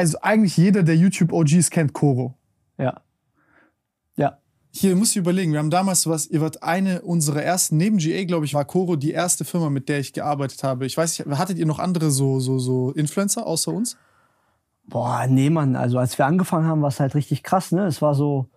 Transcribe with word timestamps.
Also 0.00 0.16
eigentlich 0.22 0.56
jeder 0.56 0.82
der 0.82 0.96
YouTube-OGs 0.96 1.68
kennt 1.68 1.92
Koro. 1.92 2.32
Ja. 2.78 3.02
Ja. 4.16 4.38
Hier 4.70 4.96
muss 4.96 5.10
ich 5.10 5.18
überlegen, 5.18 5.52
wir 5.52 5.58
haben 5.58 5.68
damals 5.68 6.06
was, 6.06 6.26
ihr 6.26 6.40
wart 6.40 6.62
eine 6.62 7.02
unserer 7.02 7.42
ersten, 7.42 7.76
neben 7.76 7.98
GA, 7.98 8.24
glaube 8.24 8.46
ich, 8.46 8.54
war 8.54 8.64
Koro 8.64 8.96
die 8.96 9.10
erste 9.10 9.44
Firma, 9.44 9.68
mit 9.68 9.90
der 9.90 9.98
ich 9.98 10.14
gearbeitet 10.14 10.62
habe. 10.62 10.86
Ich 10.86 10.96
weiß 10.96 11.18
nicht, 11.18 11.38
hattet 11.38 11.58
ihr 11.58 11.66
noch 11.66 11.78
andere 11.78 12.10
so, 12.10 12.40
so, 12.40 12.58
so 12.58 12.92
Influencer 12.92 13.46
außer 13.46 13.74
uns? 13.74 13.98
Boah, 14.86 15.26
nee, 15.28 15.50
Mann. 15.50 15.76
Also 15.76 15.98
als 15.98 16.16
wir 16.16 16.24
angefangen 16.24 16.66
haben, 16.66 16.80
war 16.80 16.88
es 16.88 16.98
halt 16.98 17.14
richtig 17.14 17.42
krass, 17.42 17.70
ne? 17.70 17.84
Es 17.84 18.00
war 18.00 18.14
so, 18.14 18.48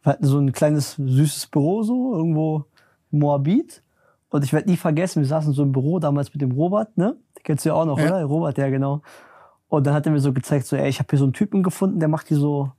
wir 0.00 0.12
hatten 0.14 0.24
so 0.24 0.38
ein 0.38 0.52
kleines, 0.52 0.92
süßes 0.92 1.48
Büro 1.48 1.82
so, 1.82 2.14
irgendwo 2.14 2.64
in 3.12 3.18
Moabit. 3.18 3.82
Und 4.30 4.44
ich 4.44 4.54
werde 4.54 4.70
nie 4.70 4.78
vergessen, 4.78 5.20
wir 5.20 5.28
saßen 5.28 5.52
so 5.52 5.62
im 5.62 5.72
Büro 5.72 5.98
damals 5.98 6.32
mit 6.32 6.40
dem 6.40 6.52
Robert, 6.52 6.96
ne? 6.96 7.18
Den 7.36 7.42
kennst 7.42 7.66
du 7.66 7.68
ja 7.68 7.74
auch 7.74 7.84
noch, 7.84 7.98
ja. 7.98 8.06
oder? 8.06 8.24
Robert, 8.24 8.56
ja, 8.56 8.70
genau. 8.70 9.02
Und 9.68 9.86
dann 9.86 9.94
hat 9.94 10.06
er 10.06 10.12
mir 10.12 10.20
so 10.20 10.32
gezeigt, 10.32 10.66
so, 10.66 10.76
ey, 10.76 10.88
ich 10.88 10.98
habe 10.98 11.08
hier 11.10 11.18
so 11.18 11.24
einen 11.24 11.32
Typen 11.32 11.62
gefunden, 11.62 11.98
der 11.98 12.08
macht 12.08 12.28
hier 12.28 12.38
so 12.38 12.72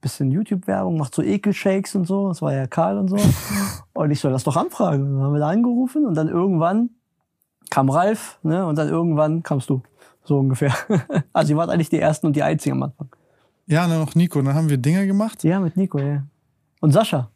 bisschen 0.00 0.30
YouTube-Werbung, 0.30 0.96
macht 0.96 1.14
so 1.14 1.22
Ekelshakes 1.22 1.94
und 1.94 2.06
so. 2.06 2.28
Das 2.28 2.42
war 2.42 2.54
ja 2.54 2.66
Karl 2.66 2.98
und 2.98 3.08
so. 3.08 3.16
und 3.92 4.10
ich 4.10 4.20
soll 4.20 4.32
das 4.32 4.44
doch 4.44 4.56
anfragen. 4.56 5.04
Und 5.04 5.14
dann 5.14 5.22
haben 5.24 5.32
wir 5.34 5.40
da 5.40 5.48
angerufen 5.48 6.06
und 6.06 6.14
dann 6.14 6.28
irgendwann 6.28 6.90
kam 7.70 7.90
Ralf, 7.90 8.38
ne? 8.42 8.66
Und 8.66 8.76
dann 8.76 8.88
irgendwann 8.88 9.42
kamst 9.42 9.70
du. 9.70 9.82
So 10.24 10.38
ungefähr. 10.38 10.74
also 11.32 11.52
ihr 11.52 11.56
wart 11.56 11.70
eigentlich 11.70 11.88
die 11.88 11.98
ersten 11.98 12.26
und 12.26 12.36
die 12.36 12.42
einzigen 12.42 12.76
am 12.76 12.84
Anfang. 12.84 13.08
Ja, 13.66 13.86
dann 13.86 14.00
noch 14.00 14.14
Nico. 14.14 14.40
Dann 14.42 14.54
haben 14.54 14.68
wir 14.68 14.78
Dinge 14.78 15.06
gemacht. 15.06 15.44
Ja, 15.44 15.60
mit 15.60 15.76
Nico, 15.76 15.98
ja. 15.98 16.24
Und 16.80 16.92
Sascha. 16.92 17.30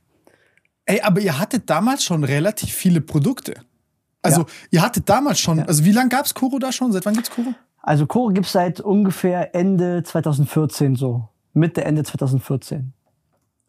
Ey, 0.86 1.00
aber 1.00 1.20
ihr 1.20 1.38
hattet 1.38 1.70
damals 1.70 2.04
schon 2.04 2.24
relativ 2.24 2.72
viele 2.72 3.00
Produkte. 3.00 3.54
Also 4.20 4.42
ja. 4.42 4.46
ihr 4.70 4.82
hattet 4.82 5.08
damals 5.08 5.38
schon, 5.38 5.58
ja. 5.58 5.64
also 5.64 5.84
wie 5.84 5.92
lange 5.92 6.08
gab's 6.08 6.34
Koro 6.34 6.58
da 6.58 6.72
schon? 6.72 6.92
Seit 6.92 7.06
wann 7.06 7.14
gibt's 7.14 7.30
Koro? 7.30 7.54
Also 7.86 8.06
Koro 8.06 8.28
gibt's 8.30 8.52
seit 8.52 8.80
ungefähr 8.80 9.54
Ende 9.54 10.02
2014 10.02 10.96
so. 10.96 11.28
Mitte, 11.52 11.84
Ende 11.84 12.02
2014. 12.02 12.94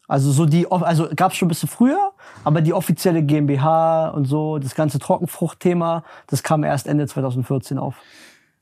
Also 0.08 0.32
so 0.32 0.46
die, 0.46 0.70
also 0.70 1.08
gab 1.14 1.32
es 1.32 1.36
schon 1.36 1.46
ein 1.46 1.50
bisschen 1.50 1.68
früher, 1.68 2.12
aber 2.42 2.62
die 2.62 2.72
offizielle 2.72 3.22
GmbH 3.22 4.08
und 4.08 4.24
so, 4.24 4.58
das 4.58 4.74
ganze 4.74 4.98
Trockenfruchtthema, 4.98 6.02
das 6.28 6.42
kam 6.42 6.64
erst 6.64 6.86
Ende 6.86 7.06
2014 7.06 7.76
auf. 7.78 7.96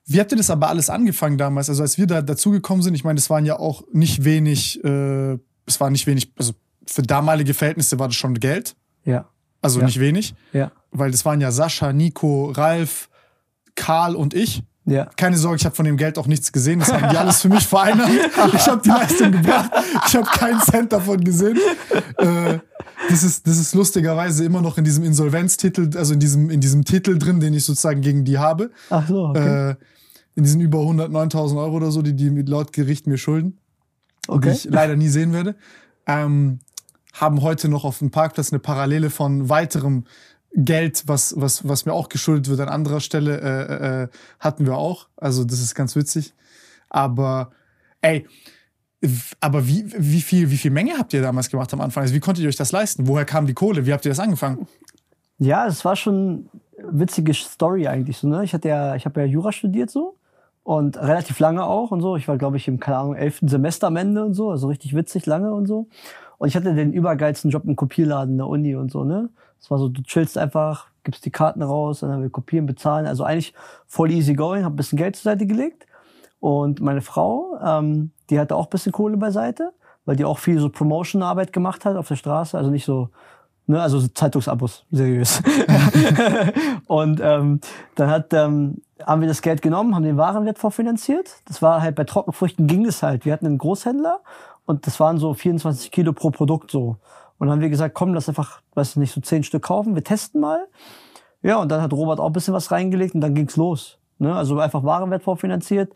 Wie 0.07 0.19
habt 0.19 0.33
ihr 0.33 0.39
das 0.39 0.51
aber 0.51 0.69
alles 0.69 0.91
angefangen 0.91 1.39
damals? 1.39 1.69
Also 1.69 1.83
als 1.83 1.99
wir 1.99 2.09
da 2.09 2.21
dazugekommen 2.21 2.83
sind, 2.83 2.95
ich 2.95 3.05
meine, 3.05 3.19
es 3.19 3.31
waren 3.31 3.47
ja 3.47 3.57
auch 3.59 3.85
nicht 3.93 4.25
wenig, 4.25 4.83
äh, 4.83 5.39
es 5.67 5.81
war 5.81 5.91
nicht 5.91 6.09
wenig, 6.09 6.33
also 6.37 6.55
für 6.87 7.03
damalige 7.03 7.55
Verhältnisse 7.55 8.01
war 8.01 8.09
das 8.09 8.17
schon 8.17 8.35
Geld. 8.35 8.75
Ja. 9.05 9.27
Also 9.63 9.79
ja. 9.79 9.87
nicht 9.87 10.01
wenig. 10.01 10.35
Ja. 10.53 10.73
Weil 10.91 11.13
das 11.13 11.25
waren 11.25 11.41
ja 11.41 11.53
Sascha, 11.53 11.93
Nico, 11.93 12.51
Ralf, 12.51 13.09
Karl 13.77 14.17
und 14.17 14.35
ich. 14.35 14.65
Ja. 14.87 15.07
Keine 15.17 15.37
Sorge, 15.39 15.57
ich 15.57 15.65
habe 15.65 15.75
von 15.75 15.87
dem 15.87 15.97
Geld 15.97 16.19
auch 16.19 16.27
nichts 16.27 16.53
gesehen. 16.53 16.81
Das 16.81 16.93
haben 16.93 17.09
die 17.09 17.17
alles 17.17 17.41
für 17.41 17.49
mich 17.49 17.67
vereinnahmt. 17.67 18.13
Ich 18.55 18.67
habe 18.67 18.83
die 18.83 18.91
Leistung 18.91 19.33
gebracht. 19.33 19.71
Ich 20.07 20.15
habe 20.15 20.27
keinen 20.27 20.61
Cent 20.61 20.93
davon 20.93 21.25
gesehen. 21.25 21.59
Äh, 22.19 22.59
das 23.09 23.23
ist, 23.23 23.47
das 23.47 23.59
ist 23.59 23.75
lustigerweise 23.75 24.45
immer 24.45 24.61
noch 24.61 24.77
in 24.77 24.85
diesem 24.85 25.05
Insolvenztitel, 25.05 25.91
also 25.97 26.13
in 26.13 26.21
diesem, 26.21 26.51
in 26.51 26.61
diesem 26.61 26.85
Titel 26.85 27.19
drin, 27.19 27.41
den 27.41 27.55
ich 27.55 27.65
sozusagen 27.65 28.03
gegen 28.03 28.25
die 28.25 28.39
habe. 28.39 28.71
Ach 28.91 29.07
so, 29.09 29.27
okay. 29.27 29.71
Äh, 29.71 29.75
in 30.37 30.43
diesen 30.43 30.61
über 30.61 30.79
109.000 30.79 31.57
Euro 31.57 31.77
oder 31.77 31.91
so, 31.91 32.03
die 32.03 32.15
die 32.15 32.29
laut 32.43 32.73
Gericht 32.73 33.07
mir 33.07 33.19
schulden. 33.19 33.59
Okay. 34.29 34.51
Die 34.51 34.57
ich 34.57 34.65
leider 34.65 34.97
nie 34.97 35.09
sehen 35.09 35.33
werde. 35.33 35.55
Ähm, 36.07 36.61
haben 37.13 37.43
heute 37.43 37.69
noch 37.69 37.85
auf 37.85 38.01
dem 38.01 38.11
Parkplatz 38.11 38.53
eine 38.53 38.59
Parallele 38.59 39.11
von 39.11 39.49
weiterem 39.49 40.05
Geld, 40.57 41.05
was, 41.07 41.35
was, 41.37 41.69
was 41.69 41.85
mir 41.85 41.93
auch 41.93 42.09
geschuldet 42.09 42.49
wird 42.49 42.61
an 42.61 42.69
anderer 42.69 43.01
Stelle, 43.01 43.41
äh, 43.41 44.03
äh, 44.03 44.09
hatten 44.39 44.67
wir 44.67 44.77
auch. 44.77 45.09
Also 45.17 45.45
das 45.45 45.61
ist 45.61 45.75
ganz 45.75 45.97
witzig. 45.97 46.33
Aber 46.89 47.51
ey, 48.01 48.27
aber 49.41 49.67
wie, 49.67 49.85
wie, 49.97 50.21
viel, 50.21 50.51
wie 50.51 50.57
viel 50.57 50.71
Menge 50.71 50.93
habt 50.97 51.13
ihr 51.13 51.23
damals 51.23 51.51
gemacht 51.51 51.73
am 51.75 51.81
Anfang? 51.81 52.03
Also 52.03 52.15
wie 52.15 52.21
konntet 52.21 52.45
ihr 52.45 52.49
euch 52.49 52.57
das 52.57 52.73
leisten? 52.73 53.09
Woher 53.09 53.25
kam 53.25 53.47
die 53.47 53.55
Kohle? 53.55 53.85
Wie 53.85 53.93
habt 53.93 54.05
ihr 54.05 54.11
das 54.11 54.21
angefangen? 54.21 54.67
Ja, 55.39 55.67
es 55.67 55.85
war 55.85 55.97
schon 55.97 56.49
eine 56.79 57.01
witzige 57.01 57.35
Story 57.35 57.89
eigentlich 57.89 58.19
so. 58.19 58.29
Ne? 58.29 58.45
Ich 58.45 58.55
hatte 58.55 58.69
ja, 58.69 58.95
ich 58.95 59.05
habe 59.05 59.21
ja 59.21 59.27
Jura 59.27 59.53
studiert 59.53 59.91
so 59.91 60.17
und 60.63 60.97
relativ 60.97 61.39
lange 61.41 61.65
auch 61.65 61.91
und 61.91 62.01
so. 62.01 62.17
Ich 62.17 62.29
war 62.29 62.39
glaube 62.39 62.57
ich 62.57 62.69
im 62.69 62.81
keine 62.81 62.99
Ahnung 62.99 63.15
elften 63.15 63.49
Semester 63.49 63.89
am 63.89 63.97
Ende 63.97 64.25
und 64.25 64.35
so, 64.35 64.51
also 64.51 64.69
richtig 64.69 64.95
witzig 64.95 65.27
lange 65.27 65.53
und 65.53 65.67
so. 65.67 65.89
Und 66.39 66.49
ich 66.49 66.57
hatte 66.57 66.75
den 66.75 66.93
übergeilsten 66.93 67.51
Job 67.51 67.65
im 67.65 67.77
Kopierladen 67.77 68.37
der 68.37 68.47
Uni 68.47 68.75
und 68.75 68.91
so, 68.91 69.05
ne? 69.05 69.31
Es 69.65 69.71
war 69.71 69.79
so, 69.79 69.89
du 69.89 70.03
chillst 70.03 70.37
einfach, 70.37 70.89
gibst 71.05 71.25
die 71.25 71.31
Karten 71.31 71.63
raus, 71.63 72.01
dann 72.01 72.13
haben 72.13 72.21
wir 72.21 72.29
kopieren, 72.29 72.67
bezahlen. 72.67 73.07
Also 73.07 73.25
eigentlich 73.25 73.55
voll 73.87 74.11
easy 74.11 74.35
going, 74.35 74.63
hab 74.63 74.75
ein 74.75 74.77
bisschen 74.77 74.99
Geld 74.99 75.17
zur 75.17 75.33
Seite 75.33 75.47
gelegt. 75.47 75.87
Und 76.39 76.83
meine 76.83 77.01
Frau, 77.01 77.59
ähm, 77.65 78.11
die 78.29 78.39
hatte 78.39 78.57
auch 78.57 78.67
ein 78.67 78.71
bisschen 78.71 78.93
Kohle 78.93 79.17
beiseite, 79.17 79.73
weil 80.05 80.17
die 80.17 80.27
auch 80.27 80.39
viel 80.39 80.61
so 80.61 80.69
Promotion-Arbeit 80.69 81.55
gemacht 81.55 81.87
hat 81.87 81.97
auf 81.97 82.09
der 82.09 82.17
Straße. 82.17 82.59
Also 82.59 82.69
nicht 82.69 82.85
so, 82.85 83.09
ne, 83.67 83.81
also 83.81 84.01
so 84.01 84.09
Zeitungsabos, 84.09 84.85
seriös. 84.91 85.43
und 86.87 87.21
ähm, 87.23 87.61
dann 87.95 88.11
hat, 88.11 88.35
ähm, 88.35 88.83
haben 89.03 89.23
wir 89.23 89.29
das 89.29 89.41
Geld 89.41 89.63
genommen, 89.63 89.95
haben 89.95 90.03
den 90.05 90.19
Warenwert 90.19 90.59
vorfinanziert. 90.59 91.37
Das 91.47 91.63
war 91.63 91.81
halt 91.81 91.95
bei 91.95 92.05
Trockenfrüchten 92.05 92.67
ging 92.67 92.85
das 92.85 93.03
halt. 93.03 93.25
Wir 93.25 93.33
hatten 93.33 93.47
einen 93.47 93.57
Großhändler 93.57 94.21
und 94.67 94.87
das 94.87 95.01
waren 95.01 95.17
so 95.17 95.33
24 95.33 95.91
Kilo 95.91 96.13
pro 96.13 96.29
Produkt 96.29 96.71
so. 96.71 96.99
Und 97.39 97.47
dann 97.47 97.57
haben 97.57 97.61
wir 97.61 97.69
gesagt, 97.69 97.95
komm, 97.95 98.15
lass 98.15 98.29
einfach, 98.29 98.61
weiß 98.75 98.91
ich 98.91 98.97
nicht, 98.97 99.13
so 99.13 99.21
zehn 99.21 99.43
Stück 99.43 99.63
kaufen, 99.63 99.95
wir 99.95 100.05
testen 100.05 100.41
mal. 100.41 100.67
Ja, 101.43 101.57
und 101.57 101.71
dann 101.71 101.83
hat 101.83 101.93
Robert 101.93 102.21
auch 102.21 102.27
ein 102.27 102.33
bisschen 102.33 102.55
was 102.55 102.71
reingelegt 102.71 103.15
und 103.15 103.21
dann 103.21 103.35
ging's 103.35 103.57
los. 103.57 103.99
Ne? 104.19 104.35
Also 104.35 104.59
einfach 104.59 104.85
Warenwert 104.85 105.23
vorfinanziert. 105.23 105.93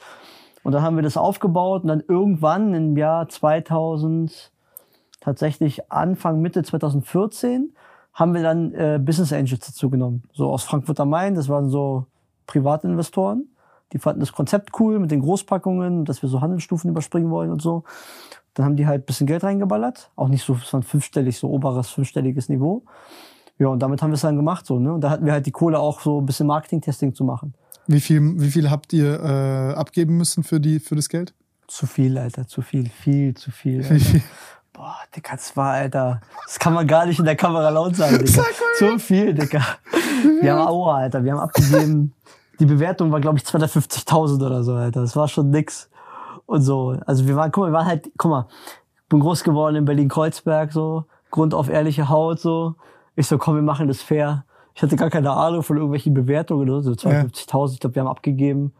Und 0.62 0.72
dann 0.72 0.82
haben 0.82 0.96
wir 0.96 1.02
das 1.02 1.16
aufgebaut 1.16 1.82
und 1.82 1.88
dann 1.88 2.02
irgendwann 2.06 2.74
im 2.74 2.96
Jahr 2.96 3.28
2000, 3.28 4.52
tatsächlich 5.20 5.90
Anfang, 5.90 6.40
Mitte 6.40 6.62
2014, 6.62 7.72
haben 8.12 8.34
wir 8.34 8.42
dann 8.42 8.74
äh, 8.74 8.98
Business 9.02 9.32
Angels 9.32 9.66
dazu 9.66 9.88
genommen. 9.88 10.24
So 10.32 10.50
aus 10.50 10.64
Frankfurt 10.64 10.98
am 11.00 11.10
Main, 11.10 11.34
das 11.34 11.48
waren 11.48 11.70
so 11.70 12.06
Privatinvestoren. 12.46 13.48
Die 13.92 13.98
fanden 13.98 14.20
das 14.20 14.32
Konzept 14.32 14.78
cool 14.80 14.98
mit 14.98 15.10
den 15.10 15.20
Großpackungen, 15.20 16.04
dass 16.04 16.20
wir 16.20 16.28
so 16.28 16.40
Handelsstufen 16.40 16.90
überspringen 16.90 17.30
wollen 17.30 17.50
und 17.50 17.62
so. 17.62 17.84
Dann 18.58 18.64
haben 18.64 18.74
die 18.74 18.88
halt 18.88 19.02
ein 19.02 19.06
bisschen 19.06 19.28
Geld 19.28 19.44
reingeballert. 19.44 20.10
Auch 20.16 20.26
nicht 20.26 20.44
so, 20.44 20.54
es 20.54 20.72
war 20.72 20.82
fünfstellig, 20.82 21.38
so 21.38 21.48
oberes 21.48 21.90
fünfstelliges 21.90 22.48
Niveau. 22.48 22.82
Ja, 23.56 23.68
und 23.68 23.78
damit 23.78 24.02
haben 24.02 24.10
wir 24.10 24.16
es 24.16 24.22
dann 24.22 24.34
gemacht, 24.34 24.66
so, 24.66 24.80
ne? 24.80 24.92
Und 24.92 25.00
da 25.00 25.10
hatten 25.10 25.24
wir 25.24 25.32
halt 25.32 25.46
die 25.46 25.52
Kohle 25.52 25.78
auch 25.78 26.00
so 26.00 26.20
ein 26.20 26.26
bisschen 26.26 26.48
Marketing-Testing 26.48 27.14
zu 27.14 27.22
machen. 27.22 27.54
Wie 27.86 28.00
viel, 28.00 28.20
wie 28.40 28.50
viel 28.50 28.68
habt 28.68 28.92
ihr 28.92 29.20
äh, 29.22 29.74
abgeben 29.74 30.16
müssen 30.16 30.42
für, 30.42 30.58
die, 30.58 30.80
für 30.80 30.96
das 30.96 31.08
Geld? 31.08 31.34
Zu 31.68 31.86
viel, 31.86 32.18
Alter, 32.18 32.48
zu 32.48 32.60
viel, 32.60 32.88
viel 32.88 33.34
zu 33.34 33.52
viel. 33.52 33.84
Alter. 33.84 34.20
Boah, 34.72 34.96
Digga, 35.14 35.36
das 35.36 35.56
war, 35.56 35.74
Alter. 35.74 36.20
Das 36.44 36.58
kann 36.58 36.74
man 36.74 36.84
gar 36.88 37.06
nicht 37.06 37.20
in 37.20 37.26
der 37.26 37.36
Kamera 37.36 37.68
laut 37.68 37.94
sagen, 37.94 38.18
Digga. 38.18 38.42
Zu 38.76 38.98
viel, 38.98 39.34
Digga. 39.34 39.64
Wir 40.40 40.54
haben, 40.56 40.72
oh, 40.72 40.86
Alter, 40.86 41.22
wir 41.22 41.30
haben 41.30 41.40
abgegeben. 41.40 42.12
Die 42.58 42.66
Bewertung 42.66 43.12
war, 43.12 43.20
glaube 43.20 43.38
ich, 43.38 43.44
250.000 43.44 44.44
oder 44.44 44.64
so, 44.64 44.74
Alter. 44.74 45.02
Das 45.02 45.14
war 45.14 45.28
schon 45.28 45.50
nix. 45.50 45.88
Und 46.48 46.62
so. 46.62 46.96
Also 47.04 47.28
wir 47.28 47.36
waren, 47.36 47.52
guck 47.52 47.64
mal, 47.64 47.70
wir 47.70 47.74
waren 47.74 47.86
halt, 47.86 48.10
guck 48.16 48.30
mal, 48.30 48.46
bin 49.10 49.20
groß 49.20 49.44
geworden 49.44 49.76
in 49.76 49.84
Berlin-Kreuzberg, 49.84 50.72
so. 50.72 51.04
Grund 51.30 51.52
auf 51.52 51.68
ehrliche 51.68 52.08
Haut, 52.08 52.40
so. 52.40 52.74
Ich 53.16 53.26
so, 53.26 53.36
komm, 53.36 53.56
wir 53.56 53.62
machen 53.62 53.86
das 53.86 54.00
fair. 54.00 54.46
Ich 54.74 54.82
hatte 54.82 54.96
gar 54.96 55.10
keine 55.10 55.30
Ahnung 55.30 55.62
von 55.62 55.76
irgendwelchen 55.76 56.14
Bewertungen 56.14 56.70
oder 56.70 56.80
so. 56.80 56.92
52.000, 56.92 57.74
ich 57.74 57.80
glaube, 57.80 57.96
wir 57.96 58.00
haben 58.00 58.08
abgegeben. 58.08 58.72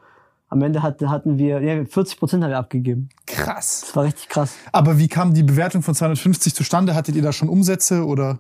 Am 0.49 0.63
Ende 0.63 0.83
hat, 0.83 1.03
hatten 1.03 1.37
wir, 1.37 1.61
ja, 1.61 1.85
40 1.85 2.19
Prozent 2.19 2.43
haben 2.43 2.51
wir 2.51 2.59
abgegeben. 2.59 3.11
Krass. 3.27 3.83
Das 3.83 3.95
war 3.97 4.05
richtig 4.05 4.31
krass. 4.31 4.55
Aber 4.73 4.97
wie 4.97 5.09
kam 5.09 5.35
die 5.35 5.43
Bewertung 5.43 5.83
von 5.83 5.95
250 5.95 6.55
zustande? 6.55 6.95
Hattet 6.95 7.17
ihr 7.17 7.23
da 7.23 7.33
schon 7.33 7.51
Umsätze 7.51 8.07
oder, 8.07 8.39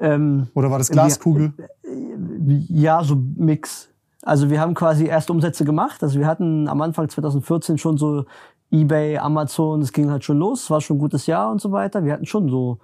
Ähm, 0.00 0.48
oder 0.54 0.72
war 0.72 0.78
das 0.78 0.90
Glaskugel? 0.90 1.52
ja, 2.68 3.04
so 3.04 3.14
Mix. 3.36 3.89
Also 4.22 4.50
wir 4.50 4.60
haben 4.60 4.74
quasi 4.74 5.06
erst 5.06 5.30
Umsätze 5.30 5.64
gemacht. 5.64 6.02
Also 6.02 6.18
wir 6.18 6.26
hatten 6.26 6.68
am 6.68 6.80
Anfang 6.82 7.08
2014 7.08 7.78
schon 7.78 7.96
so 7.98 8.24
eBay, 8.70 9.18
Amazon, 9.18 9.80
es 9.80 9.92
ging 9.92 10.10
halt 10.10 10.24
schon 10.24 10.38
los. 10.38 10.64
Es 10.64 10.70
war 10.70 10.80
schon 10.80 10.96
ein 10.96 11.00
gutes 11.00 11.26
Jahr 11.26 11.50
und 11.50 11.60
so 11.60 11.72
weiter. 11.72 12.04
Wir 12.04 12.12
hatten 12.12 12.26
schon 12.26 12.48
so, 12.48 12.78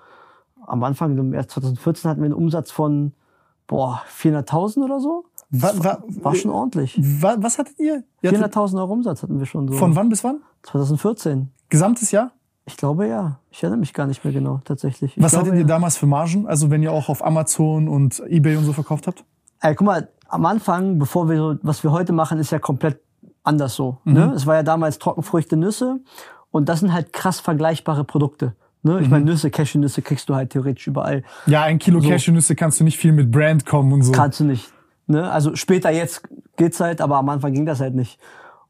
am 0.66 0.82
Anfang, 0.82 1.14
März 1.30 1.52
2014 1.54 2.10
hatten 2.10 2.20
wir 2.22 2.26
einen 2.26 2.34
Umsatz 2.34 2.70
von, 2.70 3.12
boah, 3.66 4.02
400.000 4.20 4.84
oder 4.84 4.98
so. 5.00 5.24
Wa- 5.50 5.72
wa- 5.76 6.02
War 6.22 6.34
schon 6.34 6.50
ordentlich. 6.50 6.98
Wa- 7.22 7.36
was 7.38 7.58
hattet 7.58 7.78
ihr? 7.78 8.02
ihr 8.22 8.30
hattet, 8.32 8.54
400.000 8.56 8.78
Euro 8.80 8.92
Umsatz 8.94 9.22
hatten 9.22 9.38
wir 9.38 9.46
schon 9.46 9.68
so. 9.68 9.74
von 9.74 9.94
wann 9.94 10.08
bis 10.08 10.24
wann? 10.24 10.40
2014. 10.64 11.50
Gesamtes 11.68 12.10
Jahr? 12.10 12.32
Ich 12.64 12.76
glaube 12.76 13.06
ja. 13.06 13.38
Ich 13.52 13.62
erinnere 13.62 13.78
mich 13.78 13.94
gar 13.94 14.08
nicht 14.08 14.24
mehr 14.24 14.32
genau, 14.32 14.60
tatsächlich. 14.64 15.16
Ich 15.16 15.22
Was 15.22 15.30
glaube, 15.32 15.46
hattet 15.46 15.54
ihr 15.58 15.60
ja. 15.60 15.66
damals 15.68 15.96
für 15.96 16.06
Margen? 16.06 16.48
Also 16.48 16.68
wenn 16.72 16.82
ihr 16.82 16.90
auch 16.90 17.08
auf 17.08 17.24
Amazon 17.24 17.86
und 17.88 18.20
eBay 18.26 18.56
und 18.56 18.64
so 18.64 18.72
verkauft 18.72 19.06
habt? 19.06 19.24
Ey, 19.60 19.76
guck 19.76 19.86
mal, 19.86 20.08
am 20.28 20.44
Anfang, 20.46 20.98
bevor 20.98 21.28
wir 21.28 21.36
so, 21.36 21.56
was 21.62 21.82
wir 21.82 21.92
heute 21.92 22.12
machen, 22.12 22.38
ist 22.38 22.50
ja 22.50 22.58
komplett 22.58 23.00
anders 23.42 23.74
so. 23.74 23.98
Mhm. 24.04 24.12
Ne? 24.12 24.32
Es 24.34 24.46
war 24.46 24.56
ja 24.56 24.62
damals 24.62 24.98
Trockenfrüchte, 24.98 25.56
Nüsse 25.56 26.00
und 26.50 26.68
das 26.68 26.80
sind 26.80 26.92
halt 26.92 27.12
krass 27.12 27.40
vergleichbare 27.40 28.04
Produkte. 28.04 28.54
Ne? 28.82 29.00
Ich 29.00 29.08
meine, 29.08 29.24
Mhm. 29.24 29.30
Nüsse, 29.30 29.50
Cashewnüsse 29.50 30.02
kriegst 30.02 30.28
du 30.28 30.34
halt 30.34 30.50
theoretisch 30.50 30.86
überall. 30.86 31.24
Ja, 31.46 31.62
ein 31.64 31.78
Kilo 31.78 32.00
So. 32.00 32.08
Cashewnüsse 32.08 32.54
kannst 32.54 32.78
du 32.80 32.84
nicht 32.84 32.98
viel 32.98 33.12
mit 33.12 33.30
Brand 33.30 33.66
kommen 33.66 33.92
und 33.92 34.02
so. 34.02 34.12
Kannst 34.12 34.40
du 34.40 34.44
nicht. 34.44 34.72
Ne? 35.06 35.30
Also 35.30 35.54
später 35.56 35.90
jetzt 35.90 36.22
geht's 36.56 36.80
halt, 36.80 37.00
aber 37.00 37.16
am 37.16 37.28
Anfang 37.28 37.52
ging 37.52 37.66
das 37.66 37.80
halt 37.80 37.94
nicht. 37.94 38.18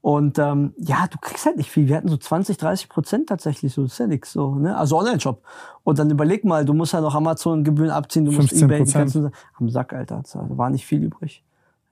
Und 0.02 0.38
ähm, 0.38 0.72
ja, 0.78 1.06
du 1.10 1.18
kriegst 1.20 1.46
halt 1.46 1.56
nicht 1.56 1.70
viel. 1.70 1.88
Wir 1.88 1.96
hatten 1.96 2.08
so 2.08 2.16
20, 2.16 2.58
30 2.58 2.88
Prozent 2.88 3.28
tatsächlich 3.28 3.74
so. 3.74 3.82
Das 3.82 3.92
ist 3.92 3.98
ja 3.98 4.06
nix 4.06 4.32
so. 4.32 4.54
Ne? 4.54 4.76
Also 4.76 4.96
Online-Shop. 4.98 5.42
Und 5.82 5.98
dann 5.98 6.08
überleg 6.10 6.44
mal, 6.44 6.64
du 6.64 6.74
musst 6.74 6.92
ja 6.92 7.00
noch 7.00 7.14
Amazon-Gebühren 7.14 7.90
abziehen, 7.90 8.24
du 8.24 8.30
musst 8.32 8.52
15%. 8.52 8.64
Ebay, 8.64 8.84
die 8.84 8.92
ganzen 8.92 9.30
am 9.58 9.68
Sack, 9.68 9.92
Alter. 9.92 10.22
Da 10.32 10.46
war 10.50 10.70
nicht 10.70 10.86
viel 10.86 11.02
übrig. 11.02 11.42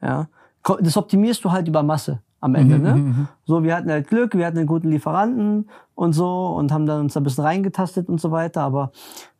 Ja. 0.04 0.28
Das 0.80 0.96
optimierst 0.96 1.44
du 1.44 1.52
halt 1.52 1.68
über 1.68 1.82
Masse 1.82 2.20
am 2.40 2.54
Ende. 2.54 2.78
Mhm, 2.78 2.82
ne? 2.82 3.28
So, 3.46 3.64
wir 3.64 3.74
hatten 3.74 3.90
halt 3.90 4.08
Glück, 4.08 4.34
wir 4.34 4.46
hatten 4.46 4.58
einen 4.58 4.66
guten 4.66 4.90
Lieferanten 4.90 5.68
und 5.94 6.12
so 6.12 6.46
und 6.48 6.72
haben 6.72 6.86
dann 6.86 7.00
uns 7.00 7.16
ein 7.16 7.22
bisschen 7.22 7.44
reingetastet 7.44 8.08
und 8.08 8.20
so 8.20 8.30
weiter. 8.30 8.62
Aber 8.62 8.92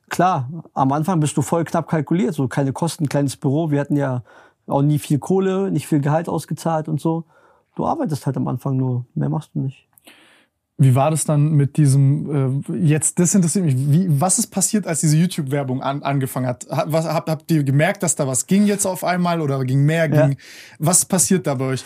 klar, 0.08 0.49
am 0.72 0.93
Anfang 0.93 1.20
bist 1.20 1.37
du 1.37 1.43
voll 1.43 1.64
knapp 1.64 1.88
kalkuliert, 1.88 2.34
so 2.34 2.49
keine 2.49 2.72
Kosten, 2.72 3.08
kleines 3.08 3.37
Büro. 3.37 3.70
Wir 3.70 3.81
hatten 3.81 3.96
ja 3.96 4.22
auch 4.66 4.82
nie 4.82 4.99
viel 4.99 5.19
Kohle, 5.19 5.70
nicht 5.70 5.87
viel 5.87 6.00
Gehalt 6.00 6.28
ausgezahlt 6.28 6.88
und 6.88 7.00
so. 7.00 7.25
Du 7.76 7.87
arbeitest 7.87 8.25
halt 8.26 8.37
am 8.37 8.49
Anfang 8.49 8.76
nur, 8.76 9.05
mehr 9.14 9.28
machst 9.28 9.50
du 9.55 9.61
nicht. 9.61 9.87
Wie 10.76 10.94
war 10.97 11.11
das 11.12 11.25
dann 11.25 11.53
mit 11.53 11.76
diesem, 11.76 12.69
äh, 12.71 12.76
jetzt, 12.79 13.21
das 13.21 13.32
interessiert 13.35 13.65
mich, 13.65 13.76
wie, 13.76 14.21
was 14.21 14.41
ist 14.41 14.49
passiert, 14.49 14.88
als 14.88 15.00
diese 15.00 15.17
YouTube-Werbung 15.17 15.82
an, 15.82 16.03
angefangen 16.03 16.47
hat? 16.47 16.67
Ha- 16.69 16.87
Was, 16.88 17.06
habt, 17.06 17.31
habt 17.31 17.49
ihr 17.53 17.62
gemerkt, 17.62 18.03
dass 18.03 18.17
da 18.17 18.26
was 18.26 18.47
ging 18.49 18.65
jetzt 18.67 18.85
auf 18.85 19.05
einmal 19.05 19.41
oder 19.41 19.62
ging 19.65 19.85
mehr? 19.85 20.12
Ja. 20.12 20.26
Ging, 20.26 20.37
Was 20.81 21.05
passiert 21.05 21.47
da 21.47 21.55
bei 21.55 21.67
euch? 21.67 21.85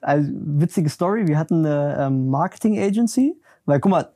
Also, 0.00 0.30
witzige 0.34 0.88
Story, 0.90 1.28
wir 1.28 1.38
hatten 1.38 1.64
eine 1.64 1.96
ähm, 2.00 2.28
Marketing 2.28 2.76
Agency, 2.78 3.36
weil 3.66 3.78
guck 3.78 3.90
mal, 3.92 4.08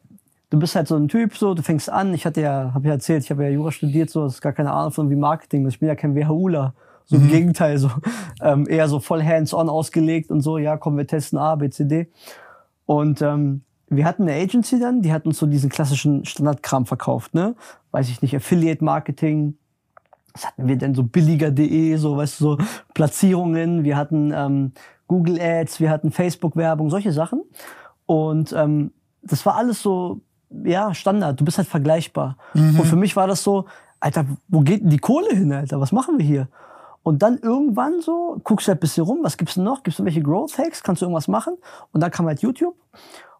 du 0.50 0.59
bist 0.59 0.75
halt 0.75 0.88
so 0.88 0.97
ein 0.97 1.06
Typ, 1.06 1.37
so, 1.37 1.55
du 1.55 1.62
fängst 1.62 1.88
an, 1.88 2.12
ich 2.12 2.26
hatte 2.26 2.41
ja, 2.41 2.73
habe 2.75 2.88
ja 2.88 2.94
erzählt, 2.94 3.23
ich 3.23 3.31
habe 3.31 3.44
ja 3.44 3.50
Jura 3.50 3.70
studiert, 3.70 4.11
so, 4.11 4.25
das 4.25 4.35
ist 4.35 4.41
gar 4.41 4.53
keine 4.53 4.73
Ahnung 4.73 4.91
von 4.93 5.11
wie 5.11 5.17
Marketing, 5.17 5.67
ich 5.69 5.79
bin 5.79 5.88
ja 5.88 5.94
kein 5.94 6.17
WHUler, 6.17 6.75
so 7.05 7.17
im 7.17 7.29
Gegenteil, 7.29 7.79
so 7.79 7.91
ähm, 8.43 8.67
eher 8.69 8.88
so 8.88 8.99
voll 8.99 9.23
hands-on 9.23 9.69
ausgelegt 9.69 10.31
und 10.31 10.41
so, 10.41 10.59
ja, 10.59 10.76
komm, 10.76 10.97
wir 10.97 11.06
testen 11.06 11.38
A, 11.38 11.55
B, 11.55 11.70
C, 11.70 11.85
D. 11.85 12.09
Und 12.85 13.23
ähm, 13.23 13.62
wir 13.90 14.05
hatten 14.05 14.23
eine 14.23 14.35
Agency 14.35 14.79
dann, 14.79 15.02
die 15.02 15.12
hat 15.12 15.26
uns 15.26 15.38
so 15.38 15.46
diesen 15.46 15.70
klassischen 15.70 16.25
Standardkram 16.25 16.87
verkauft, 16.87 17.35
ne? 17.35 17.55
Weiß 17.90 18.08
ich 18.08 18.23
nicht, 18.23 18.35
Affiliate 18.35 18.85
Marketing, 18.85 19.56
was 20.35 20.46
hatten 20.46 20.69
wir 20.69 20.76
denn 20.76 20.94
so 20.94 21.02
billiger.de, 21.02 21.96
so 21.96 22.17
weißt 22.17 22.40
du, 22.40 22.44
so 22.44 22.58
Platzierungen, 22.94 23.85
wir 23.85 23.96
hatten 23.96 24.32
ähm, 24.35 24.73
Google 25.06 25.40
Ads, 25.40 25.81
wir 25.81 25.90
hatten 25.90 26.12
Facebook 26.12 26.56
Werbung, 26.56 26.90
solche 26.90 27.12
Sachen. 27.12 27.43
Und 28.06 28.52
ähm, 28.52 28.93
das 29.23 29.44
war 29.46 29.56
alles 29.56 29.82
so 29.82 30.20
ja 30.64 30.94
Standard, 30.94 31.41
du 31.41 31.44
bist 31.44 31.58
halt 31.58 31.69
vergleichbar. 31.69 32.37
Und 32.79 32.87
für 32.87 32.96
mich 32.96 33.17
war 33.17 33.26
das 33.26 33.43
so, 33.43 33.67
Alter, 34.00 34.25
wo 34.49 34.61
geht 34.61 34.82
denn 34.82 34.91
die 34.91 34.99
Kohle 34.99 35.31
hin, 35.31 35.52
Alter? 35.52 35.81
Was 35.81 35.93
machen 35.93 36.19
wir 36.19 36.25
hier? 36.25 36.49
Und 37.02 37.23
dann 37.23 37.38
irgendwann 37.38 38.00
so, 38.00 38.41
guckst 38.44 38.67
du 38.67 38.70
halt 38.70 38.79
ein 38.79 38.81
bisschen 38.81 39.05
rum, 39.05 39.20
was 39.23 39.37
gibt's 39.37 39.55
denn 39.55 39.64
noch? 39.64 39.82
Gibt's 39.82 39.99
irgendwelche 39.99 40.23
Growth 40.23 40.58
Hacks? 40.58 40.82
Kannst 40.82 41.02
du 41.02 41.06
irgendwas 41.06 41.29
machen? 41.29 41.56
Und 41.93 42.02
dann 42.02 42.11
kam 42.11 42.26
halt 42.26 42.43
YouTube. 42.43 42.76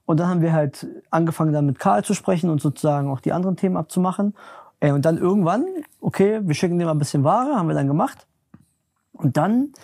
Und 0.09 0.21
dann 0.21 0.29
haben 0.29 0.41
wir 0.41 0.55
halt 0.55 0.87
angefangen, 1.11 1.53
dann 1.53 1.67
mit 1.67 1.79
Karl 1.79 2.03
zu 2.03 2.15
sprechen 2.15 2.49
und 2.49 2.63
sozusagen 2.63 3.11
auch 3.11 3.21
die 3.21 3.31
anderen 3.31 3.57
Themen 3.57 3.77
abzumachen. 3.77 4.35
Ey, 4.81 4.93
und 4.93 5.05
dann 5.05 5.19
irgendwann, 5.19 5.67
okay, 6.01 6.41
wir 6.43 6.55
schicken 6.55 6.79
dir 6.79 6.87
mal 6.87 6.93
ein 6.93 6.99
bisschen 6.99 7.25
Ware, 7.25 7.57
haben 7.57 7.69
wir 7.69 7.75
dann 7.75 7.89
gemacht. 7.89 8.27
Und 9.13 9.37
dann, 9.37 9.75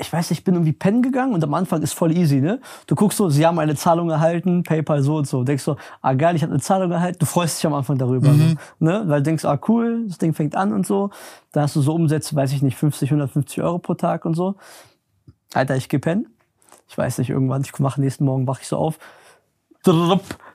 ich 0.00 0.12
weiß 0.12 0.30
nicht, 0.30 0.38
ich 0.38 0.44
bin 0.44 0.54
irgendwie 0.54 0.74
pennen 0.74 1.02
gegangen 1.02 1.34
und 1.34 1.42
am 1.42 1.54
Anfang 1.54 1.82
ist 1.82 1.94
voll 1.94 2.16
easy, 2.16 2.40
ne? 2.40 2.60
Du 2.86 2.94
guckst 2.94 3.18
so, 3.18 3.30
sie 3.30 3.44
haben 3.44 3.58
eine 3.58 3.74
Zahlung 3.74 4.10
erhalten, 4.10 4.62
PayPal 4.62 5.02
so 5.02 5.16
und 5.16 5.26
so. 5.26 5.42
Denkst 5.42 5.64
so, 5.64 5.76
ah 6.02 6.14
geil, 6.14 6.36
ich 6.36 6.44
habe 6.44 6.52
eine 6.52 6.62
Zahlung 6.62 6.92
erhalten. 6.92 7.18
Du 7.18 7.26
freust 7.26 7.58
dich 7.58 7.66
am 7.66 7.74
Anfang 7.74 7.98
darüber, 7.98 8.32
so, 8.32 8.54
ne? 8.78 9.02
Weil 9.08 9.22
du 9.22 9.24
denkst, 9.24 9.44
ah 9.44 9.58
cool, 9.66 10.04
das 10.06 10.18
Ding 10.18 10.34
fängt 10.34 10.54
an 10.54 10.72
und 10.72 10.86
so. 10.86 11.10
Da 11.50 11.62
hast 11.62 11.74
du 11.74 11.80
so 11.80 11.96
Umsätze, 11.96 12.36
weiß 12.36 12.52
ich 12.52 12.62
nicht, 12.62 12.76
50, 12.76 13.10
150 13.10 13.60
Euro 13.60 13.80
pro 13.80 13.94
Tag 13.94 14.24
und 14.24 14.34
so. 14.34 14.54
Alter, 15.52 15.74
ich 15.74 15.88
geh 15.88 15.98
pennen. 15.98 16.28
Ich 16.88 16.96
weiß 16.96 17.18
nicht, 17.18 17.30
irgendwann, 17.30 17.62
ich 17.62 17.76
mache 17.80 18.00
nächsten 18.00 18.24
Morgen, 18.24 18.46
wach 18.46 18.60
ich 18.60 18.68
so 18.68 18.76
auf. 18.76 19.00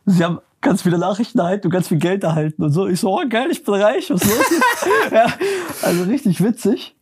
Sie 0.05 0.23
haben 0.23 0.39
ganz 0.61 0.81
viele 0.81 0.97
Nachrichten 0.97 1.39
erhalten 1.39 1.67
und 1.67 1.71
ganz 1.71 1.87
viel 1.89 1.99
Geld 1.99 2.23
erhalten 2.23 2.63
und 2.63 2.71
so. 2.71 2.87
Ich 2.87 2.99
so, 2.99 3.13
oh 3.13 3.23
geil, 3.29 3.49
ich 3.51 3.63
bin 3.63 3.75
reich, 3.75 4.09
was 4.09 4.23
ist 4.23 4.29
los? 4.29 4.61
ja, 5.11 5.25
also 5.81 6.03
richtig 6.05 6.43
witzig. 6.43 6.95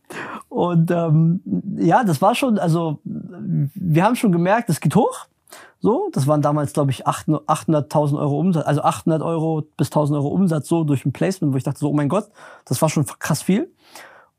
Und 0.49 0.91
ähm, 0.91 1.41
ja, 1.77 2.03
das 2.03 2.21
war 2.21 2.35
schon, 2.35 2.59
also 2.59 2.99
wir 3.03 4.03
haben 4.03 4.15
schon 4.15 4.31
gemerkt, 4.31 4.69
es 4.69 4.81
geht 4.81 4.95
hoch. 4.95 5.27
So, 5.79 6.09
das 6.11 6.27
waren 6.27 6.43
damals, 6.43 6.73
glaube 6.73 6.91
ich, 6.91 7.07
800 7.07 7.47
800.000 7.47 8.19
Euro 8.19 8.39
Umsatz, 8.39 8.67
also 8.67 8.81
800 8.83 9.23
Euro 9.23 9.63
bis 9.77 9.87
1000 9.87 10.17
Euro 10.17 10.27
Umsatz 10.27 10.67
so 10.67 10.83
durch 10.83 11.05
ein 11.05 11.11
Placement, 11.11 11.53
wo 11.53 11.57
ich 11.57 11.63
dachte 11.63 11.79
so, 11.79 11.89
oh 11.89 11.93
mein 11.93 12.09
Gott, 12.09 12.29
das 12.65 12.81
war 12.81 12.89
schon 12.89 13.05
krass 13.05 13.41
viel. 13.41 13.71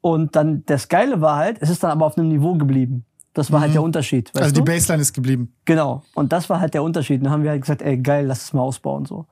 Und 0.00 0.36
dann 0.36 0.64
das 0.66 0.88
Geile 0.88 1.20
war 1.20 1.36
halt, 1.36 1.58
es 1.60 1.70
ist 1.70 1.82
dann 1.82 1.90
aber 1.90 2.06
auf 2.06 2.16
einem 2.16 2.28
Niveau 2.28 2.54
geblieben. 2.54 3.04
Das 3.34 3.50
war 3.50 3.60
halt 3.60 3.74
der 3.74 3.82
Unterschied. 3.82 4.28
Weißt 4.34 4.42
also 4.42 4.54
du? 4.54 4.60
die 4.60 4.70
Baseline 4.70 5.00
ist 5.00 5.14
geblieben. 5.14 5.54
Genau. 5.64 6.02
Und 6.14 6.32
das 6.32 6.50
war 6.50 6.60
halt 6.60 6.74
der 6.74 6.82
Unterschied. 6.82 7.24
Dann 7.24 7.30
haben 7.30 7.42
wir 7.42 7.50
halt 7.50 7.62
gesagt, 7.62 7.80
ey, 7.80 7.96
geil, 7.96 8.26
lass 8.26 8.44
es 8.44 8.52
mal 8.52 8.60
ausbauen, 8.62 9.06
so. 9.06 9.26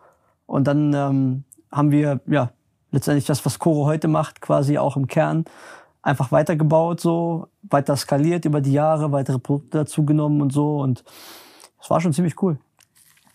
Und 0.46 0.66
dann 0.66 0.94
ähm, 0.94 1.44
haben 1.70 1.90
wir, 1.90 2.20
ja, 2.26 2.50
letztendlich 2.90 3.26
das, 3.26 3.44
was 3.44 3.58
Coro 3.58 3.86
heute 3.86 4.08
macht, 4.08 4.40
quasi 4.40 4.78
auch 4.78 4.96
im 4.96 5.06
Kern 5.06 5.44
einfach 6.02 6.32
weitergebaut, 6.32 7.00
so, 7.00 7.48
weiter 7.62 7.96
skaliert 7.96 8.44
über 8.44 8.60
die 8.60 8.72
Jahre, 8.72 9.12
weitere 9.12 9.38
Produkte 9.38 9.78
dazugenommen 9.78 10.40
und 10.40 10.52
so. 10.52 10.78
Und 10.80 11.04
es 11.80 11.90
war 11.90 12.00
schon 12.00 12.12
ziemlich 12.12 12.40
cool. 12.42 12.58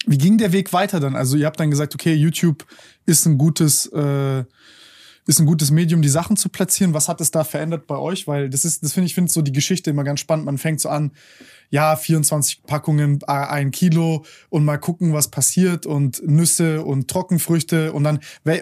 Wie 0.07 0.17
ging 0.17 0.37
der 0.37 0.51
Weg 0.51 0.73
weiter 0.73 0.99
dann? 0.99 1.15
Also 1.15 1.37
ihr 1.37 1.45
habt 1.45 1.59
dann 1.59 1.71
gesagt, 1.71 1.95
okay, 1.95 2.13
YouTube 2.13 2.65
ist 3.05 3.25
ein 3.25 3.37
gutes, 3.37 3.87
äh, 3.87 4.43
ist 5.27 5.39
ein 5.39 5.45
gutes 5.45 5.71
Medium, 5.71 6.01
die 6.01 6.09
Sachen 6.09 6.37
zu 6.37 6.49
platzieren. 6.49 6.93
Was 6.93 7.07
hat 7.07 7.19
es 7.19 7.31
da 7.31 7.43
verändert 7.43 7.87
bei 7.87 7.97
euch? 7.97 8.27
Weil 8.27 8.49
das 8.49 8.63
ist, 8.63 8.83
das 8.83 8.93
finde 8.93 9.07
ich, 9.07 9.15
finde 9.15 9.31
so 9.31 9.41
die 9.41 9.51
Geschichte 9.51 9.89
immer 9.89 10.03
ganz 10.03 10.19
spannend. 10.19 10.45
Man 10.45 10.57
fängt 10.57 10.79
so 10.79 10.89
an, 10.89 11.11
ja, 11.71 11.95
24 11.95 12.63
Packungen, 12.63 13.19
äh, 13.27 13.31
ein 13.31 13.71
Kilo 13.71 14.23
und 14.49 14.65
mal 14.65 14.77
gucken, 14.77 15.13
was 15.13 15.29
passiert 15.29 15.85
und 15.85 16.21
Nüsse 16.27 16.83
und 16.83 17.07
Trockenfrüchte 17.09 17.91
und 17.93 18.03
dann, 18.03 18.19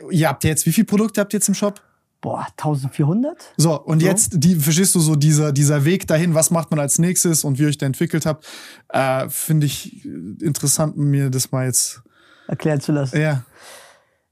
ihr 0.09 0.29
habt 0.29 0.43
jetzt, 0.45 0.65
wie 0.65 0.71
viele 0.71 0.85
Produkte 0.85 1.19
habt 1.21 1.33
ihr 1.33 1.37
jetzt 1.37 1.49
im 1.49 1.55
Shop? 1.55 1.81
Boah, 2.21 2.47
1400? 2.57 3.35
So, 3.57 3.81
und 3.81 3.99
So. 3.99 4.05
jetzt, 4.07 4.31
die, 4.35 4.55
verstehst 4.55 4.95
du 4.95 5.01
so, 5.01 5.17
dieser, 5.17 5.51
dieser 5.51 5.83
Weg 5.83 6.07
dahin, 6.07 6.33
was 6.33 6.51
macht 6.51 6.71
man 6.71 6.79
als 6.79 6.97
nächstes 6.97 7.43
und 7.43 7.59
wie 7.59 7.63
ihr 7.63 7.67
euch 7.67 7.77
da 7.77 7.85
entwickelt 7.85 8.25
habt, 8.25 8.47
äh, 8.87 9.27
finde 9.27 9.65
ich 9.65 10.05
interessant, 10.05 10.95
mir 10.95 11.29
das 11.29 11.51
mal 11.51 11.65
jetzt, 11.65 12.01
Erklären 12.47 12.79
zu 12.79 12.93
lassen. 12.93 13.19
ja. 13.19 13.43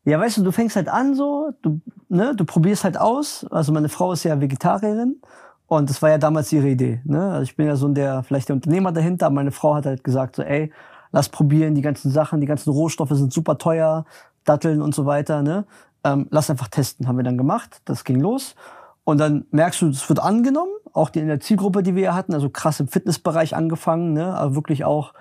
Ja, 0.04 0.20
weißt 0.20 0.38
du, 0.38 0.44
du 0.44 0.52
fängst 0.52 0.76
halt 0.76 0.90
an 0.90 1.16
so, 1.16 1.52
du, 1.62 1.80
ne, 2.10 2.36
du 2.36 2.44
probierst 2.44 2.84
halt 2.84 2.98
aus. 2.98 3.46
Also 3.52 3.72
meine 3.72 3.90
Frau 3.90 4.14
ist 4.14 4.24
ja 4.24 4.40
Vegetarierin 4.40 5.22
und 5.68 5.90
das 5.90 6.02
war 6.02 6.10
ja 6.10 6.18
damals 6.18 6.52
ihre 6.52 6.70
Idee. 6.70 7.02
Ne? 7.06 7.32
Also 7.32 7.44
ich 7.44 7.56
bin 7.56 7.68
ja 7.68 7.76
so 7.76 7.88
der, 7.88 8.24
vielleicht 8.24 8.50
der 8.50 8.56
Unternehmer 8.56 8.92
dahinter, 8.92 9.28
aber 9.28 9.36
meine 9.36 9.52
Frau 9.52 9.76
hat 9.76 9.86
halt 9.86 10.04
gesagt 10.04 10.36
so, 10.36 10.42
ey, 10.42 10.72
lass 11.12 11.30
probieren, 11.30 11.76
die 11.76 11.82
ganzen 11.82 12.12
Sachen, 12.12 12.42
die 12.42 12.48
ganzen 12.48 12.72
Rohstoffe 12.72 13.12
sind 13.12 13.32
super 13.32 13.58
teuer, 13.58 14.06
Datteln 14.44 14.82
und 14.82 14.96
so 14.96 15.06
weiter, 15.06 15.44
ne? 15.44 15.66
Ähm, 16.04 16.28
lass 16.32 16.50
einfach 16.50 16.68
testen, 16.68 17.08
haben 17.08 17.18
wir 17.18 17.24
dann 17.24 17.38
gemacht. 17.38 17.82
Das 17.86 18.04
ging 18.04 18.20
los. 18.20 18.56
Und 19.04 19.20
dann 19.20 19.46
merkst 19.52 19.82
du, 19.82 19.90
es 19.90 20.08
wird 20.10 20.20
angenommen, 20.20 20.72
auch 20.94 21.10
die, 21.10 21.20
in 21.20 21.28
der 21.28 21.40
Zielgruppe, 21.40 21.84
die 21.84 21.96
wir 21.96 22.04
ja 22.04 22.16
hatten, 22.16 22.34
also 22.34 22.50
krass 22.50 22.80
im 22.80 22.88
Fitnessbereich 22.88 23.56
angefangen, 23.56 24.14
ne? 24.14 24.34
aber 24.34 24.56
wirklich 24.56 24.84
auch 24.84 25.14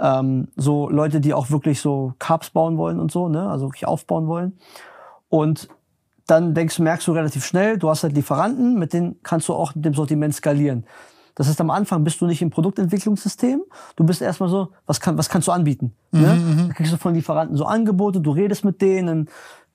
ähm, 0.00 0.48
so 0.56 0.88
Leute, 0.88 1.20
die 1.20 1.34
auch 1.34 1.50
wirklich 1.50 1.80
so 1.80 2.14
Carbs 2.18 2.50
bauen 2.50 2.76
wollen 2.76 3.00
und 3.00 3.10
so, 3.10 3.28
ne? 3.28 3.48
also 3.48 3.66
wirklich 3.66 3.86
aufbauen 3.86 4.26
wollen. 4.26 4.58
Und 5.28 5.68
dann 6.26 6.54
denkst 6.54 6.76
du, 6.76 6.82
merkst 6.82 7.06
du 7.06 7.12
relativ 7.12 7.44
schnell, 7.44 7.78
du 7.78 7.88
hast 7.88 8.02
halt 8.02 8.14
Lieferanten, 8.14 8.78
mit 8.78 8.92
denen 8.92 9.16
kannst 9.22 9.48
du 9.48 9.54
auch 9.54 9.74
mit 9.74 9.84
dem 9.84 9.94
Sortiment 9.94 10.34
skalieren. 10.34 10.84
Das 11.34 11.48
heißt, 11.48 11.60
am 11.60 11.70
Anfang 11.70 12.02
bist 12.02 12.20
du 12.20 12.26
nicht 12.26 12.42
im 12.42 12.50
Produktentwicklungssystem. 12.50 13.62
Du 13.94 14.04
bist 14.04 14.20
erstmal 14.20 14.48
so, 14.48 14.68
was, 14.86 15.00
kann, 15.00 15.16
was 15.16 15.28
kannst 15.28 15.46
du 15.46 15.52
anbieten? 15.52 15.94
ne? 16.10 16.34
Mhm, 16.34 16.68
Da 16.68 16.74
kriegst 16.74 16.92
du 16.92 16.96
von 16.96 17.14
Lieferanten 17.14 17.56
so 17.56 17.64
Angebote, 17.64 18.20
du 18.20 18.32
redest 18.32 18.64
mit 18.64 18.82
denen, 18.82 19.06
dann 19.06 19.28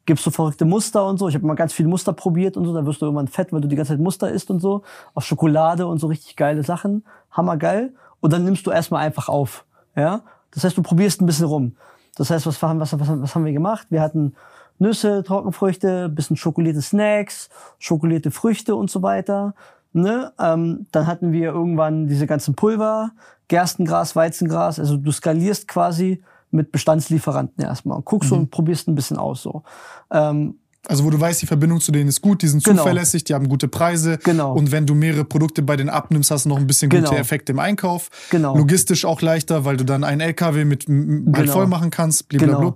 gibst 0.05 0.25
du 0.25 0.31
verrückte 0.31 0.65
Muster 0.65 1.07
und 1.07 1.17
so. 1.17 1.29
Ich 1.29 1.35
habe 1.35 1.45
mal 1.45 1.53
ganz 1.55 1.71
viele 1.71 1.87
Muster 1.87 2.11
probiert 2.11 2.57
und 2.57 2.65
so. 2.65 2.73
Dann 2.73 2.85
wirst 2.85 3.01
du 3.01 3.05
irgendwann 3.05 3.29
fett, 3.29 3.53
weil 3.53 3.61
du 3.61 3.69
die 3.69 3.77
ganze 3.77 3.93
Zeit 3.93 4.01
Muster 4.01 4.29
isst 4.29 4.51
und 4.51 4.59
so. 4.59 4.83
Auf 5.13 5.23
Schokolade 5.23 5.87
und 5.87 5.99
so 5.99 6.07
richtig 6.07 6.35
geile 6.35 6.63
Sachen. 6.63 7.05
Hammergeil. 7.31 7.93
Und 8.19 8.33
dann 8.33 8.43
nimmst 8.43 8.67
du 8.67 8.71
erstmal 8.71 9.05
einfach 9.05 9.29
auf. 9.29 9.63
Ja? 9.95 10.21
Das 10.51 10.63
heißt, 10.63 10.77
du 10.77 10.81
probierst 10.83 11.21
ein 11.21 11.25
bisschen 11.25 11.45
rum. 11.47 11.75
Das 12.15 12.29
heißt, 12.29 12.45
was, 12.45 12.61
was, 12.61 12.99
was, 12.99 13.21
was 13.21 13.35
haben 13.35 13.45
wir 13.45 13.53
gemacht? 13.53 13.87
Wir 13.89 14.01
hatten 14.01 14.35
Nüsse, 14.79 15.23
Trockenfrüchte, 15.23 16.09
bisschen 16.09 16.35
schokolierte 16.35 16.81
Snacks, 16.81 17.49
schokolierte 17.79 18.31
Früchte 18.31 18.75
und 18.75 18.89
so 18.89 19.01
weiter. 19.01 19.55
Ne? 19.93 20.31
Ähm, 20.39 20.87
dann 20.91 21.07
hatten 21.07 21.31
wir 21.31 21.51
irgendwann 21.51 22.07
diese 22.07 22.27
ganzen 22.27 22.55
Pulver, 22.55 23.11
Gerstengras, 23.47 24.15
Weizengras. 24.15 24.79
Also 24.79 24.97
du 24.97 25.11
skalierst 25.11 25.67
quasi 25.67 26.23
mit 26.51 26.71
Bestandslieferanten 26.71 27.63
erstmal 27.63 27.97
und 27.97 28.05
guckst 28.05 28.31
Mhm. 28.31 28.37
und 28.37 28.51
probierst 28.51 28.87
ein 28.87 28.95
bisschen 28.95 29.17
aus. 29.17 29.41
So. 29.41 29.63
Ähm, 30.11 30.59
Also 30.87 31.05
wo 31.05 31.09
du 31.09 31.19
weißt, 31.19 31.41
die 31.41 31.45
Verbindung 31.45 31.79
zu 31.79 31.93
denen 31.93 32.09
ist 32.09 32.21
gut, 32.21 32.41
die 32.41 32.47
sind 32.47 32.61
Genau. 32.63 32.79
zuverlässig, 32.79 33.23
die 33.23 33.33
haben 33.33 33.47
gute 33.47 33.69
Preise. 33.69 34.17
Genau. 34.17 34.53
Und 34.53 34.71
wenn 34.73 34.85
du 34.85 34.95
mehrere 34.95 35.23
Produkte 35.23 35.61
bei 35.61 35.77
denen 35.77 35.89
abnimmst, 35.89 36.29
hast 36.29 36.43
du 36.43 36.49
noch 36.49 36.57
ein 36.57 36.67
bisschen 36.67 36.89
Genau. 36.89 37.09
gute 37.09 37.21
Effekte 37.21 37.53
im 37.53 37.59
Einkauf. 37.59 38.09
Genau. 38.31 38.57
Logistisch 38.57 39.05
auch 39.05 39.21
leichter, 39.21 39.63
weil 39.63 39.77
du 39.77 39.85
dann 39.85 40.03
einen 40.03 40.19
LKW 40.19 40.65
mit 40.65 40.85
halt 40.87 41.33
Genau. 41.35 41.53
voll 41.53 41.67
machen 41.67 41.89
kannst, 41.89 42.27
blablabla. 42.27 42.75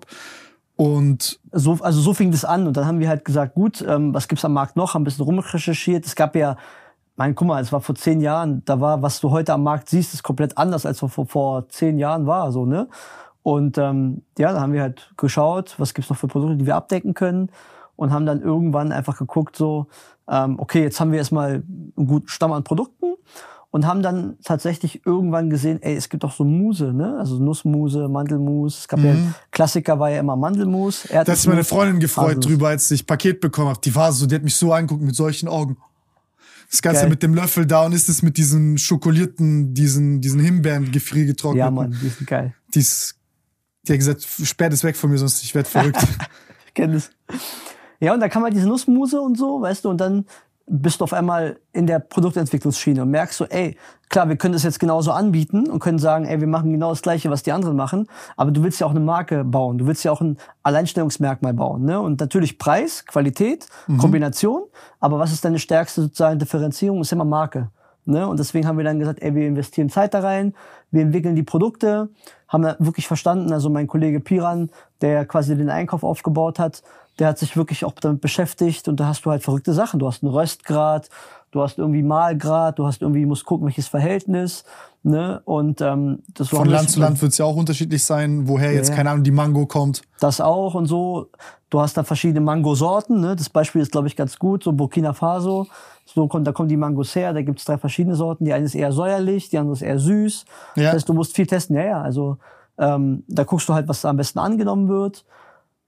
Und 0.78 1.40
so, 1.52 1.74
also 1.82 2.00
so 2.00 2.14
fing 2.14 2.32
das 2.32 2.46
an 2.46 2.68
und 2.68 2.78
dann 2.78 2.86
haben 2.86 3.00
wir 3.00 3.10
halt 3.10 3.26
gesagt, 3.26 3.56
gut, 3.56 3.84
ähm, 3.86 4.14
was 4.14 4.28
gibt's 4.28 4.46
am 4.46 4.54
Markt 4.54 4.76
noch? 4.76 4.94
Haben 4.94 5.02
ein 5.02 5.06
bisschen 5.06 5.26
rumrecherchiert. 5.26 6.06
Es 6.06 6.16
gab 6.16 6.36
ja, 6.36 6.56
mein, 7.16 7.34
guck 7.36 7.48
mal, 7.48 7.62
es 7.62 7.72
war 7.74 7.82
vor 7.82 7.96
zehn 7.96 8.22
Jahren, 8.22 8.62
da 8.64 8.80
war, 8.80 9.02
was 9.02 9.20
du 9.20 9.32
heute 9.32 9.54
am 9.54 9.64
Markt 9.64 9.90
siehst, 9.90 10.14
ist 10.14 10.22
komplett 10.24 10.56
anders, 10.58 10.86
als 10.86 11.00
vor, 11.00 11.10
vor 11.10 11.68
zehn 11.70 11.98
Jahren 11.98 12.28
war, 12.28 12.52
so, 12.52 12.66
ne? 12.66 12.88
Und 13.42 13.78
ähm, 13.80 14.22
ja, 14.38 14.54
da 14.54 14.62
haben 14.62 14.74
wir 14.74 14.82
halt 14.82 15.12
geschaut, 15.18 15.74
was 15.80 15.94
gibt's 15.96 16.10
noch 16.12 16.18
für 16.18 16.28
Produkte, 16.28 16.58
die 16.58 16.66
wir 16.68 16.76
abdecken 16.76 17.14
können 17.14 17.50
und 17.98 18.14
haben 18.14 18.26
dann 18.26 18.42
irgendwann 18.42 18.94
einfach 18.94 19.18
geguckt, 19.18 19.58
so, 19.58 19.88
ähm, 20.30 20.58
okay, 20.60 20.84
jetzt 20.84 21.02
haben 21.02 21.12
wir 21.12 21.18
erstmal 21.18 21.64
einen 21.98 22.08
guten 22.08 22.30
Stamm 22.30 22.54
an 22.54 22.64
Produkten 22.64 23.16
und 23.72 23.86
haben 23.86 24.02
dann 24.02 24.38
tatsächlich 24.44 25.06
irgendwann 25.06 25.50
gesehen, 25.50 25.82
ey, 25.82 25.96
es 25.96 26.08
gibt 26.08 26.24
auch 26.24 26.32
so 26.32 26.46
Muse, 26.46 26.94
ne? 26.94 27.18
Also 27.20 27.38
Nussmuse, 27.38 28.08
Mandelmus. 28.08 28.80
Es 28.80 28.88
gab 28.88 29.00
ja, 29.02 29.16
Klassiker 29.52 30.00
war 30.00 30.10
ja 30.10 30.20
immer 30.20 30.38
Mandelmus. 30.38 31.04
da 31.12 31.20
hat 31.20 31.28
sich 31.28 31.48
meine 31.48 31.64
Freundin 31.64 32.00
gefreut 32.00 32.26
Haselnuss. 32.26 32.46
drüber, 32.46 32.68
als 32.70 32.90
ich 32.92 33.06
Paket 33.06 33.42
bekommen 33.42 33.70
habe. 33.70 33.80
Die 33.84 33.94
war 33.94 34.12
so, 34.14 34.26
die 34.26 34.36
hat 34.36 34.44
mich 34.44 34.56
so 34.56 34.72
angeguckt 34.72 35.04
mit 35.04 35.16
solchen 35.16 35.50
Augen. 35.50 35.78
Das 36.70 36.82
Ganze 36.82 37.02
Geil. 37.02 37.10
mit 37.10 37.24
dem 37.24 37.34
Löffel 37.34 37.66
da 37.66 37.86
und 37.86 37.94
ist 37.94 38.10
es 38.10 38.22
mit 38.22 38.38
diesen 38.38 38.78
schokolierten, 38.78 39.74
diesen, 39.74 40.22
diesen 40.22 40.40
Himbeeren 40.40 40.92
gefriergetrocknet. 40.92 41.60
Ja, 41.60 41.72
Mann, 41.72 41.98
die 42.02 42.10
sind 42.10 42.28
geil. 42.28 42.54
Die, 42.74 42.80
ist, 42.80 43.16
die 43.84 43.94
hat 43.94 44.00
gesagt, 44.00 44.28
sperrt 44.44 44.74
es 44.74 44.84
weg 44.84 44.96
von 44.98 45.10
mir, 45.10 45.18
sonst 45.18 45.44
ich 45.44 45.54
werde 45.56 45.70
verrückt. 45.70 46.00
Ich 46.68 46.74
kenne 46.74 46.94
das. 46.94 47.10
Ja, 48.00 48.14
und 48.14 48.20
da 48.20 48.30
kann 48.30 48.42
man 48.42 48.54
diese 48.54 48.68
Nussmuse 48.68 49.22
und 49.22 49.38
so, 49.38 49.62
weißt 49.62 49.86
du, 49.86 49.90
und 49.90 50.00
dann 50.00 50.26
bist 50.70 51.00
du 51.00 51.06
auf 51.06 51.14
einmal 51.14 51.58
in 51.72 51.88
der 51.88 52.00
Produktentwicklungsschiene 52.00 53.02
und 53.02 53.10
merkst 53.10 53.38
so, 53.38 53.46
ey, 53.46 53.78
klar, 54.10 54.28
wir 54.28 54.36
können 54.36 54.52
das 54.52 54.64
jetzt 54.64 54.80
genauso 54.80 55.12
anbieten 55.12 55.70
und 55.70 55.80
können 55.80 55.98
sagen, 55.98 56.26
ey, 56.26 56.42
wir 56.42 56.48
machen 56.48 56.72
genau 56.74 56.90
das 56.90 57.02
Gleiche, 57.02 57.30
was 57.30 57.42
die 57.42 57.54
anderen 57.54 57.78
machen, 57.78 58.08
aber 58.36 58.52
du 58.52 58.64
willst 58.64 58.82
ja 58.82 58.88
auch 58.88 58.92
eine 58.92 59.00
Marke 59.00 59.46
bauen, 59.46 59.78
du 59.78 59.88
willst 59.88 60.04
ja 60.04 60.12
auch 60.12 60.20
ein 60.20 60.38
Alleinstellungsmerkmal 60.64 61.54
bauen, 61.54 61.86
ne? 61.86 62.02
Und 62.02 62.20
natürlich 62.20 62.60
Preis, 62.60 63.06
Qualität, 63.06 63.68
Kombination, 63.98 64.64
aber 65.00 65.20
was 65.20 65.32
ist 65.32 65.46
deine 65.46 65.58
stärkste 65.58 66.02
sozusagen 66.02 66.38
Differenzierung? 66.38 67.00
Ist 67.00 67.14
immer 67.14 67.26
Marke. 67.26 67.70
Ne? 68.08 68.26
Und 68.26 68.40
deswegen 68.40 68.66
haben 68.68 68.78
wir 68.78 68.86
dann 68.86 69.00
gesagt, 69.00 69.22
ey, 69.22 69.36
wir 69.36 69.46
investieren 69.48 69.90
Zeit 69.90 70.14
da 70.14 70.22
rein, 70.22 70.54
wir 70.92 71.02
entwickeln 71.02 71.36
die 71.36 71.44
Produkte, 71.44 72.10
haben 72.48 72.64
da 72.64 72.78
wirklich 72.80 73.06
verstanden, 73.06 73.52
also 73.52 73.70
mein 73.70 73.88
Kollege 73.88 74.22
Piran, 74.22 74.70
der 75.02 75.26
quasi 75.26 75.58
den 75.58 75.70
Einkauf 75.70 76.04
aufgebaut 76.04 76.58
hat, 76.58 76.84
der 77.20 77.30
hat 77.30 77.40
sich 77.40 77.58
wirklich 77.58 77.86
auch 77.86 77.94
damit 77.94 78.22
beschäftigt 78.22 78.88
und 78.88 79.00
da 79.00 79.08
hast 79.08 79.26
du 79.26 79.32
halt 79.32 79.44
verrückte 79.44 79.74
Sachen. 79.74 80.00
Du 80.00 80.08
hast 80.08 80.24
einen 80.24 80.32
Röstgrad, 80.32 81.10
du 81.52 81.62
hast 81.62 81.78
irgendwie 81.78 82.04
Mahlgrad, 82.04 82.78
du 82.80 82.86
hast 82.86 83.02
irgendwie, 83.02 83.26
musst 83.26 83.46
gucken, 83.46 83.66
welches 83.66 83.88
Verhältnis, 83.88 84.64
ne? 85.04 85.42
Und 85.46 85.82
ähm, 85.82 86.20
das 86.34 86.50
Von 86.50 86.70
Land 86.70 86.90
zu 86.90 87.00
Land 87.00 87.22
wird 87.22 87.32
es 87.32 87.38
ja 87.38 87.46
auch 87.46 87.56
unterschiedlich 87.56 88.04
sein, 88.04 88.48
woher 88.48 88.74
jetzt, 88.74 88.90
ja. 88.90 88.96
keine 88.96 89.12
Ahnung, 89.12 89.24
die 89.24 89.32
Mango 89.32 89.66
kommt. 89.66 90.02
das 90.20 90.42
auch 90.42 90.74
und 90.76 90.86
so. 90.86 91.30
Du 91.70 91.82
hast 91.82 91.98
da 91.98 92.04
verschiedene 92.04 92.40
Mangosorten. 92.40 93.20
Ne? 93.20 93.36
Das 93.36 93.50
Beispiel 93.50 93.82
ist, 93.82 93.92
glaube 93.92 94.08
ich, 94.08 94.16
ganz 94.16 94.40
gut. 94.40 94.64
So 94.64 94.72
Burkina 94.72 95.12
Faso. 95.12 95.68
So 96.06 96.28
kommt, 96.28 96.48
da 96.48 96.54
kommen 96.54 96.70
die 96.70 96.78
Mangos 96.78 97.14
her. 97.14 97.34
Da 97.34 97.42
gibt's 97.42 97.66
drei 97.66 97.78
verschiedene 97.78 98.16
Sorten. 98.16 98.46
Die 98.46 98.54
eine 98.54 98.66
ist 98.66 98.76
eher 98.76 98.94
säuerlich, 98.94 99.50
die 99.50 99.58
andere 99.58 99.74
ist 99.74 99.82
eher 99.82 100.00
süß. 100.00 100.46
Ja. 100.76 100.84
Das 100.84 100.94
heißt, 100.94 101.10
du 101.10 101.14
musst 101.14 101.36
viel 101.36 101.46
testen. 101.46 101.76
Ja, 101.76 101.84
ja. 101.84 102.02
Also 102.02 102.38
ähm, 102.78 103.24
da 103.28 103.44
guckst 103.44 103.68
du 103.68 103.74
halt, 103.74 103.90
was 103.90 104.02
da 104.02 104.10
am 104.10 104.18
besten 104.18 104.40
angenommen 104.40 104.88
wird. 104.88 105.26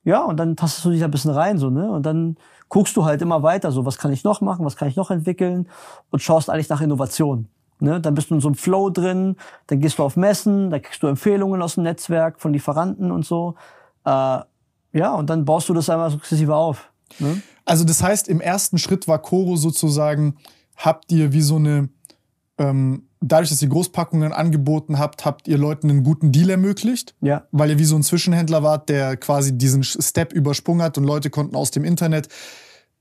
Ja, 0.03 0.23
und 0.23 0.37
dann 0.37 0.55
tastest 0.55 0.85
du 0.85 0.91
dich 0.91 0.99
da 0.99 1.05
ein 1.05 1.11
bisschen 1.11 1.31
rein, 1.31 1.57
so, 1.57 1.69
ne? 1.69 1.91
Und 1.91 2.05
dann 2.05 2.37
guckst 2.69 2.95
du 2.95 3.05
halt 3.05 3.21
immer 3.21 3.43
weiter, 3.43 3.71
so, 3.71 3.85
was 3.85 3.97
kann 3.97 4.13
ich 4.13 4.23
noch 4.23 4.41
machen, 4.41 4.65
was 4.65 4.75
kann 4.75 4.87
ich 4.87 4.95
noch 4.95 5.11
entwickeln 5.11 5.67
und 6.09 6.21
schaust 6.21 6.49
eigentlich 6.49 6.69
nach 6.69 6.81
Innovation. 6.81 7.49
Ne? 7.79 7.99
Dann 7.99 8.13
bist 8.13 8.29
du 8.29 8.35
in 8.35 8.41
so 8.41 8.47
einem 8.47 8.55
Flow 8.55 8.89
drin, 8.89 9.35
dann 9.67 9.79
gehst 9.79 9.99
du 9.99 10.03
auf 10.03 10.17
Messen, 10.17 10.69
da 10.69 10.79
kriegst 10.79 11.01
du 11.01 11.07
Empfehlungen 11.07 11.61
aus 11.61 11.75
dem 11.75 11.83
Netzwerk 11.83 12.39
von 12.39 12.53
Lieferanten 12.53 13.11
und 13.11 13.25
so. 13.25 13.55
Äh, 14.05 14.39
ja, 14.91 15.13
und 15.15 15.29
dann 15.29 15.45
baust 15.45 15.69
du 15.69 15.73
das 15.73 15.89
einmal 15.89 16.11
sukzessive 16.11 16.55
auf. 16.55 16.91
Ne? 17.19 17.41
Also 17.65 17.85
das 17.85 18.03
heißt, 18.03 18.27
im 18.27 18.41
ersten 18.41 18.77
Schritt 18.77 19.07
war 19.07 19.19
Koro 19.19 19.55
sozusagen, 19.55 20.37
habt 20.75 21.11
ihr 21.11 21.33
wie 21.33 21.41
so 21.41 21.55
eine, 21.55 21.89
ähm, 22.59 23.03
dadurch, 23.21 23.49
dass 23.49 23.61
ihr 23.61 23.69
Großpackungen 23.69 24.31
angeboten 24.33 24.99
habt, 24.99 25.25
habt 25.25 25.47
ihr 25.47 25.57
Leuten 25.57 25.89
einen 25.89 26.03
guten 26.03 26.31
Deal 26.31 26.49
ermöglicht, 26.51 27.15
Ja, 27.21 27.47
weil 27.51 27.71
ihr 27.71 27.79
wie 27.79 27.85
so 27.85 27.95
ein 27.95 28.03
Zwischenhändler 28.03 28.61
wart, 28.63 28.89
der 28.89 29.17
quasi 29.17 29.57
diesen 29.57 29.83
Step 29.83 30.33
übersprungen 30.33 30.81
hat 30.83 30.97
und 30.97 31.03
Leute 31.05 31.29
konnten 31.29 31.55
aus 31.55 31.71
dem 31.71 31.83
Internet, 31.85 32.27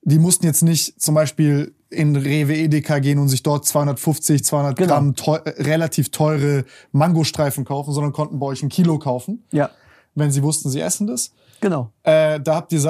die 0.02 0.18
mussten 0.18 0.46
jetzt 0.46 0.62
nicht 0.62 1.00
zum 1.00 1.14
Beispiel 1.14 1.74
in 1.90 2.14
Rewe 2.16 2.54
Edeka 2.54 2.98
gehen 3.00 3.18
und 3.18 3.28
sich 3.28 3.42
dort 3.42 3.66
250, 3.66 4.44
200 4.44 4.76
Genau. 4.76 4.88
Gramm 4.94 5.14
teu 5.14 5.36
äh, 5.36 5.62
relativ 5.62 6.10
teure 6.10 6.64
Mangostreifen 6.92 7.64
kaufen, 7.64 7.92
sondern 7.92 8.12
konnten 8.12 8.38
bei 8.38 8.46
euch 8.46 8.62
ein 8.62 8.68
Kilo 8.68 8.98
kaufen, 8.98 9.44
ja, 9.52 9.70
wenn 10.14 10.30
sie 10.30 10.42
wussten, 10.42 10.68
sie 10.70 10.80
essen 10.80 11.06
das. 11.06 11.32
genau. 11.60 11.92
Äh, 12.02 12.40
da 12.40 12.56
habt 12.56 12.72
ihr, 12.72 12.80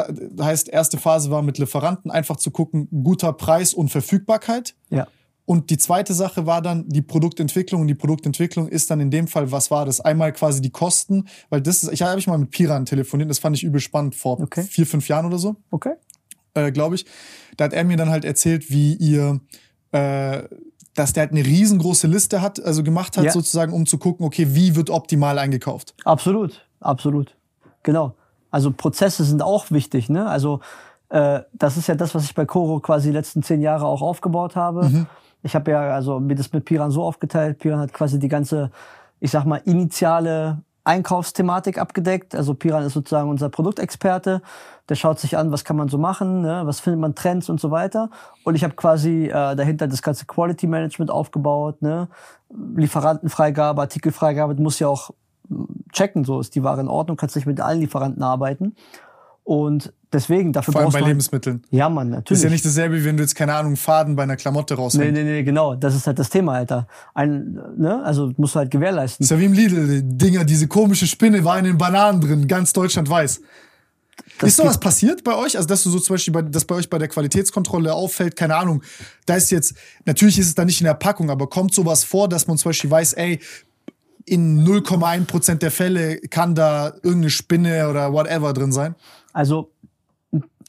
heißt, 0.41 0.69
erste 0.69 0.99
Phase 0.99 1.31
war 1.31 1.43
mit 1.43 1.59
Lieferanten 1.59 2.11
einfach 2.11 2.37
zu 2.37 2.51
gucken, 2.51 2.89
guter 3.05 3.33
Preis 3.33 3.73
und 3.75 3.89
Verfügbarkeit. 3.91 4.75
Ja, 4.91 5.07
Und 5.49 5.71
die 5.71 5.79
zweite 5.79 6.13
Sache 6.13 6.45
war 6.45 6.61
dann 6.61 6.87
die 6.91 7.01
Produktentwicklung. 7.01 7.81
Und 7.81 7.87
die 7.89 7.95
Produktentwicklung 7.95 8.69
ist 8.69 8.91
dann 8.91 9.01
in 9.01 9.11
dem 9.11 9.27
Fall, 9.29 9.51
was 9.51 9.71
war 9.71 9.87
das? 9.87 9.99
Einmal 9.99 10.35
quasi 10.35 10.61
die 10.61 10.69
Kosten, 10.69 11.25
weil 11.49 11.63
das 11.63 11.83
ist, 11.83 11.91
ich 11.91 12.03
habe 12.03 12.19
ich 12.19 12.27
mal 12.27 12.37
mit 12.37 12.51
Piran 12.51 12.85
telefoniert, 12.85 13.31
das 13.31 13.39
fand 13.39 13.57
ich 13.57 13.65
übel 13.65 13.81
spannend 13.81 14.15
vor 14.15 14.39
Okay. 14.39 14.63
vier, 14.63 14.87
fünf 14.87 15.09
Jahren 15.09 15.25
oder 15.25 15.39
so, 15.39 15.57
okay. 15.71 15.95
äh, 16.53 16.71
glaube 16.71 16.97
ich. 16.97 17.07
Da 17.57 17.65
hat 17.65 17.73
er 17.73 17.85
mir 17.85 17.97
dann 17.97 18.11
halt 18.11 18.27
erzählt, 18.27 18.71
wie 18.71 18.93
ihr, 18.97 19.41
äh, 19.93 20.43
dass 20.95 21.15
der 21.15 21.23
halt 21.23 21.33
eine 21.33 21.43
riesengroße 21.47 22.09
Liste 22.09 22.43
hat, 22.43 22.63
also 22.63 22.83
gemacht 22.83 23.17
hat, 23.17 23.25
Ja. 23.25 23.33
sozusagen, 23.33 23.73
um 23.73 23.87
zu 23.87 23.97
gucken, 23.97 24.27
okay, 24.27 24.49
wie 24.51 24.77
wird 24.77 24.91
optimal 24.91 25.39
eingekauft. 25.39 25.95
Absolut, 26.05 26.67
absolut. 26.81 27.35
Genau. 27.85 28.13
Also 28.51 28.71
Prozesse 28.71 29.25
sind 29.25 29.41
auch 29.41 29.71
wichtig. 29.71 30.11
Ne? 30.11 30.29
Also 30.29 30.61
äh, 31.09 31.41
das 31.55 31.79
ist 31.79 31.87
ja 31.89 31.95
das, 31.95 32.15
was 32.15 32.25
ich 32.25 32.35
bei 32.35 32.45
Coro 32.45 32.81
quasi 32.81 33.09
die 33.09 33.15
letzten 33.15 33.43
zehn 33.43 33.63
Jahre 33.63 33.87
auch 33.87 34.03
aufgebaut 34.03 34.57
habe. 34.57 35.07
Ich 35.43 35.55
habe 35.55 35.71
ja 35.71 35.81
also 35.91 36.21
mir 36.21 36.35
das 36.35 36.53
mit 36.53 36.65
Piran 36.65 36.91
so 36.91 37.03
aufgeteilt. 37.03 37.59
Piran 37.59 37.81
hat 37.81 37.93
quasi 37.93 38.19
die 38.19 38.29
ganze, 38.29 38.71
ich 39.21 39.31
sag 39.31 39.45
mal, 39.45 39.61
initiale 39.65 40.63
Einkaufsthematik 40.85 41.79
abgedeckt. 41.79 42.35
Also 42.35 42.55
Piran 42.55 42.83
ist 42.83 42.95
sozusagen 42.95 43.29
unser 43.29 43.51
Produktexperte. 43.51 44.43
Der 44.89 44.95
schaut 44.95 45.21
sich 45.21 45.37
an, 45.37 45.53
was 45.53 45.65
kann 45.65 45.77
man 45.77 45.89
so 45.89 45.99
machen, 45.99 46.41
ne? 46.41 46.63
was 46.65 46.81
findet 46.81 47.01
man 47.01 47.15
Trends 47.15 47.51
und 47.51 47.61
so 47.61 47.71
weiter. 47.71 48.11
Und 48.45 48.55
ich 48.55 48.65
habe 48.65 48.75
quasi 48.75 49.27
äh, 49.27 49.55
dahinter 49.55 49.87
das 49.87 50.01
ganze 50.01 50.25
Quality 50.25 50.67
Management 50.67 51.11
aufgebaut. 51.11 51.83
Ne? 51.83 52.09
Lieferantenfreigabe, 52.77 53.83
Artikelfreigabe, 53.83 54.55
du 54.55 54.63
musst 54.63 54.81
ja 54.81 54.89
auch 54.89 55.11
checken, 55.93 56.25
so 56.25 56.41
ist 56.41 56.55
die 56.55 56.63
Ware 56.63 56.81
in 56.81 56.89
Ordnung, 56.89 57.17
kannst 57.17 57.37
nicht 57.37 57.47
mit 57.47 57.61
allen 57.61 57.81
Lieferanten 57.81 58.23
arbeiten. 58.23 58.75
Und 59.49 59.95
deswegen, 60.13 60.53
dafür 60.53 60.73
Vor 60.73 60.83
allem 60.83 60.91
bei 60.93 60.99
halt- 60.99 61.07
Lebensmitteln. 61.09 61.63
Ja, 61.71 61.89
Mann, 61.89 62.11
Das 62.11 62.17
natürlich. 62.19 62.39
ist 62.41 62.45
ja 62.45 62.51
nicht 62.51 62.65
dasselbe, 62.67 62.97
wie 63.01 63.05
wenn 63.07 63.17
du 63.17 63.23
jetzt, 63.23 63.35
keine 63.35 63.55
Ahnung, 63.55 63.77
Faden 63.77 64.15
bei 64.15 64.25
einer 64.25 64.37
Klamotte 64.37 64.75
nee, 64.75 64.81
raushängst. 64.81 65.11
nee, 65.11 65.25
nee, 65.25 65.43
genau. 65.43 65.75
Das 65.75 65.95
ist 65.95 66.07
halt 66.07 66.19
das 66.19 66.29
Thema, 66.29 66.53
Alter. 66.53 66.87
Ein, 67.15 67.59
ne? 67.79 68.03
Also 68.05 68.31
musst 68.37 68.55
du 68.55 68.59
halt 68.59 68.71
gewährleisten. 68.71 69.25
Ist 69.25 69.31
ja 69.31 69.39
wie 69.39 69.47
im 69.47 69.55
Lidl, 69.55 70.03
Dinger, 70.03 70.45
diese 70.45 70.69
komische 70.69 71.07
Spinne 71.07 71.43
war 71.47 71.59
in 71.59 71.65
den 71.65 71.79
Bananen 71.79 72.21
drin, 72.21 72.47
ganz 72.47 72.75
Deutschland 72.75 73.09
weiß. 73.09 73.41
Das 74.39 74.51
ist 74.51 74.57
sowas 74.57 74.79
passiert 74.79 75.25
bei 75.25 75.35
euch? 75.35 75.57
Also, 75.57 75.67
dass 75.67 75.83
du 75.83 75.89
so 75.89 75.99
zum 75.99 76.13
Beispiel, 76.13 76.35
bei, 76.35 76.43
dass 76.43 76.67
bei 76.67 76.75
euch 76.75 76.91
bei 76.91 76.99
der 76.99 77.09
Qualitätskontrolle 77.09 77.95
auffällt, 77.95 78.37
keine 78.37 78.55
Ahnung, 78.55 78.83
da 79.25 79.37
ist 79.37 79.51
jetzt, 79.51 79.77
natürlich 80.05 80.39
ist 80.39 80.49
es 80.49 80.55
da 80.55 80.67
nicht 80.67 80.83
in 80.83 80.85
der 80.85 80.93
Packung, 80.93 81.31
aber 81.31 81.47
kommt 81.49 81.73
sowas 81.73 82.05
vor, 82.05 82.29
dass 82.29 82.47
man 82.49 82.59
zum 82.59 82.69
Beispiel 82.69 82.91
weiß, 82.91 83.15
ey, 83.15 83.41
in 84.27 84.63
0,1% 84.67 85.55
der 85.55 85.71
Fälle 85.71 86.19
kann 86.19 86.55
da 86.55 86.89
irgendeine 87.03 87.31
Spinne 87.31 87.89
oder 87.89 88.13
whatever 88.13 88.53
drin 88.53 88.73
sein? 88.73 88.95
Also 89.39 89.71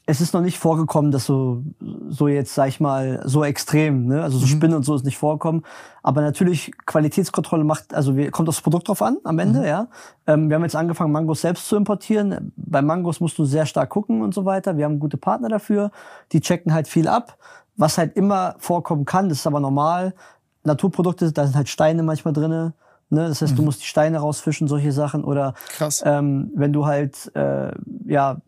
es 0.06 0.20
ist 0.20 0.32
noch 0.32 0.42
nicht 0.42 0.60
vorgekommen, 0.60 1.10
dass 1.10 1.26
so, 1.26 1.64
so 2.08 2.28
jetzt, 2.28 2.54
sag 2.54 2.68
ich 2.68 2.78
mal, 2.78 3.20
so 3.24 3.42
extrem, 3.42 4.06
ne? 4.06 4.22
Also 4.22 4.38
so 4.38 4.46
mhm. 4.46 4.50
Spinnen 4.50 4.76
und 4.76 4.84
so 4.84 4.94
ist 4.94 5.04
nicht 5.04 5.18
vorgekommen. 5.18 5.62
Aber 6.04 6.20
natürlich, 6.20 6.70
Qualitätskontrolle 6.86 7.64
macht, 7.64 7.92
also 7.92 8.14
wir, 8.16 8.30
kommt 8.30 8.48
aufs 8.48 8.60
Produkt 8.60 8.86
drauf 8.86 9.02
an 9.02 9.18
am 9.24 9.40
Ende, 9.40 9.58
mhm. 9.58 9.64
ja. 9.64 9.88
Ähm, 10.28 10.48
wir 10.48 10.54
haben 10.54 10.62
jetzt 10.62 10.76
angefangen, 10.76 11.10
Mangos 11.10 11.40
selbst 11.40 11.66
zu 11.66 11.74
importieren. 11.74 12.52
Bei 12.54 12.80
Mangos 12.80 13.18
musst 13.18 13.38
du 13.38 13.44
sehr 13.44 13.66
stark 13.66 13.90
gucken 13.90 14.22
und 14.22 14.34
so 14.34 14.44
weiter. 14.44 14.76
Wir 14.76 14.84
haben 14.84 15.00
gute 15.00 15.16
Partner 15.16 15.48
dafür. 15.48 15.90
Die 16.30 16.40
checken 16.40 16.72
halt 16.72 16.86
viel 16.86 17.08
ab. 17.08 17.38
Was 17.76 17.98
halt 17.98 18.14
immer 18.16 18.54
vorkommen 18.58 19.04
kann, 19.04 19.28
das 19.28 19.38
ist 19.38 19.48
aber 19.48 19.58
normal. 19.58 20.14
Naturprodukte, 20.62 21.32
da 21.32 21.44
sind 21.44 21.56
halt 21.56 21.68
Steine 21.68 22.04
manchmal 22.04 22.34
drinne. 22.34 22.74
Ne? 23.10 23.28
Das 23.28 23.42
heißt, 23.42 23.52
mhm. 23.52 23.56
du 23.56 23.62
musst 23.62 23.82
die 23.82 23.86
Steine 23.86 24.18
rausfischen, 24.18 24.68
solche 24.68 24.92
Sachen. 24.92 25.24
Oder 25.24 25.54
Krass. 25.68 26.02
Ähm, 26.04 26.50
wenn 26.54 26.72
du 26.72 26.86
halt 26.86 27.30
äh, 27.34 27.72
ja 28.06 28.40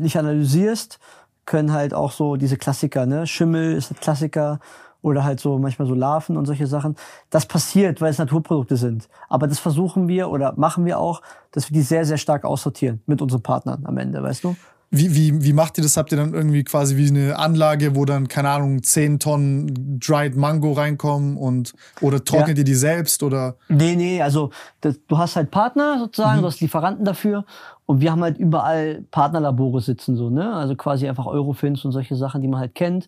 nicht 0.00 0.16
analysierst, 0.18 0.98
können 1.46 1.72
halt 1.72 1.94
auch 1.94 2.12
so 2.12 2.36
diese 2.36 2.56
Klassiker, 2.56 3.06
ne? 3.06 3.26
Schimmel 3.26 3.74
ist 3.74 3.90
ein 3.90 3.96
Klassiker 3.96 4.60
oder 5.02 5.24
halt 5.24 5.40
so 5.40 5.58
manchmal 5.58 5.88
so 5.88 5.94
Larven 5.94 6.36
und 6.36 6.46
solche 6.46 6.66
Sachen. 6.66 6.96
Das 7.30 7.46
passiert, 7.46 8.00
weil 8.00 8.10
es 8.10 8.18
Naturprodukte 8.18 8.76
sind. 8.76 9.08
Aber 9.28 9.46
das 9.46 9.58
versuchen 9.58 10.08
wir 10.08 10.30
oder 10.30 10.52
machen 10.56 10.84
wir 10.84 10.98
auch, 10.98 11.22
dass 11.52 11.70
wir 11.70 11.74
die 11.74 11.82
sehr, 11.82 12.04
sehr 12.04 12.18
stark 12.18 12.44
aussortieren 12.44 13.00
mit 13.06 13.22
unseren 13.22 13.42
Partnern 13.42 13.84
am 13.86 13.96
Ende, 13.98 14.22
weißt 14.22 14.44
du? 14.44 14.56
Wie, 14.92 15.14
wie, 15.14 15.44
wie 15.44 15.52
macht 15.52 15.78
ihr 15.78 15.82
das? 15.82 15.96
Habt 15.96 16.10
ihr 16.10 16.18
dann 16.18 16.34
irgendwie 16.34 16.64
quasi 16.64 16.96
wie 16.96 17.08
eine 17.08 17.38
Anlage, 17.38 17.94
wo 17.94 18.04
dann, 18.04 18.26
keine 18.26 18.50
Ahnung, 18.50 18.82
10 18.82 19.20
Tonnen 19.20 20.00
Dried 20.00 20.34
Mango 20.34 20.72
reinkommen 20.72 21.36
und 21.36 21.74
oder 22.00 22.24
trocknet 22.24 22.56
ja. 22.56 22.62
ihr 22.62 22.64
die 22.64 22.74
selbst 22.74 23.22
oder? 23.22 23.54
Nee, 23.68 23.94
nee, 23.94 24.20
also 24.20 24.50
das, 24.80 24.98
du 25.06 25.16
hast 25.16 25.36
halt 25.36 25.52
Partner 25.52 25.98
sozusagen, 26.00 26.38
mhm. 26.38 26.42
du 26.42 26.48
hast 26.48 26.60
Lieferanten 26.60 27.04
dafür 27.04 27.44
und 27.86 28.00
wir 28.00 28.10
haben 28.10 28.22
halt 28.22 28.38
überall 28.38 29.04
Partnerlabore 29.12 29.80
sitzen, 29.80 30.16
so, 30.16 30.28
ne? 30.28 30.54
Also 30.54 30.74
quasi 30.74 31.08
einfach 31.08 31.26
Eurofins 31.26 31.84
und 31.84 31.92
solche 31.92 32.16
Sachen, 32.16 32.42
die 32.42 32.48
man 32.48 32.58
halt 32.58 32.74
kennt. 32.74 33.06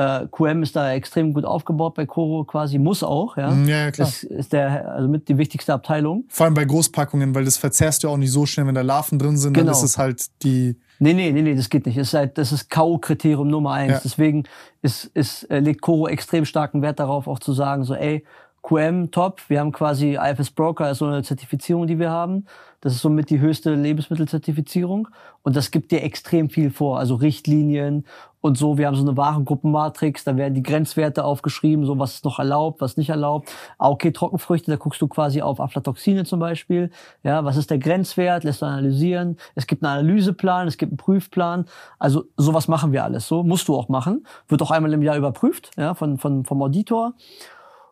Äh, 0.00 0.28
QM 0.30 0.62
ist 0.62 0.76
da 0.76 0.92
extrem 0.92 1.34
gut 1.34 1.44
aufgebaut 1.44 1.94
bei 1.94 2.06
Coro 2.06 2.44
quasi, 2.44 2.78
muss 2.78 3.02
auch, 3.02 3.36
ja. 3.36 3.52
Ja, 3.52 3.90
klar. 3.90 4.06
Das 4.06 4.22
ist 4.22 4.52
der, 4.52 4.90
also 4.90 5.08
mit 5.08 5.28
die 5.28 5.36
wichtigste 5.36 5.74
Abteilung. 5.74 6.24
Vor 6.28 6.46
allem 6.46 6.54
bei 6.54 6.64
Großpackungen, 6.64 7.34
weil 7.34 7.44
das 7.44 7.58
verzehrst 7.58 8.02
du 8.02 8.08
auch 8.08 8.16
nicht 8.16 8.30
so 8.32 8.46
schnell, 8.46 8.66
wenn 8.66 8.74
da 8.74 8.80
Larven 8.80 9.18
drin 9.18 9.36
sind, 9.36 9.52
genau. 9.52 9.66
dann 9.66 9.74
ist 9.74 9.82
es 9.82 9.98
halt 9.98 10.26
die. 10.42 10.76
Nee, 11.00 11.12
nee, 11.12 11.32
nee, 11.32 11.42
nee, 11.42 11.54
das 11.54 11.68
geht 11.68 11.84
nicht. 11.84 11.98
Das 11.98 12.08
ist 12.08 12.14
halt, 12.14 12.38
das 12.38 12.50
ist 12.52 12.70
K.O.-Kriterium 12.70 13.44
Nummer 13.44 13.72
eins. 13.72 13.92
Ja. 13.92 14.00
Deswegen 14.02 14.44
ist, 14.80 15.04
ist, 15.14 15.44
äh, 15.50 15.60
legt 15.60 15.82
Coro 15.82 16.08
extrem 16.08 16.46
starken 16.46 16.80
Wert 16.80 16.98
darauf, 16.98 17.26
auch 17.26 17.38
zu 17.38 17.52
sagen, 17.52 17.84
so, 17.84 17.94
ey, 17.94 18.24
QM 18.62 19.10
top. 19.10 19.40
Wir 19.48 19.60
haben 19.60 19.72
quasi 19.72 20.18
IFS 20.20 20.50
Broker, 20.50 20.90
ist 20.90 20.98
so 20.98 21.06
eine 21.06 21.22
Zertifizierung, 21.22 21.86
die 21.86 21.98
wir 21.98 22.10
haben. 22.10 22.46
Das 22.80 22.94
ist 22.94 23.02
somit 23.02 23.28
die 23.28 23.40
höchste 23.40 23.74
Lebensmittelzertifizierung. 23.74 25.08
Und 25.42 25.56
das 25.56 25.70
gibt 25.70 25.92
dir 25.92 26.02
extrem 26.02 26.48
viel 26.48 26.70
vor. 26.70 26.98
Also 26.98 27.14
Richtlinien 27.14 28.06
und 28.40 28.56
so. 28.56 28.78
Wir 28.78 28.86
haben 28.86 28.94
so 28.94 29.02
eine 29.02 29.16
Warengruppenmatrix. 29.16 30.24
Da 30.24 30.36
werden 30.36 30.54
die 30.54 30.62
Grenzwerte 30.62 31.24
aufgeschrieben, 31.24 31.84
so 31.84 31.98
was 31.98 32.14
ist 32.14 32.24
noch 32.24 32.38
erlaubt, 32.38 32.80
was 32.80 32.96
nicht 32.96 33.10
erlaubt. 33.10 33.52
Ah, 33.78 33.90
okay, 33.90 34.12
Trockenfrüchte, 34.12 34.70
da 34.70 34.76
guckst 34.76 35.02
du 35.02 35.08
quasi 35.08 35.42
auf 35.42 35.60
Aflatoxine 35.60 36.24
zum 36.24 36.40
Beispiel. 36.40 36.90
Ja, 37.22 37.44
was 37.44 37.56
ist 37.56 37.70
der 37.70 37.78
Grenzwert? 37.78 38.44
Lässt 38.44 38.62
du 38.62 38.66
analysieren. 38.66 39.36
Es 39.54 39.66
gibt 39.66 39.84
einen 39.84 39.98
Analyseplan, 39.98 40.66
es 40.66 40.78
gibt 40.78 40.92
einen 40.92 40.98
Prüfplan. 40.98 41.66
Also 41.98 42.24
sowas 42.36 42.66
machen 42.66 42.92
wir 42.92 43.04
alles. 43.04 43.28
So 43.28 43.42
musst 43.42 43.68
du 43.68 43.76
auch 43.76 43.88
machen. 43.88 44.26
Wird 44.48 44.62
auch 44.62 44.70
einmal 44.70 44.92
im 44.92 45.02
Jahr 45.02 45.16
überprüft, 45.16 45.70
ja, 45.76 45.94
von, 45.94 46.18
von, 46.18 46.44
vom 46.44 46.62
Auditor. 46.62 47.14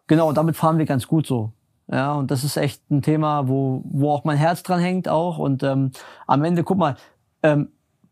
Genau, 0.06 0.32
damit 0.32 0.56
fahren 0.56 0.78
wir 0.78 0.86
ganz 0.86 1.06
gut 1.06 1.26
so. 1.26 1.52
Ja, 1.90 2.14
und 2.14 2.30
das 2.30 2.44
ist 2.44 2.56
echt 2.56 2.90
ein 2.90 3.02
Thema, 3.02 3.48
wo, 3.48 3.82
wo 3.84 4.12
auch 4.12 4.24
mein 4.24 4.36
Herz 4.36 4.62
dran 4.62 4.80
hängt 4.80 5.08
auch. 5.08 5.38
Und 5.38 5.62
ähm, 5.62 5.92
am 6.26 6.44
Ende, 6.44 6.62
guck 6.62 6.76
mal, 6.76 6.96
ähm, 7.42 7.68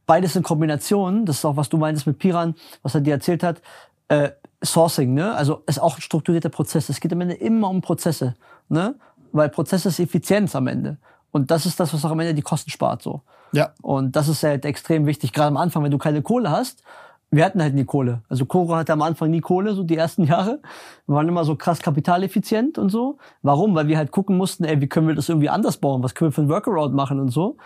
beides 0.06 0.34
in 0.34 0.42
Kombination, 0.42 1.26
das 1.26 1.38
ist 1.38 1.44
auch, 1.44 1.56
was 1.56 1.68
du 1.68 1.76
meintest 1.76 2.06
mit 2.06 2.18
Piran, 2.18 2.54
was 2.82 2.94
er 2.94 3.02
dir 3.02 3.14
erzählt 3.14 3.42
hat, 3.42 3.60
äh, 4.08 4.30
Sourcing, 4.64 5.12
ne? 5.12 5.34
Also 5.34 5.62
ist 5.66 5.80
auch 5.80 5.96
ein 5.96 6.00
strukturierter 6.00 6.48
Prozess. 6.48 6.88
Es 6.88 7.00
geht 7.00 7.12
am 7.12 7.20
Ende 7.20 7.34
immer 7.34 7.68
um 7.68 7.82
Prozesse, 7.82 8.34
ne? 8.68 8.94
Weil 9.32 9.50
Prozess 9.50 9.84
ist 9.84 9.98
Effizienz 9.98 10.56
am 10.56 10.66
Ende. 10.66 10.96
Und 11.30 11.50
das 11.50 11.66
ist 11.66 11.78
das, 11.78 11.92
was 11.92 12.02
auch 12.04 12.10
am 12.10 12.20
Ende 12.20 12.32
die 12.32 12.42
Kosten 12.42 12.70
spart, 12.70 13.02
so. 13.02 13.20
Ja. 13.52 13.74
Und 13.82 14.16
das 14.16 14.28
ist 14.28 14.42
halt 14.42 14.64
extrem 14.64 15.04
wichtig, 15.04 15.32
gerade 15.32 15.48
am 15.48 15.56
Anfang, 15.58 15.84
wenn 15.84 15.90
du 15.90 15.98
keine 15.98 16.22
Kohle 16.22 16.50
hast, 16.50 16.82
wir 17.30 17.44
hatten 17.44 17.60
halt 17.60 17.74
nie 17.74 17.84
Kohle. 17.84 18.22
Also 18.28 18.46
Coro 18.46 18.76
hatte 18.76 18.92
am 18.92 19.02
Anfang 19.02 19.30
nie 19.30 19.40
Kohle, 19.40 19.74
so 19.74 19.82
die 19.82 19.96
ersten 19.96 20.24
Jahre. 20.24 20.60
Wir 21.06 21.14
waren 21.16 21.28
immer 21.28 21.44
so 21.44 21.56
krass 21.56 21.80
kapitaleffizient 21.80 22.78
und 22.78 22.90
so. 22.90 23.18
Warum? 23.42 23.74
Weil 23.74 23.88
wir 23.88 23.98
halt 23.98 24.10
gucken 24.10 24.36
mussten, 24.36 24.64
ey, 24.64 24.80
wie 24.80 24.88
können 24.88 25.08
wir 25.08 25.14
das 25.14 25.28
irgendwie 25.28 25.48
anders 25.48 25.78
bauen? 25.78 26.02
Was 26.02 26.14
können 26.14 26.30
wir 26.30 26.34
für 26.34 26.42
ein 26.42 26.48
Workaround 26.48 26.94
machen 26.94 27.20
und 27.20 27.30
so. 27.30 27.56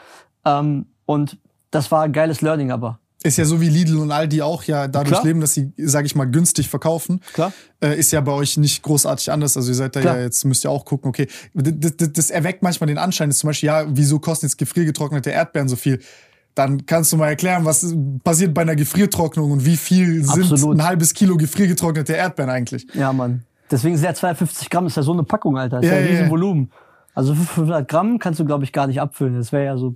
Ähm, 0.44 0.86
und 1.06 1.38
das 1.70 1.90
war 1.90 2.02
ein 2.02 2.12
geiles 2.12 2.40
Learning 2.40 2.70
aber. 2.70 2.98
Ist 3.22 3.36
ja 3.36 3.44
so 3.44 3.60
wie 3.60 3.68
Lidl 3.68 3.98
und 3.98 4.12
Aldi 4.12 4.40
auch 4.40 4.64
ja 4.64 4.88
dadurch 4.88 5.10
Klar. 5.10 5.24
leben, 5.24 5.42
dass 5.42 5.52
sie, 5.52 5.74
sage 5.76 6.06
ich 6.06 6.16
mal, 6.16 6.24
günstig 6.24 6.70
verkaufen. 6.70 7.20
Klar. 7.34 7.52
Äh, 7.82 7.98
ist 7.98 8.12
ja 8.12 8.22
bei 8.22 8.32
euch 8.32 8.56
nicht 8.56 8.82
großartig 8.82 9.30
anders. 9.30 9.58
Also 9.58 9.70
ihr 9.70 9.74
seid 9.74 9.94
da 9.94 10.00
Klar. 10.00 10.16
ja 10.16 10.22
jetzt, 10.22 10.42
müsst 10.46 10.64
ihr 10.64 10.70
auch 10.70 10.86
gucken, 10.86 11.10
okay. 11.10 11.28
Das, 11.52 11.96
das, 11.96 12.12
das 12.14 12.30
erweckt 12.30 12.62
manchmal 12.62 12.86
den 12.86 12.96
Anschein, 12.96 13.28
dass 13.28 13.38
zum 13.38 13.48
Beispiel, 13.48 13.66
ja, 13.66 13.84
wieso 13.88 14.20
kosten 14.20 14.46
jetzt 14.46 14.56
gefriergetrocknete 14.56 15.28
Erdbeeren 15.28 15.68
so 15.68 15.76
viel? 15.76 16.00
Dann 16.54 16.84
kannst 16.86 17.12
du 17.12 17.16
mal 17.16 17.28
erklären, 17.28 17.64
was 17.64 17.94
passiert 18.24 18.52
bei 18.54 18.62
einer 18.62 18.76
Gefriertrocknung 18.76 19.50
und 19.50 19.64
wie 19.64 19.76
viel 19.76 20.22
Absolut. 20.22 20.58
sind 20.58 20.70
ein 20.72 20.84
halbes 20.84 21.14
Kilo 21.14 21.36
gefriergetrocknete 21.36 22.12
Erdbeeren 22.12 22.50
eigentlich? 22.50 22.86
Ja, 22.94 23.12
Mann. 23.12 23.44
Deswegen 23.70 23.96
sind 23.96 24.04
ja 24.04 24.14
250 24.14 24.68
Gramm, 24.68 24.86
ist 24.86 24.96
ja 24.96 25.02
so 25.02 25.12
eine 25.12 25.22
Packung, 25.22 25.56
Alter. 25.56 25.76
Das 25.76 25.86
ist 25.86 25.92
ja, 25.92 25.98
ja 25.98 26.04
ein 26.04 26.10
Riesenvolumen. 26.10 26.72
Also 27.14 27.34
500 27.34 27.88
Gramm 27.88 28.18
kannst 28.18 28.40
du, 28.40 28.44
glaube 28.44 28.64
ich, 28.64 28.72
gar 28.72 28.86
nicht 28.86 29.00
abfüllen. 29.00 29.36
Das 29.36 29.52
wäre 29.52 29.64
ja 29.64 29.76
so, 29.76 29.94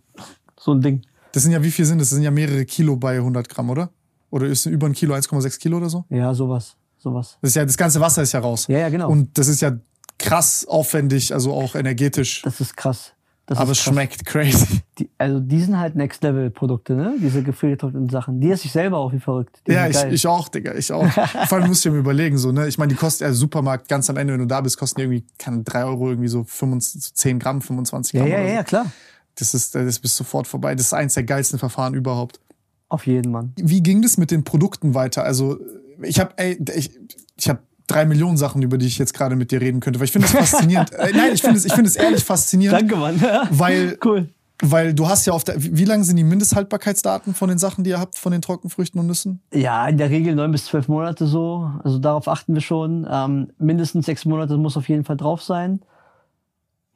so 0.59 0.73
ein 0.73 0.81
Ding. 0.81 1.03
Das 1.33 1.43
sind 1.43 1.53
ja, 1.53 1.62
wie 1.62 1.71
viel 1.71 1.85
sind 1.85 1.99
das? 2.01 2.11
Das 2.11 2.17
sind 2.17 2.23
ja 2.23 2.31
mehrere 2.31 2.64
Kilo 2.64 2.97
bei 2.97 3.17
100 3.17 3.49
Gramm, 3.49 3.71
oder? 3.71 3.90
Oder 4.31 4.47
ist 4.47 4.67
über 4.67 4.87
ein 4.87 4.93
Kilo, 4.93 5.14
1,6 5.14 5.59
Kilo 5.59 5.79
oder 5.79 5.88
so? 5.88 6.05
Ja, 6.09 6.35
sowas. 6.35 6.77
Sowas. 6.99 7.38
Das 7.40 7.51
ist 7.51 7.57
ja, 7.57 7.64
das 7.64 7.77
ganze 7.77 8.01
Wasser 8.01 8.23
ist 8.23 8.33
ja 8.33 8.40
raus. 8.40 8.67
Ja, 8.69 8.79
ja, 8.79 8.88
genau. 8.88 9.11
Und 9.11 9.37
das 9.37 9.49
ist 9.49 9.61
ja 9.61 9.73
krass 10.19 10.64
aufwendig, 10.67 11.35
also 11.35 11.53
auch 11.53 11.75
energetisch. 11.75 12.43
Das 12.43 12.61
ist 12.61 12.77
krass. 12.77 13.13
Das 13.46 13.59
Aber 13.59 13.72
es 13.72 13.78
schmeckt 13.78 14.24
crazy. 14.24 14.80
Die, 14.98 15.11
also 15.18 15.38
die 15.38 15.61
sind 15.61 15.78
halt 15.78 15.96
Next-Level-Produkte, 15.96 16.94
ne? 16.94 17.14
Diese 17.20 17.42
gefriergetrockneten 17.42 18.09
Sachen. 18.09 18.40
Die 18.40 18.50
esse 18.50 18.64
ich 18.64 18.72
selber 18.72 18.96
auch 18.96 19.12
wie 19.12 19.20
verrückt. 19.20 19.61
Die 19.66 19.72
ja, 19.72 19.87
ich, 19.87 20.02
ich 20.04 20.26
auch, 20.26 20.48
Digga, 20.48 20.74
ich 20.74 20.90
auch. 20.90 21.07
Vor 21.48 21.59
allem 21.59 21.68
musst 21.68 21.85
du 21.85 21.90
dir 21.90 21.94
mal 21.94 22.00
überlegen, 22.00 22.38
so, 22.38 22.52
ne? 22.52 22.66
Ich 22.68 22.78
meine, 22.78 22.90
die 22.90 22.98
kosten, 22.98 23.24
also 23.24 23.38
Supermarkt, 23.40 23.88
ganz 23.88 24.09
am 24.09 24.16
Ende, 24.16 24.33
wenn 24.33 24.40
du 24.40 24.46
da 24.46 24.62
bist, 24.62 24.78
kosten 24.78 25.00
die 25.00 25.02
irgendwie, 25.04 25.26
kann 25.38 25.62
drei 25.62 25.85
Euro 25.85 26.09
irgendwie 26.09 26.28
so 26.28 26.44
25, 26.44 27.14
10 27.14 27.38
Gramm, 27.38 27.61
25 27.61 28.18
Gramm. 28.18 28.28
Ja, 28.28 28.38
ja, 28.38 28.46
ja, 28.46 28.59
so. 28.61 28.64
klar. 28.64 28.87
Das 29.35 29.52
ist, 29.52 29.74
das 29.74 29.98
bist 29.98 30.16
sofort 30.16 30.46
vorbei. 30.46 30.74
Das 30.74 30.87
ist 30.87 30.94
eins 30.94 31.12
der 31.14 31.24
geilsten 31.24 31.59
Verfahren 31.59 31.92
überhaupt. 31.92 32.40
Auf 32.88 33.07
jeden, 33.07 33.30
Mann. 33.30 33.52
Wie 33.57 33.83
ging 33.83 34.00
das 34.00 34.16
mit 34.16 34.30
den 34.30 34.44
Produkten 34.44 34.94
weiter? 34.94 35.24
Also, 35.24 35.59
ich 36.00 36.18
habe, 36.18 36.33
ey, 36.37 36.59
ich, 36.74 36.98
ich 37.37 37.48
habe 37.48 37.61
drei 37.87 38.05
Millionen 38.07 38.37
Sachen, 38.37 38.62
über 38.62 38.79
die 38.79 38.87
ich 38.87 38.99
jetzt 38.99 39.14
gerade 39.14 39.37
mit 39.37 39.51
dir 39.51 39.61
reden 39.61 39.81
könnte, 39.81 40.01
weil 40.01 40.07
ich 40.07 40.12
finde 40.12 40.27
es 40.27 40.33
faszinierend. 40.33 40.92
äh, 40.94 41.12
nein, 41.14 41.33
ich 41.35 41.42
finde 41.42 41.57
es, 41.59 41.64
ich 41.64 41.73
finde 41.73 41.88
es 41.88 41.97
ehrlich 41.97 42.25
faszinierend. 42.25 42.81
Danke, 42.81 42.97
Mann. 42.97 43.20
weil, 43.51 43.99
cool. 44.05 44.29
Weil 44.62 44.94
du 44.94 45.09
hast 45.09 45.27
ja 45.27 45.33
auf 45.33 45.42
der, 45.42 45.57
wie 45.59 45.85
lange 45.85 46.05
sind 46.05 46.16
die 46.16 46.25
Mindesthaltbarkeitsdaten 46.25 47.35
von 47.35 47.49
den 47.49 47.59
Sachen, 47.59 47.83
die 47.83 47.90
ihr 47.90 47.99
habt, 47.99 48.16
von 48.16 48.31
den 48.31 48.40
Trockenfrüchten 48.40 49.01
und 49.01 49.09
Nüssen? 49.09 49.40
Ja, 49.53 49.87
in 49.88 49.99
der 49.99 50.11
Regel 50.11 50.35
neun 50.35 50.53
bis 50.53 50.66
zwölf 50.66 50.87
Monate 50.87 51.27
so. 51.27 51.70
Also 51.83 51.99
darauf 51.99 52.29
achten 52.29 52.55
wir 52.55 52.61
schon. 52.61 53.07
Ähm, 53.11 53.49
mindestens 53.59 54.07
sechs 54.07 54.25
Monate 54.25 54.57
muss 54.57 54.77
auf 54.77 54.88
jeden 54.88 55.05
Fall 55.05 55.16
drauf 55.16 55.42
sein. 55.42 55.81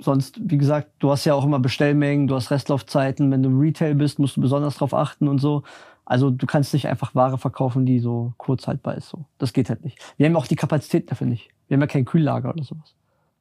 Sonst, 0.00 0.38
wie 0.40 0.56
gesagt, 0.56 0.92
du 1.00 1.10
hast 1.10 1.24
ja 1.24 1.34
auch 1.34 1.44
immer 1.44 1.58
Bestellmengen, 1.58 2.28
du 2.28 2.36
hast 2.36 2.52
Restlaufzeiten. 2.52 3.30
Wenn 3.32 3.42
du 3.42 3.48
Retail 3.48 3.96
bist, 3.96 4.20
musst 4.20 4.36
du 4.36 4.40
besonders 4.40 4.76
drauf 4.76 4.94
achten 4.94 5.26
und 5.26 5.38
so. 5.38 5.64
Also 6.08 6.30
du 6.30 6.46
kannst 6.46 6.72
nicht 6.72 6.88
einfach 6.88 7.14
Ware 7.14 7.36
verkaufen, 7.36 7.84
die 7.84 7.98
so 8.00 8.32
kurz 8.38 8.66
haltbar 8.66 8.94
ist. 8.94 9.10
So. 9.10 9.26
Das 9.36 9.52
geht 9.52 9.68
halt 9.68 9.84
nicht. 9.84 9.98
Wir 10.16 10.24
haben 10.24 10.36
auch 10.36 10.46
die 10.46 10.56
Kapazität 10.56 11.10
dafür 11.10 11.26
nicht. 11.26 11.50
Wir 11.68 11.74
haben 11.74 11.82
ja 11.82 11.86
kein 11.86 12.06
Kühllager 12.06 12.48
oder 12.48 12.64
sowas. 12.64 12.94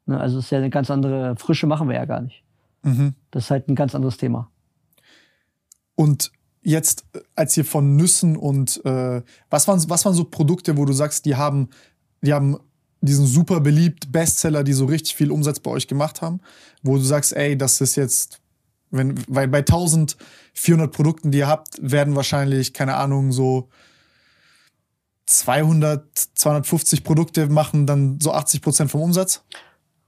Ne? 0.05 0.19
Also 0.19 0.39
es 0.39 0.45
ist 0.45 0.51
ja 0.51 0.57
eine 0.57 0.69
ganz 0.69 0.91
andere 0.91 1.37
Frische 1.37 1.65
machen 1.65 1.87
wir 1.87 1.95
ja 1.95 2.03
gar 2.03 2.19
nicht. 2.19 2.43
Mhm. 2.83 3.13
Das 3.31 3.45
ist 3.45 3.51
halt 3.51 3.69
ein 3.69 3.75
ganz 3.75 3.95
anderes 3.95 4.17
Thema. 4.17 4.51
Und 5.95 6.33
jetzt, 6.61 7.05
als 7.37 7.55
ihr 7.55 7.63
von 7.63 7.95
Nüssen 7.95 8.35
und 8.35 8.83
äh, 8.83 9.21
was 9.49 9.69
waren 9.69 9.89
was 9.89 10.03
waren 10.03 10.13
so 10.13 10.25
Produkte, 10.25 10.75
wo 10.75 10.83
du 10.83 10.91
sagst, 10.91 11.25
die 11.25 11.37
haben 11.37 11.69
die 12.21 12.33
haben 12.33 12.57
diesen 12.99 13.27
super 13.27 13.61
beliebt 13.61 14.11
Bestseller, 14.11 14.65
die 14.65 14.73
so 14.73 14.87
richtig 14.87 15.15
viel 15.15 15.31
Umsatz 15.31 15.61
bei 15.61 15.71
euch 15.71 15.87
gemacht 15.87 16.21
haben, 16.21 16.41
wo 16.83 16.97
du 16.97 17.01
sagst, 17.01 17.33
ey, 17.33 17.57
das 17.57 17.79
ist 17.79 17.95
jetzt 17.95 18.41
wenn, 18.89 19.15
weil 19.27 19.47
bei 19.47 19.59
1400 19.59 20.91
Produkten, 20.91 21.31
die 21.31 21.39
ihr 21.39 21.47
habt, 21.47 21.77
werden 21.81 22.15
wahrscheinlich, 22.15 22.73
keine 22.73 22.95
Ahnung, 22.95 23.31
so 23.31 23.69
200, 25.25 26.05
250 26.35 27.03
Produkte 27.03 27.47
machen 27.49 27.85
dann 27.85 28.19
so 28.21 28.31
80 28.31 28.61
Prozent 28.61 28.91
vom 28.91 29.01
Umsatz? 29.01 29.43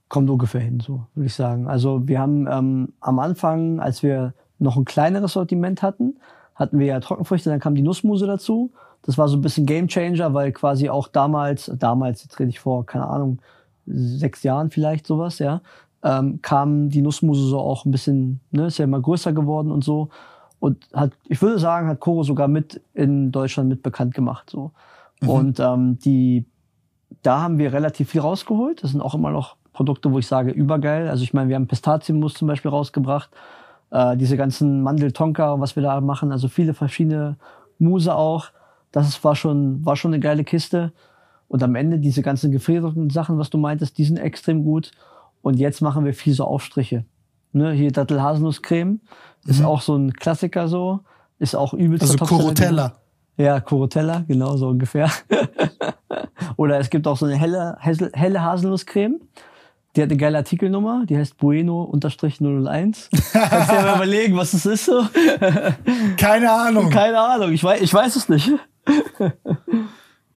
Kommt 0.08 0.30
ungefähr 0.30 0.60
hin, 0.60 0.80
so 0.80 1.06
würde 1.14 1.26
ich 1.26 1.34
sagen. 1.34 1.68
Also 1.68 2.08
wir 2.08 2.18
haben 2.18 2.48
ähm, 2.50 2.94
am 3.00 3.18
Anfang, 3.18 3.80
als 3.80 4.02
wir 4.02 4.34
noch 4.58 4.76
ein 4.76 4.84
kleineres 4.84 5.34
Sortiment 5.34 5.82
hatten, 5.82 6.18
hatten 6.54 6.78
wir 6.78 6.86
ja 6.86 7.00
Trockenfrüchte, 7.00 7.50
dann 7.50 7.60
kam 7.60 7.74
die 7.74 7.82
Nussmuse 7.82 8.26
dazu. 8.26 8.72
Das 9.02 9.16
war 9.16 9.28
so 9.28 9.36
ein 9.36 9.40
bisschen 9.40 9.66
Gamechanger, 9.66 10.34
weil 10.34 10.52
quasi 10.52 10.88
auch 10.90 11.08
damals, 11.08 11.70
damals, 11.78 12.22
jetzt 12.22 12.38
rede 12.38 12.50
ich 12.50 12.60
vor, 12.60 12.84
keine 12.84 13.06
Ahnung, 13.06 13.38
sechs 13.86 14.42
Jahren 14.42 14.70
vielleicht 14.70 15.06
sowas, 15.06 15.38
ja, 15.38 15.62
ähm, 16.02 16.40
kam 16.42 16.88
die 16.88 17.02
Nussmuse 17.02 17.46
so 17.46 17.58
auch 17.58 17.84
ein 17.84 17.90
bisschen, 17.90 18.40
ne, 18.50 18.66
ist 18.66 18.78
ja 18.78 18.84
immer 18.84 19.00
größer 19.00 19.32
geworden 19.32 19.70
und 19.70 19.84
so. 19.84 20.08
und 20.58 20.86
hat, 20.94 21.12
ich 21.28 21.40
würde 21.40 21.58
sagen, 21.58 21.88
hat 21.88 22.00
Koro 22.00 22.22
sogar 22.22 22.48
mit 22.48 22.80
in 22.94 23.32
Deutschland 23.32 23.68
mit 23.68 23.82
bekannt 23.82 24.14
gemacht. 24.14 24.50
So. 24.50 24.72
Mhm. 25.20 25.28
Und 25.28 25.60
ähm, 25.60 25.98
die, 25.98 26.46
da 27.22 27.40
haben 27.42 27.58
wir 27.58 27.72
relativ 27.72 28.10
viel 28.10 28.20
rausgeholt. 28.20 28.82
Das 28.82 28.90
sind 28.90 29.00
auch 29.00 29.14
immer 29.14 29.30
noch 29.30 29.56
Produkte, 29.72 30.12
wo 30.12 30.18
ich 30.18 30.26
sage, 30.26 30.50
übergeil. 30.50 31.08
Also 31.08 31.22
ich 31.22 31.32
meine, 31.32 31.48
wir 31.48 31.56
haben 31.56 31.66
Pistazienmus 31.66 32.34
zum 32.34 32.48
Beispiel 32.48 32.70
rausgebracht, 32.70 33.30
äh, 33.90 34.16
diese 34.16 34.36
ganzen 34.36 34.82
Mandel-Tonka, 34.82 35.60
was 35.60 35.76
wir 35.76 35.82
da 35.82 36.00
machen, 36.00 36.32
also 36.32 36.48
viele 36.48 36.74
verschiedene 36.74 37.36
Muse 37.78 38.14
auch. 38.14 38.48
Das 38.92 39.22
war 39.24 39.36
schon, 39.36 39.84
war 39.84 39.96
schon 39.96 40.12
eine 40.12 40.20
geile 40.20 40.44
Kiste. 40.44 40.92
Und 41.48 41.62
am 41.62 41.74
Ende 41.74 41.98
diese 41.98 42.22
ganzen 42.22 42.52
gefrierten 42.52 43.10
Sachen, 43.10 43.38
was 43.38 43.50
du 43.50 43.58
meintest, 43.58 43.98
die 43.98 44.04
sind 44.04 44.18
extrem 44.18 44.64
gut. 44.64 44.92
Und 45.42 45.58
jetzt 45.58 45.80
machen 45.80 46.04
wir 46.04 46.14
viel 46.14 46.34
so 46.34 46.44
Aufstriche. 46.44 47.04
Ne, 47.52 47.72
hier 47.72 47.90
Dattel-Haselnuss-Creme 47.90 49.00
ist 49.46 49.60
mhm. 49.60 49.66
auch 49.66 49.80
so 49.80 49.96
ein 49.96 50.12
Klassiker 50.12 50.68
so. 50.68 51.00
Ist 51.38 51.56
auch 51.56 51.72
übelst. 51.72 52.02
Also 52.02 52.18
Corotella. 52.18 52.94
Ja, 53.36 53.58
Corotella, 53.60 54.24
genau 54.28 54.56
so 54.56 54.68
ungefähr. 54.68 55.10
Oder 56.56 56.78
es 56.78 56.90
gibt 56.90 57.06
auch 57.06 57.16
so 57.16 57.24
eine 57.24 57.36
helle, 57.36 57.78
helle 57.80 58.42
Haselnusscreme. 58.42 59.18
Die 59.96 60.02
hat 60.02 60.10
eine 60.10 60.18
geile 60.18 60.38
Artikelnummer, 60.38 61.04
die 61.08 61.16
heißt 61.16 61.36
Bueno-001. 61.40 63.08
Kannst 63.32 63.70
du 63.70 63.74
dir 63.74 63.82
mal 63.82 63.96
überlegen, 63.96 64.36
was 64.36 64.52
das 64.52 64.66
ist 64.66 64.84
so? 64.84 65.04
Keine 66.16 66.52
Ahnung. 66.52 66.90
Keine 66.90 67.18
Ahnung, 67.18 67.52
ich 67.52 67.64
weiß, 67.64 67.80
ich 67.80 67.92
weiß 67.92 68.14
es 68.14 68.28
nicht. 68.28 68.52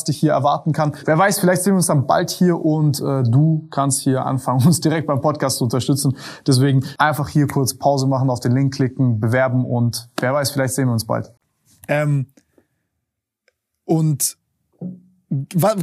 was 0.00 0.04
dich 0.04 0.18
hier 0.18 0.32
erwarten 0.32 0.72
kann. 0.72 0.92
Wer 1.04 1.18
weiß, 1.18 1.40
vielleicht 1.40 1.62
sehen 1.62 1.74
wir 1.74 1.78
uns 1.78 1.86
dann 1.86 2.06
bald 2.06 2.30
hier 2.30 2.58
und 2.58 3.00
äh, 3.00 3.22
du 3.22 3.68
kannst 3.70 4.00
hier 4.00 4.24
anfangen, 4.24 4.66
uns 4.66 4.80
direkt 4.80 5.06
beim 5.06 5.20
Podcast 5.20 5.58
zu 5.58 5.64
unterstützen. 5.64 6.16
Deswegen 6.46 6.84
einfach 6.98 7.28
hier 7.28 7.46
kurz 7.46 7.74
Pause 7.74 8.06
machen, 8.06 8.30
auf 8.30 8.40
den 8.40 8.52
Link 8.52 8.74
klicken, 8.74 9.20
bewerben 9.20 9.64
und 9.64 10.08
wer 10.18 10.32
weiß, 10.32 10.50
vielleicht 10.50 10.74
sehen 10.74 10.88
wir 10.88 10.92
uns 10.92 11.04
bald. 11.04 11.32
Ähm, 11.88 12.26
und 13.84 14.36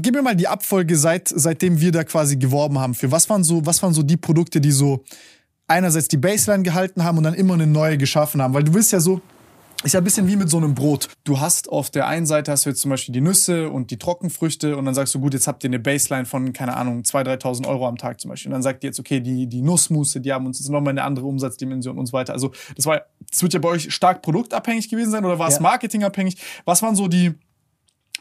gib 0.02 0.16
mir 0.16 0.22
mal 0.22 0.36
die 0.36 0.48
Abfolge 0.48 0.96
seit 0.98 1.28
seitdem 1.28 1.80
wir 1.80 1.92
da 1.92 2.04
quasi 2.04 2.38
geworben 2.38 2.80
haben. 2.80 2.94
Für 2.94 3.12
was 3.12 3.30
waren 3.30 3.44
so 3.44 3.66
was 3.66 3.82
waren 3.84 3.94
so 3.94 4.04
die 4.04 4.18
Produkte, 4.18 4.60
die 4.60 4.72
so 4.72 5.04
einerseits 5.68 6.08
die 6.08 6.18
Baseline 6.18 6.64
gehalten 6.64 7.04
haben 7.04 7.18
und 7.18 7.24
dann 7.26 7.34
immer 7.34 7.54
eine 7.54 7.68
neue 7.68 7.98
geschaffen 7.98 8.42
haben, 8.42 8.54
weil 8.54 8.64
du 8.64 8.74
willst 8.74 8.92
ja 8.92 9.00
so 9.00 9.22
ist 9.84 9.94
ja 9.94 10.02
ein 10.02 10.04
bisschen 10.04 10.28
wie 10.28 10.36
mit 10.36 10.50
so 10.50 10.58
einem 10.58 10.74
Brot. 10.74 11.08
Du 11.24 11.40
hast 11.40 11.70
auf 11.70 11.90
der 11.92 12.08
einen 12.08 12.26
Seite 12.26 12.52
hast 12.52 12.66
du 12.66 12.70
jetzt 12.70 12.82
zum 12.82 12.90
Beispiel 12.90 13.14
die 13.14 13.22
Nüsse 13.22 13.70
und 13.70 13.92
die 13.92 13.98
Trockenfrüchte 13.98 14.76
und 14.76 14.86
dann 14.86 14.96
sagst 14.96 15.14
du, 15.14 15.20
gut, 15.20 15.34
jetzt 15.34 15.48
habt 15.48 15.64
ihr 15.64 15.70
eine 15.70 15.80
Baseline 15.80 16.26
von, 16.26 16.52
keine 16.52 16.76
Ahnung, 16.76 17.02
2.000, 17.02 17.42
3.000 17.42 17.68
Euro 17.68 17.88
am 17.88 17.98
Tag 17.98 18.20
zum 18.20 18.30
Beispiel. 18.30 18.50
Und 18.50 18.54
dann 18.54 18.64
sagt 18.64 18.84
ihr 18.84 18.90
jetzt, 18.90 19.00
okay, 19.00 19.20
die, 19.20 19.48
die 19.48 19.62
Nussmusse, 19.62 20.20
die 20.20 20.34
haben 20.34 20.48
uns 20.48 20.60
jetzt 20.60 20.70
nochmal 20.70 20.92
eine 20.92 21.04
andere 21.04 21.28
Umsatzdimension 21.28 21.98
und 21.98 22.08
so 22.08 22.14
weiter. 22.14 22.34
Also 22.34 22.52
das 22.76 22.86
war, 22.88 23.04
das 23.30 23.44
wird 23.44 23.54
ja 23.54 23.60
bei 23.60 23.70
euch 23.70 23.94
stark 23.94 24.24
produktabhängig 24.24 24.90
gewesen 24.90 25.12
sein 25.12 25.24
oder 25.26 25.38
war 25.38 25.48
es 25.48 25.60
marketingabhängig? 25.60 26.38
Was 26.66 26.82
waren 26.82 26.96
so 26.96 27.08
die, 27.08 27.34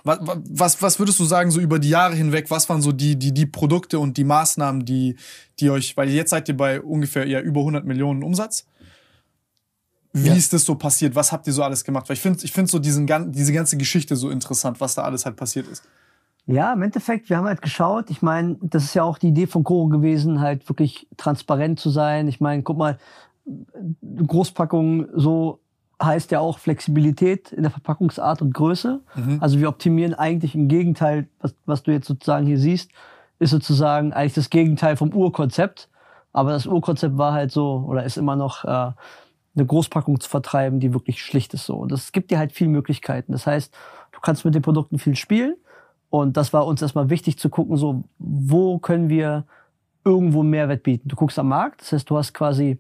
was, 0.05 0.21
was, 0.23 0.83
was 0.83 0.99
würdest 0.99 1.19
du 1.19 1.25
sagen, 1.25 1.51
so 1.51 1.61
über 1.61 1.79
die 1.79 1.89
Jahre 1.89 2.15
hinweg, 2.15 2.51
was 2.51 2.69
waren 2.69 2.83
so 2.83 2.93
die, 2.93 3.17
die, 3.17 3.33
die 3.33 3.47
Produkte 3.47 3.99
und 3.99 4.17
die 4.17 4.25
Maßnahmen, 4.25 4.85
die, 4.85 5.17
die 5.59 5.71
euch, 5.71 5.97
weil 5.97 6.11
jetzt 6.11 6.31
seid 6.31 6.49
ihr 6.49 6.57
bei 6.57 6.81
ungefähr 6.81 7.27
ja 7.27 7.41
über 7.41 7.61
100 7.61 7.85
Millionen 7.87 8.23
Umsatz. 8.23 8.67
Wie 10.17 10.29
ja. 10.29 10.35
ist 10.35 10.53
das 10.53 10.65
so 10.65 10.77
passiert? 10.77 11.15
Was 11.15 11.31
habt 11.31 11.47
ihr 11.47 11.53
so 11.53 11.63
alles 11.63 11.85
gemacht? 11.85 12.09
Weil 12.09 12.15
ich 12.15 12.23
finde 12.23 12.39
ich 12.43 12.53
find 12.53 12.71
so 12.71 12.79
diesen, 12.79 13.07
diese 13.33 13.53
ganze 13.53 13.77
Geschichte 13.77 14.17
so 14.17 14.31
interessant, 14.31 14.81
was 14.81 14.95
da 14.95 15.03
alles 15.03 15.27
halt 15.27 15.37
passiert 15.37 15.69
ist. 15.69 15.85
Ja, 16.47 16.73
im 16.73 16.83
Endeffekt, 16.83 17.29
wir 17.29 17.37
haben 17.37 17.47
halt 17.47 17.61
geschaut. 17.61 18.09
Ich 18.09 18.23
meine, 18.23 18.57
das 18.63 18.85
ist 18.85 18.95
ja 18.95 19.03
auch 19.03 19.19
die 19.19 19.29
Idee 19.29 19.47
von 19.47 19.63
Koro 19.63 19.89
gewesen, 19.89 20.41
halt 20.41 20.67
wirklich 20.71 21.07
transparent 21.19 21.81
zu 21.81 21.91
sein. 21.91 22.29
Ich 22.29 22.41
meine, 22.41 22.63
guck 22.63 22.79
mal, 22.79 22.99
Großpackung 24.27 25.09
so 25.15 25.61
heißt 26.03 26.31
ja 26.31 26.41
auch 26.41 26.59
Flexibilität 26.59 27.53
in 27.53 27.63
der 27.63 27.71
Verpackungsart 27.71 28.41
und 28.41 28.55
Größe. 28.55 29.01
Mhm. 29.15 29.39
Also 29.41 29.59
wir 29.59 29.69
optimieren 29.69 30.15
eigentlich 30.15 30.55
im 30.55 30.69
Gegenteil, 30.69 31.29
was, 31.41 31.55
was 31.67 31.83
du 31.83 31.91
jetzt 31.91 32.07
sozusagen 32.07 32.47
hier 32.47 32.59
siehst, 32.59 32.91
ist 33.39 33.51
sozusagen 33.51 34.13
eigentlich 34.13 34.35
das 34.35 34.49
Gegenteil 34.49 34.97
vom 34.97 35.13
Urkonzept. 35.13 35.89
Aber 36.33 36.51
das 36.53 36.67
Urkonzept 36.67 37.19
war 37.19 37.33
halt 37.33 37.51
so 37.51 37.85
oder 37.87 38.05
ist 38.05 38.19
immer 38.19 38.37
noch 38.37 38.65
äh, 38.65 38.93
eine 39.57 39.67
Großpackung 39.67 40.21
zu 40.21 40.29
vertreiben, 40.29 40.81
die 40.81 40.93
wirklich 40.93 41.23
schlicht 41.23 41.55
ist 41.55 41.67
so. 41.67 41.77
Und 41.77 41.93
das 41.93 42.13
gibt 42.13 42.31
dir 42.31 42.39
halt 42.39 42.53
viele 42.53 42.71
Möglichkeiten. 42.71 43.33
Das 43.33 43.47
heißt, 43.47 43.75
du 44.13 44.21
kannst 44.21 44.45
mit 44.45 44.55
den 44.55 44.63
Produkten 44.63 44.99
viel 44.99 45.17
spielen. 45.17 45.57
Und 46.11 46.37
das 46.37 46.53
war 46.53 46.67
uns 46.67 46.83
erstmal 46.83 47.11
wichtig 47.11 47.39
zu 47.39 47.49
gucken, 47.49 47.77
so, 47.77 48.05
wo 48.19 48.79
können 48.79 49.09
wir 49.09 49.45
irgendwo 50.05 50.43
Mehrwert 50.43 50.83
bieten. 50.83 51.09
Du 51.09 51.17
guckst 51.17 51.39
am 51.39 51.49
Markt, 51.49 51.81
das 51.81 51.93
heißt, 51.93 52.09
du 52.09 52.17
hast 52.17 52.33
quasi 52.33 52.79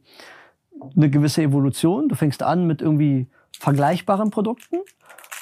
eine 0.95 1.11
gewisse 1.11 1.43
Evolution. 1.43 2.09
Du 2.09 2.15
fängst 2.15 2.43
an 2.43 2.67
mit 2.67 2.81
irgendwie 2.81 3.27
vergleichbaren 3.59 4.31
Produkten 4.31 4.77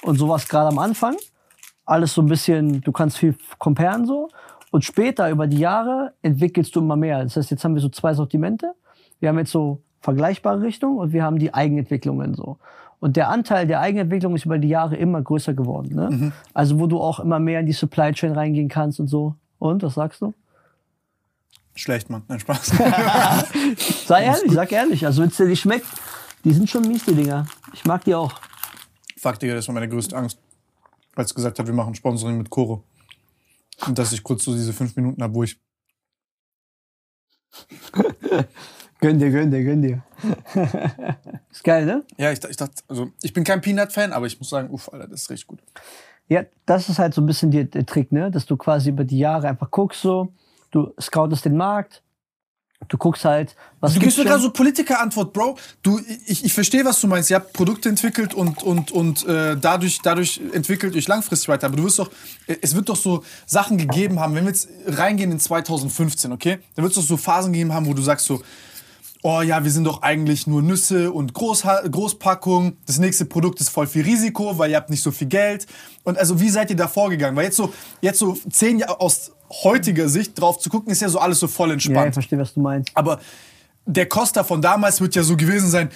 und 0.03 0.17
sowas 0.17 0.49
gerade 0.49 0.69
am 0.69 0.79
Anfang. 0.79 1.17
Alles 1.85 2.15
so 2.15 2.23
ein 2.23 2.27
bisschen, 2.27 2.81
du 2.81 2.93
kannst 2.93 3.19
viel 3.19 3.37
comparen 3.59 4.07
so. 4.07 4.29
Und 4.71 4.85
später, 4.85 5.31
über 5.31 5.47
die 5.47 5.59
Jahre, 5.59 6.15
entwickelst 6.23 6.75
du 6.75 6.81
immer 6.81 6.97
mehr. 6.97 7.23
Das 7.23 7.37
heißt, 7.37 7.51
jetzt 7.51 7.63
haben 7.65 7.75
wir 7.75 7.83
so 7.83 7.91
zwei 7.91 8.15
Sortimente. 8.15 8.75
Wir 9.21 9.29
haben 9.29 9.39
jetzt 9.39 9.53
so 9.53 9.84
vergleichbare 10.05 10.61
Richtung 10.61 10.99
und 10.99 11.13
wir 11.13 11.25
haben 11.25 11.39
die 11.39 11.55
Eigenentwicklungen 11.55 12.35
so. 12.35 12.59
Und 13.01 13.17
der 13.17 13.31
Anteil 13.31 13.67
der 13.67 13.81
Eigenentwicklung 13.81 14.35
ist 14.35 14.45
über 14.45 14.59
die 14.59 14.69
Jahre 14.69 14.97
immer 14.97 15.21
größer 15.21 15.55
geworden. 15.55 15.95
Ne? 15.95 16.11
Mhm. 16.11 16.33
Also 16.53 16.79
wo 16.79 16.87
du 16.87 17.01
auch 17.01 17.21
immer 17.21 17.39
mehr 17.39 17.61
in 17.61 17.67
die 17.67 17.73
Supply 17.73 18.13
Chain 18.13 18.33
reingehen 18.33 18.69
kannst 18.69 19.01
und 19.01 19.09
so. 19.09 19.35
Und, 19.59 19.83
was 19.83 19.95
sagst 19.95 20.21
du? 20.21 20.35
Schlecht, 21.75 22.11
Mann. 22.11 22.23
Nein, 22.29 22.39
Spaß. 22.39 22.67
Sei 24.07 24.25
ehrlich, 24.25 24.53
sag 24.53 24.71
ehrlich. 24.73 25.07
Also 25.07 25.23
wenn 25.23 25.29
es 25.29 25.37
dir 25.37 25.47
nicht 25.47 25.61
schmeckt, 25.61 25.87
die 26.45 26.53
sind 26.53 26.69
schon 26.69 26.87
mies, 26.87 27.05
die 27.05 27.15
Dinger. 27.15 27.47
Ich 27.73 27.85
mag 27.85 28.05
die 28.05 28.15
auch. 28.15 28.33
Fuck, 29.17 29.39
Digga, 29.39 29.55
das 29.55 29.67
war 29.67 29.75
meine 29.75 29.89
größte 29.89 30.17
Angst. 30.17 30.39
Als 31.17 31.31
du 31.31 31.35
gesagt 31.35 31.59
hast, 31.59 31.67
wir 31.67 31.75
machen 31.75 31.95
Sponsoring 31.95 32.37
mit 32.37 32.51
Koro. 32.51 32.85
Und 33.87 33.99
dass 33.99 34.13
ich 34.13 34.23
kurz 34.23 34.45
so 34.45 34.53
diese 34.53 34.75
fünf 34.75 34.95
Minuten 34.97 35.23
habe, 35.23 35.35
wo 35.35 35.43
ich 35.43 35.59
Gönn 39.05 39.19
dir, 39.19 39.31
gönn 39.31 39.51
dir, 39.51 39.63
gönn 39.63 39.83
dir. 39.83 40.03
ist 41.53 41.63
geil, 41.63 41.85
ne? 41.85 42.05
Ja, 42.17 42.33
ich, 42.33 42.43
ich 42.43 42.57
dachte, 42.57 42.83
also 42.89 43.11
ich 43.21 43.35
bin 43.35 43.45
kein 43.45 43.61
Peanut-Fan, 43.61 44.15
aber 44.15 44.25
ich 44.25 44.39
muss 44.39 44.49
sagen, 44.49 44.71
uff, 44.71 44.91
Alter, 44.91 45.09
das 45.09 45.25
ist 45.25 45.31
richtig 45.31 45.47
gut. 45.47 45.59
Ja, 46.27 46.45
das 46.65 46.89
ist 46.89 46.99
halt 46.99 47.13
so 47.13 47.21
ein 47.21 47.27
bisschen 47.27 47.51
der, 47.51 47.65
der 47.65 47.85
Trick, 47.85 48.13
ne? 48.13 48.31
Dass 48.31 48.47
du 48.47 48.57
quasi 48.57 48.89
über 48.89 49.05
die 49.05 49.19
Jahre 49.19 49.49
einfach 49.49 49.71
guckst, 49.71 50.01
so, 50.01 50.33
du 50.71 50.95
scoutest 50.99 51.45
den 51.45 51.59
Markt, 51.59 52.03
Du 52.89 52.99
guckst 52.99 53.25
halt, 53.25 53.57
was 53.81 53.95
Du 53.95 54.01
gibst 54.01 54.19
mir 54.19 54.25
gerade 54.25 54.43
so 54.43 54.51
Politiker-Antwort, 54.51 55.33
Bro. 55.33 55.57
Du, 55.83 56.01
ich, 56.27 56.45
ich 56.45 56.53
verstehe, 56.53 56.85
was 56.85 57.01
du 57.01 57.07
meinst. 57.07 57.31
Ihr 57.31 57.37
habt 57.37 57.53
Produkte 57.53 57.89
entwickelt 57.89 58.35
und, 58.35 58.63
und, 58.63 58.91
und 58.91 59.27
äh, 59.27 59.57
dadurch, 59.57 60.01
dadurch 60.03 60.41
entwickelt 60.53 60.95
euch 60.95 61.09
langfristig 61.09 61.49
weiter. 61.49 61.69
Aber 61.69 61.77
du 61.77 61.85
wirst 61.85 61.99
doch, 61.99 62.11
es 62.61 62.75
wird 62.75 62.89
doch 62.89 62.97
so 62.97 63.25
Sachen 63.47 63.79
gegeben 63.79 64.21
haben, 64.21 64.35
wenn 64.35 64.45
wir 64.45 64.51
jetzt 64.51 64.69
reingehen 64.87 65.33
in 65.33 65.41
2015, 65.41 66.33
okay? 66.33 66.59
Dann 66.75 66.83
wird 66.83 66.93
es 66.93 66.97
doch 66.97 67.07
so 67.07 67.17
Phasen 67.17 67.53
gegeben 67.53 67.73
haben, 67.73 67.87
wo 67.87 67.95
du 67.95 68.03
sagst 68.03 68.27
so, 68.27 68.43
oh 69.25 69.41
ja, 69.41 69.65
wir 69.65 69.71
sind 69.71 69.85
doch 69.85 70.03
eigentlich 70.03 70.47
nur 70.47 70.63
Nüsse 70.63 71.11
und 71.11 71.33
Groß 71.33 71.65
Großpackung. 71.91 72.77
Das 72.87 72.99
nächste 72.99 73.25
Produkt 73.25 73.59
ist 73.61 73.71
voll 73.71 73.87
viel 73.87 74.05
Risiko, 74.05 74.59
weil 74.59 74.71
ihr 74.71 74.77
habt 74.77 74.91
nicht 74.91 75.03
so 75.03 75.11
viel 75.11 75.29
Geld. 75.29 75.67
Und 76.05 76.19
also 76.19 76.41
wie 76.41 76.51
seid 76.51 76.71
ihr 76.71 76.77
da 76.77 76.89
vorgegangen? 76.89 77.35
Weil 77.35 77.47
jetzt 77.47 77.57
so, 77.57 77.73
jetzt 78.03 78.19
so 78.19 78.37
zehn 78.51 78.79
Jahre 78.79 79.01
aus 79.01 79.33
heutiger 79.65 80.11
Sicht 80.11 80.39
drauf 80.39 80.59
zu 80.59 80.69
gucken, 80.69 80.93
ist 80.93 81.01
ja 81.01 81.09
so 81.09 81.19
alles 81.19 81.39
so 81.39 81.49
voll 81.49 81.71
entspannt. 81.71 81.97
Ja, 81.97 82.07
ich 82.09 82.13
verstehe, 82.13 82.39
was 82.39 82.53
du 82.53 82.61
meinst. 82.61 82.91
Aber 82.95 83.19
der 83.87 84.07
Costa 84.07 84.45
von 84.45 84.61
damals 84.61 85.01
wird 85.01 85.15
ja 85.15 85.23
so 85.23 85.39
gewesen 85.39 85.71
sein, 85.71 85.89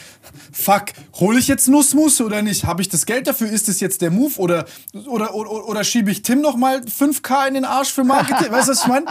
fuck, 0.51 0.87
hole 1.21 1.38
ich 1.38 1.49
jetzt 1.49 1.69
Nussmus 1.69 2.23
oder 2.23 2.41
nicht? 2.41 2.64
Habe 2.64 2.81
ich 2.81 2.88
das 2.88 3.05
Geld 3.05 3.27
dafür? 3.27 3.51
Ist 3.51 3.69
das 3.69 3.81
jetzt 3.81 4.01
der 4.01 4.11
Move? 4.11 4.38
Oder, 4.38 4.64
oder, 5.07 5.35
oder, 5.35 5.69
oder 5.69 5.85
schiebe 5.85 6.11
ich 6.11 6.23
Tim 6.23 6.41
noch 6.41 6.57
mal 6.57 6.79
5K 6.79 7.49
in 7.49 7.55
den 7.55 7.64
Arsch 7.67 7.93
für 7.93 8.05
Marketing? 8.05 8.51
weißt 8.51 8.69
du, 8.69 8.73
was 8.73 8.83
ich 8.83 8.87
meine? 8.87 9.07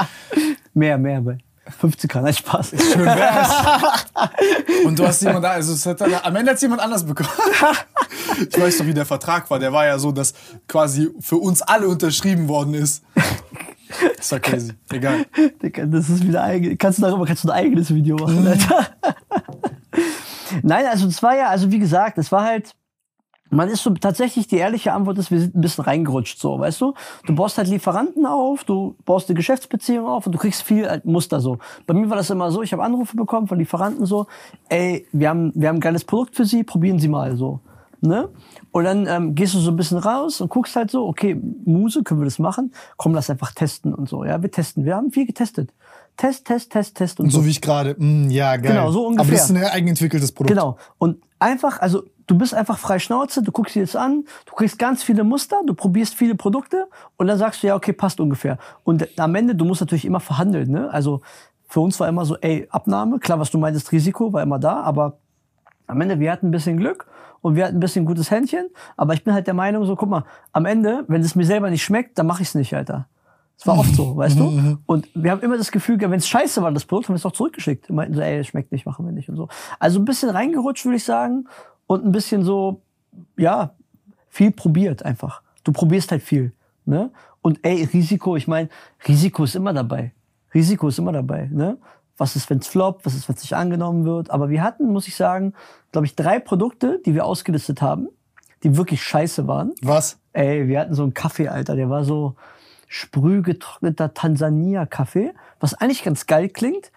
Mehr, 0.74 0.98
mehr, 0.98 1.22
50k, 1.82 2.22
nein, 2.22 2.34
Spaß. 2.34 2.70
Schön 2.70 3.06
wär's. 3.06 4.06
Und 4.86 4.98
du 4.98 5.08
hast 5.08 5.22
jemand 5.22 5.44
da, 5.44 5.52
also 5.52 5.74
es 5.74 5.86
hat, 5.86 6.02
am 6.02 6.36
Ende 6.36 6.52
hat 6.52 6.62
jemand 6.62 6.82
anders 6.82 7.06
bekommen. 7.06 7.30
Ich 8.40 8.60
weiß 8.60 8.78
doch, 8.78 8.86
wie 8.86 8.94
der 8.94 9.06
Vertrag 9.06 9.50
war. 9.50 9.58
Der 9.58 9.74
war 9.74 9.86
ja 9.86 9.98
so, 9.98 10.12
dass 10.12 10.34
quasi 10.68 11.10
für 11.20 11.38
uns 11.38 11.64
alle 11.64 11.88
unterschrieben 11.88 12.48
worden 12.48 12.76
ist. 12.76 13.04
Das 13.88 14.26
ist 14.26 14.32
ja 14.32 14.40
crazy. 14.40 14.74
Egal. 14.92 15.26
Das 15.88 16.10
ist 16.10 16.28
wieder 16.28 16.44
eigen. 16.44 16.78
Kannst 16.78 17.00
du 17.00 17.04
darüber 17.04 17.26
kannst 17.26 17.44
du 17.44 17.50
ein 17.50 17.58
eigenes 17.58 17.94
Video 17.94 18.16
machen, 18.18 18.42
mhm. 18.42 18.48
Alter. 18.48 18.88
Nein, 20.62 20.86
also 20.86 21.08
es 21.08 21.24
war 21.24 21.36
ja, 21.36 21.48
also 21.48 21.72
wie 21.72 21.80
gesagt, 21.80 22.18
es 22.18 22.32
war 22.32 22.44
halt, 22.44 22.74
man 23.50 23.70
ist 23.70 23.84
so 23.84 23.92
tatsächlich 23.92 24.48
die 24.48 24.58
ehrliche 24.58 24.94
Antwort 24.94 25.18
ist, 25.18 25.32
wir 25.32 25.40
sind 25.40 25.56
ein 25.56 25.62
bisschen 25.62 25.84
reingerutscht, 25.84 26.40
so, 26.40 26.60
weißt 26.60 26.82
du? 26.82 26.94
Du 27.26 27.36
baust 27.36 27.58
halt 27.58 27.68
Lieferanten 27.68 28.26
auf, 28.26 28.64
du 28.64 28.96
baust 29.06 29.30
eine 29.30 29.36
Geschäftsbeziehung 29.36 30.08
auf 30.08 30.26
und 30.26 30.34
du 30.34 30.38
kriegst 30.38 30.64
viel 30.64 30.90
halt 30.90 31.06
Muster 31.06 31.40
so. 31.40 31.60
Bei 31.86 31.94
mir 31.94 32.10
war 32.10 32.18
das 32.18 32.30
immer 32.30 32.52
so, 32.52 32.62
ich 32.62 32.74
habe 32.74 32.84
Anrufe 32.84 33.16
bekommen 33.16 33.48
von 33.48 33.58
Lieferanten 33.58 34.06
so, 34.06 34.28
ey, 34.70 35.08
wir 35.12 35.30
haben, 35.30 35.52
wir 35.56 35.70
haben 35.70 35.78
ein 35.78 35.82
geiles 35.82 36.04
Produkt 36.04 36.36
für 36.36 36.46
Sie, 36.46 36.64
probieren 36.64 37.00
Sie 37.00 37.08
mal 37.08 37.36
so. 37.38 37.60
Ne? 38.00 38.30
Und 38.72 38.84
dann 38.84 39.08
ähm, 39.08 39.34
gehst 39.34 39.56
du 39.56 39.60
so 39.60 39.72
ein 39.72 39.76
bisschen 39.76 39.98
raus 39.98 40.40
und 40.40 40.50
guckst 40.50 40.76
halt 40.76 40.92
so, 40.92 41.08
okay, 41.08 41.36
Muse, 41.66 42.04
können 42.04 42.20
wir 42.22 42.26
das 42.26 42.38
machen? 42.38 42.72
Komm, 42.96 43.16
lass 43.16 43.30
einfach 43.30 43.52
testen 43.54 43.92
und 43.94 44.08
so. 44.08 44.24
Ja, 44.24 44.42
wir 44.42 44.52
testen. 44.52 44.86
Wir 44.86 44.96
haben 44.96 45.12
viel 45.12 45.26
getestet. 45.26 45.74
Test, 46.16 46.46
Test, 46.46 46.72
Test, 46.72 46.96
Test 46.96 47.20
und 47.20 47.32
So 47.32 47.40
so. 47.40 47.46
wie 47.46 47.50
ich 47.50 47.62
gerade. 47.62 47.96
Mm, 47.98 48.30
ja, 48.30 48.56
geil. 48.58 48.74
Genau, 48.74 48.92
so 48.92 49.00
Aber 49.00 49.08
ungefähr. 49.10 49.34
das 49.34 49.50
ist 49.50 49.56
ein 49.56 49.64
eigenentwickeltes 49.64 50.32
Produkt. 50.32 50.50
Genau. 50.56 50.78
Und 51.00 51.18
einfach, 51.40 51.80
also 51.82 52.04
du 52.28 52.38
bist 52.38 52.54
einfach 52.54 52.78
frei 52.78 53.00
Schnauze, 53.00 53.42
du 53.42 53.52
guckst 53.52 53.76
dir 53.76 53.82
das 53.82 53.96
an, 53.96 54.26
du 54.46 54.54
kriegst 54.54 54.78
ganz 54.78 55.02
viele 55.04 55.24
Muster, 55.24 55.62
du 55.66 55.74
probierst 55.74 56.14
viele 56.14 56.36
Produkte 56.36 56.88
und 57.16 57.28
dann 57.28 57.38
sagst 57.38 57.64
du, 57.64 57.68
ja, 57.68 57.76
okay, 57.76 57.94
passt 57.94 58.20
ungefähr. 58.20 58.58
Und 58.84 59.08
am 59.18 59.34
Ende, 59.36 59.56
du 59.56 59.66
musst 59.66 59.82
natürlich 59.82 60.06
immer 60.06 60.20
verhandeln, 60.20 60.70
ne? 60.70 60.90
Also 60.92 61.22
für 61.68 61.80
uns 61.80 62.00
war 62.00 62.08
immer 62.08 62.26
so, 62.26 62.38
ey, 62.38 62.68
Abnahme, 62.70 63.20
klar, 63.20 63.40
was 63.40 63.52
du 63.52 63.58
meintest, 63.58 63.92
Risiko 63.92 64.32
war 64.32 64.44
immer 64.44 64.60
da, 64.60 64.82
aber 64.82 65.18
am 65.88 66.00
Ende, 66.02 66.20
wir 66.20 66.32
hatten 66.32 66.48
ein 66.48 66.52
bisschen 66.52 66.78
Glück 66.78 67.08
und 67.42 67.56
wir 67.56 67.66
hatten 67.66 67.78
ein 67.78 67.82
bisschen 67.82 68.06
gutes 68.06 68.30
Händchen, 68.30 68.70
aber 68.96 69.14
ich 69.14 69.24
bin 69.24 69.34
halt 69.34 69.48
der 69.48 69.54
Meinung, 69.54 69.86
so, 69.86 69.96
guck 69.96 70.10
mal, 70.10 70.26
am 70.52 70.66
Ende, 70.66 71.06
wenn 71.08 71.22
es 71.22 71.36
mir 71.36 71.46
selber 71.46 71.70
nicht 71.70 71.84
schmeckt, 71.84 72.18
dann 72.20 72.28
mache 72.28 72.42
ich 72.42 72.50
es 72.50 72.56
nicht, 72.56 72.74
Alter. 72.76 73.08
Das 73.58 73.66
war 73.66 73.80
oft 73.80 73.96
so, 73.96 74.16
weißt 74.18 74.40
du? 74.40 74.78
Und 74.86 75.08
wir 75.16 75.32
haben 75.32 75.42
immer 75.42 75.58
das 75.58 75.72
Gefühl, 75.72 76.00
wenn 76.00 76.14
es 76.14 76.28
scheiße 76.28 76.62
war, 76.62 76.72
das 76.72 76.86
Produkt, 76.86 77.08
haben 77.08 77.16
wir 77.16 77.18
es 77.18 77.26
auch 77.26 77.32
zurückgeschickt. 77.32 77.90
Und 77.90 77.96
meinten 77.96 78.14
so, 78.14 78.22
ey, 78.22 78.40
es 78.40 78.48
schmeckt 78.48 78.72
nicht, 78.72 78.86
machen 78.86 79.06
wir 79.06 79.12
nicht 79.12 79.30
und 79.30 79.36
so. 79.36 79.48
Also 79.80 80.00
ein 80.00 80.06
bisschen 80.06 80.30
reingerutscht, 80.30 80.86
würde 80.86 80.98
ich 80.98 81.04
sagen. 81.04 81.48
Und 81.88 82.06
ein 82.06 82.12
bisschen 82.12 82.44
so, 82.44 82.82
ja, 83.38 83.74
viel 84.30 84.52
probiert 84.52 85.04
einfach. 85.04 85.42
Du 85.64 85.72
probierst 85.72 86.12
halt 86.12 86.22
viel. 86.22 86.54
Ne? 86.86 87.12
Und 87.42 87.60
ey, 87.64 87.84
Risiko, 87.86 88.36
ich 88.36 88.48
meine, 88.48 88.70
Risiko 89.08 89.44
ist 89.46 89.56
immer 89.56 89.74
dabei. 89.74 90.14
Risiko 90.54 90.90
ist 90.90 91.00
immer 91.00 91.12
dabei. 91.12 91.50
Ne? 91.52 91.78
Was 92.18 92.36
ist, 92.36 92.50
wenn 92.50 92.60
es 92.60 92.68
floppt? 92.68 93.06
Was 93.06 93.14
ist, 93.14 93.28
wenn 93.28 93.36
es 93.36 93.42
nicht 93.42 93.56
angenommen 93.56 94.06
wird? 94.06 94.32
Aber 94.32 94.50
wir 94.50 94.62
hatten, 94.64 94.92
muss 94.92 95.08
ich 95.08 95.16
sagen, 95.16 95.54
glaube 95.92 96.08
ich, 96.08 96.16
drei 96.16 96.40
Produkte, 96.40 97.02
die 97.06 97.14
wir 97.14 97.26
ausgelistet 97.26 97.82
haben, 97.82 98.10
die 98.64 98.76
wirklich 98.76 99.04
scheiße 99.04 99.48
waren. 99.48 99.74
Was? 99.82 100.20
Ey, 100.34 100.68
wir 100.68 100.80
hatten 100.80 100.94
so 100.94 101.04
einen 101.04 101.14
Kaffee, 101.14 101.48
Alter, 101.48 101.76
der 101.76 101.90
war 101.90 102.04
so 102.04 102.36
sprühgetrockneter 102.88 104.14
Tansania-Kaffee, 104.14 105.34
was 105.60 105.74
eigentlich 105.74 106.04
ganz 106.04 106.26
geil 106.26 106.50
klingt. 106.50 106.92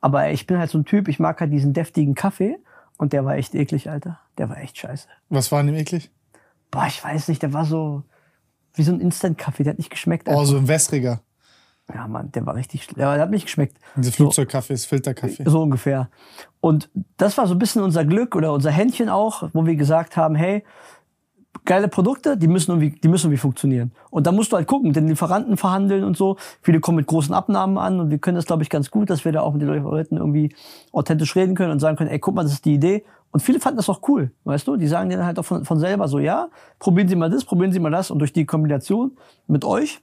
Aber 0.00 0.24
ey, 0.24 0.34
ich 0.34 0.46
bin 0.46 0.58
halt 0.58 0.70
so 0.70 0.78
ein 0.78 0.84
Typ, 0.84 1.08
ich 1.08 1.18
mag 1.18 1.40
halt 1.40 1.52
diesen 1.52 1.72
deftigen 1.72 2.14
Kaffee. 2.14 2.58
Und 3.02 3.12
der 3.12 3.24
war 3.24 3.34
echt 3.34 3.56
eklig, 3.56 3.90
Alter. 3.90 4.20
Der 4.38 4.48
war 4.48 4.58
echt 4.58 4.78
scheiße. 4.78 5.08
Was 5.28 5.50
war 5.50 5.58
an 5.58 5.66
dem 5.66 5.74
eklig? 5.74 6.08
Boah, 6.70 6.86
ich 6.86 7.02
weiß 7.02 7.26
nicht, 7.26 7.42
der 7.42 7.52
war 7.52 7.64
so 7.64 8.04
wie 8.74 8.84
so 8.84 8.92
ein 8.92 9.00
Instant-Kaffee, 9.00 9.64
der 9.64 9.72
hat 9.72 9.78
nicht 9.78 9.90
geschmeckt. 9.90 10.28
Oh, 10.28 10.30
einfach. 10.30 10.44
so 10.44 10.56
ein 10.56 10.68
wässriger. 10.68 11.20
Ja, 11.92 12.06
Mann, 12.06 12.30
der 12.30 12.46
war 12.46 12.54
richtig, 12.54 12.84
schlecht. 12.84 12.98
der 12.98 13.18
hat 13.18 13.30
nicht 13.32 13.46
geschmeckt. 13.46 13.76
Diese 13.96 14.12
Flugzeugkaffee 14.12 14.74
ist 14.74 14.84
Filterkaffee. 14.84 15.42
So 15.44 15.62
ungefähr. 15.62 16.10
Und 16.60 16.90
das 17.16 17.36
war 17.38 17.48
so 17.48 17.56
ein 17.56 17.58
bisschen 17.58 17.82
unser 17.82 18.04
Glück 18.04 18.36
oder 18.36 18.52
unser 18.52 18.70
Händchen 18.70 19.08
auch, 19.08 19.50
wo 19.52 19.66
wir 19.66 19.74
gesagt 19.74 20.16
haben, 20.16 20.36
hey, 20.36 20.62
geile 21.64 21.88
Produkte, 21.88 22.36
die 22.36 22.48
müssen 22.48 22.72
irgendwie, 22.72 22.90
die 22.98 23.08
müssen 23.08 23.26
irgendwie 23.26 23.40
funktionieren. 23.40 23.92
Und 24.10 24.26
da 24.26 24.32
musst 24.32 24.52
du 24.52 24.56
halt 24.56 24.66
gucken, 24.66 24.88
mit 24.88 24.96
den 24.96 25.08
Lieferanten 25.08 25.56
verhandeln 25.56 26.04
und 26.04 26.16
so. 26.16 26.36
Viele 26.60 26.80
kommen 26.80 26.96
mit 26.96 27.06
großen 27.06 27.34
Abnahmen 27.34 27.78
an 27.78 28.00
und 28.00 28.10
wir 28.10 28.18
können 28.18 28.36
das, 28.36 28.46
glaube 28.46 28.62
ich, 28.62 28.70
ganz 28.70 28.90
gut, 28.90 29.10
dass 29.10 29.24
wir 29.24 29.32
da 29.32 29.42
auch 29.42 29.52
mit 29.52 29.62
den 29.62 29.68
Leuten 29.68 30.16
irgendwie 30.16 30.54
authentisch 30.92 31.36
reden 31.36 31.54
können 31.54 31.70
und 31.70 31.80
sagen 31.80 31.96
können, 31.96 32.10
ey, 32.10 32.18
guck 32.18 32.34
mal, 32.34 32.42
das 32.42 32.52
ist 32.52 32.64
die 32.64 32.74
Idee. 32.74 33.04
Und 33.30 33.40
viele 33.40 33.60
fanden 33.60 33.78
das 33.78 33.88
auch 33.88 34.00
cool, 34.08 34.30
weißt 34.44 34.66
du? 34.66 34.76
Die 34.76 34.86
sagen 34.86 35.08
dann 35.10 35.24
halt 35.24 35.38
auch 35.38 35.44
von, 35.44 35.64
von 35.64 35.78
selber 35.78 36.08
so, 36.08 36.18
ja, 36.18 36.48
probieren 36.78 37.08
Sie 37.08 37.16
mal 37.16 37.30
das, 37.30 37.44
probieren 37.44 37.72
Sie 37.72 37.80
mal 37.80 37.90
das. 37.90 38.10
Und 38.10 38.18
durch 38.18 38.32
die 38.32 38.44
Kombination 38.44 39.12
mit 39.46 39.64
euch 39.64 40.00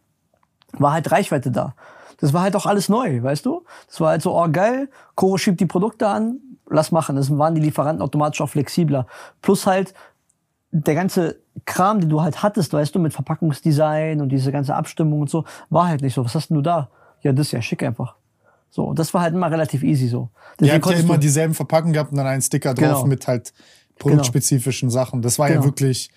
war 0.73 0.93
halt 0.93 1.11
Reichweite 1.11 1.51
da. 1.51 1.75
Das 2.19 2.33
war 2.33 2.41
halt 2.41 2.55
auch 2.55 2.65
alles 2.65 2.89
neu, 2.89 3.21
weißt 3.21 3.45
du? 3.45 3.63
Das 3.87 4.01
war 4.01 4.09
halt 4.09 4.21
so, 4.21 4.37
oh 4.37 4.47
geil, 4.51 4.89
Coro 5.15 5.37
schiebt 5.37 5.59
die 5.59 5.65
Produkte 5.65 6.07
an, 6.07 6.39
lass 6.69 6.91
machen. 6.91 7.15
Das 7.15 7.35
waren 7.37 7.55
die 7.55 7.61
Lieferanten 7.61 8.01
automatisch 8.01 8.41
auch 8.41 8.49
flexibler. 8.49 9.07
Plus 9.41 9.65
halt 9.65 9.93
der 10.71 10.95
ganze 10.95 11.39
Kram, 11.65 11.99
den 11.99 12.09
du 12.09 12.21
halt 12.21 12.43
hattest, 12.43 12.73
weißt 12.73 12.93
du, 12.95 12.99
mit 12.99 13.13
Verpackungsdesign 13.13 14.21
und 14.21 14.29
diese 14.29 14.51
ganze 14.51 14.75
Abstimmung 14.75 15.21
und 15.21 15.29
so, 15.29 15.45
war 15.69 15.87
halt 15.87 16.01
nicht 16.01 16.13
so. 16.13 16.23
Was 16.23 16.35
hast 16.35 16.49
denn 16.49 16.55
du 16.55 16.61
da? 16.61 16.89
Ja, 17.21 17.33
das 17.33 17.47
ist 17.47 17.51
ja 17.53 17.61
schick 17.61 17.83
einfach. 17.83 18.15
So, 18.69 18.93
das 18.93 19.13
war 19.13 19.21
halt 19.21 19.33
immer 19.33 19.49
relativ 19.49 19.81
easy 19.83 20.07
so. 20.07 20.29
Ihr 20.61 20.67
Deswegen 20.67 20.83
habt 20.83 20.93
ja 20.93 20.99
immer 20.99 21.17
dieselben 21.17 21.53
Verpackungen 21.55 21.93
gehabt 21.93 22.11
und 22.11 22.17
dann 22.17 22.27
einen 22.27 22.41
Sticker 22.41 22.73
drauf 22.75 22.97
Genau. 22.99 23.05
mit 23.07 23.27
halt 23.27 23.51
produktspezifischen 23.97 24.89
Sachen. 24.91 25.21
Das 25.21 25.39
war 25.39 25.47
ja 25.49 25.55
Genau. 25.55 25.65
wirklich. 25.65 26.09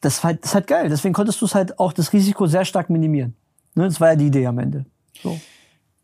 das, 0.00 0.22
war 0.24 0.30
halt, 0.30 0.42
das 0.42 0.50
ist 0.50 0.54
halt 0.54 0.66
geil. 0.66 0.88
Deswegen 0.88 1.12
konntest 1.12 1.40
du 1.40 1.44
es 1.44 1.54
halt 1.54 1.78
auch 1.78 1.92
das 1.92 2.12
Risiko 2.12 2.46
sehr 2.46 2.64
stark 2.64 2.88
minimieren. 2.88 3.34
Ne? 3.74 3.84
Das 3.84 4.00
war 4.00 4.08
ja 4.10 4.16
die 4.16 4.26
Idee 4.28 4.46
am 4.46 4.58
Ende. 4.58 4.86
So. 5.22 5.38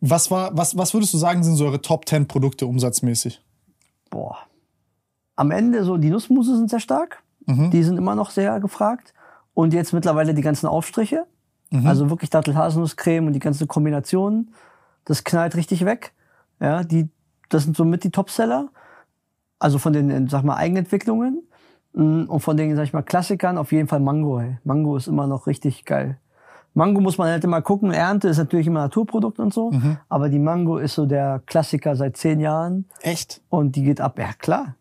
Was 0.01 0.31
war, 0.31 0.55
was, 0.57 0.77
was 0.77 0.93
würdest 0.93 1.15
du 1.15 1.19
sagen, 1.19 1.43
sind 1.43 1.57
so 1.57 1.65
eure 1.65 1.81
Top 1.81 2.07
10 2.09 2.29
Produkte 2.29 2.67
umsatzmäßig? 2.67 3.41
boah. 4.11 4.37
Am 5.37 5.51
Ende 5.51 5.83
so 5.83 5.97
die 5.97 6.11
Nussmusse 6.11 6.57
sind 6.57 6.71
sehr 6.71 6.79
stark. 6.79 7.24
Die 7.47 7.83
sind 7.83 7.97
immer 7.99 8.15
noch 8.15 8.31
sehr 8.31 8.59
gefragt. 8.61 9.13
Und 9.55 9.73
jetzt 9.75 9.93
mittlerweile 9.93 10.35
die 10.35 10.43
ganzen 10.43 10.67
Aufstriche. 10.67 11.27
Also 11.85 12.09
wirklich 12.09 12.31
Dattel-Haselnusscreme 12.31 13.27
und 13.27 13.33
die 13.33 13.41
ganze 13.41 13.67
Kombination. 13.67 14.51
Das 15.05 15.25
knallt 15.25 15.57
richtig 15.57 15.85
weg. 15.85 16.13
Ja, 16.61 16.85
die, 16.85 17.09
das 17.49 17.65
sind 17.65 17.77
somit 17.77 18.05
die 18.05 18.11
Topseller. 18.11 18.69
Also 19.59 19.79
von 19.79 19.93
den, 19.93 20.29
sag 20.29 20.45
mal, 20.45 20.57
Eigenentwicklungen. 20.57 21.43
Mm, 21.93 22.25
Und 22.29 22.41
von 22.41 22.57
den, 22.57 22.77
sag 22.77 22.85
ich 22.85 22.93
mal, 22.93 23.03
Klassikern 23.03 23.59
auf 23.59 23.73
jeden 23.73 23.89
Fall 23.89 23.99
Mango. 24.01 24.39
Ey. 24.41 24.59
Mango 24.63 24.97
ist 24.97 25.09
immer 25.09 25.27
noch 25.27 25.47
richtig 25.49 25.85
geil. 25.85 26.19
Mango 26.75 27.01
muss 27.01 27.19
man 27.19 27.29
halt 27.29 27.43
immer 27.45 27.61
gucken. 27.63 27.93
Ernte 27.93 28.29
ist 28.29 28.39
natürlich 28.39 28.67
immer 28.69 28.81
Naturprodukt 28.81 29.39
und 29.41 29.53
so. 29.53 29.73
Aber 30.09 30.29
die 30.29 30.39
Mango 30.41 30.79
ist 30.79 30.95
so 30.95 31.07
der 31.07 31.43
Klassiker 31.47 31.97
seit 31.97 32.17
zehn 32.17 32.41
Jahren. 32.41 32.85
Echt? 33.01 33.43
Und 33.49 33.75
die 33.77 33.83
geht 33.83 34.01
ab. 34.01 34.19
Ja, 34.19 34.33
klar. 34.33 34.75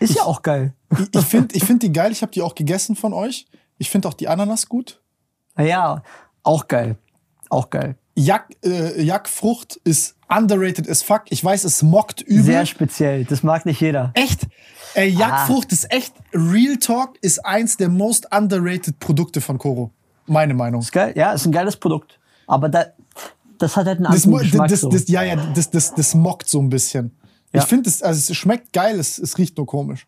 Ist 0.00 0.14
ja 0.16 0.22
auch 0.22 0.42
geil. 0.42 0.72
Ich, 0.98 1.20
ich 1.20 1.24
finde 1.26 1.54
ich 1.56 1.64
find 1.64 1.82
die 1.82 1.92
geil, 1.92 2.12
ich 2.12 2.22
habe 2.22 2.32
die 2.32 2.42
auch 2.42 2.54
gegessen 2.54 2.96
von 2.96 3.12
euch. 3.12 3.46
Ich 3.78 3.90
finde 3.90 4.08
auch 4.08 4.14
die 4.14 4.28
Ananas 4.28 4.68
gut. 4.68 5.00
Naja, 5.56 6.02
auch 6.42 6.68
geil. 6.68 6.96
Auch 7.50 7.70
geil. 7.70 7.96
Jack, 8.16 8.54
äh, 8.64 9.02
Jackfrucht 9.02 9.76
ist 9.84 10.16
underrated 10.28 10.88
as 10.88 11.02
fuck. 11.02 11.22
Ich 11.30 11.44
weiß, 11.44 11.64
es 11.64 11.82
mockt 11.82 12.20
übel. 12.22 12.44
Sehr 12.44 12.66
speziell. 12.66 13.24
Das 13.24 13.42
mag 13.42 13.66
nicht 13.66 13.80
jeder. 13.80 14.12
echt? 14.14 14.46
Ey, 14.94 15.08
Jackfrucht 15.08 15.72
ist 15.72 15.90
echt, 15.92 16.14
Real 16.32 16.76
Talk 16.76 17.16
ist 17.20 17.44
eins 17.44 17.76
der 17.76 17.88
most 17.88 18.28
underrated 18.32 19.00
Produkte 19.00 19.40
von 19.40 19.58
Koro. 19.58 19.90
Meine 20.26 20.54
Meinung. 20.54 20.80
Ist 20.82 20.92
geil. 20.92 21.12
Ja, 21.16 21.32
ist 21.32 21.44
ein 21.46 21.52
geiles 21.52 21.76
Produkt. 21.76 22.20
Aber 22.46 22.68
da, 22.68 22.86
das 23.58 23.76
hat 23.76 23.86
halt 23.86 23.98
einen 23.98 24.04
Das, 24.12 24.24
anderen 24.24 24.30
mo- 24.30 24.38
Geschmack. 24.38 24.68
das, 24.68 24.80
so. 24.82 24.88
das, 24.90 25.08
ja, 25.08 25.22
ja, 25.24 25.34
das, 25.52 25.70
das, 25.70 25.94
das 25.94 26.14
mockt 26.14 26.48
so 26.48 26.60
ein 26.60 26.68
bisschen. 26.70 27.16
Ja. 27.52 27.60
Ich 27.62 27.66
finde, 27.66 27.90
es, 27.90 28.00
also 28.02 28.32
es 28.32 28.36
schmeckt 28.36 28.72
geil, 28.72 28.98
es, 29.00 29.18
es 29.18 29.36
riecht 29.38 29.56
nur 29.56 29.66
komisch. 29.66 30.06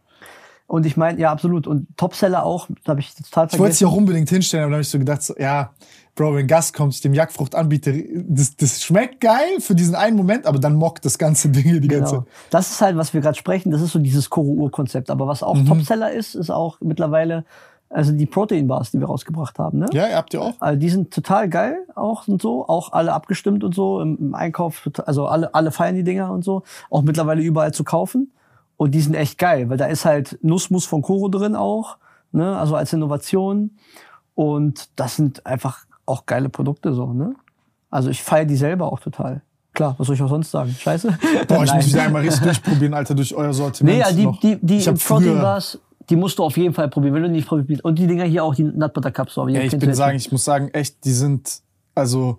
Und 0.66 0.85
ich 0.85 0.96
meine, 0.96 1.20
ja, 1.20 1.31
absolut. 1.31 1.66
Und 1.66 1.87
Topseller 1.96 2.44
auch, 2.44 2.66
da 2.85 2.90
habe 2.90 3.00
ich 3.00 3.14
total 3.14 3.24
Ich 3.24 3.33
wollte 3.33 3.46
es 3.46 3.57
vergessen. 3.57 3.85
ja 3.85 3.88
auch 3.88 3.96
unbedingt 3.96 4.29
hinstellen, 4.29 4.64
aber 4.64 4.70
dann 4.70 4.76
habe 4.79 4.83
ich 4.83 4.88
so 4.88 4.98
gedacht, 4.98 5.22
so, 5.22 5.35
ja, 5.38 5.70
Bro, 6.16 6.35
wenn 6.35 6.46
Gast 6.46 6.74
kommt, 6.74 6.94
ich 6.94 7.02
dem 7.02 7.12
Jackfrucht 7.12 7.55
anbiete, 7.55 8.02
das, 8.26 8.57
das 8.57 8.83
schmeckt 8.83 9.20
geil 9.20 9.61
für 9.61 9.74
diesen 9.74 9.94
einen 9.94 10.16
Moment, 10.16 10.46
aber 10.46 10.59
dann 10.59 10.74
mockt 10.74 11.05
das 11.05 11.18
ganze 11.18 11.50
Ding 11.50 11.64
hier 11.64 11.81
die 11.81 11.88
ganze 11.88 12.14
Genau. 12.16 12.26
Das 12.50 12.70
ist 12.70 12.81
halt, 12.81 12.96
was 12.96 13.12
wir 13.12 13.20
gerade 13.20 13.37
sprechen. 13.37 13.70
Das 13.70 13.83
ist 13.83 13.92
so 13.92 13.98
dieses 13.98 14.31
Koro-Ur-Konzept. 14.31 15.11
Aber 15.11 15.26
was 15.26 15.42
auch 15.42 15.55
Mhm. 15.55 15.66
Topseller 15.66 16.11
ist, 16.11 16.35
ist 16.35 16.48
auch 16.50 16.79
mittlerweile, 16.81 17.44
also 17.90 18.12
die 18.12 18.24
Protein-Bars, 18.24 18.92
die 18.92 18.98
wir 19.00 19.07
rausgebracht 19.07 19.59
haben. 19.59 19.79
Ne? 19.81 19.87
Ja, 19.92 20.09
ihr 20.09 20.16
habt 20.16 20.33
ihr 20.33 20.40
auch? 20.40 20.55
Also 20.59 20.81
die 20.81 20.88
sind 20.88 21.12
total 21.12 21.50
geil 21.50 21.76
auch 21.94 22.26
und 22.26 22.40
so, 22.40 22.66
auch 22.66 22.92
alle 22.92 23.12
abgestimmt 23.12 23.62
und 23.62 23.74
so 23.74 24.00
im, 24.00 24.16
im 24.18 24.35
Einkauf, 24.35 24.88
also 25.05 25.26
alle 25.26 25.55
alle 25.55 25.70
feiern 25.70 25.94
die 25.94 26.02
Dinger 26.02 26.33
und 26.33 26.44
so, 26.44 26.62
auch 26.90 27.02
mittlerweile 27.02 27.42
überall 27.42 27.72
zu 27.74 27.85
kaufen 27.85 28.33
und 28.77 28.93
die 28.93 29.01
sind 29.01 29.15
echt 29.15 29.39
geil, 29.39 29.69
weil 29.71 29.77
da 29.77 29.87
ist 29.87 30.05
halt 30.05 30.39
Nussmus 30.43 30.85
von 30.85 31.03
Koro 31.03 31.29
drin 31.29 31.57
auch, 31.57 31.97
ne, 32.33 32.57
also 32.59 32.77
als 32.77 32.93
Innovation 32.93 33.71
und 34.35 34.89
das 34.97 35.17
sind 35.17 35.45
einfach 35.47 35.87
auch 36.05 36.27
geile 36.27 36.49
Produkte 36.49 36.93
so, 36.93 37.12
ne? 37.12 37.35
Also 37.91 38.11
ich 38.11 38.23
feiere 38.23 38.45
die 38.45 38.57
selber 38.57 38.93
auch 38.93 39.01
total. 39.01 39.43
Klar, 39.73 39.95
was 39.99 40.07
soll 40.07 40.17
ich 40.17 40.23
auch 40.23 40.29
sonst 40.29 40.51
sagen? 40.51 40.75
Scheiße. 40.79 41.19
Boah, 41.49 41.65
ich 41.65 41.75
muss 41.75 41.89
wieder 41.89 42.03
einmal 42.03 42.23
richtig 42.23 42.43
durchprobieren, 42.43 42.95
Alter, 42.95 43.15
durch 43.15 43.35
euer 43.35 43.53
Sortiment. 43.53 43.97
Nee, 43.97 44.03
ja, 44.03 44.12
die, 44.12 44.25
noch. 44.25 44.41
die, 44.41 44.59
die 44.61 44.81
hab 44.81 44.99
Protein 44.99 45.41
Bars, 45.41 45.79
die 46.09 46.17
musst 46.17 46.39
du 46.39 46.45
auf 46.45 46.57
jeden 46.57 46.75
Fall 46.75 46.89
probieren, 46.89 47.15
wenn 47.15 47.23
du 47.23 47.29
die 47.29 47.35
nicht 47.37 47.49
probierst. 47.49 47.85
Und 47.85 47.99
die 47.99 48.07
Dinger 48.07 48.25
hier 48.25 48.45
auch, 48.45 48.55
die 48.55 48.65
Nut 48.65 48.93
Butter 48.93 49.11
Cups. 49.11 49.35
So, 49.35 49.47
die 49.47 49.55
ja, 49.55 49.61
ich 49.61 49.77
bin 49.79 49.95
sagen, 49.95 50.17
ich 50.17 50.31
muss 50.33 50.45
sagen, 50.45 50.69
echt, 50.69 51.05
die 51.05 51.12
sind, 51.12 51.61
also, 51.95 52.39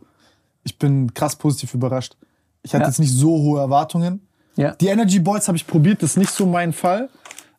ich 0.63 0.78
bin 0.78 1.13
krass 1.13 1.36
positiv 1.36 1.73
überrascht. 1.73 2.17
Ich 2.63 2.73
hatte 2.73 2.84
Ja. 2.84 2.88
jetzt 2.89 3.00
nicht 3.00 3.13
so 3.13 3.30
hohe 3.30 3.60
Erwartungen. 3.60 4.26
Ja. 4.58 4.72
Die 4.76 4.88
Energy 4.88 5.20
Balls 5.20 5.48
habe 5.48 5.56
ich 5.58 5.65
probiert, 5.65 6.04
das 6.04 6.12
ist 6.12 6.17
nicht 6.17 6.32
so 6.32 6.46
mein 6.46 6.74
Fall. 6.74 7.10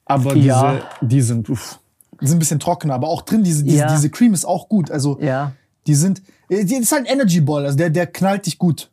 Aber 0.05 0.35
Ja. 0.37 0.73
diese, 0.73 0.83
die 1.09 1.21
sind, 1.23 1.49
uff, 1.49 1.79
die 2.21 2.27
sind 2.27 2.37
ein 2.37 2.41
bisschen 2.41 2.61
trockener, 2.61 2.95
aber 2.95 3.09
auch 3.09 3.23
drin, 3.23 3.43
diese, 3.45 3.65
diese, 3.65 3.79
Ja. 3.79 3.91
diese 3.95 4.11
Cream 4.11 4.35
ist 4.35 4.45
auch 4.45 4.69
gut. 4.69 4.91
Also, 4.91 5.19
Ja. 5.21 5.53
die 5.87 5.95
sind, 5.95 6.23
Das 6.49 6.61
ist 6.61 6.93
halt 6.93 7.07
ein 7.07 7.13
Energy 7.13 7.41
Ball, 7.41 7.65
also 7.65 7.77
der, 7.77 7.91
der 7.91 8.07
knallt 8.07 8.47
dich 8.47 8.59
gut. 8.59 8.91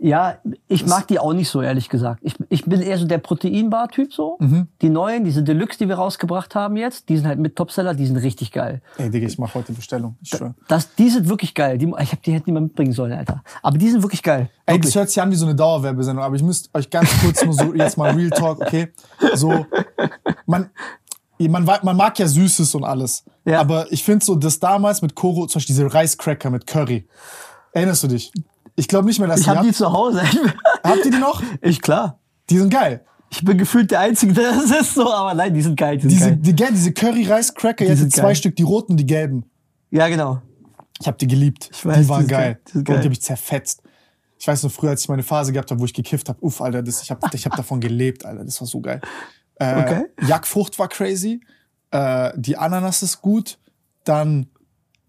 Ja, 0.00 0.38
ich 0.68 0.86
mag 0.86 1.08
die 1.08 1.18
auch 1.18 1.32
nicht 1.32 1.48
so, 1.48 1.60
ehrlich 1.60 1.88
gesagt. 1.88 2.20
Ich, 2.22 2.34
ich 2.50 2.64
bin 2.64 2.80
eher 2.80 2.98
so 2.98 3.04
der 3.04 3.18
Proteinbar-Typ 3.18 4.12
so. 4.12 4.36
Mhm. 4.38 4.68
Die 4.80 4.90
neuen, 4.90 5.24
diese 5.24 5.42
Deluxe, 5.42 5.76
die 5.76 5.88
wir 5.88 5.96
rausgebracht 5.96 6.54
haben 6.54 6.76
jetzt, 6.76 7.08
die 7.08 7.16
sind 7.16 7.26
halt 7.26 7.40
mit 7.40 7.56
Topseller, 7.56 7.94
die 7.94 8.06
sind 8.06 8.16
richtig 8.18 8.52
geil. 8.52 8.80
Ey, 8.96 9.10
Digga, 9.10 9.26
ich 9.26 9.38
mach 9.38 9.54
heute 9.54 9.72
Bestellung. 9.72 10.16
Ich 10.22 10.28
schwör. 10.28 10.54
Das, 10.68 10.94
die 10.94 11.10
sind 11.10 11.28
wirklich 11.28 11.52
geil. 11.52 11.78
Die, 11.78 11.92
ich 12.00 12.12
hab 12.12 12.22
die 12.22 12.32
hätte 12.32 12.44
die 12.44 12.52
mal 12.52 12.60
mitbringen 12.60 12.92
sollen, 12.92 13.12
Alter. 13.12 13.42
Aber 13.60 13.76
die 13.76 13.90
sind 13.90 14.02
wirklich 14.02 14.22
geil. 14.22 14.50
Ey, 14.66 14.74
Wirklich. 14.74 14.92
das 14.92 15.00
hört 15.00 15.08
sich 15.08 15.20
an 15.20 15.32
wie 15.32 15.36
so 15.36 15.46
eine 15.46 15.56
Dauerwerbesendung, 15.56 16.24
aber 16.24 16.36
ich 16.36 16.42
müsste 16.42 16.68
euch 16.74 16.88
ganz 16.90 17.10
kurz 17.20 17.44
nur 17.44 17.54
so 17.54 17.74
jetzt 17.74 17.96
mal 17.96 18.14
Real 18.14 18.30
Talk, 18.30 18.60
okay? 18.60 18.92
So, 19.34 19.66
man, 20.46 20.70
man, 21.38 21.64
man 21.64 21.96
mag 21.96 22.18
ja 22.18 22.26
Süßes 22.26 22.74
und 22.74 22.84
alles. 22.84 23.24
Ja. 23.44 23.60
Aber 23.60 23.90
ich 23.92 24.02
finde 24.02 24.24
so, 24.24 24.34
das 24.34 24.58
damals 24.58 25.02
mit 25.02 25.14
Koro, 25.14 25.46
zum 25.46 25.58
Beispiel 25.60 25.76
diese 25.76 25.92
Reiscracker 25.94 26.50
mit 26.50 26.66
Curry. 26.66 27.06
Erinnerst 27.72 28.02
du 28.02 28.08
dich? 28.08 28.32
Ich 28.74 28.88
glaube 28.88 29.06
nicht 29.06 29.18
mehr, 29.20 29.28
dass 29.28 29.40
ich 29.40 29.46
die 29.46 29.50
hab 29.50 29.62
die 29.62 29.68
habt. 29.68 29.76
zu 29.76 29.92
Hause. 29.92 30.22
Habt 30.84 31.04
ihr 31.04 31.10
die 31.12 31.18
noch? 31.18 31.42
ich, 31.60 31.80
klar. 31.82 32.18
Die 32.50 32.58
sind 32.58 32.70
geil. 32.70 33.04
Ich 33.30 33.44
bin 33.44 33.58
gefühlt 33.58 33.90
der 33.90 34.00
Einzige, 34.00 34.32
der 34.32 34.52
das 34.52 34.70
ist 34.70 34.94
so, 34.94 35.12
aber 35.12 35.34
nein, 35.34 35.52
die 35.52 35.60
sind 35.62 35.76
geil. 35.78 35.96
Die 35.96 36.02
sind 36.02 36.10
Diese, 36.12 36.28
geil. 36.30 36.38
die, 36.40 36.56
gell, 36.56 36.68
diese 36.72 36.92
Curry-Reis-Cracker, 36.92 37.84
Die 37.84 37.90
jetzt 37.90 37.98
sind 38.00 38.12
zwei. 38.12 38.34
Stück, 38.34 38.56
die 38.56 38.62
roten, 38.62 38.96
die 38.96 39.04
gelben. 39.06 39.44
Ja, 39.90 40.08
genau. 40.08 40.40
Ich 41.00 41.06
habe 41.06 41.18
die 41.18 41.26
geliebt. 41.26 41.68
Ich 41.72 41.84
weiß, 41.84 41.96
die 41.96 42.02
die 42.04 42.08
waren 42.08 42.20
sind 42.22 42.28
geil. 42.30 42.54
geil, 42.54 42.60
die 42.72 42.78
Und 42.78 42.84
geil. 42.84 42.98
die 43.00 43.04
habe 43.04 43.12
ich 43.12 43.22
zerfetzt. 43.22 43.82
Ich 44.38 44.46
weiß 44.46 44.62
noch 44.62 44.70
früher, 44.72 44.90
als 44.90 45.02
ich 45.02 45.08
meine 45.08 45.22
Phase 45.24 45.52
gehabt 45.52 45.70
habe, 45.70 45.80
wo 45.80 45.84
ich 45.84 45.92
gekifft 45.92 46.28
habe. 46.28 46.38
Uff, 46.40 46.60
Alter, 46.62 46.82
das, 46.82 47.02
ich 47.02 47.10
habe 47.10 47.20
ich 47.32 47.44
hab 47.44 47.54
davon 47.56 47.80
gelebt, 47.80 48.24
Alter. 48.24 48.44
Das 48.44 48.60
war 48.60 48.68
so 48.68 48.80
geil. 48.80 49.00
Äh, 49.58 49.82
Okay. 49.82 50.04
Jackfrucht 50.26 50.78
war 50.78 50.88
crazy. 50.88 51.40
Äh, 51.90 52.32
die 52.36 52.56
Ananas 52.56 53.02
ist 53.02 53.20
gut. 53.22 53.58
Dann, 54.04 54.46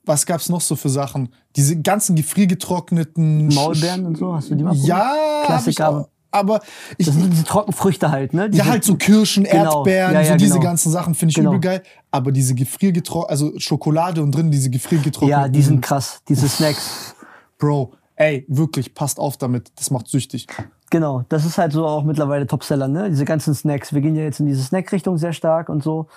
was 0.06 0.26
gab's 0.26 0.50
noch 0.50 0.62
so 0.62 0.76
für 0.76 0.90
Sachen? 0.90 1.30
Diese 1.56 1.80
ganzen 1.82 2.16
gefriergetrockneten 2.16 3.48
Maulbeeren 3.54 4.06
und 4.06 4.18
so, 4.18 4.34
hast 4.34 4.50
du 4.50 4.56
die 4.56 4.64
mal 4.64 4.72
probiert? 4.72 4.88
Ja, 4.88 5.14
ich 5.42 5.48
Klassiker. 5.48 5.90
auch. 5.90 6.10
Aber 6.32 6.60
ich, 7.00 7.08
Das 7.08 7.16
sind 7.16 7.32
diese 7.32 7.44
Trockenfrüchte 7.44 8.12
halt, 8.12 8.34
ne? 8.36 8.44
ja, 8.44 8.48
Diese- 8.50 8.66
halt 8.66 8.84
so 8.84 8.96
Kirschen, 8.96 9.46
Genau. 9.46 9.78
Erdbeeren, 9.78 10.14
Ja, 10.14 10.22
ja, 10.22 10.32
so 10.34 10.36
diese 10.36 10.54
genau. 10.54 10.64
ganzen 10.64 10.92
Sachen 10.92 11.16
finde 11.16 11.32
ich 11.32 11.36
Genau. 11.38 11.50
übel 11.52 11.60
geil. 11.60 11.84
Aber 12.12 12.32
diese 12.32 12.54
gefriergetrockneten, 12.54 13.32
also 13.48 13.60
Schokolade 13.60 14.22
und 14.22 14.32
drin 14.32 14.52
diese 14.52 14.70
gefriergetrockneten. 14.70 15.42
Ja, 15.44 15.48
die 15.48 15.62
sind 15.64 15.82
krass, 15.82 16.22
diese 16.30 16.48
Snacks. 16.48 17.16
Bro, 17.58 17.94
ey, 18.16 18.46
wirklich, 18.48 18.94
passt 18.94 19.18
auf 19.20 19.38
damit. 19.38 19.72
Das 19.76 19.90
macht 19.90 20.08
süchtig. 20.08 20.46
Genau, 20.90 21.24
das 21.30 21.46
ist 21.46 21.58
halt 21.58 21.72
so 21.72 21.86
auch 21.86 22.04
mittlerweile 22.04 22.48
Topseller, 22.48 22.88
ne? 22.88 23.10
Diese 23.10 23.26
ganzen 23.26 23.54
Snacks. 23.54 23.94
Wir 23.94 24.02
gehen 24.02 24.16
ja 24.16 24.24
jetzt 24.24 24.40
in 24.40 24.48
diese 24.48 24.64
Snack-Richtung 24.64 25.18
sehr 25.18 25.34
stark 25.34 25.70
und 25.70 25.84
so. 25.84 26.08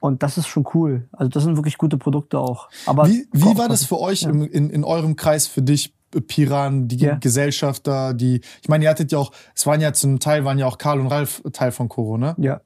Und 0.00 0.22
das 0.22 0.36
ist 0.38 0.48
schon 0.48 0.66
cool. 0.74 1.08
Also 1.12 1.28
das 1.28 1.44
sind 1.44 1.56
wirklich 1.56 1.78
gute 1.78 1.96
Produkte 1.96 2.38
auch. 2.38 2.68
Aber 2.86 3.06
Wie, 3.06 3.26
wie 3.32 3.56
war 3.56 3.68
das 3.68 3.84
für 3.84 4.00
euch 4.00 4.22
im, 4.22 4.42
in, 4.42 4.70
in 4.70 4.84
eurem 4.84 5.14
Kreis, 5.16 5.46
für 5.46 5.62
dich, 5.62 5.94
äh, 6.14 6.20
Piran, 6.20 6.88
die 6.88 6.96
Ja. 6.96 7.14
Gesellschafter, 7.16 8.12
die, 8.14 8.40
ich 8.62 8.68
meine, 8.68 8.84
ihr 8.84 8.90
hattet 8.90 9.12
ja 9.12 9.18
auch, 9.18 9.32
es 9.54 9.64
waren 9.66 9.80
ja 9.80 9.92
zum 9.92 10.18
Teil, 10.18 10.44
waren 10.44 10.58
ja 10.58 10.66
auch 10.66 10.78
Karl 10.78 10.98
und 10.98 11.06
Ralf 11.06 11.42
Teil 11.52 11.70
von 11.70 11.88
Koro, 11.88 12.18
ne? 12.18 12.34
Ja. 12.38 12.60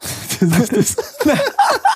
Das 0.40 0.70
ist. 0.70 1.02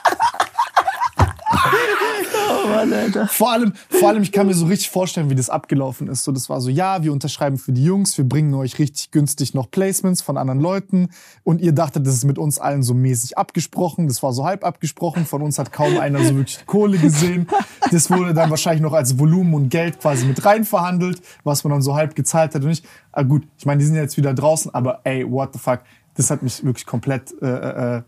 Mann, 2.69 2.93
Alter. 2.93 3.29
Vor 3.29 3.53
allem, 3.53 3.73
vor 3.89 4.09
allem, 4.09 4.23
ich 4.23 4.33
kann 4.33 4.47
mir 4.47 4.55
so 4.55 4.67
richtig 4.67 4.91
vorstellen, 4.91 5.31
wie 5.31 5.35
das 5.35 5.51
abgelaufen 5.51 6.09
ist. 6.09 6.25
So, 6.25 6.33
das 6.33 6.49
war 6.49 6.61
so, 6.61 6.69
ja, 6.71 7.03
wir 7.03 7.13
unterschreiben 7.13 7.59
für 7.59 7.73
die 7.73 7.85
Jungs, 7.85 8.17
wir 8.19 8.29
bringen 8.29 8.55
euch 8.55 8.79
richtig 8.79 9.11
günstig 9.11 9.55
noch 9.55 9.71
Placements 9.71 10.23
von 10.23 10.37
anderen 10.37 10.61
Leuten. 10.61 11.09
Und 11.45 11.61
ihr 11.61 11.73
dachtet, 11.73 12.07
das 12.07 12.15
ist 12.15 12.25
mit 12.25 12.39
uns 12.39 12.59
allen 12.59 12.83
so 12.83 12.95
mäßig 12.95 13.39
abgesprochen. 13.39 14.09
Das 14.09 14.23
war 14.23 14.33
so 14.33 14.45
halb 14.45 14.65
abgesprochen. 14.65 15.27
Von 15.27 15.43
uns 15.43 15.59
hat 15.59 15.73
kaum 15.73 15.99
einer 15.99 16.23
so 16.25 16.35
wirklich 16.37 16.65
Kohle 16.67 16.99
gesehen. 16.99 17.47
Das 17.91 18.11
wurde 18.11 18.35
dann 18.35 18.51
wahrscheinlich 18.51 18.83
noch 18.83 18.93
als 18.93 19.19
Volumen 19.19 19.55
und 19.55 19.69
Geld 19.69 20.01
quasi 20.01 20.27
mit 20.27 20.45
rein 20.45 20.65
verhandelt, 20.65 21.21
was 21.45 21.65
man 21.65 21.73
dann 21.73 21.83
so 21.83 21.95
halb 21.95 22.15
gezahlt 22.15 22.55
hat 22.55 22.63
und 22.63 22.69
nicht. 22.69 22.85
Ah, 23.13 23.23
gut, 23.23 23.47
ich 23.59 23.67
meine, 23.67 23.79
die 23.79 23.87
sind 23.87 23.97
jetzt 23.97 24.17
wieder 24.17 24.33
draußen, 24.35 24.73
aber 24.75 25.01
ey, 25.05 25.31
what 25.31 25.51
the 25.53 25.59
fuck. 25.59 25.81
Das 26.15 26.31
hat 26.31 26.43
mich 26.43 26.65
wirklich 26.65 26.87
komplett, 26.87 27.35
äh, 27.43 27.97
äh, 27.97 28.03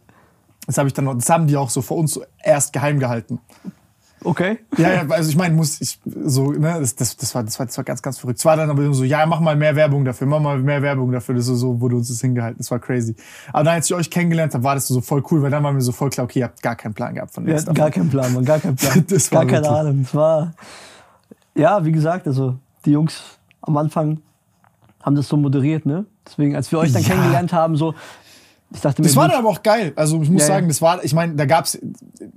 das 0.66 0.78
habe 0.78 0.88
ich 0.88 0.94
dann 0.94 1.06
noch, 1.06 1.14
das 1.14 1.28
haben 1.28 1.46
die 1.46 1.56
auch 1.56 1.70
so 1.70 1.82
vor 1.82 1.96
uns 1.96 2.12
so 2.12 2.24
erst 2.42 2.72
geheim 2.72 2.98
gehalten. 2.98 3.40
Okay. 4.24 4.58
Ja, 4.78 4.92
ja, 4.92 5.06
also 5.08 5.30
ich 5.30 5.36
meine, 5.36 5.54
muss 5.54 5.80
ich 5.80 6.00
so, 6.04 6.52
ne, 6.52 6.76
das, 6.80 6.96
das, 6.96 7.16
das, 7.16 7.34
war, 7.34 7.42
das, 7.44 7.58
war, 7.58 7.66
das 7.66 7.76
war 7.76 7.84
ganz, 7.84 8.00
ganz 8.02 8.18
verrückt. 8.18 8.38
Es 8.38 8.44
war 8.44 8.56
dann 8.56 8.70
aber 8.70 8.92
so, 8.94 9.04
ja, 9.04 9.24
mach 9.26 9.40
mal 9.40 9.54
mehr 9.54 9.76
Werbung 9.76 10.04
dafür, 10.04 10.26
mach 10.26 10.40
mal 10.40 10.58
mehr 10.58 10.82
Werbung 10.82 11.12
dafür. 11.12 11.34
Das 11.34 11.46
ist 11.46 11.58
so, 11.58 11.80
wurde 11.80 11.96
uns 11.96 12.08
das 12.08 12.20
hingehalten. 12.20 12.58
Das 12.58 12.70
war 12.70 12.78
crazy. 12.78 13.14
Aber 13.52 13.64
dann, 13.64 13.74
als 13.74 13.86
ich 13.86 13.94
euch 13.94 14.10
kennengelernt 14.10 14.54
habe, 14.54 14.64
war 14.64 14.74
das 14.74 14.88
so 14.88 15.00
voll 15.00 15.22
cool, 15.30 15.42
weil 15.42 15.50
dann 15.50 15.62
war 15.62 15.72
mir 15.72 15.80
so 15.82 15.92
voll 15.92 16.10
klar, 16.10 16.24
okay, 16.24 16.40
ihr 16.40 16.46
habt 16.46 16.62
gar 16.62 16.74
keinen 16.74 16.94
Plan 16.94 17.14
gehabt 17.14 17.34
von 17.34 17.44
Wir 17.46 17.52
nichts 17.52 17.66
hatten 17.66 17.76
gar 17.76 17.90
keinen 17.90 18.08
Plan, 18.10 18.32
man, 18.32 18.44
gar 18.44 18.58
keinen 18.58 18.76
Plan. 18.76 19.04
Das 19.08 19.30
war 19.30 19.44
gar 19.44 19.62
keine 19.62 19.68
Ahnung. 19.76 20.00
Es 20.02 20.14
war, 20.14 20.54
ja, 21.54 21.84
wie 21.84 21.92
gesagt, 21.92 22.26
also 22.26 22.56
die 22.84 22.92
Jungs 22.92 23.20
am 23.60 23.76
Anfang 23.76 24.18
haben 25.02 25.16
das 25.16 25.28
so 25.28 25.36
moderiert, 25.36 25.84
ne? 25.86 26.06
Deswegen, 26.26 26.56
als 26.56 26.72
wir 26.72 26.78
euch 26.78 26.92
dann 26.92 27.02
Ja. 27.02 27.08
kennengelernt 27.10 27.52
haben, 27.52 27.76
so, 27.76 27.94
mir, 28.82 28.92
Das 29.04 29.16
war 29.16 29.28
dann 29.28 29.38
aber 29.38 29.48
auch 29.48 29.62
geil. 29.62 29.92
Also 29.96 30.20
ich 30.22 30.30
muss 30.30 30.42
Ja, 30.42 30.48
sagen, 30.48 30.68
das 30.68 30.82
war, 30.82 31.04
ich 31.04 31.14
meine, 31.14 31.34
da 31.34 31.44
gab's, 31.44 31.78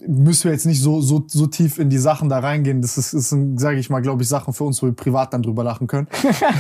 müssen 0.05 0.45
wir 0.45 0.51
jetzt 0.51 0.65
nicht 0.65 0.81
so, 0.81 1.01
so, 1.01 1.23
so 1.27 1.47
tief 1.47 1.79
in 1.79 1.89
die 1.89 1.97
Sachen 1.97 2.29
da 2.29 2.39
reingehen. 2.39 2.81
Das 2.81 2.97
ist, 2.97 3.13
ist 3.13 3.35
sage 3.55 3.79
ich 3.79 3.89
mal, 3.89 4.01
glaube 4.01 4.23
ich, 4.23 4.29
Sachen 4.29 4.53
für 4.53 4.63
uns, 4.63 4.81
wo 4.81 4.87
wir 4.87 4.93
privat 4.93 5.33
dann 5.33 5.41
drüber 5.41 5.63
lachen 5.63 5.87
können. 5.87 6.07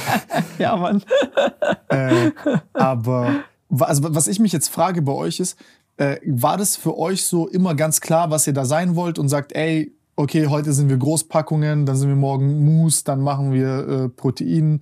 ja, 0.57 0.75
Mann. 0.75 1.03
äh, 1.89 2.31
aber 2.73 3.43
also, 3.79 4.15
was 4.15 4.27
ich 4.27 4.39
mich 4.39 4.53
jetzt 4.53 4.69
frage 4.69 5.01
bei 5.01 5.11
euch 5.11 5.39
ist, 5.39 5.57
äh, 5.97 6.17
war 6.25 6.57
das 6.57 6.75
für 6.75 6.97
euch 6.97 7.25
so 7.25 7.47
immer 7.47 7.75
ganz 7.75 8.01
klar, 8.01 8.29
was 8.29 8.47
ihr 8.47 8.53
da 8.53 8.65
sein 8.65 8.95
wollt 8.95 9.19
und 9.19 9.29
sagt, 9.29 9.53
ey, 9.53 9.93
okay, 10.15 10.47
heute 10.47 10.73
sind 10.73 10.89
wir 10.89 10.97
Großpackungen, 10.97 11.85
dann 11.85 11.95
sind 11.95 12.09
wir 12.09 12.15
morgen 12.15 12.65
Mousse, 12.65 13.03
dann 13.03 13.21
machen 13.21 13.51
wir 13.51 13.87
äh, 13.87 14.09
Protein, 14.09 14.81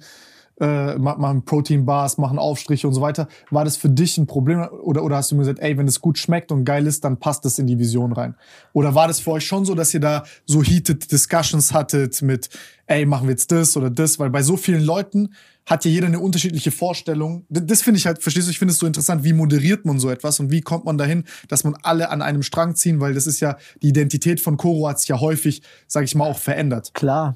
äh, 0.60 0.96
ma- 0.98 1.18
machen 1.18 1.44
Proteinbars, 1.46 2.18
machen 2.18 2.40
Aufstriche 2.40 2.88
und 2.88 2.94
so 2.94 3.02
weiter. 3.02 3.28
War 3.52 3.66
das 3.66 3.78
für 3.78 3.90
dich 3.90 4.18
ein 4.18 4.28
Problem 4.28 4.68
oder, 4.84 5.04
oder 5.04 5.18
hast 5.18 5.32
du 5.32 5.36
mir 5.36 5.42
gesagt, 5.42 5.60
ey, 5.60 5.78
wenn 5.78 5.88
es 5.88 6.02
gut 6.02 6.18
schmeckt 6.18 6.52
und 6.52 6.64
geil 6.66 6.88
ist, 6.88 7.04
dann 7.04 7.18
passt 7.18 7.46
das 7.46 7.60
in 7.60 7.68
die 7.68 7.80
Vision 7.80 8.14
rein? 8.14 8.36
Oder 8.74 8.96
war 8.96 9.08
das 9.08 9.20
für 9.20 9.32
euch 9.32 9.46
schon 9.46 9.66
so, 9.66 9.76
dass 9.76 9.94
ihr 9.94 10.00
da 10.00 10.24
so 10.46 10.64
heated 10.64 11.12
Discussions 11.12 11.74
hattet 11.74 12.22
mit, 12.22 12.50
ey, 12.88 13.06
machen 13.06 13.28
wir 13.28 13.32
jetzt 13.32 13.52
das 13.52 13.76
oder 13.76 13.90
das? 13.90 14.20
Weil 14.20 14.30
bei 14.30 14.44
so 14.44 14.58
vielen 14.58 14.84
Leuten 14.84 15.30
hat 15.66 15.84
ja 15.84 15.92
jeder 15.92 16.08
eine 16.08 16.20
unterschiedliche 16.20 16.72
Vorstellung. 16.72 17.46
Das 17.50 17.82
finde 17.82 17.98
ich 17.98 18.06
halt, 18.06 18.22
verstehst 18.22 18.48
du, 18.48 18.52
ich 18.52 18.60
finde 18.60 18.72
es 18.72 18.78
so 18.78 18.86
interessant, 18.86 19.24
wie 19.24 19.34
moderiert 19.34 19.84
man 19.84 20.00
so 20.00 20.12
etwas 20.12 20.40
und 20.40 20.52
wie 20.52 20.62
kommt 20.62 20.86
man 20.86 20.98
dahin, 20.98 21.24
dass 21.48 21.64
man 21.64 21.76
alle 21.82 22.10
an 22.10 22.22
einem 22.22 22.44
Strang 22.44 22.76
ziehen, 22.76 23.00
weil 23.00 23.16
das 23.16 23.26
ist 23.26 23.40
ja, 23.40 23.58
die 23.82 23.90
Identität 23.90 24.40
von 24.40 24.58
Koro 24.58 24.88
hat 24.88 25.00
sich 25.00 25.10
ja 25.10 25.20
häufig, 25.20 25.64
sag 25.88 26.04
ich 26.04 26.14
mal, 26.14 26.30
auch 26.30 26.38
verändert. 26.38 26.94
Klar. 26.94 27.36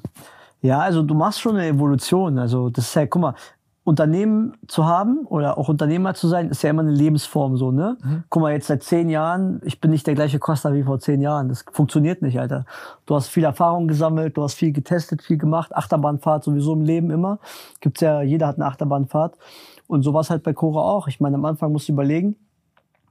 Ja, 0.62 0.80
also 0.80 1.02
du 1.02 1.14
machst 1.14 1.40
schon 1.40 1.56
eine 1.56 1.66
Evolution. 1.66 2.38
Also 2.38 2.70
das 2.70 2.86
ist 2.86 2.94
ja, 2.94 3.06
guck 3.06 3.22
mal, 3.22 3.34
Unternehmen 3.82 4.56
zu 4.68 4.84
haben 4.84 5.26
oder 5.26 5.56
auch 5.56 5.68
Unternehmer 5.68 6.14
zu 6.14 6.28
sein, 6.28 6.50
ist 6.50 6.62
ja 6.62 6.70
immer 6.70 6.82
eine 6.82 6.92
Lebensform 6.92 7.56
so, 7.56 7.72
ne? 7.72 7.96
Guck 8.28 8.42
mal, 8.42 8.52
jetzt 8.52 8.66
seit 8.66 8.82
zehn 8.82 9.08
Jahren, 9.08 9.60
ich 9.64 9.80
bin 9.80 9.90
nicht 9.90 10.06
der 10.06 10.14
gleiche 10.14 10.38
Costa 10.38 10.74
wie 10.74 10.82
vor 10.82 11.00
zehn 11.00 11.22
Jahren. 11.22 11.48
Das 11.48 11.64
funktioniert 11.72 12.20
nicht, 12.20 12.38
Alter. 12.38 12.66
Du 13.06 13.14
hast 13.14 13.28
viel 13.28 13.42
Erfahrung 13.42 13.88
gesammelt, 13.88 14.36
du 14.36 14.42
hast 14.42 14.54
viel 14.54 14.72
getestet, 14.72 15.22
viel 15.22 15.38
gemacht. 15.38 15.74
Achterbahnfahrt 15.74 16.44
sowieso 16.44 16.74
im 16.74 16.82
Leben 16.82 17.10
immer. 17.10 17.38
Gibt's 17.80 18.02
ja, 18.02 18.20
jeder 18.20 18.46
hat 18.46 18.56
eine 18.56 18.66
Achterbahnfahrt. 18.66 19.38
Und 19.86 20.02
so 20.02 20.12
war 20.12 20.22
halt 20.24 20.42
bei 20.42 20.52
Cora 20.52 20.82
auch. 20.82 21.08
Ich 21.08 21.18
meine, 21.18 21.36
am 21.36 21.44
Anfang 21.46 21.72
musst 21.72 21.88
du 21.88 21.92
überlegen, 21.92 22.36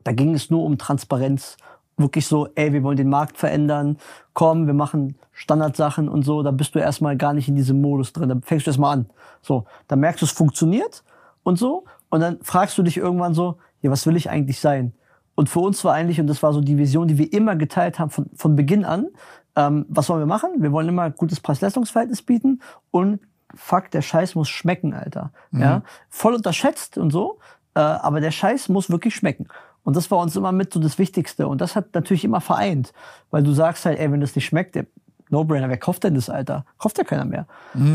da 0.04 0.12
ging 0.12 0.34
es 0.34 0.50
nur 0.50 0.64
um 0.64 0.78
Transparenz. 0.78 1.58
Wirklich 2.00 2.26
so, 2.26 2.48
ey, 2.56 2.74
wir 2.74 2.84
wollen 2.84 2.98
den 2.98 3.10
Markt 3.10 3.38
verändern. 3.38 3.98
Komm, 4.34 4.68
wir 4.68 4.74
machen 4.74 5.16
Standardsachen 5.34 6.10
und 6.10 6.24
so. 6.24 6.44
Da 6.44 6.52
bist 6.52 6.74
du 6.76 6.80
erstmal 6.80 7.18
gar 7.18 7.34
nicht 7.34 7.48
in 7.48 7.56
diesem 7.56 7.82
Modus 7.82 8.14
drin. 8.14 8.30
Da 8.30 8.38
fängst 8.42 8.66
du 8.66 8.72
erstmal 8.72 8.98
an. 8.98 9.06
So, 9.42 9.66
dann 9.88 10.00
merkst 10.00 10.22
du, 10.22 10.26
es 10.26 10.32
funktioniert 10.32 11.04
und 11.44 11.58
so. 11.60 11.86
Und 12.10 12.22
dann 12.22 12.40
fragst 12.42 12.78
du 12.78 12.84
dich 12.84 12.98
irgendwann 12.98 13.34
so, 13.34 13.58
ja, 13.82 13.92
was 13.92 14.06
will 14.08 14.16
ich 14.16 14.30
eigentlich 14.30 14.60
sein? 14.60 14.94
Und 15.36 15.48
für 15.48 15.60
uns 15.60 15.86
war 15.86 15.94
eigentlich, 15.94 16.20
und 16.20 16.28
das 16.28 16.44
war 16.44 16.52
so 16.52 16.60
die 16.60 16.78
Vision, 16.78 17.08
die 17.08 17.18
wir 17.18 17.32
immer 17.32 17.56
geteilt 17.56 18.00
haben 18.00 18.10
von, 18.10 18.26
von 18.36 18.56
Beginn 18.56 18.84
an, 18.84 19.08
ähm, 19.56 19.86
was 19.88 20.10
wollen 20.10 20.20
wir 20.20 20.26
machen? 20.26 20.50
Wir 20.58 20.72
wollen 20.72 20.90
immer 20.90 21.04
ein 21.04 21.14
gutes 21.16 21.40
Preis-Leistungs-Verhältnis 21.40 22.22
bieten 22.22 22.62
und 22.92 23.22
fuck, 23.56 23.90
der 23.92 24.02
Scheiß 24.02 24.36
muss 24.36 24.50
schmecken, 24.50 24.94
Alter. 24.94 25.32
Ja, 25.52 25.82
voll 26.10 26.36
unterschätzt 26.36 26.98
und 26.98 27.12
so, 27.12 27.40
äh, 27.74 27.80
aber 27.80 28.22
der 28.22 28.32
Scheiß 28.32 28.70
muss 28.70 28.90
wirklich 28.90 29.16
schmecken. 29.16 29.48
Und 29.84 29.96
das 29.96 30.12
war 30.12 30.20
uns 30.20 30.36
immer 30.36 30.52
mit 30.52 30.74
so 30.74 30.80
das 30.80 30.98
Wichtigste. 31.00 31.48
Und 31.48 31.62
das 31.62 31.76
hat 31.76 31.94
natürlich 31.94 32.24
immer 32.24 32.42
vereint, 32.42 32.94
weil 33.32 33.44
du 33.44 33.52
sagst 33.52 33.86
halt, 33.86 34.00
ey, 34.00 34.12
wenn 34.12 34.22
das 34.22 34.36
nicht 34.36 34.46
schmeckt, 34.46 34.76
der 34.76 34.86
No-Brainer, 35.30 35.70
wer 35.70 35.78
kauft 35.78 36.04
denn 36.04 36.16
das, 36.16 36.30
Alter? 36.30 36.66
Kauft 36.80 36.98
ja 36.98 37.04
keiner 37.04 37.26
mehr. 37.26 37.46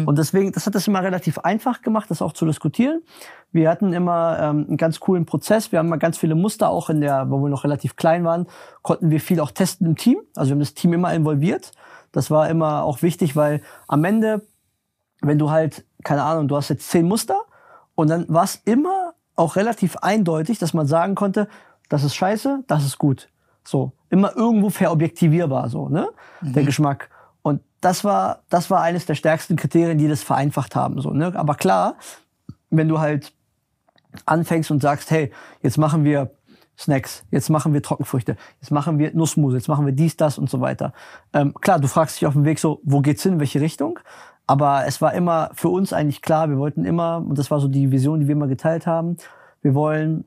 Und 0.06 0.18
deswegen, 0.18 0.52
das 0.52 0.66
hat 0.66 0.74
das 0.76 0.86
immer 0.86 1.02
relativ 1.02 1.38
einfach 1.38 1.82
gemacht, 1.82 2.10
das 2.10 2.22
auch 2.22 2.32
zu 2.32 2.46
diskutieren. 2.46 3.02
Wir 3.50 3.70
hatten 3.70 3.92
immer 3.92 4.38
ähm, 4.40 4.66
einen 4.68 4.76
ganz 4.76 5.00
coolen 5.00 5.26
Prozess. 5.26 5.72
Wir 5.72 5.80
haben 5.80 5.88
mal 5.88 5.96
ganz 5.96 6.16
viele 6.16 6.36
Muster, 6.36 6.70
auch 6.70 6.90
in 6.90 7.00
der, 7.00 7.30
wo 7.30 7.38
wir 7.38 7.48
noch 7.48 7.64
relativ 7.64 7.96
klein 7.96 8.24
waren, 8.24 8.46
konnten 8.82 9.10
wir 9.10 9.20
viel 9.20 9.40
auch 9.40 9.50
testen 9.50 9.86
im 9.86 9.96
Team. 9.96 10.18
Also 10.36 10.50
wir 10.50 10.54
haben 10.54 10.60
das 10.60 10.74
Team 10.74 10.92
immer 10.92 11.12
involviert. 11.12 11.72
Das 12.12 12.30
war 12.30 12.48
immer 12.48 12.84
auch 12.84 13.02
wichtig, 13.02 13.34
weil 13.34 13.60
am 13.88 14.04
Ende, 14.04 14.42
wenn 15.20 15.38
du 15.38 15.50
halt, 15.50 15.84
keine 16.04 16.22
Ahnung, 16.22 16.46
du 16.46 16.56
hast 16.56 16.68
jetzt 16.68 16.88
zehn 16.88 17.06
Muster 17.06 17.40
und 17.96 18.08
dann 18.08 18.26
war 18.28 18.44
es 18.44 18.60
immer 18.64 19.14
auch 19.34 19.56
relativ 19.56 19.96
eindeutig, 19.96 20.60
dass 20.60 20.74
man 20.74 20.86
sagen 20.86 21.16
konnte, 21.16 21.48
das 21.94 22.02
ist 22.02 22.16
scheiße, 22.16 22.64
das 22.66 22.84
ist 22.84 22.98
gut. 22.98 23.28
So, 23.62 23.92
immer 24.10 24.36
irgendwo 24.36 24.68
verobjektivierbar, 24.68 25.68
so, 25.68 25.88
ne? 25.88 26.08
Der 26.40 26.64
Geschmack. 26.64 27.08
Und 27.42 27.60
das 27.80 28.02
war, 28.02 28.40
das 28.48 28.68
war 28.68 28.80
eines 28.80 29.06
der 29.06 29.14
stärksten 29.14 29.54
Kriterien, 29.54 29.96
die 29.96 30.08
das 30.08 30.24
vereinfacht 30.24 30.74
haben. 30.74 31.00
So, 31.00 31.10
ne? 31.10 31.32
Aber 31.36 31.54
klar, 31.54 31.94
wenn 32.70 32.88
du 32.88 32.98
halt 32.98 33.32
anfängst 34.26 34.72
und 34.72 34.82
sagst, 34.82 35.12
hey, 35.12 35.30
jetzt 35.62 35.78
machen 35.78 36.02
wir 36.02 36.32
Snacks, 36.76 37.24
jetzt 37.30 37.48
machen 37.48 37.72
wir 37.72 37.80
Trockenfrüchte, 37.80 38.36
jetzt 38.60 38.72
machen 38.72 38.98
wir 38.98 39.14
Nussmus, 39.14 39.54
jetzt 39.54 39.68
machen 39.68 39.86
wir 39.86 39.92
dies, 39.92 40.16
das 40.16 40.36
und 40.36 40.50
so 40.50 40.60
weiter. 40.60 40.92
Ähm, 41.32 41.54
klar, 41.54 41.78
du 41.78 41.86
fragst 41.86 42.16
dich 42.16 42.26
auf 42.26 42.32
dem 42.32 42.44
Weg 42.44 42.58
so, 42.58 42.80
wo 42.82 43.02
geht's 43.02 43.22
hin, 43.22 43.38
welche 43.38 43.60
Richtung? 43.60 44.00
Aber 44.48 44.84
es 44.84 45.00
war 45.00 45.14
immer 45.14 45.50
für 45.54 45.68
uns 45.68 45.92
eigentlich 45.92 46.22
klar, 46.22 46.50
wir 46.50 46.58
wollten 46.58 46.84
immer, 46.84 47.18
und 47.18 47.38
das 47.38 47.52
war 47.52 47.60
so 47.60 47.68
die 47.68 47.92
Vision, 47.92 48.18
die 48.18 48.26
wir 48.26 48.32
immer 48.32 48.48
geteilt 48.48 48.84
haben, 48.84 49.16
wir 49.62 49.76
wollen 49.76 50.24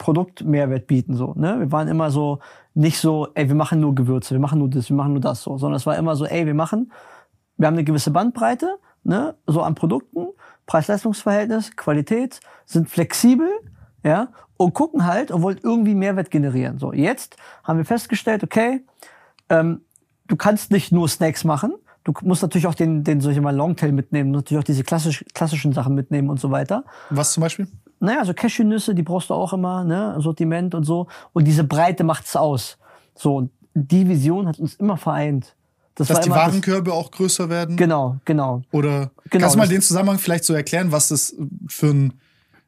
Produktmehrwert 0.00 0.86
bieten, 0.86 1.14
so, 1.14 1.34
ne? 1.36 1.60
Wir 1.60 1.70
waren 1.70 1.86
immer 1.86 2.10
so, 2.10 2.38
nicht 2.72 2.98
so, 2.98 3.28
ey, 3.34 3.48
wir 3.48 3.54
machen 3.54 3.80
nur 3.80 3.94
Gewürze, 3.94 4.34
wir 4.34 4.40
machen 4.40 4.58
nur 4.58 4.70
das, 4.70 4.88
wir 4.88 4.96
machen 4.96 5.12
nur 5.12 5.20
das, 5.20 5.42
so, 5.42 5.58
sondern 5.58 5.76
es 5.76 5.84
war 5.84 5.96
immer 5.98 6.16
so, 6.16 6.24
ey, 6.24 6.46
wir 6.46 6.54
machen, 6.54 6.90
wir 7.58 7.66
haben 7.66 7.74
eine 7.74 7.84
gewisse 7.84 8.10
Bandbreite, 8.10 8.78
ne, 9.04 9.34
so 9.46 9.60
an 9.60 9.74
Produkten, 9.74 10.28
Preis-Leistungs-Verhältnis, 10.64 11.76
Qualität, 11.76 12.40
sind 12.64 12.88
flexibel, 12.88 13.50
ja, 14.02 14.28
und 14.56 14.72
gucken 14.72 15.04
halt 15.04 15.30
und 15.30 15.42
wollen 15.42 15.60
irgendwie 15.62 15.94
Mehrwert 15.94 16.30
generieren. 16.30 16.78
So, 16.78 16.94
jetzt 16.94 17.36
haben 17.62 17.76
wir 17.76 17.84
festgestellt, 17.84 18.42
okay, 18.42 18.82
ähm, 19.50 19.82
du 20.28 20.36
kannst 20.36 20.70
nicht 20.70 20.92
nur 20.92 21.10
Snacks 21.10 21.44
machen, 21.44 21.74
du 22.04 22.14
musst 22.22 22.40
natürlich 22.40 22.66
auch 22.66 22.74
den, 22.74 23.04
den 23.04 23.20
solche 23.20 23.42
mal 23.42 23.54
Longtail 23.54 23.92
mitnehmen, 23.92 24.30
natürlich 24.30 24.60
auch 24.62 24.66
diese 24.66 24.82
klassisch, 24.82 25.26
klassischen 25.34 25.74
Sachen 25.74 25.94
mitnehmen 25.94 26.30
und 26.30 26.40
so 26.40 26.50
weiter. 26.50 26.84
Was 27.10 27.34
zum 27.34 27.42
Beispiel? 27.42 27.68
Naja, 28.00 28.20
also 28.20 28.32
Cashewnüsse, 28.34 28.94
die 28.94 29.02
brauchst 29.02 29.30
du 29.30 29.34
auch 29.34 29.52
immer, 29.52 29.84
ne, 29.84 30.16
Sortiment 30.18 30.74
und 30.74 30.84
so. 30.84 31.06
Und 31.32 31.44
diese 31.44 31.64
Breite 31.64 32.02
macht's 32.02 32.34
aus. 32.34 32.78
So, 33.14 33.36
und 33.36 33.50
die 33.74 34.08
Vision 34.08 34.48
hat 34.48 34.58
uns 34.58 34.74
immer 34.74 34.96
vereint. 34.96 35.54
Das 35.94 36.08
Dass 36.08 36.20
die 36.20 36.28
immer 36.28 36.36
das- 36.36 36.46
Warenkörbe 36.46 36.92
auch 36.94 37.10
größer 37.10 37.50
werden? 37.50 37.76
Genau, 37.76 38.16
genau. 38.24 38.62
Oder 38.72 39.10
Genau, 39.30 39.42
kannst 39.42 39.54
du 39.54 39.58
mal 39.58 39.68
den 39.68 39.82
Zusammenhang 39.82 40.18
vielleicht 40.18 40.44
so 40.44 40.54
erklären, 40.54 40.92
was 40.92 41.08
das 41.08 41.34
für 41.68 41.88
ein 41.88 42.14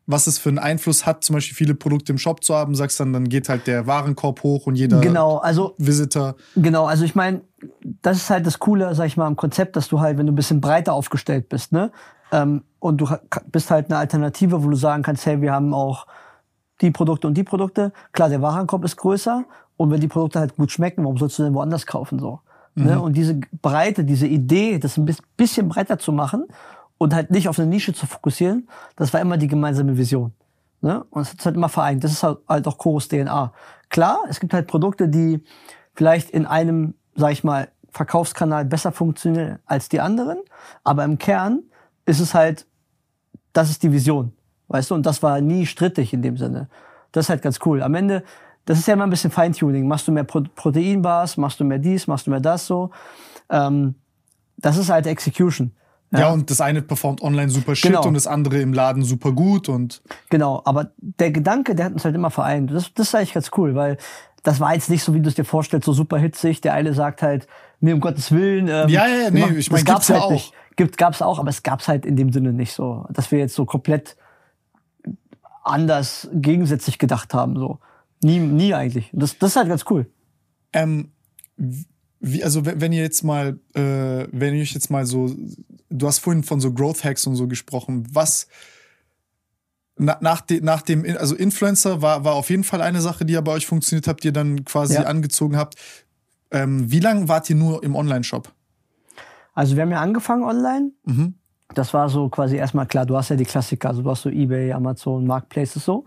was 0.04 0.26
es 0.26 0.36
für 0.36 0.48
einen 0.48 0.58
Einfluss 0.58 1.06
hat, 1.06 1.22
zum 1.22 1.34
Beispiel 1.34 1.54
viele 1.56 1.76
Produkte 1.76 2.10
im 2.10 2.18
Shop 2.18 2.42
zu 2.42 2.56
haben, 2.56 2.74
sagst 2.74 2.98
dann, 2.98 3.12
dann 3.12 3.28
geht 3.28 3.48
halt 3.48 3.68
der 3.68 3.86
Warenkorb 3.86 4.42
hoch 4.42 4.66
und 4.66 4.74
jeder 4.74 5.00
Genau, 5.00 5.36
also 5.38 5.74
Visitor. 5.78 6.34
Genau, 6.56 6.86
also 6.86 7.04
ich 7.04 7.14
meine, 7.14 7.42
das 8.02 8.16
ist 8.16 8.28
halt 8.28 8.44
das 8.44 8.58
Coole, 8.58 8.92
sag 8.96 9.06
ich 9.06 9.16
mal, 9.16 9.26
am 9.26 9.36
Konzept, 9.36 9.76
dass 9.76 9.86
du 9.88 10.00
halt, 10.00 10.18
wenn 10.18 10.26
du 10.26 10.32
ein 10.32 10.36
bisschen 10.36 10.60
breiter 10.60 10.92
aufgestellt 10.92 11.48
bist, 11.48 11.70
ne, 11.70 11.92
ähm, 12.32 12.64
und 12.82 13.00
du 13.00 13.08
bist 13.52 13.70
halt 13.70 13.90
eine 13.90 13.98
Alternative, 13.98 14.64
wo 14.64 14.68
du 14.68 14.74
sagen 14.74 15.04
kannst, 15.04 15.24
hey, 15.24 15.40
wir 15.40 15.52
haben 15.52 15.72
auch 15.72 16.06
die 16.80 16.90
Produkte 16.90 17.28
und 17.28 17.34
die 17.34 17.44
Produkte. 17.44 17.92
Klar, 18.10 18.28
der 18.28 18.42
Warenkorb 18.42 18.84
ist 18.84 18.96
größer 18.96 19.44
und 19.76 19.92
wenn 19.92 20.00
die 20.00 20.08
Produkte 20.08 20.40
halt 20.40 20.56
gut 20.56 20.72
schmecken, 20.72 21.04
warum 21.04 21.16
sollst 21.16 21.38
du 21.38 21.44
denn 21.44 21.54
woanders 21.54 21.86
kaufen 21.86 22.18
so? 22.18 22.40
Ne? 22.74 23.00
Und 23.00 23.16
diese 23.16 23.38
Breite, 23.60 24.02
diese 24.02 24.26
Idee, 24.26 24.78
das 24.78 24.96
ein 24.96 25.04
bis- 25.04 25.22
bisschen 25.36 25.68
breiter 25.68 25.98
zu 25.98 26.10
machen 26.10 26.46
und 26.98 27.14
halt 27.14 27.30
nicht 27.30 27.48
auf 27.48 27.58
eine 27.58 27.68
Nische 27.68 27.92
zu 27.92 28.06
fokussieren, 28.06 28.66
das 28.96 29.12
war 29.12 29.20
immer 29.20 29.36
die 29.36 29.46
gemeinsame 29.46 29.96
Vision. 29.96 30.32
Ne? 30.80 31.04
Und 31.10 31.22
es 31.22 31.32
hat 31.32 31.44
halt 31.44 31.56
immer 31.56 31.68
vereint. 31.68 32.02
Das 32.02 32.10
ist 32.10 32.24
halt, 32.24 32.38
halt 32.48 32.66
auch 32.66 32.78
Chorus 32.78 33.06
DNA. 33.06 33.52
Klar, 33.90 34.20
es 34.28 34.40
gibt 34.40 34.54
halt 34.54 34.66
Produkte, 34.66 35.08
die 35.08 35.44
vielleicht 35.94 36.30
in 36.30 36.46
einem, 36.46 36.94
sag 37.14 37.30
ich 37.30 37.44
mal, 37.44 37.68
Verkaufskanal 37.90 38.64
besser 38.64 38.90
funktionieren 38.90 39.60
als 39.66 39.88
die 39.88 40.00
anderen, 40.00 40.38
aber 40.82 41.04
im 41.04 41.18
Kern 41.18 41.60
ist 42.06 42.18
es 42.18 42.34
halt, 42.34 42.66
das 43.52 43.70
ist 43.70 43.82
die 43.82 43.92
Vision, 43.92 44.32
weißt 44.68 44.90
du, 44.90 44.94
und 44.94 45.04
das 45.06 45.22
war 45.22 45.40
nie 45.40 45.66
strittig 45.66 46.12
in 46.12 46.22
dem 46.22 46.36
Sinne. 46.36 46.68
Das 47.12 47.26
ist 47.26 47.28
halt 47.30 47.42
ganz 47.42 47.58
cool. 47.66 47.82
Am 47.82 47.94
Ende, 47.94 48.22
das 48.64 48.78
ist 48.78 48.86
ja 48.88 48.94
immer 48.94 49.04
ein 49.04 49.10
bisschen 49.10 49.30
Feintuning. 49.30 49.86
Machst 49.86 50.08
du 50.08 50.12
mehr 50.12 50.24
Pro 50.24 50.42
Proteinbars, 50.54 51.36
machst 51.36 51.60
du 51.60 51.64
mehr 51.64 51.78
dies, 51.78 52.06
machst 52.06 52.26
du 52.26 52.30
mehr 52.30 52.40
das 52.40 52.66
so. 52.66 52.90
Ähm, 53.50 53.94
das 54.56 54.76
ist 54.76 54.88
halt 54.88 55.06
Execution. 55.06 55.72
Ja. 56.14 56.30
und 56.30 56.50
das 56.50 56.60
eine 56.60 56.82
performt 56.82 57.22
online 57.22 57.48
super 57.48 57.74
shit 57.74 57.90
Genau. 57.90 58.06
und 58.06 58.12
das 58.12 58.26
andere 58.26 58.58
im 58.60 58.74
Laden 58.74 59.02
super 59.02 59.32
gut 59.32 59.70
und 59.70 60.02
Genau, 60.28 60.60
aber 60.66 60.90
der 60.98 61.30
Gedanke, 61.30 61.74
der 61.74 61.86
hat 61.86 61.94
uns 61.94 62.04
halt 62.04 62.14
immer 62.14 62.28
vereint. 62.30 62.70
Das, 62.70 62.92
das 62.92 63.08
ist 63.08 63.14
eigentlich 63.14 63.32
ganz 63.32 63.50
cool, 63.56 63.74
weil 63.74 63.96
das 64.42 64.60
war 64.60 64.74
jetzt 64.74 64.90
nicht 64.90 65.02
so, 65.02 65.14
wie 65.14 65.20
du 65.22 65.30
es 65.30 65.36
dir 65.36 65.44
vorstellst, 65.46 65.86
so 65.86 65.94
super 65.94 66.18
hitzig. 66.18 66.60
Der 66.60 66.74
eine 66.74 66.92
sagt 66.92 67.22
halt, 67.22 67.46
nee, 67.80 67.94
um 67.94 68.00
Gottes 68.00 68.30
Willen. 68.30 68.68
Ähm, 68.68 68.90
Ja, 68.90 69.06
ja, 69.06 69.14
ja, 69.22 69.30
nee, 69.30 69.44
ich 69.56 69.70
mein, 69.70 69.78
das 69.78 69.84
gab's 69.86 70.06
gibt's 70.06 70.08
ja 70.08 70.14
halt 70.16 70.24
auch. 70.24 70.30
nicht. 70.32 70.52
Gibt, 70.76 70.96
gab's 70.98 71.22
auch, 71.22 71.38
aber 71.38 71.50
es 71.50 71.62
gab's 71.62 71.88
halt 71.88 72.06
in 72.06 72.16
dem 72.16 72.32
Sinne 72.32 72.52
nicht 72.52 72.72
so, 72.72 73.06
dass 73.10 73.30
wir 73.30 73.38
jetzt 73.38 73.54
so 73.54 73.64
komplett 73.64 74.16
anders 75.64 76.28
gegensätzlich 76.32 76.98
gedacht 76.98 77.34
haben, 77.34 77.56
so. 77.56 77.78
Nie, 78.22 78.38
nie 78.38 78.74
eigentlich. 78.74 79.10
Das, 79.12 79.36
das 79.38 79.50
ist 79.50 79.56
halt 79.56 79.68
ganz 79.68 79.84
cool. 79.90 80.06
Ähm, 80.72 81.10
wie, 82.20 82.44
also 82.44 82.64
wenn, 82.64 82.92
ihr 82.92 83.02
jetzt 83.02 83.24
mal, 83.24 83.58
äh, 83.74 84.28
wenn 84.30 84.54
ihr 84.54 84.62
euch 84.62 84.74
jetzt 84.74 84.90
mal 84.90 85.06
so, 85.06 85.34
du 85.90 86.06
hast 86.06 86.20
vorhin 86.20 86.44
von 86.44 86.60
so 86.60 86.72
Growth 86.72 87.02
Hacks 87.04 87.26
und 87.26 87.34
so 87.34 87.48
gesprochen, 87.48 88.06
was 88.12 88.46
na, 89.96 90.18
nach, 90.20 90.40
de, 90.40 90.60
nach 90.60 90.82
dem, 90.82 91.04
also 91.18 91.34
Influencer 91.34 92.00
war, 92.00 92.24
war 92.24 92.34
auf 92.34 92.48
jeden 92.48 92.64
Fall 92.64 92.80
eine 92.80 93.00
Sache, 93.00 93.24
die 93.24 93.34
ja 93.34 93.40
bei 93.40 93.52
euch 93.52 93.66
funktioniert 93.66 94.06
habt, 94.08 94.22
die 94.22 94.28
ihr 94.28 94.32
dann 94.32 94.64
quasi 94.64 94.94
Ja. 94.94 95.02
angezogen 95.02 95.56
habt. 95.56 95.74
Ähm, 96.50 96.90
wie 96.90 97.00
lange 97.00 97.28
wart 97.28 97.50
ihr 97.50 97.56
nur 97.56 97.82
im 97.82 97.94
Online-Shop? 97.96 98.52
Also 99.54 99.76
wir 99.76 99.82
haben 99.82 99.90
ja 99.90 100.00
angefangen 100.00 100.44
online. 100.44 100.92
Mhm. 101.04 101.34
Das 101.74 101.94
war 101.94 102.08
so 102.08 102.28
quasi 102.28 102.56
erstmal 102.56 102.86
klar, 102.86 103.06
du 103.06 103.16
hast 103.16 103.30
ja 103.30 103.36
die 103.36 103.44
Klassiker, 103.44 103.88
also 103.88 104.02
du 104.02 104.10
hast 104.10 104.22
so 104.22 104.28
eBay, 104.28 104.72
Amazon, 104.72 105.26
Marketplaces 105.26 105.84
so. 105.84 106.04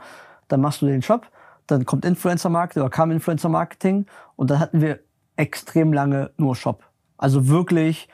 Dann 0.47 0.61
machst 0.61 0.81
du 0.81 0.85
den 0.85 1.01
Shop, 1.01 1.25
dann 1.65 1.85
kommt 1.85 2.05
Influencer 2.05 2.49
Marketing 2.49 2.83
oder 2.83 2.91
kam 2.91 3.09
Influencer 3.11 3.49
Marketing 3.49 4.05
und 4.35 4.51
dann 4.51 4.59
hatten 4.59 4.79
wir 4.81 4.99
extrem 5.37 5.91
lange 5.91 6.31
nur 6.37 6.55
Shop. 6.55 6.83
Also 7.17 7.47
wirklich 7.47 8.07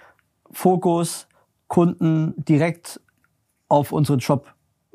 Fokus, 0.51 1.27
Kunden 1.67 2.33
direkt 2.37 3.01
auf 3.67 3.91
unseren 3.91 4.21
Shop 4.21 4.47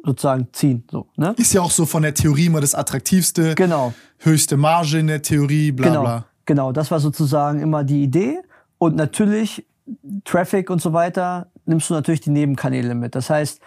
sozusagen 0.05 0.49
ziehen, 0.53 0.85
so, 0.91 1.09
ne? 1.17 1.35
Ist 1.37 1.53
ja 1.53 1.61
auch 1.63 1.71
so 1.71 1.85
von 1.85 2.03
der 2.03 2.15
Theorie 2.15 2.47
immer 2.47 2.61
das 2.61 2.75
Attraktivste, 2.75 3.55
Genau. 3.55 3.93
höchste 4.19 4.57
Marge 4.57 4.99
in 4.99 5.09
der 5.09 5.21
Theorie, 5.21 5.73
bla 5.73 5.89
genau, 5.89 6.01
bla. 6.03 6.25
genau, 6.45 6.73
das 6.73 6.91
war 6.91 7.01
sozusagen 7.01 7.61
immer 7.61 7.83
die 7.85 8.03
Idee. 8.03 8.39
Und 8.79 8.95
natürlich 8.95 9.67
Traffic 10.25 10.71
und 10.71 10.81
so 10.81 10.93
weiter 10.93 11.49
nimmst 11.65 11.91
du 11.91 11.95
natürlich 11.95 12.21
die 12.21 12.31
Nebenkanäle 12.31 12.95
mit. 12.95 13.15
Das 13.15 13.31
heißt, 13.31 13.61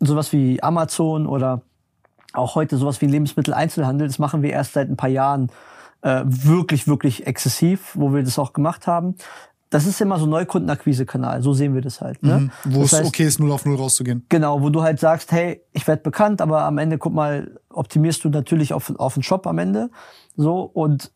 sowas 0.00 0.32
wie 0.32 0.62
Amazon 0.62 1.26
oder 1.26 1.62
auch 2.32 2.54
heute 2.54 2.76
sowas 2.76 3.00
wie 3.00 3.06
Lebensmitteleinzelhandel, 3.06 4.06
das 4.06 4.18
machen 4.18 4.42
wir 4.42 4.50
erst 4.50 4.72
seit 4.72 4.88
ein 4.88 4.96
paar 4.96 5.10
Jahren 5.10 5.50
äh, 6.02 6.22
wirklich, 6.24 6.88
wirklich 6.88 7.26
exzessiv, 7.26 7.92
wo 7.94 8.12
wir 8.12 8.22
das 8.22 8.38
auch 8.38 8.52
gemacht 8.52 8.86
haben. 8.86 9.16
Das 9.70 9.86
ist 9.86 10.00
immer 10.02 10.18
so 10.18 10.26
ein 10.26 10.30
Neukundenakquise-Kanal, 10.30 11.42
so 11.42 11.54
sehen 11.54 11.74
wir 11.74 11.80
das 11.80 12.02
halt. 12.02 12.22
Ne? 12.22 12.40
Mhm. 12.40 12.50
Wo 12.64 12.82
das 12.82 12.92
es 12.92 12.98
heißt, 12.98 13.08
okay 13.08 13.24
ist, 13.24 13.40
null 13.40 13.52
auf 13.52 13.64
null 13.64 13.76
rauszugehen. 13.76 14.26
Genau, 14.28 14.60
wo 14.60 14.68
du 14.68 14.82
halt 14.82 15.00
sagst, 15.00 15.32
hey, 15.32 15.62
ich 15.72 15.86
werde 15.86 16.02
bekannt, 16.02 16.42
aber 16.42 16.62
am 16.62 16.76
Ende, 16.76 16.98
guck 16.98 17.14
mal, 17.14 17.58
optimierst 17.70 18.22
du 18.24 18.28
natürlich 18.28 18.74
auf, 18.74 18.92
auf 18.98 19.14
den 19.14 19.22
Shop 19.22 19.46
am 19.46 19.58
Ende. 19.58 19.90
So, 20.36 20.60
und 20.60 21.10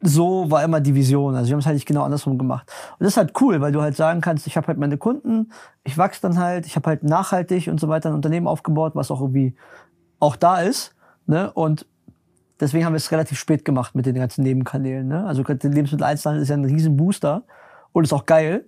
so 0.00 0.50
war 0.50 0.64
immer 0.64 0.80
die 0.80 0.94
Vision. 0.94 1.34
Also 1.34 1.48
wir 1.48 1.54
haben 1.54 1.60
es 1.60 1.66
halt 1.66 1.74
nicht 1.74 1.86
genau 1.86 2.02
andersrum 2.02 2.38
gemacht. 2.38 2.70
Und 2.92 3.04
das 3.04 3.14
ist 3.14 3.16
halt 3.16 3.40
cool, 3.40 3.60
weil 3.60 3.72
du 3.72 3.80
halt 3.80 3.96
sagen 3.96 4.20
kannst, 4.20 4.46
ich 4.46 4.56
habe 4.56 4.66
halt 4.66 4.78
meine 4.78 4.98
Kunden, 4.98 5.52
ich 5.84 5.96
wachse 5.96 6.20
dann 6.22 6.38
halt, 6.38 6.66
ich 6.66 6.76
habe 6.76 6.88
halt 6.88 7.04
nachhaltig 7.04 7.68
und 7.68 7.80
so 7.80 7.88
weiter 7.88 8.10
ein 8.10 8.14
Unternehmen 8.14 8.46
aufgebaut, 8.46 8.92
was 8.94 9.10
auch 9.10 9.20
irgendwie 9.20 9.54
auch 10.18 10.36
da 10.36 10.60
ist. 10.60 10.94
Ne? 11.26 11.50
Und 11.52 11.86
deswegen 12.60 12.84
haben 12.84 12.92
wir 12.92 12.98
es 12.98 13.10
relativ 13.10 13.38
spät 13.38 13.64
gemacht 13.64 13.94
mit 13.94 14.06
den 14.06 14.14
ganzen 14.14 14.42
Nebenkanälen. 14.42 15.08
Ne? 15.08 15.24
Also 15.24 15.42
der 15.42 15.70
Lebensmitteleinzelhandel 15.70 16.42
ist 16.42 16.48
ja 16.48 16.56
ein 16.56 16.64
riesen 16.64 16.96
Booster 16.96 17.44
und 17.92 18.04
ist 18.04 18.12
auch 18.12 18.26
geil. 18.26 18.66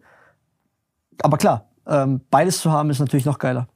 Aber 1.22 1.36
klar, 1.36 1.68
ähm, 1.86 2.22
beides 2.30 2.60
zu 2.60 2.72
haben 2.72 2.90
ist 2.90 3.00
natürlich 3.00 3.26
noch 3.26 3.38
geiler. 3.38 3.68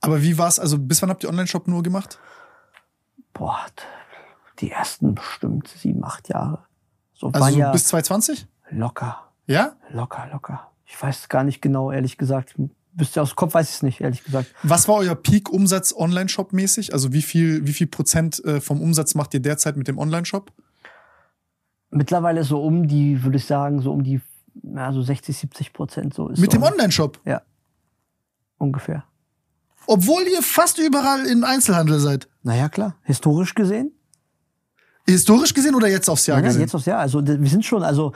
Aber 0.00 0.22
wie 0.22 0.36
war's? 0.38 0.58
Also 0.58 0.78
bis 0.78 1.00
wann 1.02 1.10
habt 1.10 1.22
ihr 1.22 1.28
Online-Shop 1.28 1.68
nur 1.68 1.82
gemacht? 1.82 2.18
Boah, 3.34 3.60
die 4.60 4.70
ersten 4.70 5.14
bestimmt 5.14 5.68
sieben, 5.68 6.04
acht 6.04 6.28
Jahre. 6.28 6.64
So 7.14 7.28
Also 7.28 7.50
so 7.50 7.72
bis 7.72 7.84
2020? 7.86 8.46
locker, 8.70 9.18
Ja? 9.46 9.72
locker, 9.90 10.28
locker. 10.32 10.70
Ich 10.86 11.00
weiß 11.00 11.28
gar 11.28 11.44
nicht 11.44 11.60
genau, 11.62 11.90
ehrlich 11.92 12.18
gesagt. 12.18 12.54
Wüsste 12.92 13.22
aus 13.22 13.30
dem 13.30 13.36
Kopf 13.36 13.54
weiß 13.54 13.68
ich 13.68 13.76
es 13.76 13.82
nicht, 13.82 14.00
ehrlich 14.00 14.24
gesagt. 14.24 14.52
Was 14.64 14.88
war 14.88 14.96
euer 14.96 15.14
Peak-Umsatz 15.14 15.94
Online-Shop 15.96 16.52
mäßig? 16.52 16.92
Also 16.92 17.12
wie 17.12 17.22
viel, 17.22 17.66
wie 17.66 17.72
viel 17.72 17.86
Prozent 17.86 18.44
äh, 18.44 18.60
vom 18.60 18.80
Umsatz 18.82 19.14
macht 19.14 19.32
ihr 19.34 19.40
derzeit 19.40 19.76
mit 19.76 19.86
dem 19.86 19.98
Online-Shop? 19.98 20.52
Mittlerweile 21.90 22.44
so 22.44 22.62
um 22.62 22.88
die, 22.88 23.22
würde 23.24 23.36
ich 23.38 23.44
sagen, 23.46 23.80
so 23.80 23.92
um 23.92 24.02
die, 24.02 24.20
ja, 24.62 24.92
so 24.92 25.02
60, 25.02 25.36
70 25.36 25.72
Prozent 25.72 26.14
so 26.14 26.28
ist 26.28 26.40
Mit 26.40 26.52
so 26.52 26.58
dem 26.58 26.64
Online-Shop? 26.64 27.20
Ja. 27.24 27.42
Ungefähr. 28.58 29.04
Obwohl 29.86 30.22
ihr 30.24 30.42
fast 30.42 30.78
überall 30.78 31.26
im 31.26 31.42
Einzelhandel 31.44 31.98
seid. 31.98 32.28
Naja, 32.42 32.68
klar. 32.68 32.96
Historisch 33.02 33.54
gesehen. 33.54 33.92
Historisch 35.10 35.54
gesehen 35.54 35.74
oder 35.74 35.88
jetzt 35.88 36.08
aufs 36.08 36.26
Jahr 36.26 36.38
Ja, 36.38 36.44
gesehen? 36.46 36.60
jetzt 36.62 36.74
aufs 36.74 36.86
Jahr. 36.86 36.98
Also 37.00 37.24
wir 37.26 37.48
sind 37.50 37.64
schon, 37.64 37.82
also 37.82 38.12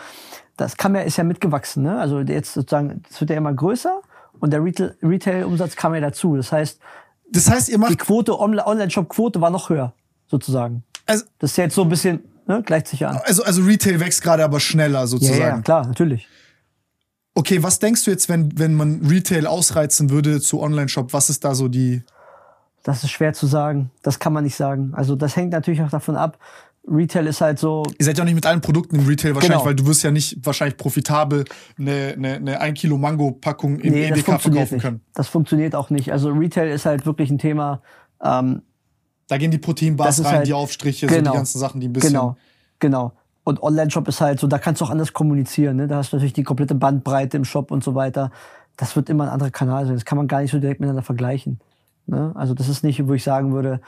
das 0.56 0.76
kam 0.76 0.94
ja, 0.94 1.02
ist 1.02 1.16
ja 1.16 1.24
mitgewachsen, 1.24 1.82
ne? 1.82 1.98
Also 1.98 2.20
jetzt 2.20 2.54
sozusagen, 2.54 3.02
es 3.10 3.20
wird 3.20 3.30
ja 3.30 3.36
immer 3.36 3.52
größer 3.52 4.00
und 4.40 4.52
der 4.52 4.60
Retail- 4.62 4.94
Retail-Umsatz 5.02 5.76
kam 5.76 5.94
ja 5.94 6.00
dazu. 6.00 6.36
Das 6.36 6.52
heißt, 6.52 6.78
Das 7.32 7.50
heißt, 7.50 7.68
ihr 7.68 7.74
die 7.76 7.80
macht, 7.80 7.98
Quote, 7.98 8.32
Onla- 8.32 8.66
Online-Shop-Quote 8.66 9.40
war 9.40 9.50
noch 9.50 9.68
höher, 9.70 9.92
sozusagen. 10.26 10.84
also, 11.06 11.24
Das 11.38 11.50
ist 11.52 11.56
ja 11.56 11.64
jetzt 11.64 11.74
so 11.74 11.82
ein 11.82 11.88
bisschen, 11.88 12.20
ne, 12.46 12.62
gleicht 12.62 12.88
sich 12.88 13.04
an. 13.06 13.18
also, 13.24 13.42
also 13.42 13.62
Retail 13.62 13.98
wächst 14.00 14.22
gerade 14.22 14.44
aber 14.44 14.60
schneller 14.60 15.00
Ja, 15.00 15.06
sozusagen. 15.06 15.40
ja, 15.40 15.60
klar, 15.60 15.86
natürlich. 15.86 16.28
Okay, 17.34 17.62
was 17.64 17.80
denkst 17.80 18.04
du 18.04 18.12
jetzt, 18.12 18.28
wenn, 18.28 18.56
wenn 18.58 18.74
man 18.74 19.04
Retail 19.06 19.46
ausreizen 19.48 20.10
würde 20.10 20.40
zu 20.40 20.60
Online-Shop? 20.60 21.12
Was 21.12 21.30
ist 21.30 21.44
da 21.44 21.54
so 21.56 21.66
die. 21.68 22.02
Das 22.84 23.02
ist 23.02 23.10
schwer 23.10 23.32
zu 23.32 23.46
sagen. 23.46 23.90
Das 24.02 24.18
kann 24.20 24.32
man 24.32 24.44
nicht 24.44 24.54
sagen. 24.56 24.92
Also 24.94 25.16
das 25.16 25.34
hängt 25.36 25.50
natürlich 25.52 25.82
auch 25.82 25.88
davon 25.90 26.16
ab. 26.16 26.38
Retail 26.86 27.26
ist 27.26 27.40
halt 27.40 27.58
so. 27.58 27.82
Ihr 27.98 28.04
seid 28.04 28.18
ja 28.18 28.22
auch 28.24 28.26
nicht 28.26 28.34
mit 28.34 28.44
allen 28.46 28.60
Produkten 28.60 28.96
im 28.96 29.06
Retail 29.06 29.34
wahrscheinlich, 29.34 29.56
Genau. 29.58 29.64
weil 29.66 29.74
du 29.74 29.86
wirst 29.86 30.02
ja 30.02 30.10
nicht 30.10 30.36
wahrscheinlich 30.44 30.76
profitabel 30.76 31.44
eine, 31.78 32.12
eine, 32.16 32.34
eine 32.34 32.60
1 32.60 32.78
Kilo 32.78 32.98
Mango-Packung 32.98 33.78
im 33.80 33.92
Nee, 33.94 34.14
funktioniert 34.16 34.40
verkaufen 34.68 34.74
nicht. 34.74 34.82
können. 34.82 35.00
Das 35.14 35.28
funktioniert 35.28 35.74
auch 35.74 35.88
nicht. 35.90 36.12
Also 36.12 36.30
Retail 36.30 36.68
ist 36.68 36.84
halt 36.84 37.06
wirklich 37.06 37.30
ein 37.30 37.38
Thema. 37.38 37.80
Ähm, 38.22 38.62
Da 39.28 39.38
gehen 39.38 39.50
die 39.50 39.58
Proteinbars 39.58 40.22
rein, 40.24 40.32
halt- 40.36 40.46
die 40.46 40.52
Aufstriche, 40.52 41.08
so 41.08 41.14
genau. 41.14 41.30
die 41.32 41.36
ganzen 41.38 41.58
Sachen, 41.58 41.80
die 41.80 41.88
ein 41.88 41.92
bisschen. 41.94 42.10
Genau, 42.12 42.36
genau. 42.80 43.12
Und 43.44 43.62
Online-Shop 43.62 44.06
ist 44.08 44.20
halt 44.20 44.38
so, 44.40 44.46
da 44.46 44.58
kannst 44.58 44.80
du 44.80 44.84
auch 44.86 44.90
anders 44.90 45.12
kommunizieren. 45.14 45.76
Ne? 45.76 45.86
Da 45.86 45.96
hast 45.96 46.12
du 46.12 46.16
natürlich 46.16 46.32
die 46.34 46.42
komplette 46.44 46.74
Bandbreite 46.74 47.36
im 47.38 47.44
Shop 47.44 47.70
und 47.70 47.82
so 47.84 47.94
weiter. 47.94 48.30
Das 48.76 48.96
wird 48.96 49.08
immer 49.08 49.24
ein 49.24 49.30
anderer 49.30 49.50
Kanal 49.50 49.86
sein. 49.86 49.94
Das 49.94 50.04
kann 50.04 50.16
man 50.18 50.28
gar 50.28 50.40
nicht 50.42 50.50
so 50.50 50.58
direkt 50.58 50.80
miteinander 50.80 51.02
vergleichen. 51.02 51.60
Ne? 52.06 52.32
Also 52.34 52.52
das 52.54 52.68
ist 52.68 52.84
nicht, 52.84 53.06
wo 53.06 53.14
ich 53.14 53.22
sagen 53.22 53.52
würde, 53.54 53.80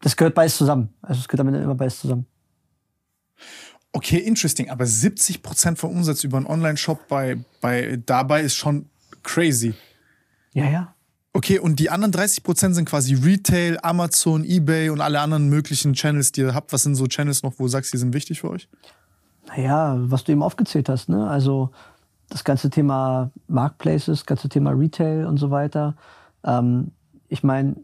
das 0.00 0.16
gehört 0.16 0.34
beides 0.34 0.56
zusammen. 0.56 0.90
Also 1.02 1.20
es 1.20 1.28
gehört 1.28 1.46
damit 1.46 1.62
immer 1.62 1.74
beides 1.74 2.00
zusammen. 2.00 2.26
Okay, 3.92 4.18
interesting. 4.18 4.70
Aber 4.70 4.84
70% 4.84 5.76
vom 5.76 5.90
Umsatz 5.90 6.24
über 6.24 6.36
einen 6.36 6.46
Online-Shop 6.46 7.08
bei, 7.08 7.38
bei 7.60 7.98
dabei 8.06 8.42
ist 8.42 8.54
schon 8.54 8.86
crazy. 9.22 9.74
Ja, 10.52 10.68
ja. 10.68 10.94
Okay, 11.32 11.58
und 11.58 11.78
die 11.78 11.90
anderen 11.90 12.12
30% 12.12 12.74
sind 12.74 12.88
quasi 12.88 13.14
Retail, 13.14 13.78
Amazon, 13.82 14.44
Ebay 14.44 14.90
und 14.90 15.00
alle 15.00 15.20
anderen 15.20 15.48
möglichen 15.48 15.92
Channels, 15.92 16.32
die 16.32 16.40
ihr 16.40 16.54
habt. 16.54 16.72
Was 16.72 16.82
sind 16.82 16.96
so 16.96 17.06
Channels 17.06 17.42
noch, 17.42 17.54
wo 17.58 17.64
du 17.64 17.68
sagst, 17.68 17.92
die 17.92 17.98
sind 17.98 18.14
wichtig 18.14 18.40
für 18.40 18.50
euch? 18.50 18.68
Naja, 19.46 19.96
was 19.98 20.24
du 20.24 20.32
eben 20.32 20.42
aufgezählt 20.42 20.88
hast, 20.88 21.08
ne? 21.08 21.28
Also 21.28 21.70
das 22.28 22.44
ganze 22.44 22.70
Thema 22.70 23.30
Marketplaces, 23.48 24.20
das 24.20 24.26
ganze 24.26 24.48
Thema 24.48 24.70
Retail 24.70 25.26
und 25.26 25.36
so 25.36 25.50
weiter. 25.50 25.96
Ähm, 26.44 26.92
ich 27.28 27.42
meine, 27.42 27.76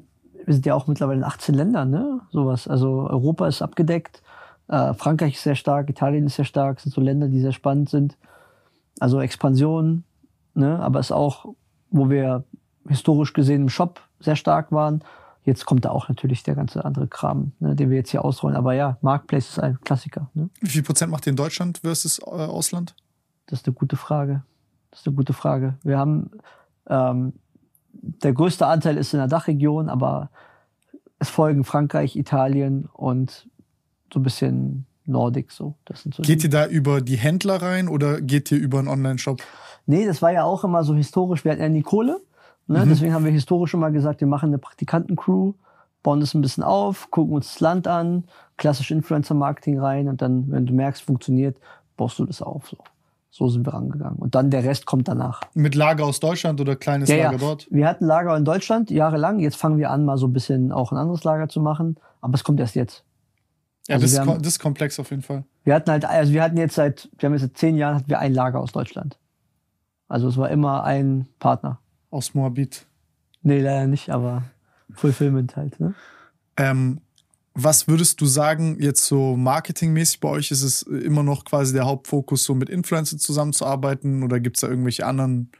wir 0.47 0.55
sind 0.55 0.65
ja 0.65 0.75
auch 0.75 0.87
mittlerweile 0.87 1.19
in 1.19 1.25
18 1.25 1.55
Ländern, 1.55 1.91
ne? 1.91 2.21
Sowas. 2.31 2.69
Also 2.69 3.09
Europa 3.11 3.47
ist 3.49 3.61
abgedeckt, 3.61 4.23
äh, 4.69 4.95
Frankreich 4.95 5.35
ist 5.35 5.43
sehr 5.43 5.57
stark, 5.57 5.91
Italien 5.91 6.27
ist 6.27 6.37
sehr 6.37 6.45
stark, 6.45 6.81
sind 6.81 6.95
so 6.95 7.01
Länder, 7.01 7.29
die 7.29 7.41
sehr 7.41 7.53
spannend 7.53 7.91
sind. 7.91 8.17
Also 9.01 9.21
Expansion, 9.21 10.05
ne? 10.55 10.79
Aber 10.79 11.01
es 11.01 11.07
ist 11.07 11.13
auch, 11.13 11.47
wo 11.91 12.09
wir 12.09 12.45
historisch 12.89 13.33
gesehen 13.33 13.63
im 13.63 13.69
Shop 13.69 14.01
sehr 14.21 14.37
stark 14.37 14.71
waren. 14.73 15.03
Jetzt 15.45 15.67
kommt 15.67 15.85
da 15.85 15.91
auch 15.91 16.09
natürlich 16.09 16.43
der 16.43 16.55
ganze 16.55 16.85
andere 16.85 17.07
Kram, 17.07 17.53
ne, 17.61 17.77
den 17.77 17.91
wir 17.91 17.97
jetzt 17.97 18.11
hier 18.11 18.25
ausrollen. 18.25 18.57
Aber 18.57 18.75
ja, 18.75 18.99
Marketplace 19.01 19.51
ist 19.51 19.59
ein 19.61 19.79
Klassiker. 19.81 20.29
Ne? 20.35 20.49
Wie 20.61 20.69
viel 20.69 20.83
Prozent 20.83 21.11
macht 21.13 21.27
ihr 21.27 21.31
in 21.31 21.37
Deutschland 21.37 21.79
versus 21.79 22.19
äh, 22.19 22.25
Ausland? 22.25 22.95
Das 23.47 23.61
ist 23.61 23.67
eine 23.67 23.75
gute 23.75 23.97
Frage. 23.97 24.43
Das 24.91 25.01
ist 25.01 25.07
eine 25.07 25.17
gute 25.17 25.33
Frage. 25.33 25.75
Wir 25.83 25.99
haben 25.99 26.31
ähm, 26.89 27.35
der 28.03 28.33
größte 28.33 28.67
Anteil 28.67 28.97
ist 28.97 29.13
in 29.15 29.19
der 29.19 29.29
Dachregion, 29.29 29.89
aber 29.89 30.31
es 31.19 31.29
folgen 31.29 31.65
Frankreich, 31.65 32.17
Italien 32.17 32.89
und 32.93 33.49
so 34.13 34.21
ein 34.21 34.23
bisschen 34.23 34.87
Nordic 35.07 35.51
so. 35.53 35.75
So 35.95 36.23
Geht 36.23 36.43
die- 36.43 36.47
ihr 36.47 36.51
da 36.51 36.67
über 36.67 37.01
die 37.01 37.17
Händler 37.17 37.63
rein 37.63 37.89
oder 37.89 38.21
geht 38.21 38.51
ihr 38.53 38.59
über 38.59 38.79
einen 38.79 38.89
Online-Shop? 38.89 39.41
Nee, 39.87 40.05
das 40.05 40.21
war 40.21 40.33
ja 40.33 40.43
auch 40.45 40.65
immer 40.65 40.83
so 40.85 40.95
historisch. 40.95 41.45
Wir 41.45 41.53
hatten 41.53 41.63
ja 41.63 41.69
nie 41.69 41.83
Kohle. 41.83 42.21
Ne? 42.67 42.85
Deswegen 42.89 43.15
haben 43.15 43.25
wir 43.25 43.31
historisch 43.31 43.75
immer 43.75 43.93
gesagt, 43.93 44.21
wir 44.21 44.27
machen 44.27 44.47
eine 44.49 44.59
Praktikantencrew, 44.59 45.53
bauen 46.03 46.19
das 46.19 46.35
ein 46.35 46.41
bisschen 46.41 46.65
auf, 46.65 47.11
gucken 47.13 47.35
uns 47.35 47.53
das 47.53 47.61
Land 47.61 47.87
an, 47.87 48.25
klassisch 48.57 48.91
Influencer-Marketing 48.91 49.79
rein 49.79 50.09
und 50.09 50.21
dann, 50.21 50.51
wenn 50.51 50.67
du 50.67 50.75
merkst, 50.75 51.03
funktioniert, 51.03 51.59
baust 51.97 52.19
du 52.19 52.27
das 52.27 52.43
auf. 52.43 52.69
So, 52.69 52.77
so 53.31 53.49
sind 53.49 53.67
wir 53.67 53.75
rangegangen. 53.75 54.17
Und 54.19 54.35
dann 54.35 54.51
der 54.51 54.65
Rest 54.65 54.87
kommt 54.87 55.09
danach. 55.09 55.43
Mit 55.55 55.75
Lager 55.75 56.05
aus 56.05 56.21
Deutschland 56.21 56.61
oder 56.61 56.75
kleines 56.77 57.09
Ja, 57.09 57.17
ja. 57.17 57.25
Lager 57.27 57.39
dort? 57.39 57.69
Wir 57.71 57.87
hatten 57.87 58.07
Lager 58.07 58.37
in 58.37 58.45
Deutschland 58.45 58.91
jahrelang. 58.91 59.39
Jetzt 59.41 59.57
fangen 59.57 59.79
wir 59.79 59.91
an, 59.91 60.05
mal 60.05 60.17
so 60.17 60.27
ein 60.27 60.33
bisschen 60.33 60.73
auch 60.73 60.91
ein 60.93 60.97
anderes 60.99 61.23
Lager 61.25 61.49
zu 61.49 61.61
machen. 61.61 61.97
Aber 62.21 62.35
es 62.35 62.45
kommt 62.45 62.61
erst 62.61 62.75
jetzt. 62.77 63.05
Ja, 63.89 63.97
Also 63.97 64.07
das, 64.07 64.19
haben- 64.19 64.39
das 64.43 64.55
ist 64.55 64.59
komplex 64.59 64.99
auf 64.99 65.11
jeden 65.11 65.23
Fall. 65.23 65.45
Wir 65.65 65.75
hatten 65.75 65.91
halt, 65.91 66.05
also 66.05 66.33
wir 66.33 66.43
hatten 66.43 66.57
jetzt 66.57 66.75
seit, 66.77 67.09
wir 67.19 67.27
haben 67.27 67.35
jetzt 67.35 67.43
seit 67.43 67.57
zehn 67.59 67.77
Jahren 67.77 67.97
hatten 67.97 68.09
wir 68.09 68.19
ein 68.21 68.33
Lager 68.33 68.59
aus 68.61 68.73
Deutschland. 68.73 69.19
Also 70.09 70.29
es 70.29 70.37
war 70.37 70.49
immer 70.51 70.85
ein 70.85 71.27
Partner. 71.39 71.79
Aus 72.11 72.35
Moabit. 72.35 72.87
Nee, 73.43 73.61
leider 73.61 73.87
nicht, 73.87 74.11
aber 74.11 74.45
Fulfillment 74.93 75.57
halt. 75.57 75.79
Ne? 75.81 75.95
Ähm, 76.57 77.01
was 77.57 77.89
würdest 77.89 78.21
du 78.21 78.27
sagen, 78.27 78.77
jetzt 78.81 79.07
so 79.07 79.37
marketingmäßig 79.37 80.21
bei 80.21 80.29
euch, 80.29 80.51
ist 80.51 80.63
es 80.63 80.83
immer 80.83 81.23
noch 81.23 81.45
quasi 81.45 81.73
der 81.73 81.87
Hauptfokus, 81.87 82.45
so 82.45 82.55
mit 82.55 82.69
Influencer 82.69 83.17
zusammenzuarbeiten 83.17 84.23
oder 84.23 84.41
gibt 84.41 84.57
es 84.57 84.61
da 84.61 84.69
irgendwelche 84.69 85.07
anderen 85.07 85.51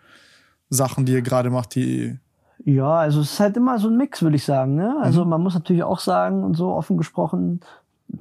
Sachen, 0.69 1.07
die 1.07 1.13
ihr 1.13 1.23
gerade 1.23 1.51
macht, 1.51 1.75
die. 1.75 2.19
Ja, 2.65 2.95
also 2.99 3.21
es 3.21 3.33
ist 3.33 3.41
halt 3.41 3.57
immer 3.57 3.79
so 3.79 3.89
ein 3.89 3.97
Mix, 3.97 4.23
würde 4.23 4.37
ich 4.37 4.45
sagen. 4.45 4.75
Ne? 4.75 4.97
Also 5.01 5.25
Mhm. 5.25 5.31
man 5.31 5.43
muss 5.43 5.55
natürlich 5.55 5.83
auch 5.85 6.01
sagen, 6.01 6.45
und 6.45 6.55
so 6.55 6.69
offen 6.69 6.97
gesprochen, 6.99 7.61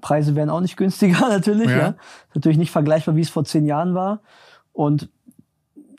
Preise 0.02 0.36
werden 0.36 0.50
auch 0.50 0.62
nicht 0.62 0.78
günstiger 0.78 1.28
natürlich. 1.30 1.70
Ja. 1.70 1.78
Ja. 1.78 1.88
Ist 1.90 2.36
natürlich 2.36 2.58
nicht 2.58 2.72
vergleichbar, 2.72 3.16
wie 3.16 3.22
es 3.22 3.30
vor 3.30 3.44
zehn 3.46 3.66
Jahren 3.66 3.94
war. 3.94 4.22
Und 4.74 5.10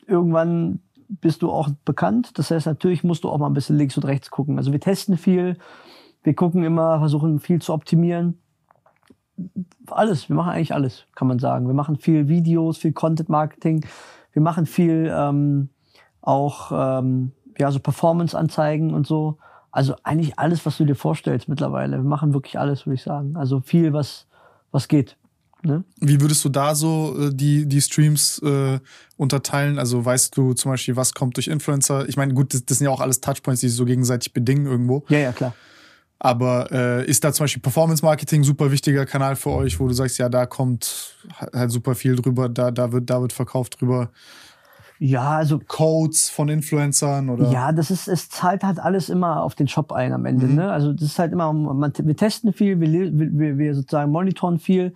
irgendwann 0.07 0.79
bist 1.09 1.41
du 1.41 1.51
auch 1.51 1.69
bekannt. 1.85 2.31
Das 2.37 2.51
heißt, 2.51 2.65
natürlich 2.65 3.03
musst 3.03 3.23
du 3.23 3.29
auch 3.29 3.37
mal 3.37 3.47
ein 3.47 3.53
bisschen 3.53 3.77
links 3.77 3.95
und 3.97 4.05
rechts 4.05 4.29
gucken. 4.29 4.57
Also 4.57 4.71
wir 4.71 4.79
testen 4.79 5.17
viel, 5.17 5.57
wir 6.27 6.33
gucken 6.33 6.65
immer, 6.65 6.99
versuchen 6.99 7.39
viel 7.39 7.61
zu 7.61 7.71
optimieren. 7.71 8.37
Alles, 9.89 10.27
wir 10.27 10.35
machen 10.35 10.49
eigentlich 10.49 10.73
alles, 10.73 11.05
kann 11.15 11.29
man 11.29 11.39
sagen. 11.39 11.67
Wir 11.67 11.73
machen 11.73 11.95
viel 11.95 12.27
Videos, 12.27 12.79
viel 12.79 12.91
Content 12.91 13.29
Marketing. 13.29 13.85
Wir 14.33 14.41
machen 14.41 14.65
viel 14.65 15.09
ähm, 15.09 15.69
auch 16.19 16.73
ähm, 16.73 17.31
ja 17.57 17.71
so 17.71 17.79
Performance-Anzeigen 17.79 18.93
und 18.93 19.07
so. 19.07 19.37
Also 19.71 19.95
eigentlich 20.03 20.37
alles, 20.37 20.65
was 20.65 20.75
du 20.75 20.83
dir 20.83 20.95
vorstellst 20.95 21.47
mittlerweile. 21.47 21.95
Wir 21.95 22.03
machen 22.03 22.33
wirklich 22.33 22.59
alles, 22.59 22.85
würde 22.85 22.95
ich 22.95 23.03
sagen. 23.03 23.37
Also 23.37 23.61
viel, 23.61 23.93
was 23.93 24.27
was 24.73 24.89
geht. 24.89 25.15
Ne? 25.63 25.85
Wie 26.01 26.19
würdest 26.19 26.43
du 26.43 26.49
da 26.49 26.75
so 26.75 27.15
äh, 27.17 27.33
die, 27.33 27.67
die 27.67 27.79
Streams 27.79 28.39
äh, 28.39 28.81
unterteilen? 29.15 29.79
Also 29.79 30.03
weißt 30.03 30.35
du 30.35 30.55
zum 30.55 30.71
Beispiel, 30.71 30.97
was 30.97 31.13
kommt 31.13 31.37
durch 31.37 31.47
Influencer? 31.47 32.09
Ich 32.09 32.17
meine, 32.17 32.33
gut, 32.33 32.53
das, 32.53 32.65
das 32.65 32.79
sind 32.79 32.85
ja 32.85 32.91
auch 32.91 32.99
alles 32.99 33.21
Touchpoints, 33.21 33.61
die 33.61 33.69
sich 33.69 33.77
so 33.77 33.85
gegenseitig 33.85 34.33
bedingen 34.33 34.65
irgendwo. 34.65 35.05
Ja, 35.07 35.19
ja, 35.19 35.31
klar. 35.31 35.53
Aber 36.19 36.71
äh, 36.71 37.05
ist 37.05 37.23
da 37.23 37.31
zum 37.31 37.43
Beispiel 37.43 37.61
Performance 37.61 38.03
Marketing 38.03 38.43
super 38.43 38.71
wichtiger 38.71 39.05
Kanal 39.05 39.35
für 39.35 39.51
euch, 39.51 39.79
wo 39.79 39.87
du 39.87 39.93
sagst, 39.93 40.17
ja, 40.17 40.29
da 40.29 40.45
kommt 40.47 41.15
halt 41.53 41.71
super 41.71 41.93
viel 41.93 42.15
drüber, 42.15 42.49
da, 42.49 42.71
da, 42.71 42.91
wird, 42.91 43.09
da 43.09 43.21
wird 43.21 43.33
verkauft 43.33 43.79
drüber. 43.79 44.09
Ja, 44.99 45.37
also 45.37 45.59
Codes 45.59 46.29
von 46.29 46.49
Influencern 46.49 47.29
oder? 47.29 47.51
Ja, 47.51 47.71
das 47.71 47.91
ist, 47.91 48.07
es 48.07 48.29
zahlt 48.29 48.63
halt 48.63 48.79
alles 48.79 49.09
immer 49.09 49.43
auf 49.43 49.53
den 49.53 49.67
Shop 49.67 49.91
ein 49.91 50.11
am 50.11 50.25
Ende. 50.25 50.47
Mhm. 50.47 50.55
Ne? 50.55 50.71
Also 50.71 50.91
das 50.91 51.03
ist 51.03 51.19
halt 51.19 51.33
immer, 51.33 51.53
man, 51.53 51.93
wir 51.95 52.15
testen 52.15 52.51
viel, 52.51 52.79
wir, 52.79 53.11
wir, 53.13 53.57
wir 53.59 53.75
sozusagen 53.75 54.11
monitoren 54.11 54.57
viel. 54.57 54.95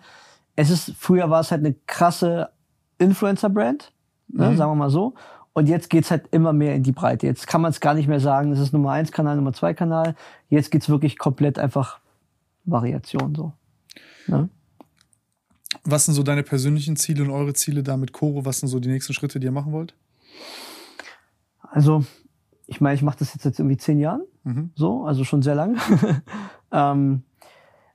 Es 0.56 0.72
ist, 0.72 0.94
früher 0.98 1.30
war 1.30 1.42
es 1.42 1.52
halt 1.52 1.64
eine 1.64 1.76
krasse 1.86 2.50
Influencer-Brand, 2.98 3.92
ne? 4.30 4.52
Mhm. 4.52 4.58
sagen 4.58 4.72
wir 4.72 4.76
mal 4.76 4.90
so. 4.90 5.14
Und 5.54 5.68
jetzt 5.68 5.90
geht's 5.90 6.12
halt 6.12 6.28
immer 6.32 6.54
mehr 6.54 6.76
in 6.76 6.84
die 6.84 6.94
Breite. 6.94 7.28
Jetzt 7.28 7.46
kann 7.46 7.62
man 7.62 7.72
es 7.72 7.82
gar 7.82 7.94
nicht 7.94 8.08
mehr 8.08 8.22
sagen, 8.22 8.52
das 8.52 8.60
ist 8.60 8.72
Nummer 8.72 8.92
eins 8.92 9.12
Kanal, 9.12 9.36
Nummer 9.36 9.54
zwei 9.54 9.74
Kanal. 9.74 10.16
Jetzt 10.50 10.72
geht's 10.72 10.88
wirklich 10.88 11.18
komplett 11.18 11.60
einfach 11.60 12.00
Variation 12.64 13.36
so. 13.36 13.52
Ne? 14.28 14.50
Was 15.84 16.06
sind 16.06 16.14
so 16.14 16.24
deine 16.24 16.44
persönlichen 16.44 16.96
Ziele 16.96 17.24
und 17.24 17.32
eure 17.32 17.54
Ziele 17.54 17.84
da 17.84 17.98
mit 17.98 18.14
Koro? 18.14 18.46
Was 18.46 18.60
sind 18.60 18.70
so 18.70 18.80
die 18.80 18.90
nächsten 18.90 19.14
Schritte, 19.14 19.40
die 19.40 19.46
ihr 19.46 19.52
machen 19.52 19.74
wollt? 19.74 19.94
Also, 21.62 22.06
ich 22.68 22.82
meine, 22.82 22.96
ich 22.96 23.02
mache 23.02 23.20
das 23.20 23.34
jetzt, 23.34 23.46
jetzt 23.46 23.60
irgendwie 23.60 23.78
zehn 23.78 24.00
Jahren. 24.00 24.22
Mhm. 24.44 24.72
So, 24.76 25.06
also 25.06 25.24
schon 25.24 25.42
sehr 25.42 25.56
lang. 25.56 25.78
ähm, 26.72 27.24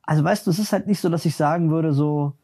also 0.03 0.25
weißt 0.25 0.47
du, 0.47 0.51
es 0.51 0.59
ist 0.59 0.73
halt 0.73 0.87
nicht 0.87 1.01
so, 1.01 1.09
dass 1.09 1.25
ich 1.25 1.37
sagen 1.37 1.71
würde, 1.71 1.93
so, 1.93 2.35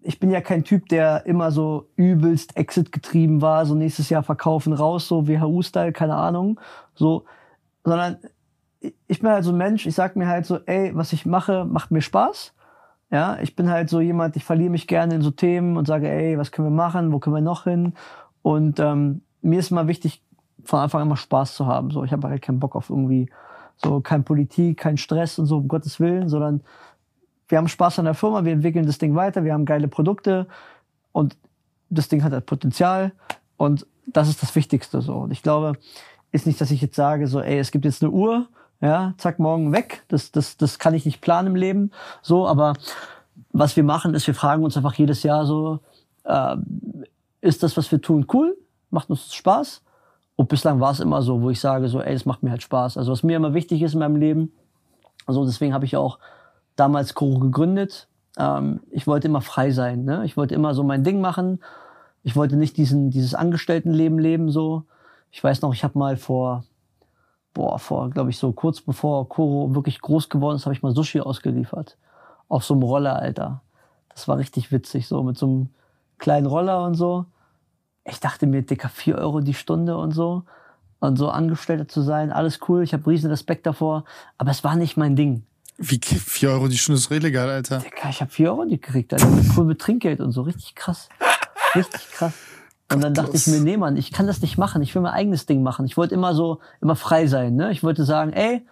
ich 0.00 0.20
bin 0.20 0.30
ja 0.30 0.40
kein 0.40 0.64
Typ, 0.64 0.88
der 0.88 1.26
immer 1.26 1.50
so 1.50 1.88
übelst 1.96 2.56
Exit 2.56 2.92
getrieben 2.92 3.42
war, 3.42 3.66
so 3.66 3.74
nächstes 3.74 4.10
Jahr 4.10 4.22
verkaufen 4.22 4.72
raus, 4.72 5.08
so 5.08 5.26
WHU-Style, 5.26 5.92
keine 5.92 6.14
Ahnung, 6.14 6.60
so, 6.94 7.24
sondern 7.84 8.18
ich- 9.08 9.20
bin 9.20 9.30
halt 9.30 9.44
so 9.44 9.50
ein 9.50 9.56
Mensch, 9.56 9.86
ich 9.86 9.94
sag 9.94 10.16
mir 10.16 10.28
halt 10.28 10.46
so, 10.46 10.58
ey, 10.66 10.92
was 10.94 11.12
ich 11.12 11.26
mache, 11.26 11.64
macht 11.64 11.90
mir 11.90 12.00
Spaß. 12.02 12.54
Ja, 13.10 13.38
ich 13.40 13.56
bin 13.56 13.70
halt 13.70 13.88
so 13.88 14.00
jemand, 14.00 14.36
ich 14.36 14.44
verliere 14.44 14.70
mich 14.70 14.86
gerne 14.86 15.14
in 15.14 15.22
so 15.22 15.30
Themen 15.30 15.76
und 15.76 15.86
sage, 15.86 16.08
ey, 16.10 16.38
was 16.38 16.52
können 16.52 16.68
wir 16.68 16.76
machen, 16.76 17.12
wo 17.12 17.18
können 17.18 17.36
wir 17.36 17.40
noch 17.42 17.64
hin? 17.64 17.94
Und 18.42 18.78
ähm, 18.80 19.22
mir 19.40 19.58
ist 19.58 19.70
immer 19.70 19.88
wichtig, 19.88 20.22
von 20.64 20.80
Anfang 20.80 21.02
an 21.02 21.08
mal 21.08 21.16
Spaß 21.16 21.54
zu 21.54 21.66
haben. 21.66 21.90
So, 21.90 22.04
ich 22.04 22.12
habe 22.12 22.28
halt 22.28 22.42
keinen 22.42 22.60
Bock 22.60 22.76
auf 22.76 22.90
irgendwie 22.90 23.30
so 23.76 24.00
kein 24.00 24.24
Politik, 24.24 24.78
kein 24.78 24.96
Stress 24.98 25.38
und 25.38 25.46
so, 25.46 25.56
um 25.58 25.68
Gottes 25.68 26.00
Willen, 26.00 26.28
sondern 26.28 26.60
wir 27.48 27.58
haben 27.58 27.68
Spaß 27.68 27.98
an 27.98 28.04
der 28.04 28.14
Firma, 28.14 28.44
wir 28.44 28.52
entwickeln 28.52 28.86
das 28.86 28.98
Ding 28.98 29.14
weiter, 29.14 29.44
wir 29.44 29.52
haben 29.52 29.64
geile 29.64 29.88
Produkte 29.88 30.46
und 31.12 31.36
das 31.90 32.08
Ding 32.08 32.22
hat 32.22 32.32
halt 32.32 32.46
Potenzial 32.46 33.12
und 33.56 33.86
das 34.06 34.28
ist 34.28 34.42
das 34.42 34.54
Wichtigste 34.54 35.00
so. 35.00 35.14
Und 35.14 35.32
ich 35.32 35.42
glaube, 35.42 35.74
ist 36.32 36.46
nicht, 36.46 36.60
dass 36.60 36.70
ich 36.70 36.80
jetzt 36.80 36.96
sage, 36.96 37.26
so, 37.26 37.40
ey, 37.40 37.58
es 37.58 37.70
gibt 37.70 37.84
jetzt 37.84 38.02
eine 38.02 38.10
Uhr, 38.12 38.48
ja, 38.80 39.14
zack, 39.18 39.38
morgen 39.38 39.72
weg. 39.72 40.04
Das, 40.08 40.30
das, 40.30 40.56
das 40.56 40.78
kann 40.78 40.94
ich 40.94 41.04
nicht 41.04 41.20
planen 41.20 41.48
im 41.48 41.56
Leben. 41.56 41.90
So, 42.22 42.46
aber 42.46 42.74
was 43.52 43.76
wir 43.76 43.82
machen, 43.84 44.14
ist, 44.14 44.26
wir 44.26 44.34
fragen 44.34 44.62
uns 44.62 44.76
einfach 44.76 44.94
jedes 44.94 45.22
Jahr 45.22 45.46
so, 45.46 45.80
äh, 46.24 46.56
ist 47.40 47.62
das, 47.62 47.76
was 47.76 47.90
wir 47.90 48.00
tun, 48.00 48.26
cool? 48.32 48.56
Macht 48.90 49.10
uns 49.10 49.34
Spaß? 49.34 49.82
Und 50.36 50.48
bislang 50.48 50.80
war 50.80 50.92
es 50.92 51.00
immer 51.00 51.22
so, 51.22 51.42
wo 51.42 51.50
ich 51.50 51.60
sage, 51.60 51.88
so, 51.88 52.00
ey, 52.00 52.14
es 52.14 52.24
macht 52.24 52.42
mir 52.42 52.50
halt 52.50 52.62
Spaß. 52.62 52.96
Also 52.96 53.10
was 53.10 53.22
mir 53.22 53.36
immer 53.36 53.54
wichtig 53.54 53.82
ist 53.82 53.94
in 53.94 53.98
meinem 53.98 54.16
Leben, 54.16 54.52
also 55.26 55.44
deswegen 55.44 55.74
habe 55.74 55.84
ich 55.84 55.96
auch 55.96 56.18
damals 56.78 57.14
Koro 57.14 57.38
gegründet. 57.38 58.08
Ähm, 58.38 58.80
ich 58.90 59.06
wollte 59.06 59.28
immer 59.28 59.40
frei 59.40 59.70
sein. 59.70 60.04
Ne? 60.04 60.24
Ich 60.24 60.36
wollte 60.36 60.54
immer 60.54 60.74
so 60.74 60.84
mein 60.84 61.04
Ding 61.04 61.20
machen. 61.20 61.60
Ich 62.22 62.36
wollte 62.36 62.56
nicht 62.56 62.76
diesen, 62.76 63.10
dieses 63.10 63.34
Angestelltenleben 63.34 64.18
leben 64.18 64.50
so. 64.50 64.84
Ich 65.30 65.42
weiß 65.42 65.60
noch, 65.62 65.74
ich 65.74 65.84
habe 65.84 65.98
mal 65.98 66.16
vor, 66.16 66.64
boah, 67.52 67.78
vor, 67.78 68.10
glaube 68.10 68.30
ich, 68.30 68.38
so 68.38 68.52
kurz 68.52 68.80
bevor 68.80 69.28
Koro 69.28 69.74
wirklich 69.74 70.00
groß 70.00 70.28
geworden 70.28 70.56
ist, 70.56 70.64
habe 70.66 70.74
ich 70.74 70.82
mal 70.82 70.94
Sushi 70.94 71.20
ausgeliefert. 71.20 71.96
Auf 72.48 72.64
so 72.64 72.74
einem 72.74 72.82
Roller, 72.82 73.16
Alter. 73.16 73.62
Das 74.08 74.28
war 74.28 74.38
richtig 74.38 74.72
witzig, 74.72 75.06
so 75.06 75.22
mit 75.22 75.36
so 75.36 75.46
einem 75.46 75.68
kleinen 76.18 76.46
Roller 76.46 76.84
und 76.84 76.94
so. 76.94 77.26
Ich 78.04 78.20
dachte 78.20 78.46
mir, 78.46 78.62
Dicker, 78.62 78.88
vier 78.88 79.16
Euro 79.16 79.40
die 79.40 79.54
Stunde 79.54 79.96
und 79.96 80.12
so. 80.12 80.44
Und 81.00 81.16
so 81.16 81.28
Angestellter 81.28 81.86
zu 81.86 82.00
sein, 82.00 82.32
alles 82.32 82.58
cool. 82.68 82.82
Ich 82.82 82.92
habe 82.92 83.06
riesen 83.06 83.30
Respekt 83.30 83.66
davor. 83.66 84.04
Aber 84.36 84.50
es 84.50 84.64
war 84.64 84.74
nicht 84.74 84.96
mein 84.96 85.14
Ding. 85.14 85.44
Wie 85.78 86.00
4 86.02 86.50
Euro 86.50 86.66
die 86.66 86.76
Stunde 86.76 86.98
ist 86.98 87.10
illegal, 87.10 87.48
Alter. 87.48 87.78
Dicker, 87.78 88.08
ich 88.10 88.20
habe 88.20 88.30
vier 88.30 88.50
Euro 88.50 88.66
gekriegt, 88.66 89.12
Alter. 89.12 89.28
Cool 89.56 89.64
mit 89.64 89.80
Trinkgeld 89.80 90.20
und 90.20 90.32
so. 90.32 90.42
Richtig 90.42 90.74
krass. 90.74 91.08
Richtig 91.74 92.10
krass. 92.10 92.32
Und 92.92 93.04
dann 93.04 93.14
dachte 93.14 93.36
ich 93.36 93.46
mir, 93.46 93.60
nee, 93.60 93.76
Mann, 93.76 93.96
ich 93.96 94.10
kann 94.10 94.26
das 94.26 94.40
nicht 94.40 94.58
machen. 94.58 94.82
Ich 94.82 94.94
will 94.94 95.02
mein 95.02 95.12
eigenes 95.12 95.46
Ding 95.46 95.62
machen. 95.62 95.86
Ich 95.86 95.96
wollte 95.96 96.14
immer 96.14 96.34
so, 96.34 96.58
immer 96.80 96.96
frei 96.96 97.26
sein. 97.26 97.54
Ne? 97.54 97.70
Ich 97.70 97.82
wollte 97.84 98.04
sagen, 98.04 98.32
ey, 98.32 98.66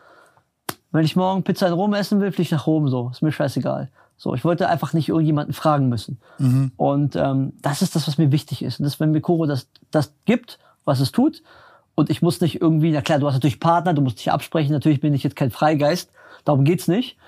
wenn 0.90 1.04
ich 1.04 1.14
morgen 1.14 1.44
Pizza 1.44 1.68
in 1.68 1.74
Rom 1.74 1.94
essen 1.94 2.20
will, 2.20 2.32
fliege 2.32 2.46
ich 2.46 2.50
nach 2.50 2.66
Rom. 2.66 2.88
So, 2.88 3.11
ist 3.11 3.22
mir 3.22 3.30
scheißegal. 3.30 3.90
So, 4.16 4.34
ich 4.34 4.44
wollte 4.44 4.68
einfach 4.68 4.92
nicht 4.94 5.11
irgendjemanden 5.11 5.52
fragen 5.52 5.88
müssen. 5.88 6.18
Mhm. 6.38 6.72
Und 6.76 7.14
ähm, 7.14 7.52
das 7.61 7.82
ist 7.82 7.94
das, 7.94 8.09
was 8.09 8.18
mir 8.18 8.32
wichtig 8.32 8.62
ist. 8.62 8.80
Und 8.80 8.84
das, 8.84 8.98
wenn 8.98 9.12
mir 9.12 9.20
Koro 9.20 9.46
das, 9.46 9.68
das 9.90 10.12
gibt, 10.24 10.59
was 10.84 11.00
es 11.00 11.12
tut, 11.12 11.42
und 11.94 12.11
ich 12.11 12.20
muss 12.20 12.40
nicht 12.40 12.61
irgendwie, 12.61 12.92
na 12.92 13.00
klar, 13.00 13.18
du 13.18 13.26
hast 13.26 13.34
natürlich 13.34 13.59
Partner, 13.59 13.94
du 13.94 14.02
musst 14.02 14.18
dich 14.18 14.30
absprechen. 14.30 14.72
Natürlich 14.72 15.00
bin 15.00 15.14
ich 15.14 15.22
jetzt 15.22 15.36
kein 15.36 15.50
Freigeist. 15.50 16.11
Darum 16.47 16.64
geht's 16.64 16.88
nicht. 16.88 17.18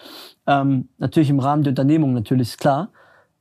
Ähm, 0.46 0.88
natürlich 0.96 1.28
im 1.28 1.40
Rahmen 1.40 1.64
der 1.64 1.72
Unternehmung, 1.72 2.14
natürlich 2.14 2.48
ist 2.48 2.58
klar. 2.58 2.88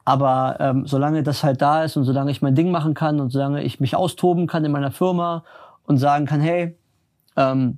Aber 0.04 0.58
ähm, 0.60 0.88
solange 0.88 1.24
das 1.24 1.44
halt 1.44 1.62
da 1.62 1.84
ist 1.84 1.96
und 1.96 2.04
solange 2.04 2.32
ich 2.32 2.42
mein 2.42 2.56
Ding 2.56 2.72
machen 2.72 2.94
kann 2.94 3.20
und 3.20 3.30
solange 3.30 3.64
ich 3.64 3.80
mich 3.80 3.96
austoben 3.96 4.48
kann 4.48 4.66
in 4.66 4.72
meiner 4.72 4.92
Firma 4.92 5.44
und 5.84 5.98
sagen 5.98 6.26
kann, 6.26 6.42
hey, 6.42 6.78
ähm, 7.36 7.78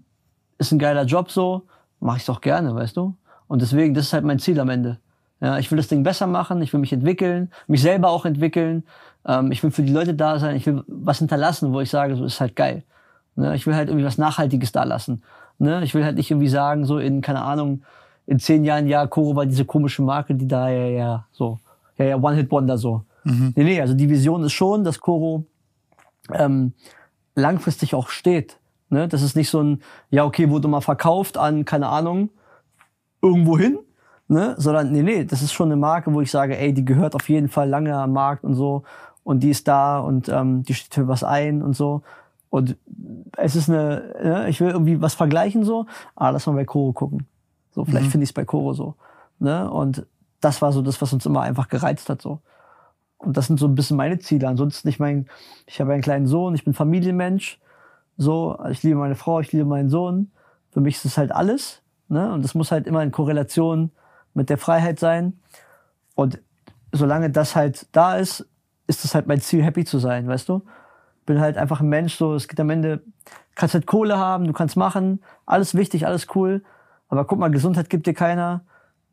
ist 0.57 0.71
ein 0.71 0.79
geiler 0.79 1.03
Job 1.03 1.29
so, 1.29 1.63
mache 1.99 2.17
ich 2.17 2.25
doch 2.25 2.41
gerne, 2.41 2.73
weißt 2.73 2.97
du? 2.97 3.15
Und 3.47 3.61
deswegen, 3.61 3.93
das 3.93 4.05
ist 4.05 4.13
halt 4.13 4.23
mein 4.23 4.39
Ziel 4.39 4.59
am 4.59 4.69
Ende. 4.69 4.99
Ja, 5.41 5.57
ich 5.57 5.71
will 5.71 5.77
das 5.77 5.87
Ding 5.87 6.03
besser 6.03 6.27
machen, 6.27 6.61
ich 6.61 6.73
will 6.73 6.79
mich 6.79 6.93
entwickeln, 6.93 7.51
mich 7.67 7.81
selber 7.81 8.09
auch 8.09 8.25
entwickeln. 8.25 8.83
Ähm, 9.25 9.51
ich 9.51 9.63
will 9.63 9.71
für 9.71 9.83
die 9.83 9.91
Leute 9.91 10.13
da 10.13 10.39
sein, 10.39 10.55
ich 10.55 10.65
will 10.65 10.83
was 10.87 11.19
hinterlassen, 11.19 11.73
wo 11.73 11.81
ich 11.81 11.89
sage, 11.89 12.15
so 12.15 12.25
ist 12.25 12.39
halt 12.39 12.55
geil. 12.55 12.83
Ne? 13.35 13.55
Ich 13.55 13.65
will 13.65 13.75
halt 13.75 13.89
irgendwie 13.89 14.05
was 14.05 14.17
Nachhaltiges 14.17 14.71
da 14.71 14.83
lassen. 14.83 15.23
Ne? 15.59 15.83
Ich 15.83 15.93
will 15.93 16.03
halt 16.03 16.15
nicht 16.17 16.31
irgendwie 16.31 16.47
sagen, 16.47 16.85
so 16.85 16.97
in, 16.97 17.21
keine 17.21 17.41
Ahnung, 17.41 17.83
in 18.25 18.39
zehn 18.39 18.63
Jahren, 18.63 18.87
ja, 18.87 19.07
Koro 19.07 19.35
war 19.35 19.45
diese 19.45 19.65
komische 19.65 20.01
Marke, 20.01 20.35
die 20.35 20.47
da 20.47 20.69
ja, 20.69 20.85
ja, 20.85 21.25
so 21.31 21.59
ja, 21.97 22.05
ja, 22.05 22.15
One-Hit-Wonder 22.17 22.77
so. 22.77 23.03
Mhm. 23.23 23.53
Nee, 23.55 23.63
nee, 23.63 23.81
also 23.81 23.93
die 23.93 24.09
Vision 24.09 24.43
ist 24.43 24.53
schon, 24.53 24.83
dass 24.83 24.99
Koro 24.99 25.45
ähm, 26.33 26.73
langfristig 27.35 27.93
auch 27.93 28.09
steht. 28.09 28.57
Ne? 28.89 29.07
Das 29.07 29.21
ist 29.21 29.35
nicht 29.35 29.49
so 29.49 29.61
ein, 29.61 29.81
ja, 30.09 30.25
okay, 30.25 30.49
wurde 30.49 30.67
mal 30.67 30.81
verkauft 30.81 31.37
an, 31.37 31.65
keine 31.65 31.87
Ahnung, 31.87 32.29
irgendwo 33.21 33.57
hin, 33.57 33.79
ne? 34.27 34.55
sondern 34.57 34.91
nee, 34.91 35.03
nee, 35.03 35.25
das 35.25 35.41
ist 35.41 35.51
schon 35.51 35.67
eine 35.67 35.75
Marke, 35.75 36.13
wo 36.13 36.21
ich 36.21 36.31
sage, 36.31 36.57
ey, 36.57 36.73
die 36.73 36.85
gehört 36.85 37.15
auf 37.15 37.29
jeden 37.29 37.49
Fall 37.49 37.67
lange 37.67 37.95
am 37.95 38.13
Markt 38.13 38.43
und 38.43 38.55
so 38.55 38.83
und 39.23 39.41
die 39.41 39.49
ist 39.49 39.67
da 39.67 39.99
und 39.99 40.29
ähm, 40.29 40.63
die 40.63 40.73
steht 40.73 40.93
für 40.93 41.07
was 41.07 41.23
ein 41.23 41.61
und 41.61 41.75
so. 41.75 42.01
Und 42.49 42.77
es 43.37 43.55
ist 43.55 43.69
eine, 43.69 44.15
ne, 44.23 44.49
ich 44.49 44.59
will 44.59 44.69
irgendwie 44.69 45.01
was 45.01 45.13
vergleichen 45.13 45.63
so, 45.63 45.85
ah, 46.15 46.29
lass 46.29 46.47
mal 46.47 46.53
bei 46.53 46.65
Koro 46.65 46.93
gucken. 46.93 47.27
So, 47.71 47.85
vielleicht 47.85 48.07
Mhm. 48.07 48.11
finde 48.11 48.23
ich 48.23 48.29
es 48.31 48.33
bei 48.33 48.45
Koro 48.45 48.73
so. 48.73 48.95
Ne? 49.39 49.69
Und 49.69 50.05
das 50.41 50.61
war 50.61 50.71
so 50.71 50.81
das, 50.81 51.01
was 51.01 51.13
uns 51.13 51.25
immer 51.25 51.41
einfach 51.41 51.67
gereizt 51.67 52.09
hat 52.09 52.21
so. 52.21 52.39
Und 53.17 53.35
das 53.37 53.47
sind 53.47 53.59
so 53.59 53.67
ein 53.67 53.75
bisschen 53.75 53.97
meine 53.97 54.17
Ziele. 54.19 54.47
Ansonsten, 54.47 54.87
ich 54.87 54.99
meine, 54.99 55.25
ich 55.67 55.79
habe 55.81 55.93
einen 55.93 56.01
kleinen 56.01 56.25
Sohn, 56.25 56.55
ich 56.55 56.63
bin 56.63 56.73
Familienmensch. 56.73 57.59
So, 58.17 58.57
ich 58.69 58.81
liebe 58.81 58.97
meine 58.97 59.15
Frau, 59.15 59.39
ich 59.41 59.51
liebe 59.51 59.65
meinen 59.65 59.89
Sohn. 59.89 60.31
Für 60.71 60.81
mich 60.81 60.95
ist 60.95 61.05
es 61.05 61.17
halt 61.17 61.31
alles. 61.31 61.81
Ne? 62.07 62.31
Und 62.31 62.43
das 62.43 62.55
muss 62.55 62.71
halt 62.71 62.87
immer 62.87 63.03
in 63.03 63.11
Korrelation 63.11 63.91
mit 64.33 64.49
der 64.49 64.57
Freiheit 64.57 64.99
sein. 64.99 65.39
Und 66.15 66.39
solange 66.91 67.29
das 67.29 67.55
halt 67.55 67.87
da 67.91 68.15
ist, 68.15 68.47
ist 68.87 69.05
es 69.05 69.13
halt 69.13 69.27
mein 69.27 69.41
Ziel, 69.41 69.63
happy 69.63 69.85
zu 69.85 69.99
sein, 69.99 70.27
weißt 70.27 70.49
du? 70.49 70.63
Bin 71.29 71.39
halt 71.39 71.57
einfach 71.57 71.79
ein 71.79 71.89
Mensch, 71.89 72.15
so, 72.15 72.33
es 72.33 72.47
geht 72.47 72.59
am 72.59 72.71
Ende, 72.71 73.03
kannst 73.53 73.75
halt 73.75 73.85
Kohle 73.85 74.17
haben, 74.17 74.47
du 74.47 74.51
kannst 74.51 74.75
machen, 74.75 75.21
alles 75.45 75.75
wichtig, 75.75 76.07
alles 76.07 76.25
cool. 76.33 76.63
Aber 77.07 77.23
guck 77.25 77.37
mal, 77.37 77.51
Gesundheit 77.51 77.87
gibt 77.87 78.07
dir 78.07 78.15
keiner. 78.15 78.61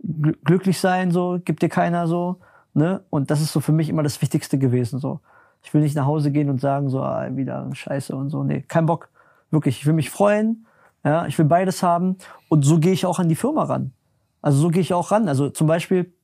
Gl- 0.03 0.39
Glücklich 0.43 0.81
sein, 0.81 1.11
so, 1.11 1.39
gibt 1.45 1.61
dir 1.61 1.69
keiner, 1.69 2.07
so, 2.07 2.41
ne? 2.73 3.03
Und 3.11 3.31
das 3.31 3.43
ist 3.43 3.53
so 3.53 3.61
für 3.61 3.73
mich 3.73 3.91
immer 3.91 4.03
das 4.03 4.23
Wichtigste 4.23 4.57
gewesen, 4.57 4.99
so. 4.99 5.21
Ich 5.63 5.75
will 5.75 5.83
nicht 5.83 5.95
nach 5.95 6.07
Hause 6.07 6.31
gehen 6.31 6.49
und 6.49 6.59
sagen, 6.59 6.89
so, 6.89 7.03
ah, 7.03 7.29
wieder 7.37 7.69
Scheiße 7.71 8.17
und 8.17 8.31
so. 8.31 8.45
Nee, 8.45 8.63
kein 8.63 8.87
Bock. 8.87 9.11
Wirklich, 9.51 9.81
ich 9.81 9.87
will 9.87 9.93
mich 9.93 10.09
freuen. 10.09 10.65
Ja, 11.05 11.27
ich 11.27 11.37
will 11.37 11.45
beides 11.45 11.83
haben. 11.83 12.17
Und 12.49 12.65
so 12.65 12.79
gehe 12.79 12.93
ich 12.93 13.05
auch 13.05 13.19
an 13.19 13.29
die 13.29 13.37
Firma 13.37 13.65
ran. 13.65 13.93
Also 14.41 14.59
so 14.59 14.69
gehe 14.71 14.81
ich 14.81 14.95
auch 14.95 15.11
ran. 15.11 15.29
Also 15.29 15.51
zum 15.51 15.67
Beispiel, 15.67 16.15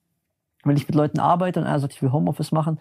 wenn 0.65 0.79
ich 0.79 0.89
mit 0.89 0.95
Leuten 0.95 1.21
arbeite 1.21 1.61
und 1.61 1.67
einer 1.67 1.81
sagt, 1.81 1.93
ich 1.93 2.01
will 2.01 2.13
Homeoffice 2.13 2.51
machen, 2.51 2.81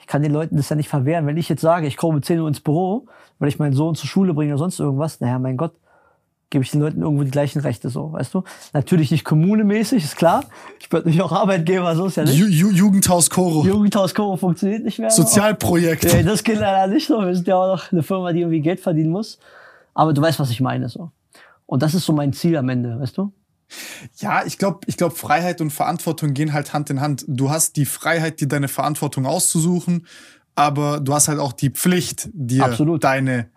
ich 0.00 0.06
kann 0.06 0.22
den 0.22 0.32
Leuten 0.32 0.56
das 0.56 0.68
ja 0.68 0.76
nicht 0.76 0.88
verwehren. 0.88 1.26
Wenn 1.26 1.36
ich 1.36 1.48
jetzt 1.48 1.60
sage, 1.60 1.86
ich 1.86 1.96
komme 1.96 2.16
um 2.16 2.22
10 2.22 2.40
Uhr 2.40 2.48
ins 2.48 2.60
Büro, 2.60 3.06
weil 3.38 3.48
ich 3.48 3.58
meinen 3.58 3.74
Sohn 3.74 3.94
zur 3.94 4.08
Schule 4.08 4.34
bringe 4.34 4.52
oder 4.52 4.58
sonst 4.58 4.80
irgendwas, 4.80 5.20
naja, 5.20 5.38
mein 5.38 5.56
Gott, 5.56 5.72
gebe 6.50 6.64
ich 6.64 6.72
den 6.72 6.80
Leuten 6.80 7.00
irgendwo 7.00 7.22
die 7.22 7.30
gleichen 7.30 7.60
Rechte 7.60 7.88
so, 7.90 8.12
weißt 8.12 8.34
du? 8.34 8.42
Natürlich 8.72 9.12
nicht 9.12 9.24
kommunemäßig, 9.24 10.02
ist 10.02 10.16
klar. 10.16 10.44
Ich 10.80 10.88
bin 10.88 10.98
natürlich 10.98 11.22
auch 11.22 11.30
Arbeitgeber, 11.30 11.94
so 11.94 12.06
ist 12.06 12.16
ja 12.16 12.24
nicht. 12.24 12.36
Ju 12.36 12.46
Ju 12.46 12.70
Jugendhaus 12.70 13.30
Koro. 13.30 13.64
Jugendhaus 13.64 14.14
Koro 14.14 14.36
funktioniert 14.36 14.84
nicht 14.84 14.98
mehr. 14.98 15.10
Sozialprojekt. 15.10 16.12
Nee, 16.12 16.24
das 16.24 16.42
geht 16.42 16.58
leider 16.58 16.92
nicht 16.92 17.06
so. 17.06 17.20
Wir 17.24 17.34
sind 17.34 17.46
ja 17.46 17.56
auch 17.56 17.68
noch 17.68 17.92
eine 17.92 18.02
Firma, 18.02 18.32
die 18.32 18.40
irgendwie 18.40 18.60
Geld 18.60 18.80
verdienen 18.80 19.10
muss. 19.10 19.38
Aber 19.94 20.12
du 20.12 20.20
weißt, 20.20 20.40
was 20.40 20.50
ich 20.50 20.60
meine, 20.60 20.88
so. 20.88 21.10
Und 21.66 21.82
das 21.82 21.94
ist 21.94 22.04
so 22.04 22.12
mein 22.12 22.32
Ziel 22.32 22.56
am 22.56 22.68
Ende, 22.68 22.98
weißt 22.98 23.16
du? 23.16 23.32
Ja, 24.16 24.44
ich 24.44 24.58
glaube, 24.58 24.80
ich 24.86 24.96
glaub, 24.96 25.16
Freiheit 25.16 25.60
und 25.60 25.70
Verantwortung 25.70 26.34
gehen 26.34 26.52
halt 26.52 26.72
Hand 26.72 26.90
in 26.90 27.00
Hand. 27.00 27.24
Du 27.28 27.50
hast 27.50 27.76
die 27.76 27.86
Freiheit, 27.86 28.40
dir 28.40 28.48
deine 28.48 28.68
Verantwortung 28.68 29.26
auszusuchen, 29.26 30.06
aber 30.54 31.00
du 31.00 31.14
hast 31.14 31.28
halt 31.28 31.38
auch 31.38 31.52
die 31.52 31.70
Pflicht, 31.70 32.28
dir 32.32 32.64
Absolut. 32.64 33.04
deine, 33.04 33.50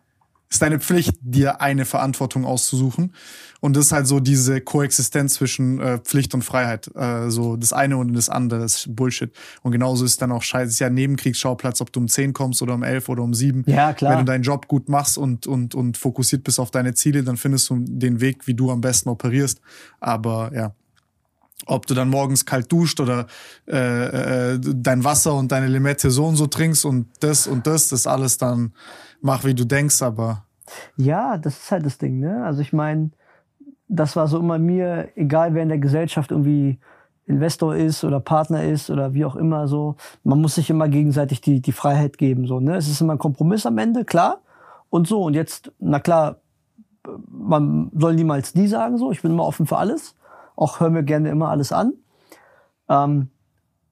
ist 0.54 0.62
deine 0.62 0.80
Pflicht, 0.80 1.16
dir 1.22 1.62
eine 1.62 1.86
Verantwortung 1.86 2.46
auszusuchen. 2.46 3.14
Und 3.60 3.76
das 3.76 3.86
ist 3.86 3.92
halt 3.92 4.08
so 4.08 4.20
diese 4.20 4.62
Koexistenz 4.62 5.36
zwischen 5.36 5.80
äh, 5.80 5.98
Pflicht 6.00 6.34
und 6.34 6.44
Freiheit. 6.44 6.92
Äh, 6.96 7.30
so 7.30 7.56
das 7.56 7.74
eine 7.74 7.98
und 7.98 8.14
das 8.14 8.30
andere 8.30 8.60
das 8.60 8.76
ist 8.76 8.96
Bullshit. 8.96 9.32
Und 9.62 9.72
genauso 9.72 10.06
ist 10.06 10.22
dann 10.22 10.32
auch 10.32 10.44
scheiße. 10.44 10.68
Es 10.68 10.74
ist 10.74 10.80
ja 10.80 10.88
ein 10.88 10.94
Nebenkriegsschauplatz, 10.94 11.82
ob 11.82 11.92
du 11.92 12.02
um 12.02 12.08
10 12.08 12.34
kommst 12.34 12.62
oder 12.62 12.74
um 12.74 12.84
11 12.84 13.10
oder 13.10 13.24
um 13.24 13.34
7. 13.34 13.64
Ja, 13.68 13.94
klar. 13.94 14.12
Wenn 14.12 14.20
du 14.20 14.26
deinen 14.26 14.44
Job 14.44 14.68
gut 14.68 14.90
machst 14.90 15.18
und, 15.18 15.48
und, 15.48 15.76
und 15.76 15.98
fokussiert 15.98 16.44
bist 16.44 16.60
auf 16.60 16.72
deine 16.72 16.94
Ziele, 16.94 17.24
dann 17.24 17.38
findest 17.38 17.70
du 17.70 17.78
den 17.80 18.20
Weg, 18.22 18.48
wie 18.48 18.54
du 18.54 18.70
am 18.70 18.82
besten 18.82 19.10
operierst. 19.10 19.62
Aber 20.02 20.52
ja, 20.54 20.74
ob 21.66 21.88
du 21.88 21.94
dann 21.94 22.10
morgens 22.10 22.46
kalt 22.46 22.72
duscht 22.72 23.00
oder 23.00 23.28
äh, 23.68 24.54
äh, 24.56 24.60
dein 24.60 25.04
Wasser 25.04 25.34
und 25.34 25.52
deine 25.52 25.68
Limette 25.68 26.12
so 26.12 26.26
und 26.26 26.36
so 26.36 26.48
trinkst 26.48 26.86
und 26.86 27.08
das 27.22 27.48
und 27.48 27.66
das, 27.68 27.90
das 27.90 28.08
alles 28.08 28.38
dann 28.38 28.74
mach, 29.24 29.44
wie 29.44 29.56
du 29.56 29.66
denkst, 29.66 30.02
aber 30.02 30.46
Ja, 30.96 31.38
das 31.38 31.58
ist 31.58 31.72
halt 31.72 31.86
das 31.86 31.98
Ding, 31.98 32.20
ne? 32.20 32.44
Also 32.44 32.62
ich 32.62 32.74
meine, 32.74 33.12
das 33.88 34.16
war 34.16 34.28
so 34.28 34.38
immer 34.40 34.60
mir, 34.60 35.10
egal 35.16 35.54
wer 35.54 35.64
in 35.64 35.70
der 35.70 35.80
Gesellschaft 35.80 36.32
irgendwie 36.32 36.80
Investor 37.26 37.76
ist 37.76 38.04
oder 38.04 38.20
Partner 38.20 38.64
ist 38.64 38.90
oder 38.90 39.14
wie 39.14 39.26
auch 39.26 39.36
immer 39.36 39.68
so, 39.68 39.96
man 40.24 40.42
muss 40.42 40.56
sich 40.56 40.70
immer 40.70 40.90
gegenseitig 40.90 41.42
die, 41.42 41.62
die 41.62 41.72
Freiheit 41.72 42.18
geben, 42.18 42.46
so, 42.48 42.60
ne? 42.60 42.76
Es 42.76 42.88
ist 42.88 43.02
immer 43.02 43.14
ein 43.14 43.20
Kompromiss 43.20 43.66
am 43.66 43.78
Ende, 43.78 44.06
klar. 44.06 44.42
Und 44.90 45.08
so, 45.08 45.24
und 45.24 45.34
jetzt, 45.34 45.72
na 45.80 46.00
klar, 46.00 46.38
man 47.28 47.92
soll 47.94 48.16
niemals 48.16 48.56
nie 48.56 48.68
sagen, 48.68 48.98
so, 48.98 49.12
ich 49.12 49.22
bin 49.22 49.32
immer 49.32 49.46
offen 49.46 49.66
für 49.66 49.78
alles. 49.78 50.16
Auch 50.56 50.80
höre 50.80 50.90
mir 50.90 51.04
gerne 51.04 51.30
immer 51.30 51.50
alles 51.50 51.72
an. 51.72 51.94
Ähm, 52.90 53.30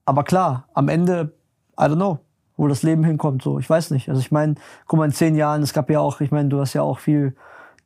aber 0.04 0.24
klar, 0.24 0.68
am 0.74 0.88
Ende, 0.88 1.34
I 1.78 1.84
don't 1.84 1.96
know, 1.96 2.18
wo 2.62 2.68
das 2.68 2.84
Leben 2.84 3.02
hinkommt, 3.02 3.42
so, 3.42 3.58
ich 3.58 3.68
weiß 3.68 3.90
nicht. 3.90 4.08
Also 4.08 4.20
ich 4.20 4.30
meine, 4.30 4.54
guck 4.86 5.00
mal, 5.00 5.06
in 5.06 5.12
zehn 5.12 5.34
Jahren, 5.34 5.62
es 5.62 5.72
gab 5.72 5.90
ja 5.90 5.98
auch, 5.98 6.20
ich 6.20 6.30
meine, 6.30 6.48
du 6.48 6.60
hast 6.60 6.74
ja 6.74 6.82
auch 6.82 7.00
viel 7.00 7.34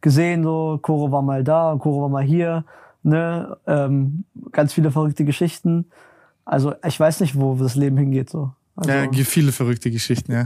gesehen, 0.02 0.44
so, 0.44 0.78
Koro 0.82 1.10
war 1.10 1.22
mal 1.22 1.42
da, 1.42 1.74
Koro 1.80 2.02
war 2.02 2.08
mal 2.10 2.22
hier, 2.22 2.62
ne, 3.02 3.56
ähm, 3.66 4.24
ganz 4.52 4.74
viele 4.74 4.90
verrückte 4.90 5.24
Geschichten. 5.24 5.86
Also 6.44 6.74
ich 6.86 7.00
weiß 7.00 7.20
nicht, 7.20 7.40
wo 7.40 7.54
das 7.54 7.74
Leben 7.74 7.96
hingeht, 7.96 8.28
so. 8.28 8.52
Also, 8.76 8.90
ja, 8.90 9.06
gibt 9.06 9.26
viele 9.28 9.50
verrückte 9.50 9.90
Geschichten, 9.90 10.32
ja. 10.32 10.44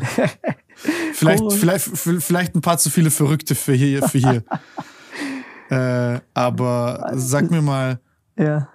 vielleicht, 1.13 1.53
vielleicht, 1.53 1.89
vielleicht 1.89 2.55
ein 2.55 2.61
paar 2.61 2.79
zu 2.79 2.89
viele 2.89 3.11
Verrückte 3.11 3.57
für 3.57 3.73
hier. 3.73 4.07
Für 4.07 4.19
hier. 4.19 4.45
äh, 6.17 6.21
aber 6.35 7.11
sag 7.15 7.51
mir 7.51 7.63
mal, 7.63 7.99
ja. 8.39 8.69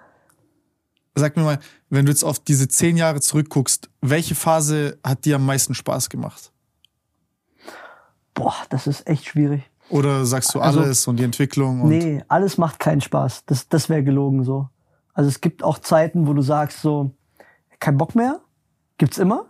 Sag 1.20 1.36
mir 1.36 1.42
mal, 1.42 1.58
wenn 1.90 2.04
du 2.06 2.12
jetzt 2.12 2.24
auf 2.24 2.38
diese 2.38 2.68
zehn 2.68 2.96
Jahre 2.96 3.20
zurückguckst, 3.20 3.88
welche 4.00 4.34
Phase 4.34 4.98
hat 5.04 5.24
dir 5.24 5.36
am 5.36 5.46
meisten 5.46 5.74
Spaß 5.74 6.08
gemacht? 6.10 6.52
Boah, 8.34 8.54
das 8.68 8.86
ist 8.86 9.06
echt 9.08 9.26
schwierig. 9.26 9.62
Oder 9.88 10.26
sagst 10.26 10.54
du 10.54 10.60
Also- 10.60 10.80
alles 10.80 11.06
und 11.06 11.16
die 11.16 11.24
Entwicklung? 11.24 11.80
Und 11.82 11.88
Nee, 11.90 12.22
alles 12.28 12.58
macht 12.58 12.78
keinen 12.78 13.00
Spaß. 13.00 13.44
Das, 13.46 13.68
das 13.68 13.88
wäre 13.88 14.02
gelogen 14.02 14.44
so. 14.44 14.68
Also 15.14 15.28
es 15.28 15.40
gibt 15.40 15.62
auch 15.62 15.78
Zeiten, 15.78 16.26
wo 16.26 16.34
du 16.34 16.42
sagst 16.42 16.82
so, 16.82 17.12
kein 17.80 17.96
Bock 17.96 18.14
mehr. 18.14 18.40
Gibt's 18.98 19.18
immer. 19.18 19.46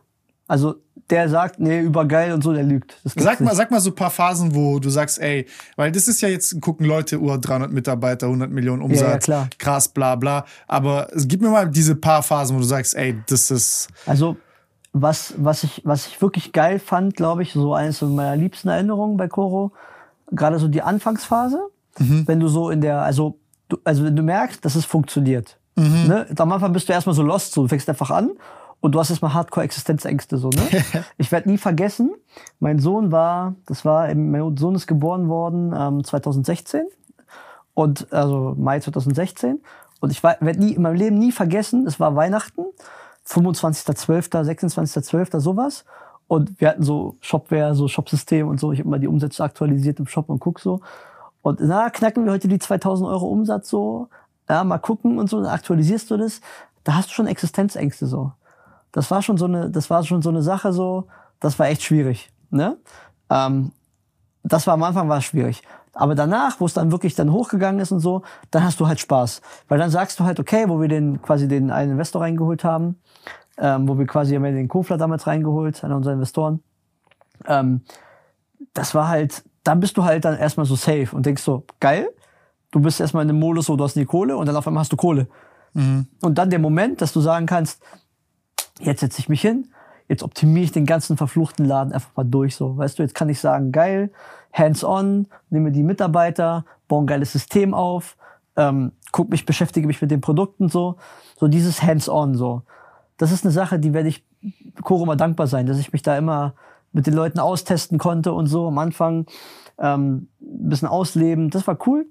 Also 0.48 0.76
der 1.10 1.28
sagt, 1.28 1.60
nee, 1.60 1.80
übergeil 1.80 2.32
und 2.32 2.42
so, 2.42 2.52
der 2.52 2.64
lügt. 2.64 2.96
Sag 3.04 3.40
mal, 3.40 3.50
nicht. 3.50 3.56
sag 3.56 3.70
mal 3.70 3.80
so 3.80 3.90
ein 3.90 3.94
paar 3.94 4.10
Phasen, 4.10 4.54
wo 4.54 4.78
du 4.80 4.90
sagst, 4.90 5.20
ey, 5.20 5.46
weil 5.76 5.92
das 5.92 6.08
ist 6.08 6.20
ja 6.20 6.28
jetzt, 6.28 6.60
gucken 6.60 6.86
Leute, 6.86 7.20
Uhr 7.20 7.38
300 7.38 7.70
Mitarbeiter, 7.72 8.26
100 8.26 8.50
Millionen 8.50 8.82
Umsatz, 8.82 9.00
Ja, 9.00 9.10
ja, 9.10 9.18
klar. 9.18 9.48
krass, 9.58 9.88
bla 9.88 10.16
bla. 10.16 10.44
Aber 10.66 11.08
gib 11.14 11.42
mir 11.42 11.50
mal 11.50 11.68
diese 11.68 11.94
paar 11.94 12.22
Phasen, 12.22 12.56
wo 12.56 12.60
du 12.60 12.66
sagst, 12.66 12.96
ey, 12.96 13.16
das 13.28 13.50
ist, 13.50 13.88
Also 14.06 14.36
was, 14.92 15.34
was, 15.36 15.62
ich, 15.62 15.82
was 15.84 16.06
ich 16.06 16.20
wirklich 16.22 16.52
geil 16.52 16.78
fand, 16.78 17.14
glaube 17.16 17.42
ich, 17.42 17.52
so 17.52 17.74
eines 17.74 18.00
meiner 18.00 18.34
liebsten 18.34 18.68
Erinnerungen 18.68 19.16
bei 19.16 19.28
Coro, 19.28 19.72
gerade 20.32 20.58
so 20.58 20.68
die 20.68 20.82
Anfangsphase, 20.82 21.60
wenn 21.98 22.40
du 22.40 22.48
so 22.48 22.70
in 22.70 22.80
der, 22.80 23.02
also, 23.02 23.38
du, 23.68 23.78
also 23.84 24.04
wenn 24.04 24.16
du 24.16 24.22
merkst, 24.22 24.64
dass 24.64 24.74
es 24.74 24.84
funktioniert. 24.84 25.58
Ne? 25.76 26.26
Am 26.36 26.52
Anfang 26.52 26.72
bist 26.72 26.88
du 26.88 26.92
erstmal 26.94 27.14
so 27.14 27.22
lost, 27.22 27.52
so, 27.52 27.62
du 27.62 27.68
fängst 27.68 27.88
einfach 27.88 28.10
an 28.10 28.30
und 28.86 28.92
du 28.92 29.00
hast 29.00 29.10
erstmal 29.10 29.34
Hardcore-Existenzängste, 29.34 30.38
so, 30.38 30.48
ne? 30.48 30.62
ich 31.18 31.32
werde 31.32 31.50
nie 31.50 31.58
vergessen, 31.58 32.14
mein 32.60 32.78
Sohn 32.78 33.10
war, 33.10 33.56
das 33.66 33.84
war, 33.84 34.14
mein 34.14 34.56
Sohn 34.56 34.76
ist 34.76 34.86
geboren 34.86 35.28
worden 35.28 35.74
ähm, 35.76 36.04
2016 36.04 36.86
und 37.74 38.12
also 38.12 38.54
Mai 38.56 38.78
2016 38.78 39.60
und 39.98 40.12
ich 40.12 40.22
werde 40.22 40.60
nie 40.60 40.74
in 40.74 40.82
meinem 40.82 40.94
Leben 40.94 41.18
nie 41.18 41.32
vergessen, 41.32 41.84
es 41.88 41.98
war 41.98 42.14
Weihnachten, 42.14 42.64
25.12., 43.26 44.30
26.12., 44.30 45.40
sowas 45.40 45.84
und 46.28 46.60
wir 46.60 46.68
hatten 46.68 46.84
so 46.84 47.16
Shopware, 47.20 47.74
so 47.74 47.88
Shopsystem 47.88 48.46
und 48.46 48.60
so, 48.60 48.70
ich 48.70 48.78
habe 48.78 48.86
immer 48.86 49.00
die 49.00 49.08
Umsätze 49.08 49.42
aktualisiert 49.42 49.98
im 49.98 50.06
Shop 50.06 50.28
und 50.28 50.38
guck 50.38 50.60
so 50.60 50.80
und 51.42 51.58
na, 51.60 51.90
knacken 51.90 52.24
wir 52.24 52.30
heute 52.30 52.46
die 52.46 52.60
2000 52.60 53.08
Euro 53.08 53.26
Umsatz 53.26 53.68
so, 53.68 54.06
ja, 54.48 54.62
mal 54.62 54.78
gucken 54.78 55.18
und 55.18 55.28
so, 55.28 55.42
dann 55.42 55.50
aktualisierst 55.50 56.08
du 56.08 56.18
das, 56.18 56.40
da 56.84 56.94
hast 56.94 57.10
du 57.10 57.14
schon 57.14 57.26
Existenzängste 57.26 58.06
so. 58.06 58.30
Das 58.96 59.10
war 59.10 59.20
schon 59.20 59.36
so 59.36 59.44
eine, 59.44 59.68
das 59.70 59.90
war 59.90 60.02
schon 60.04 60.22
so 60.22 60.30
eine 60.30 60.40
Sache 60.40 60.72
so, 60.72 61.06
das 61.38 61.58
war 61.58 61.68
echt 61.68 61.82
schwierig, 61.82 62.32
ne? 62.48 62.78
Ähm, 63.28 63.72
das 64.42 64.66
war 64.66 64.72
am 64.72 64.82
Anfang 64.84 65.06
war 65.10 65.18
es 65.18 65.24
schwierig. 65.24 65.60
Aber 65.92 66.14
danach, 66.14 66.60
wo 66.60 66.64
es 66.64 66.72
dann 66.72 66.90
wirklich 66.90 67.14
dann 67.14 67.30
hochgegangen 67.30 67.78
ist 67.78 67.92
und 67.92 68.00
so, 68.00 68.22
dann 68.50 68.64
hast 68.64 68.80
du 68.80 68.86
halt 68.86 68.98
Spaß. 68.98 69.42
Weil 69.68 69.78
dann 69.78 69.90
sagst 69.90 70.18
du 70.18 70.24
halt, 70.24 70.40
okay, 70.40 70.64
wo 70.68 70.80
wir 70.80 70.88
den 70.88 71.20
quasi 71.20 71.46
den 71.46 71.70
einen 71.70 71.92
Investor 71.92 72.22
reingeholt 72.22 72.64
haben, 72.64 72.98
ähm, 73.58 73.86
wo 73.86 73.98
wir 73.98 74.06
quasi 74.06 74.34
haben 74.34 74.44
wir 74.44 74.52
den 74.52 74.66
Kofler 74.66 74.96
damals 74.96 75.26
reingeholt, 75.26 75.84
einer 75.84 75.96
unserer 75.96 76.14
Investoren, 76.14 76.62
ähm, 77.46 77.82
das 78.72 78.94
war 78.94 79.08
halt, 79.08 79.44
dann 79.62 79.78
bist 79.78 79.98
du 79.98 80.04
halt 80.04 80.24
dann 80.24 80.38
erstmal 80.38 80.64
so 80.64 80.74
safe 80.74 81.08
und 81.12 81.26
denkst 81.26 81.42
so, 81.42 81.64
geil, 81.80 82.08
du 82.70 82.80
bist 82.80 82.98
erstmal 82.98 83.24
in 83.24 83.28
einem 83.28 83.40
Modus, 83.40 83.68
wo 83.68 83.76
du 83.76 83.84
hast 83.84 83.96
nie 83.96 84.06
Kohle 84.06 84.38
und 84.38 84.46
dann 84.46 84.56
auf 84.56 84.66
einmal 84.66 84.80
hast 84.80 84.92
du 84.92 84.96
Kohle. 84.96 85.28
Und 85.74 86.08
dann 86.22 86.48
der 86.48 86.58
Moment, 86.58 87.02
dass 87.02 87.12
du 87.12 87.20
sagen 87.20 87.44
kannst, 87.44 87.82
jetzt 88.80 89.00
setze 89.00 89.20
ich 89.20 89.28
mich 89.28 89.40
hin, 89.40 89.68
jetzt 90.08 90.22
optimiere 90.22 90.64
ich 90.64 90.72
den 90.72 90.86
ganzen 90.86 91.16
verfluchten 91.16 91.64
Laden 91.64 91.92
einfach 91.92 92.10
mal 92.16 92.24
durch. 92.24 92.56
So, 92.56 92.76
weißt 92.76 92.98
du, 92.98 93.02
jetzt 93.02 93.14
kann 93.14 93.28
ich 93.28 93.40
sagen, 93.40 93.72
geil, 93.72 94.10
hands-on, 94.52 95.26
nehme 95.50 95.72
die 95.72 95.82
Mitarbeiter, 95.82 96.64
baue 96.88 97.04
ein 97.04 97.06
geiles 97.06 97.32
System 97.32 97.74
auf, 97.74 98.16
ähm, 98.56 98.92
guck 99.12 99.30
mich, 99.30 99.46
beschäftige 99.46 99.86
mich 99.86 100.00
mit 100.00 100.10
den 100.10 100.20
Produkten 100.20 100.68
so, 100.68 100.96
so 101.36 101.48
dieses 101.48 101.82
hands-on 101.82 102.34
so. 102.34 102.62
Das 103.18 103.32
ist 103.32 103.44
eine 103.44 103.52
Sache, 103.52 103.78
die 103.78 103.94
werde 103.94 104.08
ich 104.08 104.24
Coro 104.82 105.06
mal 105.06 105.16
dankbar 105.16 105.46
sein, 105.46 105.66
dass 105.66 105.78
ich 105.78 105.92
mich 105.92 106.02
da 106.02 106.16
immer 106.16 106.54
mit 106.92 107.06
den 107.06 107.14
Leuten 107.14 107.38
austesten 107.38 107.98
konnte 107.98 108.32
und 108.32 108.46
so 108.46 108.68
am 108.68 108.78
Anfang 108.78 109.26
ähm, 109.78 110.28
ein 110.40 110.68
bisschen 110.68 110.88
ausleben. 110.88 111.50
Das 111.50 111.66
war 111.66 111.78
cool. 111.86 112.06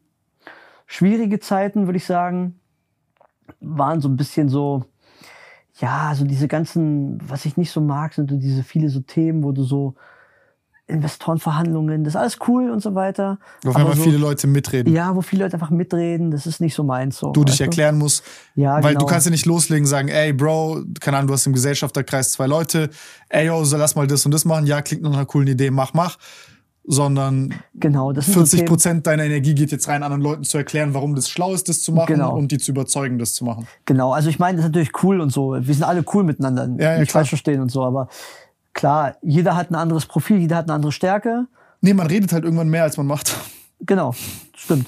Schwierige 0.85 1.39
Zeiten, 1.39 1.87
würde 1.87 1.97
ich 1.97 2.05
sagen, 2.05 2.59
waren 3.59 4.01
so 4.01 4.09
ein 4.09 4.17
bisschen 4.17 4.49
so, 4.49 4.85
ja, 5.79 6.13
so 6.15 6.23
diese 6.25 6.47
ganzen, 6.47 7.17
was 7.27 7.45
ich 7.45 7.57
nicht 7.57 7.71
so 7.71 7.81
mag, 7.81 8.13
sind 8.13 8.29
so 8.29 8.37
diese 8.37 8.63
viele 8.63 8.89
so 8.89 9.01
Themen, 9.01 9.43
wo 9.43 9.51
du 9.51 9.63
so 9.63 9.95
Investorenverhandlungen, 10.87 12.03
das 12.03 12.13
ist 12.13 12.19
alles 12.19 12.37
cool 12.47 12.69
und 12.69 12.79
so 12.79 12.93
weiter. 12.93 13.39
wo 13.63 13.69
auf 13.71 13.75
Aber 13.75 13.85
einmal 13.85 13.97
so, 13.97 14.03
viele 14.03 14.17
Leute 14.17 14.45
mitreden. 14.45 14.93
Ja, 14.93 15.15
wo 15.15 15.21
viele 15.21 15.43
Leute 15.43 15.55
einfach 15.55 15.71
mitreden, 15.71 16.29
das 16.29 16.45
ist 16.45 16.61
nicht 16.61 16.75
so 16.75 16.83
meins 16.83 17.17
so. 17.17 17.31
Du 17.31 17.43
dich 17.43 17.59
erklären 17.59 17.97
musst, 17.97 18.23
Ja, 18.53 18.75
weil 18.75 18.93
genau. 18.93 18.99
du 18.99 19.05
kannst 19.07 19.25
ja 19.25 19.31
nicht 19.31 19.47
loslegen, 19.47 19.87
sagen, 19.87 20.09
ey, 20.09 20.31
Bro, 20.31 20.83
keine 20.99 21.17
Ahnung, 21.17 21.29
du 21.29 21.33
hast 21.33 21.47
im 21.47 21.53
Gesellschafterkreis 21.53 22.33
zwei 22.33 22.45
Leute, 22.45 22.91
ey, 23.29 23.47
yo, 23.47 23.63
so 23.63 23.77
lass 23.77 23.95
mal 23.95 24.05
das 24.05 24.25
und 24.25 24.31
das 24.31 24.45
machen, 24.45 24.67
ja, 24.67 24.81
klingt 24.83 25.01
nach 25.01 25.13
einer 25.13 25.25
coolen 25.25 25.47
Idee, 25.47 25.71
mach, 25.71 25.93
mach, 25.95 26.17
sondern 26.87 27.53
Genau, 27.73 28.11
das 28.13 28.25
sind 28.25 28.33
so 28.35 28.39
40 28.41 28.59
Themen, 28.59 28.67
Prozent 28.69 29.07
deiner 29.07 29.23
Energie 29.23 29.55
geht 29.55 29.71
jetzt 29.71 29.87
rein, 29.87 30.03
anderen 30.03 30.21
Leuten 30.21 30.43
zu 30.43 30.57
erklären, 30.57 30.93
warum 30.93 31.15
das 31.15 31.29
schlau 31.29 31.53
ist, 31.53 31.67
das 31.69 31.81
zu 31.81 31.91
machen 31.91 32.07
Genau. 32.13 32.35
und 32.35 32.51
die 32.51 32.57
zu 32.57 32.71
überzeugen, 32.71 33.17
das 33.17 33.33
zu 33.33 33.43
machen. 33.45 33.67
Genau, 33.85 34.11
also 34.13 34.29
ich 34.29 34.39
meine, 34.39 34.57
das 34.57 34.65
ist 34.65 34.69
natürlich 34.71 35.03
cool 35.03 35.19
und 35.21 35.31
so. 35.31 35.53
Wir 35.53 35.73
sind 35.73 35.83
alle 35.83 36.03
cool 36.13 36.23
miteinander. 36.23 36.67
Ja, 36.77 36.93
ja, 36.93 36.99
nicht 36.99 37.09
klar. 37.11 37.21
falsch 37.21 37.29
verstehen 37.29 37.61
und 37.61 37.71
so, 37.71 37.83
aber 37.83 38.07
klar, 38.73 39.15
jeder 39.21 39.55
hat 39.55 39.71
ein 39.71 39.75
anderes 39.75 40.05
Profil, 40.05 40.37
jeder 40.37 40.57
hat 40.57 40.65
eine 40.65 40.73
andere 40.73 40.91
Stärke. 40.91 41.47
Nee, 41.81 41.93
man 41.93 42.07
redet 42.07 42.31
halt 42.33 42.43
irgendwann 42.43 42.69
mehr, 42.69 42.83
als 42.83 42.97
man 42.97 43.07
macht. 43.07 43.35
Genau, 43.81 44.13
stimmt. 44.55 44.87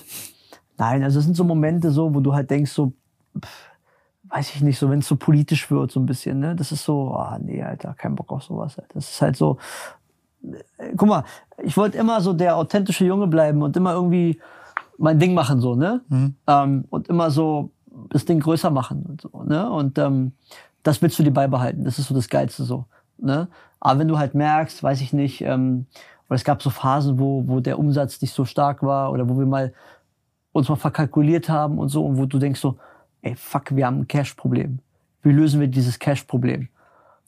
Nein, 0.78 1.04
also 1.04 1.20
es 1.20 1.26
sind 1.26 1.36
so 1.36 1.44
Momente 1.44 1.92
so, 1.92 2.14
wo 2.14 2.20
du 2.20 2.34
halt 2.34 2.50
denkst 2.52 2.72
so, 2.72 2.94
pff, 3.40 3.50
weiß 4.30 4.56
ich 4.56 4.62
nicht, 4.62 4.78
so 4.78 4.90
wenn 4.90 5.00
es 5.00 5.08
so 5.08 5.16
politisch 5.16 5.72
wird 5.72 5.92
so 5.92 6.00
ein 6.00 6.06
bisschen, 6.06 6.40
ne? 6.40 6.56
Das 6.56 6.72
ist 6.72 6.84
so, 6.84 7.14
ah 7.14 7.40
nee, 7.42 7.64
Alter, 7.64 7.94
kein 7.98 8.16
Bock 8.16 8.32
auf 8.32 8.44
sowas. 8.44 8.78
Alter. 8.78 8.94
Das 8.94 9.10
ist 9.10 9.22
halt 9.22 9.36
so, 9.38 9.58
guck 10.96 11.10
mal, 11.10 11.24
ich 11.64 11.76
wollte 11.78 11.98
immer 11.98 12.22
so 12.22 12.34
der 12.34 12.56
authentische 12.56 13.06
Junge 13.06 13.28
bleiben 13.28 13.62
und 13.62 13.76
immer 13.76 13.94
irgendwie 13.94 14.40
mein 14.98 15.20
Ding 15.20 15.34
machen 15.34 15.60
so, 15.62 15.76
ne? 15.76 16.02
Ähm, 16.48 16.86
und 16.90 17.08
immer 17.08 17.32
so 17.32 17.72
das 18.10 18.26
Ding 18.26 18.40
größer 18.40 18.70
machen 18.70 19.04
und 19.08 19.22
so, 19.22 19.44
ne? 19.44 19.70
Und 19.70 19.98
ähm, 19.98 20.34
das 20.84 21.02
willst 21.02 21.20
du 21.20 21.24
dir 21.24 21.32
beibehalten. 21.32 21.84
Das 21.84 22.00
ist 22.00 22.08
so 22.08 22.16
das 22.16 22.30
Geilste 22.30 22.64
so, 22.64 22.86
ne? 23.18 23.48
Aber 23.80 24.00
wenn 24.00 24.08
du 24.08 24.18
halt 24.18 24.34
merkst, 24.34 24.82
weiß 24.82 25.02
ich 25.02 25.14
nicht, 25.14 25.42
ähm, 25.42 25.86
oder 26.28 26.36
es 26.36 26.44
gab 26.44 26.62
so 26.62 26.70
Phasen, 26.70 27.20
wo, 27.20 27.48
wo 27.48 27.60
der 27.60 27.80
Umsatz 27.80 28.22
nicht 28.22 28.34
so 28.34 28.46
stark 28.46 28.84
war 28.84 29.12
oder 29.12 29.30
wo 29.30 29.38
wir 29.38 29.46
mal 29.46 29.74
uns 30.52 30.70
mal 30.70 30.76
verkalkuliert 30.76 31.50
haben 31.50 31.78
und 31.78 31.90
so 31.90 32.04
und 32.06 32.18
wo 32.18 32.26
du 32.26 32.40
denkst 32.40 32.60
so, 32.60 32.78
ey, 33.22 33.36
fuck, 33.36 33.76
wir 33.76 33.86
haben 33.86 34.00
ein 34.00 34.08
Cash-Problem. 34.08 34.80
Wie 35.22 35.32
lösen 35.32 35.60
wir 35.60 35.68
dieses 35.68 36.00
Cash-Problem? 36.00 36.70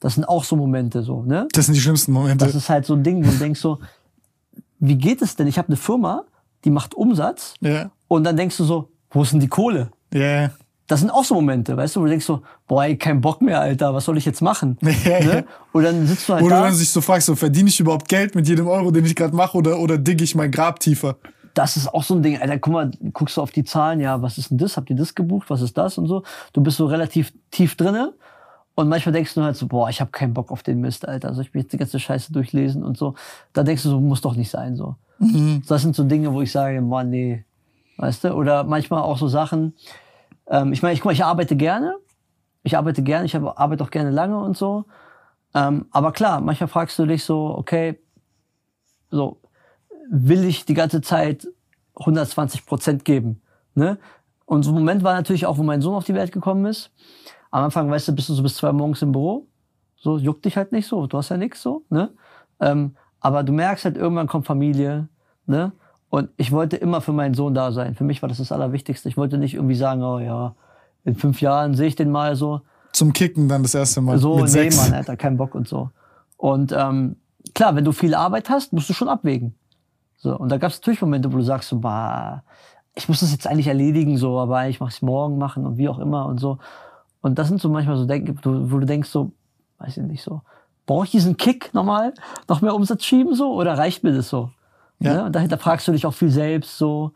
Das 0.00 0.14
sind 0.14 0.24
auch 0.24 0.44
so 0.44 0.56
Momente 0.56 1.02
so, 1.02 1.22
ne? 1.22 1.46
Das 1.52 1.66
sind 1.66 1.74
die 1.74 1.80
schlimmsten 1.80 2.12
Momente. 2.12 2.44
Das 2.44 2.54
ist 2.54 2.68
halt 2.70 2.86
so 2.86 2.94
ein 2.94 3.02
Ding, 3.02 3.24
wo 3.24 3.30
du 3.30 3.36
denkst 3.36 3.60
so, 3.60 3.78
wie 4.78 4.96
geht 4.96 5.20
es 5.22 5.36
denn? 5.36 5.46
Ich 5.46 5.58
habe 5.58 5.68
eine 5.68 5.76
Firma, 5.76 6.24
die 6.64 6.70
macht 6.70 6.94
Umsatz 6.94 7.54
Ja, 7.60 7.90
und 8.08 8.24
dann 8.24 8.36
denkst 8.36 8.56
du 8.56 8.64
so, 8.64 8.88
wo 9.10 9.22
ist 9.22 9.32
denn 9.32 9.40
die 9.40 9.48
Kohle? 9.48 9.90
ja, 10.12 10.50
Das 10.86 11.00
sind 11.00 11.10
auch 11.10 11.24
so 11.24 11.34
Momente, 11.34 11.76
weißt 11.76 11.94
du, 11.96 12.00
wo 12.00 12.04
du 12.04 12.10
denkst 12.10 12.24
so, 12.26 12.42
boah, 12.66 12.84
ey, 12.84 12.96
kein 12.96 13.20
Bock 13.20 13.42
mehr, 13.42 13.60
Alter, 13.60 13.94
was 13.94 14.06
soll 14.06 14.16
ich 14.16 14.24
jetzt 14.24 14.40
machen? 14.40 14.78
Ja, 15.04 15.20
ne? 15.22 15.44
Und 15.72 15.82
dann 15.84 16.06
sitzt 16.06 16.28
du 16.28 16.32
halt 16.32 16.44
du 16.44 16.48
da. 16.48 16.62
dann 16.62 16.74
sich 16.74 16.88
so 16.90 17.00
fragst, 17.02 17.26
so 17.26 17.36
verdiene 17.36 17.68
ich 17.68 17.78
überhaupt 17.78 18.08
Geld 18.08 18.34
mit 18.34 18.48
jedem 18.48 18.66
Euro, 18.68 18.90
den 18.90 19.04
ich 19.04 19.14
gerade 19.14 19.36
mache, 19.36 19.56
oder, 19.58 19.78
oder 19.78 19.98
digge 19.98 20.24
ich 20.24 20.34
mein 20.34 20.50
Grab 20.50 20.80
tiefer? 20.80 21.16
das 21.52 21.76
ist 21.76 21.88
auch 21.92 22.04
so 22.04 22.14
ein 22.14 22.22
Ding, 22.22 22.40
Alter, 22.40 22.58
guck 22.58 22.72
mal, 22.72 22.90
guckst 23.12 23.36
du 23.36 23.42
auf 23.42 23.50
die 23.50 23.64
Zahlen, 23.64 23.98
ja, 24.00 24.22
was 24.22 24.38
ist 24.38 24.50
denn 24.50 24.58
das? 24.58 24.76
Habt 24.76 24.88
ihr 24.88 24.94
das 24.96 25.14
gebucht? 25.16 25.50
Was 25.50 25.60
ist 25.62 25.76
das 25.76 25.98
und 25.98 26.06
so? 26.06 26.22
Du 26.52 26.60
bist 26.62 26.76
so 26.76 26.86
relativ 26.86 27.32
tief 27.50 27.74
drinne 27.74 28.14
und 28.80 28.88
manchmal 28.88 29.12
denkst 29.12 29.34
du 29.34 29.42
halt 29.42 29.56
so, 29.56 29.66
boah, 29.66 29.88
ich 29.88 30.00
habe 30.00 30.10
keinen 30.10 30.34
Bock 30.34 30.50
auf 30.50 30.62
den 30.62 30.80
Mist, 30.80 31.06
Alter, 31.06 31.34
soll 31.34 31.44
ich 31.44 31.54
mir 31.54 31.60
jetzt 31.60 31.72
die 31.72 31.76
ganze 31.76 32.00
Scheiße 32.00 32.32
durchlesen 32.32 32.82
und 32.82 32.96
so. 32.96 33.14
Da 33.52 33.62
denkst 33.62 33.82
du 33.82 33.90
so, 33.90 34.00
muss 34.00 34.20
doch 34.20 34.34
nicht 34.34 34.50
sein 34.50 34.76
so. 34.76 34.96
Das 35.68 35.82
sind 35.82 35.94
so 35.94 36.04
Dinge, 36.04 36.32
wo 36.32 36.40
ich 36.40 36.50
sage, 36.50 36.80
boah, 36.80 37.04
nee, 37.04 37.44
weißt 37.98 38.24
du? 38.24 38.32
Oder 38.32 38.64
manchmal 38.64 39.02
auch 39.02 39.18
so 39.18 39.28
Sachen, 39.28 39.74
ähm, 40.48 40.72
ich 40.72 40.82
meine, 40.82 40.94
ich, 40.94 41.00
guck 41.00 41.06
mal, 41.06 41.12
ich 41.12 41.24
arbeite 41.24 41.56
gerne, 41.56 41.96
ich 42.62 42.76
arbeite 42.76 43.02
gerne, 43.02 43.26
ich 43.26 43.36
arbeite 43.36 43.84
auch 43.84 43.90
gerne 43.90 44.10
lange 44.10 44.38
und 44.38 44.56
so. 44.56 44.86
Ähm, 45.54 45.86
aber 45.90 46.12
klar, 46.12 46.40
manchmal 46.40 46.68
fragst 46.68 46.98
du 46.98 47.06
dich 47.06 47.24
so, 47.24 47.54
okay, 47.56 48.00
so, 49.10 49.40
will 50.10 50.44
ich 50.44 50.64
die 50.64 50.74
ganze 50.74 51.00
Zeit 51.02 51.46
120 51.96 52.66
Prozent 52.66 53.04
geben. 53.04 53.42
Ne? 53.74 53.98
Und 54.46 54.64
so 54.64 54.70
ein 54.70 54.74
Moment 54.74 55.04
war 55.04 55.14
natürlich 55.14 55.46
auch, 55.46 55.58
wo 55.58 55.62
mein 55.62 55.82
Sohn 55.82 55.94
auf 55.94 56.04
die 56.04 56.14
Welt 56.14 56.32
gekommen 56.32 56.64
ist. 56.64 56.90
Am 57.50 57.64
Anfang, 57.64 57.90
weißt 57.90 58.08
du, 58.08 58.12
bist 58.12 58.28
du 58.28 58.34
so 58.34 58.42
bis 58.42 58.56
zwei 58.56 58.72
morgens 58.72 59.02
im 59.02 59.12
Büro. 59.12 59.46
So, 59.96 60.18
juckt 60.18 60.44
dich 60.44 60.56
halt 60.56 60.72
nicht 60.72 60.86
so. 60.86 61.06
Du 61.06 61.18
hast 61.18 61.28
ja 61.28 61.36
nichts 61.36 61.62
so. 61.62 61.82
Ne? 61.90 62.10
Ähm, 62.60 62.96
aber 63.20 63.42
du 63.42 63.52
merkst 63.52 63.84
halt, 63.84 63.96
irgendwann 63.96 64.28
kommt 64.28 64.46
Familie. 64.46 65.08
Ne? 65.46 65.72
Und 66.08 66.30
ich 66.36 66.52
wollte 66.52 66.76
immer 66.76 67.00
für 67.00 67.12
meinen 67.12 67.34
Sohn 67.34 67.54
da 67.54 67.72
sein. 67.72 67.94
Für 67.94 68.04
mich 68.04 68.22
war 68.22 68.28
das 68.28 68.38
das 68.38 68.52
Allerwichtigste. 68.52 69.08
Ich 69.08 69.16
wollte 69.16 69.38
nicht 69.38 69.54
irgendwie 69.54 69.74
sagen, 69.74 70.02
oh 70.02 70.18
ja, 70.18 70.54
in 71.04 71.16
fünf 71.16 71.40
Jahren 71.40 71.74
sehe 71.74 71.88
ich 71.88 71.96
den 71.96 72.10
mal 72.10 72.34
so. 72.36 72.62
Zum 72.92 73.12
Kicken 73.12 73.48
dann 73.48 73.62
das 73.62 73.74
erste 73.74 74.00
Mal. 74.00 74.18
So, 74.18 74.36
mit 74.36 74.44
nee, 74.44 74.50
sechs. 74.50 74.76
Mann, 74.76 74.94
Alter, 74.94 75.16
kein 75.16 75.36
Bock 75.36 75.54
und 75.54 75.68
so. 75.68 75.90
Und 76.36 76.72
ähm, 76.72 77.16
klar, 77.54 77.76
wenn 77.76 77.84
du 77.84 77.92
viel 77.92 78.14
Arbeit 78.14 78.48
hast, 78.50 78.72
musst 78.72 78.88
du 78.88 78.94
schon 78.94 79.08
abwägen. 79.08 79.54
So, 80.16 80.36
und 80.36 80.50
da 80.50 80.58
gab 80.58 80.70
es 80.70 80.80
natürlich 80.80 81.00
Momente, 81.00 81.32
wo 81.32 81.36
du 81.36 81.42
sagst, 81.42 81.68
so, 81.68 81.78
bah, 81.78 82.42
ich 82.94 83.08
muss 83.08 83.20
das 83.20 83.32
jetzt 83.32 83.46
eigentlich 83.46 83.68
erledigen, 83.68 84.16
so, 84.16 84.38
aber 84.38 84.68
ich 84.68 84.80
mache 84.80 84.90
es 84.90 85.02
morgen 85.02 85.38
machen 85.38 85.64
und 85.64 85.78
wie 85.78 85.88
auch 85.88 85.98
immer 85.98 86.26
und 86.26 86.38
so. 86.38 86.58
Und 87.22 87.38
das 87.38 87.48
sind 87.48 87.60
so 87.60 87.68
manchmal 87.68 87.96
so 87.96 88.06
Denken, 88.06 88.38
wo 88.42 88.78
du 88.78 88.86
denkst 88.86 89.10
so, 89.10 89.32
weiß 89.78 89.96
ich 89.96 90.02
nicht 90.04 90.22
so, 90.22 90.42
brauche 90.86 91.04
ich 91.04 91.10
diesen 91.10 91.36
Kick 91.36 91.72
nochmal, 91.74 92.14
noch 92.48 92.62
mehr 92.62 92.74
Umsatz 92.74 93.04
schieben 93.04 93.34
so 93.34 93.52
oder 93.54 93.76
reicht 93.76 94.02
mir 94.02 94.12
das 94.12 94.28
so? 94.28 94.50
Ja. 94.98 95.14
Ne? 95.14 95.24
Und 95.24 95.36
dahinter 95.36 95.58
fragst 95.58 95.86
du 95.88 95.92
dich 95.92 96.06
auch 96.06 96.14
viel 96.14 96.30
selbst 96.30 96.78
so. 96.78 97.12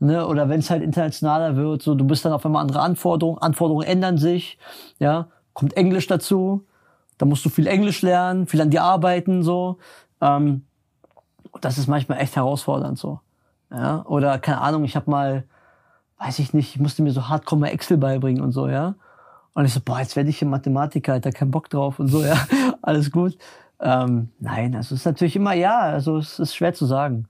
Ne? 0.00 0.26
Oder 0.26 0.48
wenn 0.48 0.60
es 0.60 0.70
halt 0.70 0.82
internationaler 0.82 1.56
wird, 1.56 1.82
so 1.82 1.94
du 1.94 2.04
bist 2.04 2.24
dann 2.24 2.32
auf 2.32 2.44
einmal 2.44 2.62
andere 2.62 2.80
Anforderungen, 2.80 3.38
Anforderungen 3.38 3.86
ändern 3.86 4.18
sich, 4.18 4.58
ja, 4.98 5.28
kommt 5.52 5.76
Englisch 5.76 6.06
dazu, 6.06 6.64
da 7.18 7.26
musst 7.26 7.44
du 7.44 7.50
viel 7.50 7.66
Englisch 7.66 8.02
lernen, 8.02 8.46
viel 8.46 8.60
an 8.60 8.70
dir 8.70 8.82
arbeiten 8.82 9.42
so. 9.42 9.78
Ähm, 10.20 10.64
und 11.52 11.64
das 11.64 11.78
ist 11.78 11.86
manchmal 11.86 12.18
echt 12.18 12.34
herausfordernd 12.34 12.98
so. 12.98 13.20
Ja? 13.70 14.04
Oder 14.06 14.38
keine 14.38 14.60
Ahnung, 14.60 14.84
ich 14.84 14.96
habe 14.96 15.10
mal, 15.10 15.44
weiß 16.18 16.40
ich 16.40 16.52
nicht, 16.52 16.74
ich 16.74 16.80
musste 16.80 17.02
mir 17.02 17.12
so 17.12 17.28
hardcore 17.28 17.70
Excel 17.70 17.98
beibringen 17.98 18.42
und 18.42 18.52
so, 18.52 18.68
ja. 18.68 18.94
Und 19.54 19.64
ich 19.64 19.72
so, 19.72 19.80
boah, 19.80 20.00
jetzt 20.00 20.16
werde 20.16 20.30
ich 20.30 20.38
hier 20.38 20.48
Mathematiker, 20.48 21.20
da 21.20 21.30
keinen 21.30 21.50
Bock 21.50 21.68
drauf 21.68 21.98
und 21.98 22.08
so, 22.08 22.24
ja, 22.24 22.46
alles 22.82 23.10
gut. 23.10 23.36
Ähm, 23.80 24.28
nein, 24.38 24.74
also 24.74 24.94
es 24.94 25.02
ist 25.02 25.06
natürlich 25.06 25.36
immer 25.36 25.54
ja, 25.54 25.80
also 25.80 26.18
es 26.18 26.38
ist 26.38 26.54
schwer 26.54 26.72
zu 26.72 26.86
sagen. 26.86 27.26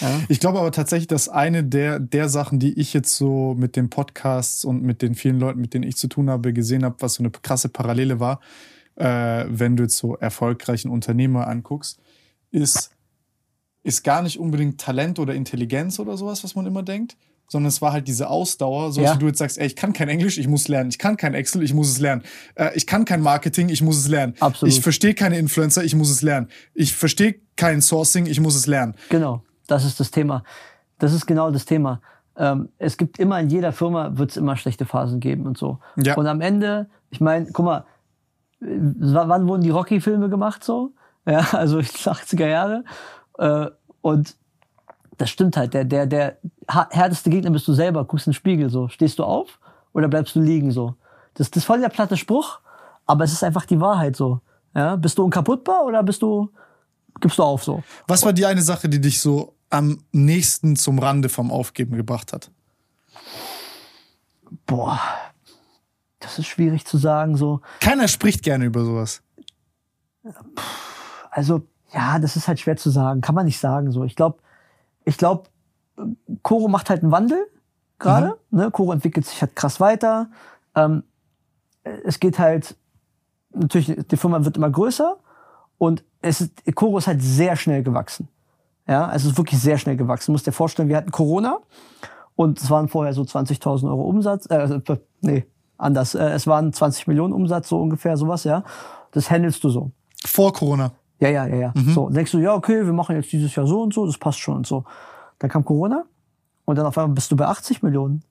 Ja. 0.00 0.08
Ich 0.28 0.40
glaube 0.40 0.58
aber 0.58 0.72
tatsächlich, 0.72 1.06
dass 1.06 1.28
eine 1.28 1.64
der, 1.64 2.00
der 2.00 2.28
Sachen, 2.28 2.58
die 2.58 2.78
ich 2.78 2.92
jetzt 2.92 3.16
so 3.16 3.54
mit 3.56 3.76
den 3.76 3.90
Podcasts 3.90 4.64
und 4.64 4.82
mit 4.82 5.02
den 5.02 5.14
vielen 5.14 5.38
Leuten, 5.38 5.60
mit 5.60 5.74
denen 5.74 5.84
ich 5.84 5.96
zu 5.96 6.08
tun 6.08 6.30
habe, 6.30 6.52
gesehen 6.52 6.84
habe, 6.84 6.96
was 7.00 7.14
so 7.14 7.22
eine 7.22 7.30
krasse 7.30 7.68
Parallele 7.68 8.18
war, 8.20 8.40
äh, 8.96 9.44
wenn 9.48 9.76
du 9.76 9.84
jetzt 9.84 9.98
so 9.98 10.16
erfolgreichen 10.16 10.90
Unternehmer 10.90 11.46
anguckst, 11.46 12.00
ist, 12.50 12.90
ist 13.82 14.02
gar 14.02 14.22
nicht 14.22 14.38
unbedingt 14.38 14.80
Talent 14.80 15.18
oder 15.18 15.34
Intelligenz 15.34 15.98
oder 15.98 16.16
sowas, 16.16 16.42
was 16.42 16.54
man 16.54 16.66
immer 16.66 16.82
denkt, 16.82 17.16
sondern 17.48 17.68
es 17.68 17.80
war 17.82 17.92
halt 17.92 18.08
diese 18.08 18.28
Ausdauer, 18.28 18.92
so 18.92 19.00
Ja. 19.00 19.10
dass 19.10 19.18
du 19.18 19.26
jetzt 19.26 19.38
sagst, 19.38 19.58
ey, 19.58 19.66
ich 19.66 19.76
kann 19.76 19.92
kein 19.92 20.08
Englisch, 20.08 20.38
ich 20.38 20.48
muss 20.48 20.68
lernen, 20.68 20.90
ich 20.90 20.98
kann 20.98 21.16
kein 21.16 21.34
Excel, 21.34 21.62
ich 21.62 21.74
muss 21.74 21.88
es 21.88 21.98
lernen, 21.98 22.22
äh, 22.56 22.70
ich 22.74 22.86
kann 22.86 23.04
kein 23.04 23.20
Marketing, 23.20 23.68
ich 23.68 23.82
muss 23.82 23.96
es 23.98 24.08
lernen, 24.08 24.34
Absolut. 24.40 24.74
ich 24.74 24.80
verstehe 24.80 25.14
keine 25.14 25.38
Influencer, 25.38 25.84
ich 25.84 25.94
muss 25.94 26.10
es 26.10 26.22
lernen, 26.22 26.48
ich 26.74 26.94
verstehe 26.94 27.36
kein 27.56 27.80
Sourcing, 27.82 28.26
ich 28.26 28.40
muss 28.40 28.54
es 28.56 28.66
lernen. 28.66 28.94
Genau, 29.08 29.42
das 29.66 29.84
ist 29.84 30.00
das 30.00 30.10
Thema. 30.10 30.42
Das 30.98 31.12
ist 31.12 31.26
genau 31.26 31.50
das 31.50 31.64
Thema. 31.66 32.00
Ähm, 32.38 32.68
es 32.78 32.96
gibt 32.96 33.18
immer 33.18 33.40
in 33.40 33.48
jeder 33.48 33.72
Firma 33.72 34.16
wird 34.18 34.30
es 34.30 34.36
immer 34.36 34.56
schlechte 34.56 34.84
Phasen 34.84 35.20
geben 35.20 35.46
und 35.46 35.56
so. 35.56 35.78
Ja. 35.96 36.16
Und 36.16 36.26
am 36.26 36.40
Ende, 36.40 36.88
ich 37.10 37.20
meine, 37.20 37.46
guck 37.52 37.64
mal, 37.64 37.84
äh, 38.60 38.66
wann 38.70 39.46
wurden 39.48 39.62
die 39.62 39.70
Rocky-Filme 39.70 40.28
gemacht 40.28 40.64
so? 40.64 40.92
Ja, 41.26 41.38
also 41.52 41.78
80er 41.78 42.46
Jahre. 42.46 42.84
Äh, 43.38 43.66
und 44.02 44.36
das 45.18 45.30
stimmt 45.30 45.56
halt. 45.56 45.74
Der, 45.74 45.84
der, 45.84 46.06
der 46.06 46.38
härteste 46.68 47.30
Gegner 47.30 47.50
bist 47.50 47.66
du 47.68 47.72
selber. 47.72 48.04
Guckst 48.04 48.26
in 48.26 48.32
den 48.32 48.36
Spiegel 48.36 48.70
so. 48.70 48.88
Stehst 48.88 49.18
du 49.18 49.24
auf 49.24 49.58
oder 49.92 50.08
bleibst 50.08 50.34
du 50.34 50.40
liegen 50.40 50.70
so? 50.70 50.94
Das, 51.34 51.50
das 51.50 51.62
ist 51.62 51.66
voll 51.66 51.80
der 51.80 51.88
platte 51.88 52.16
Spruch, 52.16 52.60
aber 53.06 53.24
es 53.24 53.32
ist 53.32 53.44
einfach 53.44 53.66
die 53.66 53.80
Wahrheit 53.80 54.16
so. 54.16 54.40
Ja, 54.74 54.96
bist 54.96 55.16
du 55.18 55.24
unkaputtbar 55.24 55.84
oder 55.84 56.02
bist 56.02 56.22
du, 56.22 56.50
gibst 57.20 57.38
du 57.38 57.42
auf 57.42 57.64
so? 57.64 57.82
Was 58.06 58.24
war 58.24 58.32
die 58.32 58.44
eine 58.44 58.62
Sache, 58.62 58.88
die 58.88 59.00
dich 59.00 59.20
so 59.20 59.54
am 59.70 59.98
nächsten 60.12 60.76
zum 60.76 60.98
Rande 60.98 61.28
vom 61.28 61.50
Aufgeben 61.50 61.96
gebracht 61.96 62.32
hat? 62.32 62.50
Boah, 64.66 65.00
das 66.20 66.38
ist 66.38 66.46
schwierig 66.46 66.84
zu 66.84 66.98
sagen 66.98 67.36
so. 67.36 67.60
Keiner 67.80 68.08
spricht 68.08 68.42
gerne 68.42 68.66
über 68.66 68.84
sowas. 68.84 69.22
Also, 71.30 71.62
ja, 71.92 72.18
das 72.18 72.36
ist 72.36 72.48
halt 72.48 72.60
schwer 72.60 72.76
zu 72.76 72.90
sagen. 72.90 73.20
Kann 73.20 73.34
man 73.34 73.46
nicht 73.46 73.58
sagen 73.58 73.92
so. 73.92 74.04
Ich 74.04 74.16
glaube, 74.16 74.38
ich 75.06 75.16
glaube, 75.16 75.44
Koro 76.42 76.68
macht 76.68 76.90
halt 76.90 77.02
einen 77.02 77.12
Wandel 77.12 77.46
gerade. 77.98 78.36
Ne? 78.50 78.70
Koro 78.70 78.92
entwickelt 78.92 79.24
sich 79.24 79.40
halt 79.40 79.56
krass 79.56 79.80
weiter. 79.80 80.28
Ähm, 80.74 81.04
es 82.04 82.20
geht 82.20 82.38
halt, 82.38 82.76
natürlich, 83.54 83.96
die 84.08 84.16
Firma 84.16 84.44
wird 84.44 84.58
immer 84.58 84.68
größer 84.68 85.16
und 85.78 86.04
es 86.20 86.40
ist, 86.40 86.74
Koro 86.74 86.98
ist 86.98 87.06
halt 87.06 87.22
sehr 87.22 87.56
schnell 87.56 87.82
gewachsen. 87.82 88.28
Ja, 88.86 89.12
es 89.14 89.24
ist 89.24 89.38
wirklich 89.38 89.60
sehr 89.60 89.78
schnell 89.78 89.96
gewachsen. 89.96 90.26
Du 90.26 90.32
musst 90.32 90.46
dir 90.46 90.52
vorstellen, 90.52 90.88
wir 90.88 90.96
hatten 90.96 91.10
Corona 91.10 91.58
und 92.34 92.60
es 92.60 92.68
waren 92.68 92.88
vorher 92.88 93.14
so 93.14 93.22
20.000 93.22 93.88
Euro 93.88 94.02
Umsatz, 94.02 94.50
äh, 94.50 94.54
also, 94.54 94.80
nee, 95.20 95.46
anders. 95.78 96.14
Äh, 96.14 96.30
es 96.30 96.46
waren 96.46 96.72
20 96.72 97.06
Millionen 97.06 97.32
Umsatz, 97.32 97.68
so 97.68 97.80
ungefähr, 97.80 98.16
sowas, 98.16 98.44
ja. 98.44 98.64
Das 99.12 99.30
handelst 99.30 99.62
du 99.64 99.70
so. 99.70 99.92
Vor 100.24 100.52
Corona. 100.52 100.92
Ja, 101.18 101.28
ja, 101.28 101.46
ja, 101.46 101.56
ja. 101.56 101.72
So, 101.92 102.06
dann 102.06 102.14
denkst 102.14 102.32
du, 102.32 102.38
ja, 102.38 102.54
okay, 102.54 102.84
wir 102.84 102.92
machen 102.92 103.16
jetzt 103.16 103.32
dieses 103.32 103.54
Jahr 103.54 103.66
so 103.66 103.82
und 103.82 103.94
so, 103.94 104.06
das 104.06 104.18
passt 104.18 104.38
schon 104.38 104.56
und 104.56 104.66
so. 104.66 104.84
Dann 105.38 105.50
kam 105.50 105.64
Corona 105.64 106.04
und 106.64 106.76
dann 106.76 106.86
auf 106.86 106.98
einmal 106.98 107.14
bist 107.14 107.30
du 107.32 107.36
bei 107.36 107.46
80 107.46 107.82
Millionen. 107.82 108.22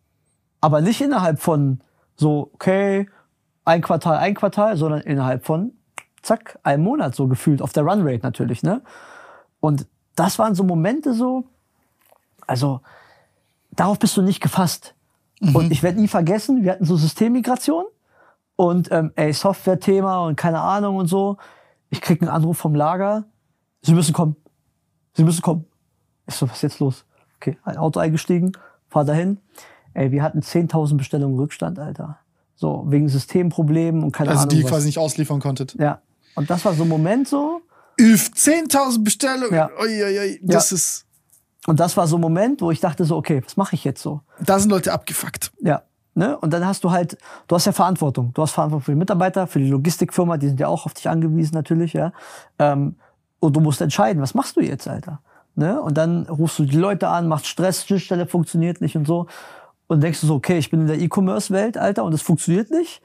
Aber 0.61 0.81
nicht 0.81 1.01
innerhalb 1.01 1.39
von 1.39 1.81
so, 2.15 2.51
okay, 2.53 3.07
ein 3.65 3.81
Quartal, 3.81 4.17
ein 4.17 4.35
Quartal, 4.35 4.77
sondern 4.77 5.01
innerhalb 5.01 5.45
von, 5.45 5.71
zack, 6.21 6.59
einem 6.63 6.83
Monat 6.83 7.15
so 7.15 7.27
gefühlt, 7.27 7.61
auf 7.61 7.73
der 7.73 7.83
Runrate 7.83 8.21
natürlich, 8.23 8.63
ne? 8.63 8.81
Und 9.59 9.87
das 10.15 10.37
waren 10.39 10.55
so 10.55 10.63
Momente 10.63 11.13
so, 11.13 11.45
also, 12.47 12.81
darauf 13.71 13.99
bist 13.99 14.15
du 14.15 14.21
nicht 14.21 14.41
gefasst. 14.41 14.93
Und 15.53 15.71
ich 15.71 15.83
werde 15.83 15.99
nie 15.99 16.07
vergessen, 16.07 16.63
wir 16.63 16.71
hatten 16.71 16.85
so 16.85 16.95
Systemmigration 16.95 17.85
und 18.55 18.89
ähm, 18.91 19.11
ey, 19.15 19.33
Software-Thema 19.33 20.25
und 20.25 20.35
keine 20.37 20.61
Ahnung 20.61 20.95
und 20.95 21.07
so. 21.07 21.37
Ich 21.95 22.01
krieg 22.01 22.21
einen 22.21 22.29
Anruf 22.29 22.57
vom 22.57 22.75
Lager. 22.75 23.23
Sie 23.81 23.93
müssen 23.93 24.11
kommen. 24.11 24.35
Sie 25.13 25.23
müssen 25.23 25.41
kommen. 25.41 25.65
Ich 26.27 26.35
so, 26.35 26.45
was 26.49 26.57
ist 26.57 26.63
jetzt 26.63 26.79
los? 26.81 27.05
Okay, 27.37 27.57
ein 27.63 27.77
Auto 27.77 28.01
eingestiegen, 28.01 28.51
fahr 28.89 29.05
dahin. 29.05 29.39
Ey, 29.93 30.11
wir 30.11 30.21
hatten 30.21 30.41
10.000 30.41 30.97
Bestellungen 30.97 31.39
Rückstand, 31.39 31.79
Alter. 31.79 32.19
So, 32.55 32.83
wegen 32.87 33.07
Systemproblemen 33.07 34.03
und 34.03 34.11
keine 34.11 34.31
Also 34.31 34.41
Ahnung 34.41 34.49
die 34.49 34.61
ihr 34.61 34.67
quasi 34.67 34.87
nicht 34.87 34.99
ausliefern 34.99 35.39
konntet. 35.39 35.75
Ja. 35.79 36.01
Und 36.35 36.49
das 36.49 36.65
war 36.65 36.73
so 36.73 36.83
ein 36.83 36.89
Moment 36.89 37.29
so. 37.29 37.61
Üff, 37.97 38.29
10.000 38.35 39.03
Bestellungen. 39.03 39.53
Ja. 39.55 39.69
Ui, 39.81 40.03
ui, 40.03 40.19
ui. 40.19 40.39
Das 40.43 40.73
ist, 40.73 41.05
Und 41.65 41.79
das 41.79 41.95
war 41.95 42.07
so 42.07 42.17
ein 42.17 42.21
Moment, 42.21 42.61
wo 42.61 42.71
ich 42.71 42.81
dachte 42.81 43.05
so, 43.05 43.15
okay, 43.15 43.41
was 43.45 43.55
mache 43.55 43.75
ich 43.75 43.85
jetzt 43.85 44.01
so? 44.01 44.19
da 44.41 44.59
sind 44.59 44.69
Leute 44.69 44.91
abgefuckt. 44.91 45.53
Ja. 45.61 45.83
Ne? 46.15 46.37
Und 46.37 46.53
dann 46.53 46.65
hast 46.65 46.83
du 46.85 46.91
halt, 46.91 47.17
du 47.47 47.55
hast 47.55 47.65
ja 47.65 47.73
Verantwortung. 47.73 48.31
Du 48.33 48.41
hast 48.41 48.51
Verantwortung 48.51 48.85
für 48.85 48.91
die 48.91 48.97
Mitarbeiter, 48.97 49.47
für 49.47 49.59
die 49.59 49.69
Logistikfirma, 49.69 50.37
die 50.37 50.47
sind 50.47 50.59
ja 50.59 50.67
auch 50.69 50.85
auf 50.85 50.93
dich 50.93 51.09
angewiesen 51.09 51.53
natürlich, 51.55 51.93
ja. 51.93 52.13
Ähm, 52.57 52.95
und 53.41 53.55
du 53.55 53.59
musst 53.59 53.81
entscheiden, 53.81 54.21
was 54.21 54.33
machst 54.33 54.55
du 54.55 54.61
jetzt, 54.61 54.87
Alter? 54.87 55.19
Ne? 55.55 55.79
Und 55.79 55.97
dann 55.97 56.25
rufst 56.27 56.57
du 56.57 56.65
die 56.65 56.77
Leute 56.77 57.09
an, 57.09 57.27
machst 57.27 57.47
Stress, 57.47 57.85
Schnittstelle 57.85 58.27
funktioniert 58.27 58.79
nicht 58.81 58.95
und 58.95 59.05
so. 59.05 59.27
Und 59.87 60.01
denkst 60.01 60.21
du 60.21 60.27
so, 60.27 60.35
okay, 60.35 60.57
ich 60.57 60.71
bin 60.71 60.81
in 60.81 60.87
der 60.87 60.99
E-Commerce-Welt, 60.99 61.77
Alter, 61.77 62.05
und 62.05 62.13
es 62.13 62.21
funktioniert 62.21 62.71
nicht. 62.71 63.01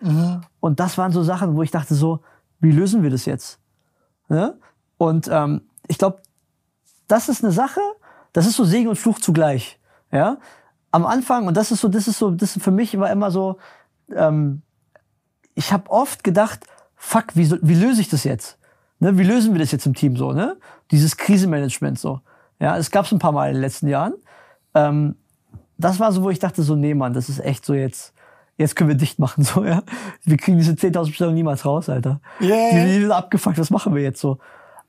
Und 0.61 0.81
das 0.81 0.97
waren 0.97 1.13
so 1.13 1.23
Sachen, 1.23 1.57
wo 1.57 1.63
ich 1.63 1.71
dachte 1.71 1.95
so, 1.95 2.21
wie 2.61 2.71
lösen 2.71 3.03
wir 3.03 3.11
das 3.11 3.27
jetzt? 3.27 3.59
Ne? 4.29 4.57
Und 4.97 5.29
ähm, 5.31 5.63
ich 5.89 5.99
glaube, 5.99 6.23
das 7.09 7.29
ist 7.29 7.43
eine 7.43 7.53
Sache, 7.53 7.81
das 8.33 8.47
ist 8.47 8.57
so 8.57 8.65
Segen 8.65 8.89
und 8.89 8.97
Fluch 8.97 9.19
zugleich. 9.19 9.79
Ja, 10.13 10.39
am 10.91 11.07
Anfang 11.07 11.47
und 11.47 11.57
das 11.57 11.71
ist 11.71 11.81
so, 11.81 11.89
das 11.89 12.09
ist 12.09 12.19
so, 12.19 12.31
das 12.31 12.59
für 12.59 12.71
mich 12.71 12.99
war 12.99 13.11
immer 13.11 13.31
so. 13.31 13.59
Ähm, 14.15 14.63
ich 15.55 15.73
habe 15.73 15.91
oft 15.91 16.25
gedacht, 16.25 16.61
fuck, 16.97 17.35
wie, 17.35 17.51
wie 17.63 17.75
löse 17.75 18.01
ich 18.01 18.09
das 18.09 18.25
jetzt? 18.25 18.59
Ne, 18.99 19.17
wie 19.19 19.25
lösen 19.25 19.53
wir 19.53 19.61
das 19.61 19.73
jetzt 19.73 19.87
im 19.87 19.95
Team 19.95 20.17
so? 20.17 20.33
Ne, 20.33 20.57
dieses 20.91 21.17
Krisenmanagement 21.17 21.99
so. 21.99 22.21
Ja, 22.59 22.77
es 22.77 22.91
gab 22.91 23.07
es 23.07 23.13
ein 23.13 23.19
paar 23.19 23.33
Mal 23.33 23.49
in 23.49 23.55
den 23.55 23.63
letzten 23.63 23.89
Jahren. 23.89 24.15
Ähm, 24.75 25.17
das 25.79 25.99
war 25.99 26.13
so, 26.13 26.23
wo 26.23 26.31
ich 26.31 26.39
dachte 26.39 26.63
so, 26.63 26.77
nee, 26.77 26.95
Mann, 26.95 27.15
das 27.15 27.29
ist 27.29 27.41
echt 27.41 27.65
so 27.65 27.75
jetzt. 27.75 28.13
Jetzt 28.59 28.77
können 28.77 28.91
wir 28.91 28.97
dicht 28.97 29.19
machen, 29.19 29.43
so, 29.45 29.65
ja. 29.65 29.83
Wir 30.25 30.37
kriegen 30.37 30.59
diese 30.59 30.73
10.000 30.73 31.07
Bestellungen 31.07 31.37
niemals 31.37 31.65
raus, 31.65 31.89
Alter. 31.89 32.21
Yeah. 32.41 32.75
Die, 32.75 32.85
die 32.85 33.01
sind 33.01 33.11
abgefuckt, 33.11 33.59
was 33.59 33.71
machen 33.71 33.95
wir 33.95 34.03
jetzt 34.03 34.21
so? 34.21 34.39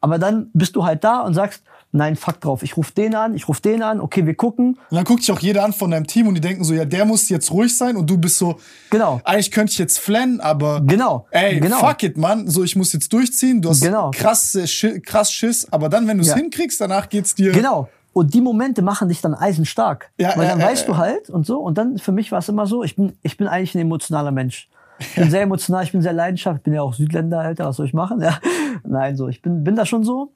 Aber 0.02 0.20
dann 0.20 0.50
bist 0.54 0.76
du 0.76 0.84
halt 0.84 1.04
da 1.04 1.22
und 1.22 1.34
sagst, 1.34 1.64
nein, 1.92 2.16
fuck 2.16 2.40
drauf. 2.42 2.64
Ich 2.64 2.78
rufe 2.78 2.94
den 2.94 3.16
an, 3.16 3.34
ich 3.36 3.48
rufe 3.48 3.62
den 3.62 3.82
an, 3.84 4.00
okay, 4.02 4.26
wir 4.26 4.36
gucken. 4.36 4.78
Und 4.90 4.96
dann 4.96 5.04
guckt 5.04 5.22
sich 5.22 5.32
auch 5.32 5.40
jeder 5.40 5.64
an 5.64 5.74
von 5.74 5.92
deinem 5.92 6.08
Team 6.08 6.28
und 6.28 6.36
die 6.36 6.42
denken 6.42 6.64
so, 6.64 6.74
ja, 6.74 6.86
der 6.86 7.06
muss 7.06 7.30
jetzt 7.30 7.52
ruhig 7.52 7.76
sein 7.78 7.96
und 7.98 8.10
du 8.10 8.18
bist 8.18 8.38
so, 8.38 8.58
Genau. 8.90 9.22
eigentlich 9.24 9.52
könnte 9.52 9.72
ich 9.72 9.78
jetzt 9.78 10.00
flennen, 10.00 10.40
aber 10.40 10.82
Genau. 10.82 11.28
ey, 11.32 11.60
genau. 11.60 11.78
fuck 11.78 12.04
it, 12.04 12.18
Mann, 12.18 12.48
so 12.48 12.64
ich 12.64 12.76
muss 12.76 12.94
jetzt 12.94 13.12
durchziehen, 13.14 13.62
du 13.62 13.70
hast 13.70 13.82
Genau. 13.82 14.12
krass, 14.12 14.58
krass 15.06 15.32
Schiss, 15.32 15.68
aber 15.72 15.90
dann, 15.90 16.08
wenn 16.08 16.18
du 16.18 16.22
es 16.24 16.30
Ja. 16.30 16.36
hinkriegst, 16.36 16.80
danach 16.82 17.10
geht's 17.10 17.36
dir. 17.36 17.52
Genau. 17.52 17.90
Und 18.14 18.34
die 18.34 18.42
Momente 18.42 18.82
machen 18.82 19.08
dich 19.08 19.22
dann 19.22 19.34
eisenstark. 19.34 20.12
Ja, 20.18 20.34
Weil 20.36 20.48
dann 20.48 20.60
äh, 20.60 20.64
weißt 20.66 20.84
äh, 20.84 20.88
du 20.88 20.98
halt 20.98 21.30
und 21.30 21.46
so. 21.46 21.60
Und 21.60 21.78
dann 21.78 21.98
für 21.98 22.12
mich 22.12 22.30
war 22.32 22.40
es 22.40 22.50
immer 22.50 22.68
so, 22.68 22.84
ich 22.84 22.98
bin, 22.98 23.14
ich 23.22 23.38
bin 23.38 23.48
eigentlich 23.48 23.74
ein 23.74 23.80
emotionaler 23.80 24.32
Mensch. 24.32 24.68
Ich 25.00 25.16
bin 25.16 25.32
sehr 25.32 25.42
emotional, 25.42 25.84
ich 25.84 25.94
bin 25.94 26.02
sehr 26.02 26.14
leidenschaftlich, 26.14 26.60
ich 26.60 26.64
bin 26.66 26.74
ja 26.74 26.82
auch 26.82 26.94
Südländer, 26.94 27.40
Alter, 27.40 27.66
was 27.66 27.78
soll 27.78 27.86
ich 27.86 27.94
machen? 27.94 28.22
Ja. 28.22 28.38
Nein, 28.86 29.16
so, 29.16 29.30
ich 29.30 29.42
bin, 29.42 29.64
bin 29.64 29.76
da 29.76 29.86
schon 29.86 30.04
so. 30.04 30.34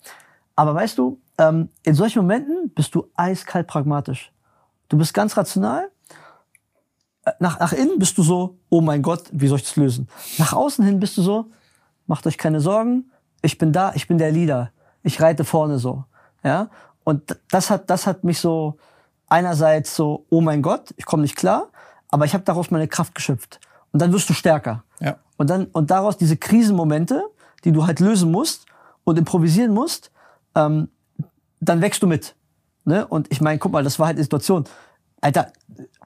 Aber 0.56 0.74
weißt 0.74 0.98
du, 0.98 1.22
ähm, 1.38 1.70
in 1.84 1.96
solchen 1.96 2.20
Momenten 2.20 2.72
bist 2.74 2.96
du 2.96 3.08
eiskalt 3.16 3.68
pragmatisch. 3.68 4.32
Du 4.90 4.98
bist 4.98 5.14
ganz 5.14 5.36
rational. 5.36 5.90
Äh, 7.26 7.32
Nach, 7.40 7.60
nach 7.60 7.74
innen 7.74 8.00
bist 8.00 8.18
du 8.18 8.24
so, 8.24 8.58
oh 8.70 8.82
mein 8.82 9.02
Gott, 9.02 9.24
wie 9.32 9.48
soll 9.48 9.58
ich 9.58 9.64
das 9.64 9.76
lösen? 9.76 10.08
Nach 10.38 10.54
außen 10.54 10.86
hin 10.86 11.00
bist 11.00 11.18
du 11.18 11.22
so, 11.22 11.52
macht 12.08 12.26
euch 12.28 12.38
keine 12.38 12.62
Sorgen, 12.62 13.12
ich 13.42 13.58
bin 13.58 13.72
da, 13.72 13.94
ich 13.94 14.08
bin 14.08 14.18
der 14.18 14.32
Leader. 14.32 14.72
Ich 15.04 15.22
reite 15.22 15.44
vorne 15.44 15.78
so. 15.78 16.06
Ja? 16.44 16.70
Und 17.04 17.38
das 17.52 17.70
hat, 17.70 17.90
das 17.90 18.08
hat 18.08 18.24
mich 18.24 18.40
so 18.40 18.78
einerseits 19.28 19.96
so, 19.96 20.26
oh 20.30 20.42
mein 20.42 20.62
Gott, 20.62 20.94
ich 20.98 21.06
komme 21.06 21.22
nicht 21.22 21.36
klar, 21.36 21.70
aber 22.10 22.26
ich 22.26 22.34
habe 22.34 22.44
daraus 22.44 22.72
meine 22.72 22.88
Kraft 22.88 23.14
geschöpft. 23.14 23.60
Und 23.92 24.02
dann 24.02 24.12
wirst 24.12 24.30
du 24.30 24.34
stärker. 24.34 24.84
Ja. 25.00 25.18
Und 25.38 25.50
dann, 25.50 25.66
und 25.66 25.92
daraus 25.92 26.18
diese 26.18 26.38
Krisenmomente, 26.38 27.24
die 27.64 27.72
du 27.72 27.86
halt 27.86 28.00
lösen 28.00 28.32
musst 28.32 28.66
und 29.04 29.18
improvisieren 29.20 29.74
musst, 29.74 30.12
ähm, 30.56 30.90
dann 31.60 31.82
wächst 31.82 32.04
du 32.04 32.08
mit. 32.08 32.36
Ne? 32.86 33.06
Und 33.08 33.28
ich 33.32 33.42
meine, 33.42 33.60
guck 33.60 33.72
mal, 33.72 33.84
das 33.84 34.00
war 34.00 34.08
halt 34.08 34.18
die 34.18 34.24
Situation. 34.24 34.66
Alter, 35.22 35.52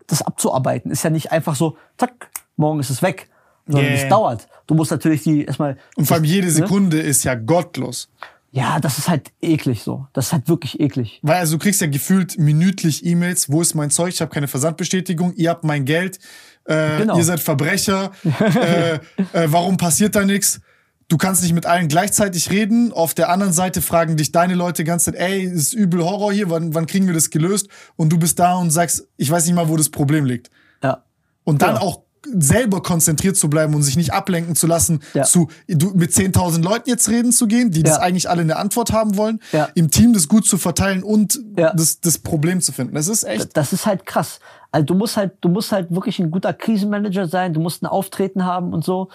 das 0.07 0.21
abzuarbeiten 0.21 0.91
ist 0.91 1.03
ja 1.03 1.09
nicht 1.09 1.31
einfach 1.31 1.55
so, 1.55 1.77
zack, 1.97 2.29
morgen 2.55 2.79
ist 2.79 2.89
es 2.89 3.01
weg. 3.01 3.29
Sondern 3.67 3.85
Yeah. 3.93 4.03
es 4.03 4.09
dauert. 4.09 4.47
Du 4.65 4.73
musst 4.73 4.89
natürlich 4.89 5.21
die 5.23 5.45
erstmal. 5.45 5.77
Und 5.95 6.05
vor 6.05 6.15
allem 6.15 6.23
jede 6.23 6.47
ne? 6.47 6.51
Sekunde 6.53 6.99
ist 6.99 7.23
ja 7.23 7.35
gottlos. 7.35 8.09
Ja, 8.51 8.79
das 8.79 8.97
ist 8.97 9.07
halt 9.07 9.31
eklig 9.41 9.83
so. 9.83 10.07
Das 10.13 10.27
ist 10.27 10.33
halt 10.33 10.47
wirklich 10.49 10.79
eklig. 10.79 11.19
Weil 11.21 11.35
also 11.37 11.57
du 11.57 11.63
kriegst 11.63 11.79
ja 11.81 11.87
gefühlt 11.87 12.39
minütlich 12.39 13.05
E-Mails, 13.05 13.51
wo 13.51 13.61
ist 13.61 13.75
mein 13.75 13.91
Zeug, 13.91 14.09
ich 14.09 14.21
habe 14.21 14.31
keine 14.31 14.47
Versandbestätigung, 14.47 15.33
ihr 15.35 15.51
habt 15.51 15.63
mein 15.63 15.85
Geld, 15.85 16.17
äh, 16.65 16.97
Genau. 16.97 17.15
ihr 17.17 17.23
seid 17.23 17.41
Verbrecher, 17.41 18.11
äh, 18.23 18.93
äh, 19.33 19.47
warum 19.51 19.77
passiert 19.77 20.15
da 20.15 20.25
nichts? 20.25 20.61
Du 21.09 21.17
kannst 21.17 21.41
nicht 21.41 21.53
mit 21.53 21.65
allen 21.65 21.87
gleichzeitig 21.87 22.51
reden. 22.51 22.93
Auf 22.93 23.13
der 23.15 23.29
anderen 23.29 23.51
Seite 23.51 23.81
fragen 23.81 24.15
dich 24.15 24.31
deine 24.31 24.53
Leute 24.53 24.83
die 24.83 24.87
ganze 24.87 25.11
Zeit, 25.11 25.15
ey, 25.19 25.41
ist 25.43 25.73
übel 25.73 26.03
Horror 26.05 26.31
hier, 26.31 26.49
wann, 26.49 26.73
wann 26.75 26.85
kriegen 26.85 27.07
wir 27.07 27.13
das 27.15 27.31
gelöst? 27.31 27.67
Und 27.95 28.13
du 28.13 28.19
bist 28.19 28.37
da 28.39 28.55
und 28.55 28.69
sagst, 28.69 29.07
ich 29.17 29.29
weiß 29.29 29.45
nicht 29.45 29.55
mal, 29.55 29.67
wo 29.69 29.75
das 29.75 29.89
Problem 29.89 30.23
liegt. 30.25 30.49
Ja. 30.83 31.03
Und 31.43 31.61
dann 31.63 31.75
Ja. 31.75 31.81
auch 31.81 32.01
selber 32.31 32.83
konzentriert 32.83 33.37
zu 33.37 33.49
bleiben 33.49 33.73
und 33.73 33.81
sich 33.81 33.95
nicht 33.97 34.13
ablenken 34.13 34.55
zu 34.55 34.67
lassen, 34.67 34.99
Ja. 35.15 35.23
zu 35.23 35.47
du, 35.67 35.91
mit 35.95 36.11
10.000 36.13 36.63
Leuten 36.63 36.89
jetzt 36.89 37.09
reden 37.09 37.31
zu 37.31 37.47
gehen, 37.47 37.71
die 37.71 37.81
das 37.81 37.95
Ja. 37.95 38.01
eigentlich 38.03 38.29
alle 38.29 38.41
eine 38.41 38.57
Antwort 38.57 38.91
haben 38.91 39.17
wollen, 39.17 39.39
Ja. 39.51 39.69
im 39.73 39.89
Team 39.89 40.13
das 40.13 40.27
gut 40.27 40.45
zu 40.45 40.57
verteilen 40.59 41.01
und 41.01 41.39
das, 41.55 42.01
das 42.01 42.19
Problem 42.19 42.61
zu 42.61 42.71
finden. 42.71 42.93
Das 42.93 43.07
ist 43.07 43.23
echt. 43.23 43.57
Das 43.57 43.73
ist 43.73 43.85
halt 43.87 44.05
krass. 44.05 44.39
Also 44.71 44.85
du 44.85 44.93
musst 44.95 45.17
halt, 45.17 45.33
du 45.41 45.49
musst 45.49 45.71
halt 45.71 45.89
wirklich 45.89 46.19
ein 46.19 46.29
guter 46.29 46.53
Krisenmanager 46.53 47.25
sein, 47.27 47.53
du 47.53 47.61
musst 47.61 47.81
ein 47.81 47.87
Auftreten 47.87 48.45
haben 48.45 48.73
und 48.73 48.83
so. 48.83 49.09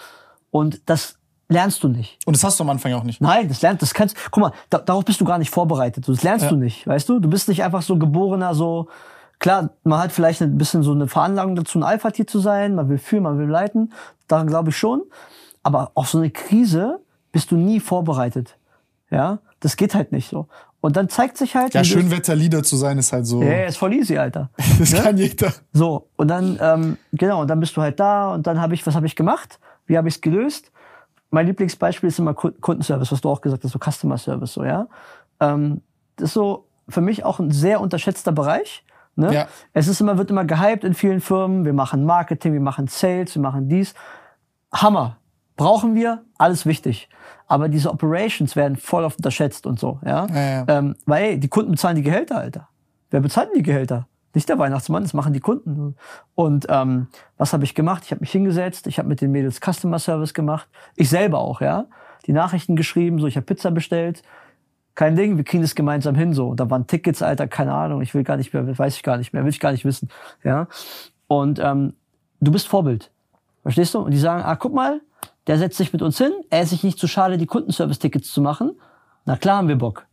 Und 0.51 0.81
das 0.87 1.15
lernst 1.47 1.83
du 1.83 1.87
nicht. 1.87 2.17
Und 2.25 2.35
das 2.35 2.43
hast 2.43 2.59
du 2.59 2.63
am 2.63 2.69
Anfang 2.69 2.93
auch 2.93 3.03
nicht. 3.03 3.21
Nein, 3.21 3.47
das 3.47 3.61
lernst, 3.61 3.81
das 3.81 3.93
kannst, 3.93 4.15
guck 4.31 4.41
mal, 4.41 4.51
da, 4.69 4.79
darauf 4.79 5.05
bist 5.05 5.21
du 5.21 5.25
gar 5.25 5.37
nicht 5.37 5.49
vorbereitet. 5.51 6.07
Das 6.07 6.23
lernst 6.23 6.45
Ja. 6.45 6.49
du 6.51 6.55
nicht, 6.57 6.85
weißt 6.87 7.07
du? 7.09 7.19
Du 7.19 7.29
bist 7.29 7.47
nicht 7.47 7.63
einfach 7.63 7.81
so 7.81 7.97
geborener, 7.97 8.55
so, 8.55 8.87
klar, 9.39 9.69
man 9.83 9.99
hat 9.99 10.11
vielleicht 10.11 10.41
ein 10.41 10.57
bisschen 10.57 10.81
so 10.83 10.91
eine 10.91 11.07
Veranlagung 11.07 11.55
dazu, 11.55 11.79
ein 11.79 11.83
Alpha-Tier 11.83 12.25
zu 12.27 12.39
sein, 12.39 12.75
man 12.75 12.89
will 12.89 12.97
führen, 12.97 13.23
man 13.23 13.37
will 13.37 13.47
leiten, 13.47 13.93
daran 14.27 14.47
glaube 14.47 14.69
ich 14.69 14.77
schon. 14.77 15.03
Aber 15.63 15.91
auf 15.95 16.09
so 16.09 16.17
eine 16.19 16.29
Krise 16.31 16.99
bist 17.31 17.51
du 17.51 17.55
nie 17.57 17.79
vorbereitet. 17.79 18.57
Ja, 19.11 19.39
das 19.59 19.77
geht 19.77 19.93
halt 19.95 20.11
nicht 20.11 20.29
so. 20.29 20.47
Und 20.81 20.95
dann 20.97 21.09
zeigt 21.09 21.37
sich 21.37 21.55
halt, 21.55 21.73
Ja, 21.73 21.83
Schönwetterlieder 21.83 22.61
zu 22.61 22.75
sein 22.75 22.97
ist 22.99 23.11
halt 23.11 23.25
so. 23.25 23.41
Ja, 23.41 23.65
ist 23.65 23.77
voll 23.77 23.93
easy, 23.93 24.17
Alter. 24.17 24.49
Das 24.79 24.93
kann 24.93 25.17
jeder. 25.17 25.51
So, 25.73 26.07
und 26.15 26.27
dann, 26.27 26.59
ähm, 26.61 26.97
genau, 27.11 27.41
und 27.41 27.47
dann 27.49 27.59
bist 27.59 27.75
du 27.77 27.81
halt 27.81 27.99
da 27.99 28.33
und 28.33 28.45
dann 28.45 28.61
habe 28.61 28.73
ich, 28.75 28.85
was 28.85 28.93
habe 28.95 29.05
ich 29.07 29.15
gemacht? 29.15 29.59
Wie 29.87 29.97
habe 29.97 30.07
ich 30.07 30.15
es 30.15 30.21
gelöst? 30.21 30.71
Mein 31.35 31.47
Lieblingsbeispiel 31.47 32.07
ist 32.07 32.17
immer 32.17 32.33
Ku- 32.33 32.53
Kundenservice, 32.61 33.11
was 33.11 33.19
du 33.19 33.29
auch 33.29 33.41
gesagt 33.41 33.61
hast, 33.65 33.73
so 33.73 33.79
Customer 33.91 34.17
Service, 34.17 34.53
so, 34.53 34.63
ja. 34.63 34.87
Ähm, 35.41 35.81
das 36.15 36.29
ist 36.29 36.33
so 36.33 36.69
für 36.87 37.01
mich 37.01 37.25
auch 37.25 37.39
ein 37.39 37.51
sehr 37.51 37.81
unterschätzter 37.81 38.31
Bereich. 38.31 38.85
Ne? 39.17 39.33
Ja. 39.33 39.47
Es 39.73 39.89
ist 39.89 39.99
immer, 39.99 40.17
wird 40.17 40.29
immer 40.31 40.45
gehypt 40.45 40.85
in 40.85 40.93
vielen 40.93 41.19
Firmen. 41.19 41.65
Wir 41.65 41.73
machen 41.73 42.05
Marketing, 42.05 42.53
wir 42.53 42.61
machen 42.61 42.87
Sales, 42.87 43.35
wir 43.35 43.41
machen 43.41 43.67
dies. 43.67 43.93
Hammer. 44.73 45.17
Brauchen 45.57 45.93
wir, 45.93 46.23
alles 46.37 46.65
wichtig. 46.65 47.09
Aber 47.47 47.67
diese 47.67 47.89
Operations 47.91 48.55
werden 48.55 48.77
voll 48.77 49.03
oft 49.03 49.17
unterschätzt 49.17 49.65
und 49.67 49.77
so, 49.77 49.99
ja. 50.05 50.27
Ja, 50.27 50.35
ja. 50.35 50.65
Ähm, 50.69 50.95
weil 51.05 51.23
ey, 51.25 51.39
die 51.39 51.49
Kunden 51.49 51.71
bezahlen 51.71 51.97
die 51.97 52.01
Gehälter, 52.01 52.37
Alter. 52.37 52.69
Wer 53.09 53.19
bezahlt 53.19 53.49
denn 53.49 53.57
die 53.57 53.63
Gehälter? 53.63 54.07
Nicht 54.35 54.49
der 54.49 54.59
Weihnachtsmann, 54.59 55.03
das 55.03 55.13
machen 55.13 55.33
die 55.33 55.39
Kunden. 55.39 55.95
Und 56.35 56.67
ähm, 56.69 57.07
was 57.37 57.53
habe 57.53 57.63
ich 57.63 57.73
gemacht? 57.73 58.03
Ich 58.05 58.11
habe 58.11 58.19
mich 58.19 58.31
hingesetzt, 58.31 58.85
ich 58.85 58.99
habe 58.99 59.07
mit 59.07 59.21
den 59.21 59.31
Mädels 59.31 59.59
Customer 59.59 59.97
Service 59.97 60.33
gemacht. 60.33 60.67
Ich 60.95 61.09
selber 61.09 61.39
auch, 61.39 61.61
ja. 61.61 61.85
Die 62.27 62.33
Nachrichten 62.33 62.75
geschrieben, 62.75 63.17
so 63.19 63.27
ich 63.27 63.37
habe 63.37 63.45
Pizza 63.45 63.71
bestellt. 63.71 64.23
Kein 64.93 65.15
Ding, 65.15 65.37
wir 65.37 65.45
kriegen 65.45 65.63
das 65.63 65.73
gemeinsam 65.73 66.15
hin, 66.15 66.33
so. 66.33 66.53
Da 66.53 66.69
waren 66.69 66.85
Tickets, 66.85 67.21
Alter, 67.21 67.47
keine 67.47 67.73
Ahnung, 67.73 68.01
ich 68.01 68.13
will 68.13 68.23
gar 68.23 68.35
nicht 68.37 68.53
mehr, 68.53 68.77
weiß 68.77 68.97
ich 68.97 69.03
gar 69.03 69.17
nicht 69.17 69.33
mehr, 69.33 69.43
will 69.43 69.49
ich 69.49 69.59
gar 69.59 69.71
nicht 69.71 69.85
wissen, 69.85 70.09
ja. 70.43 70.67
Und 71.27 71.59
ähm, 71.59 71.93
du 72.41 72.51
bist 72.51 72.67
Vorbild, 72.67 73.11
verstehst 73.61 73.93
du? 73.93 73.99
Und 73.99 74.11
die 74.11 74.19
sagen, 74.19 74.43
ah, 74.43 74.55
guck 74.55 74.73
mal, 74.73 75.01
der 75.47 75.57
setzt 75.57 75.77
sich 75.77 75.93
mit 75.93 76.01
uns 76.01 76.17
hin, 76.17 76.31
er 76.49 76.63
ist 76.63 76.69
sich 76.69 76.83
nicht 76.83 76.99
zu 76.99 77.07
schade, 77.07 77.37
die 77.37 77.45
Kundenservice-Tickets 77.45 78.31
zu 78.31 78.41
machen. 78.41 78.71
Na 79.25 79.37
klar 79.37 79.57
haben 79.57 79.67
wir 79.69 79.77
Bock. 79.77 80.05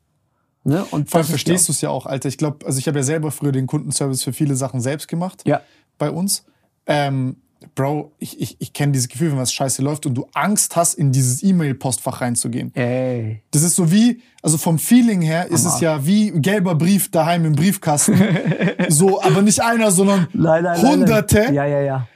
Ne? 0.65 0.85
Und 0.91 1.11
Vor 1.11 1.19
allem 1.19 1.27
verstehst 1.27 1.69
du 1.69 1.73
es 1.73 1.81
ja 1.81 1.91
auch, 1.91 2.07
Alter. 2.07 2.29
Ich 2.29 2.39
glaube, 2.39 2.65
also 2.67 2.79
ich 2.79 2.87
habe 2.87 2.99
ja 2.99 3.03
selber 3.03 3.31
früher 3.31 3.53
den 3.53 3.67
Kundenservice 3.67 4.23
für 4.23 4.33
viele 4.33 4.55
Sachen 4.55 4.81
selbst 4.81 5.09
gemacht. 5.09 5.43
Ja. 5.45 5.61
Bei 5.99 6.11
uns. 6.11 6.45
Ähm, 6.87 7.37
Bro, 7.75 8.13
ich, 8.19 8.41
ich, 8.41 8.57
ich 8.59 8.73
kenne 8.73 8.93
dieses 8.93 9.09
Gefühl, 9.09 9.31
wenn 9.31 9.39
was 9.39 9.53
scheiße 9.53 9.83
läuft 9.83 10.07
und 10.07 10.15
du 10.15 10.27
Angst 10.35 10.77
hast, 10.77 10.95
in 10.95 11.13
dieses 11.13 11.43
E-Mail-Postfach 11.43 12.21
reinzugehen. 12.21 12.75
Ey. 12.75 13.43
Das 13.51 13.63
ist 13.63 13.77
so 13.77 13.91
wie, 13.91 14.21
also 14.43 14.59
vom 14.59 14.79
Feeling 14.79 15.21
her 15.21 15.49
ist 15.49 15.65
es 15.65 15.81
ja 15.81 16.05
wie 16.05 16.31
gelber 16.33 16.75
Brief 16.75 17.11
daheim 17.11 17.45
im 17.45 17.55
Briefkasten. 17.55 18.21
so, 18.89 19.23
aber 19.23 19.43
nicht 19.43 19.63
einer, 19.63 19.91
sondern 19.91 20.27
Nein, 20.33 20.65
nein, 20.65 20.83
Hunderte. 20.83 21.45
Nein. 21.45 21.55
Ja, 21.55 21.67
ja, 21.67 21.81
ja. 21.81 22.09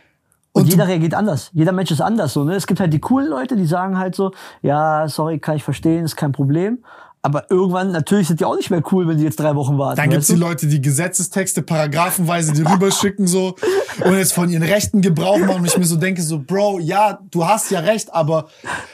Und, 0.52 0.62
Und 0.62 0.70
jeder 0.70 0.88
reagiert 0.88 1.14
anders. 1.14 1.50
Jeder 1.52 1.72
Mensch 1.72 1.90
ist 1.90 2.00
anders. 2.00 2.32
So, 2.32 2.42
ne? 2.44 2.54
Es 2.54 2.66
gibt 2.66 2.80
halt 2.80 2.92
die 2.92 2.98
coolen 2.98 3.28
Leute, 3.28 3.56
die 3.56 3.66
sagen 3.66 3.98
halt 3.98 4.14
so, 4.14 4.32
ja, 4.62 5.06
sorry, 5.06 5.38
kann 5.38 5.56
ich 5.56 5.62
verstehen, 5.62 6.04
ist 6.04 6.16
kein 6.16 6.32
Problem. 6.32 6.78
Aber 7.26 7.50
irgendwann, 7.50 7.90
natürlich 7.90 8.28
sind 8.28 8.38
die 8.38 8.44
auch 8.44 8.54
nicht 8.54 8.70
mehr 8.70 8.84
cool, 8.92 9.08
wenn 9.08 9.18
die 9.18 9.24
jetzt 9.24 9.40
drei 9.40 9.56
Wochen 9.56 9.78
warten. 9.78 9.96
Dann 9.96 10.10
gibt's 10.10 10.28
weißt 10.28 10.38
die? 10.38 10.40
Leute, 10.40 10.66
die 10.68 10.80
Gesetzestexte 10.80 11.60
paragraphenweise 11.60 12.52
die 12.52 12.62
rüberschicken 12.62 13.26
so 13.26 13.56
und 14.04 14.16
jetzt 14.16 14.32
von 14.32 14.48
ihren 14.48 14.62
Rechten 14.62 15.00
Gebrauch 15.00 15.40
machen 15.40 15.56
und 15.62 15.66
ich 15.66 15.76
mir 15.76 15.86
so 15.86 15.96
denke 15.96 16.22
so, 16.22 16.38
Bro, 16.38 16.78
ja, 16.78 17.18
du 17.32 17.44
hast 17.44 17.72
ja 17.72 17.80
recht, 17.80 18.14
aber 18.14 18.46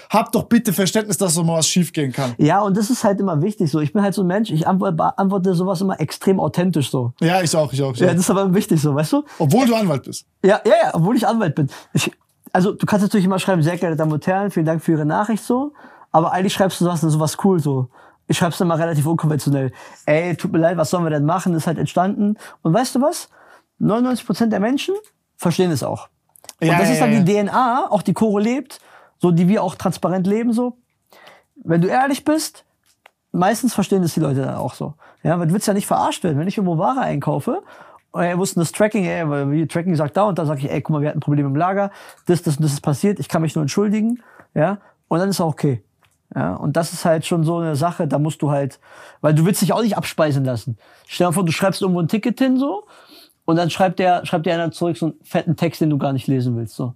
hab 0.08 0.32
doch 0.32 0.44
bitte 0.44 0.72
Verständnis, 0.72 1.18
dass 1.18 1.34
so 1.34 1.44
mal 1.44 1.58
was 1.58 1.68
schiefgehen 1.68 2.10
kann. 2.10 2.32
Ja, 2.38 2.62
und 2.62 2.74
das 2.74 2.88
ist 2.88 3.04
halt 3.04 3.20
immer 3.20 3.42
wichtig. 3.42 3.70
So, 3.70 3.80
ich 3.80 3.92
bin 3.92 4.00
halt 4.00 4.14
so 4.14 4.22
ein 4.22 4.28
Mensch, 4.28 4.50
ich 4.50 4.66
antworte, 4.66 4.94
beantworte 4.94 5.52
sowas 5.52 5.82
immer 5.82 6.00
extrem 6.00 6.40
authentisch 6.40 6.90
so. 6.90 7.12
Ja, 7.20 7.42
ich 7.42 7.54
auch, 7.54 7.70
ich 7.70 7.82
auch. 7.82 7.92
Ich 7.92 8.00
Ja, 8.00 8.06
auch. 8.06 8.12
das 8.12 8.20
ist 8.22 8.30
aber 8.30 8.54
wichtig 8.54 8.80
so, 8.80 8.94
weißt 8.94 9.12
du? 9.12 9.24
Obwohl 9.40 9.66
du 9.66 9.74
Anwalt 9.74 10.04
bist. 10.04 10.24
Ja, 10.42 10.58
ja, 10.64 10.72
ja, 10.84 10.94
obwohl 10.94 11.16
ich 11.16 11.26
Anwalt 11.26 11.54
bin. 11.54 11.68
Ich, 11.92 12.10
also 12.50 12.72
du 12.72 12.86
kannst 12.86 13.02
natürlich 13.02 13.26
immer 13.26 13.38
schreiben, 13.38 13.62
sehr 13.62 13.76
geehrte 13.76 13.96
Damen 13.96 14.12
und 14.12 14.26
Herren, 14.26 14.50
vielen 14.50 14.64
Dank 14.64 14.82
für 14.82 14.92
Ihre 14.92 15.04
Nachricht 15.04 15.44
so. 15.44 15.74
Aber 16.12 16.32
eigentlich 16.32 16.54
schreibst 16.54 16.80
du 16.80 16.86
sowas, 16.86 17.02
sowas 17.02 17.36
cool 17.44 17.60
so. 17.60 17.88
Ich 18.32 18.38
schreib's 18.38 18.58
immer 18.62 18.78
relativ 18.78 19.04
unkonventionell. 19.06 19.72
Ey, 20.06 20.34
tut 20.36 20.52
mir 20.52 20.58
leid, 20.58 20.78
was 20.78 20.88
sollen 20.88 21.04
wir 21.04 21.10
denn 21.10 21.26
machen? 21.26 21.52
Ist 21.52 21.66
halt 21.66 21.76
entstanden. 21.76 22.38
Und 22.62 22.72
weißt 22.72 22.94
du 22.94 23.02
was? 23.02 23.28
99% 23.78 24.46
der 24.46 24.58
Menschen 24.58 24.94
verstehen 25.36 25.70
es 25.70 25.82
auch. 25.82 26.08
Und 26.58 26.68
Ja, 26.68 26.78
das 26.78 26.88
ja, 26.88 26.94
ist 26.94 27.00
dann 27.02 27.12
ja, 27.12 27.20
die 27.20 27.34
DNA, 27.34 27.90
auch 27.90 28.00
die 28.00 28.14
Coro 28.14 28.38
lebt, 28.38 28.80
so 29.18 29.32
die 29.32 29.48
wir 29.48 29.62
auch 29.62 29.74
transparent 29.74 30.26
leben 30.26 30.54
so. 30.54 30.78
Wenn 31.56 31.82
du 31.82 31.88
ehrlich 31.88 32.24
bist, 32.24 32.64
meistens 33.32 33.74
verstehen 33.74 34.00
das 34.00 34.14
die 34.14 34.20
Leute 34.20 34.40
dann 34.40 34.54
auch 34.54 34.72
so. 34.72 34.94
Ja, 35.22 35.38
weil 35.38 35.48
du 35.48 35.52
willst 35.52 35.68
ja 35.68 35.74
nicht 35.74 35.86
verarscht 35.86 36.24
werden. 36.24 36.38
Wenn 36.38 36.48
ich 36.48 36.56
irgendwo 36.56 36.78
Ware 36.78 37.02
einkaufe, 37.02 37.62
und 38.12 38.22
ey, 38.22 38.38
wussten 38.38 38.60
das 38.60 38.72
Tracking, 38.72 39.04
ey, 39.04 39.28
weil 39.28 39.50
wie 39.50 39.66
Tracking 39.66 39.94
sagt 39.94 40.16
da 40.16 40.22
und 40.22 40.38
da 40.38 40.46
sage 40.46 40.60
ich, 40.60 40.70
ey, 40.70 40.80
guck 40.80 40.94
mal, 40.94 41.02
wir 41.02 41.10
hatten 41.10 41.18
ein 41.18 41.22
Problem 41.22 41.44
im 41.44 41.56
Lager, 41.56 41.90
das, 42.24 42.40
das 42.42 42.56
und 42.56 42.62
das 42.64 42.72
ist 42.72 42.80
passiert, 42.80 43.20
ich 43.20 43.28
kann 43.28 43.42
mich 43.42 43.54
nur 43.54 43.62
entschuldigen, 43.62 44.22
ja, 44.54 44.78
und 45.08 45.18
dann 45.18 45.28
ist 45.28 45.38
auch 45.38 45.48
okay. 45.48 45.82
Ja, 46.34 46.54
und 46.54 46.76
das 46.76 46.92
ist 46.92 47.04
halt 47.04 47.26
schon 47.26 47.44
so 47.44 47.58
eine 47.58 47.76
Sache, 47.76 48.08
da 48.08 48.18
musst 48.18 48.40
du 48.42 48.50
halt, 48.50 48.80
weil 49.20 49.34
du 49.34 49.44
willst 49.44 49.60
dich 49.60 49.72
auch 49.72 49.82
nicht 49.82 49.96
abspeisen 49.96 50.44
lassen. 50.44 50.78
Stell 51.06 51.26
dir 51.26 51.32
vor, 51.32 51.44
du 51.44 51.52
schreibst 51.52 51.82
irgendwo 51.82 52.00
ein 52.00 52.08
Ticket 52.08 52.38
hin, 52.38 52.58
so, 52.58 52.84
und 53.44 53.56
dann 53.56 53.70
schreibt 53.70 53.98
der, 53.98 54.24
schreibt 54.24 54.46
dir 54.46 54.54
einer 54.54 54.70
zurück 54.70 54.96
so 54.96 55.06
einen 55.06 55.14
fetten 55.22 55.56
Text, 55.56 55.80
den 55.80 55.90
du 55.90 55.98
gar 55.98 56.12
nicht 56.12 56.26
lesen 56.26 56.56
willst, 56.56 56.74
so. 56.74 56.94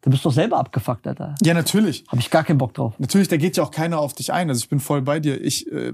Da 0.00 0.10
bist 0.10 0.24
du 0.24 0.30
doch 0.30 0.34
selber 0.34 0.58
abgefuckt, 0.58 1.06
Alter. 1.06 1.36
Ja, 1.44 1.54
natürlich. 1.54 2.04
Hab 2.08 2.18
ich 2.18 2.28
gar 2.28 2.42
keinen 2.42 2.58
Bock 2.58 2.74
drauf. 2.74 2.94
Natürlich, 2.98 3.28
da 3.28 3.36
geht 3.36 3.56
ja 3.56 3.62
auch 3.62 3.70
keiner 3.70 4.00
auf 4.00 4.14
dich 4.14 4.32
ein. 4.32 4.48
Also 4.48 4.58
ich 4.58 4.68
bin 4.68 4.80
voll 4.80 5.00
bei 5.00 5.20
dir. 5.20 5.40
Ich, 5.40 5.70
äh, 5.70 5.92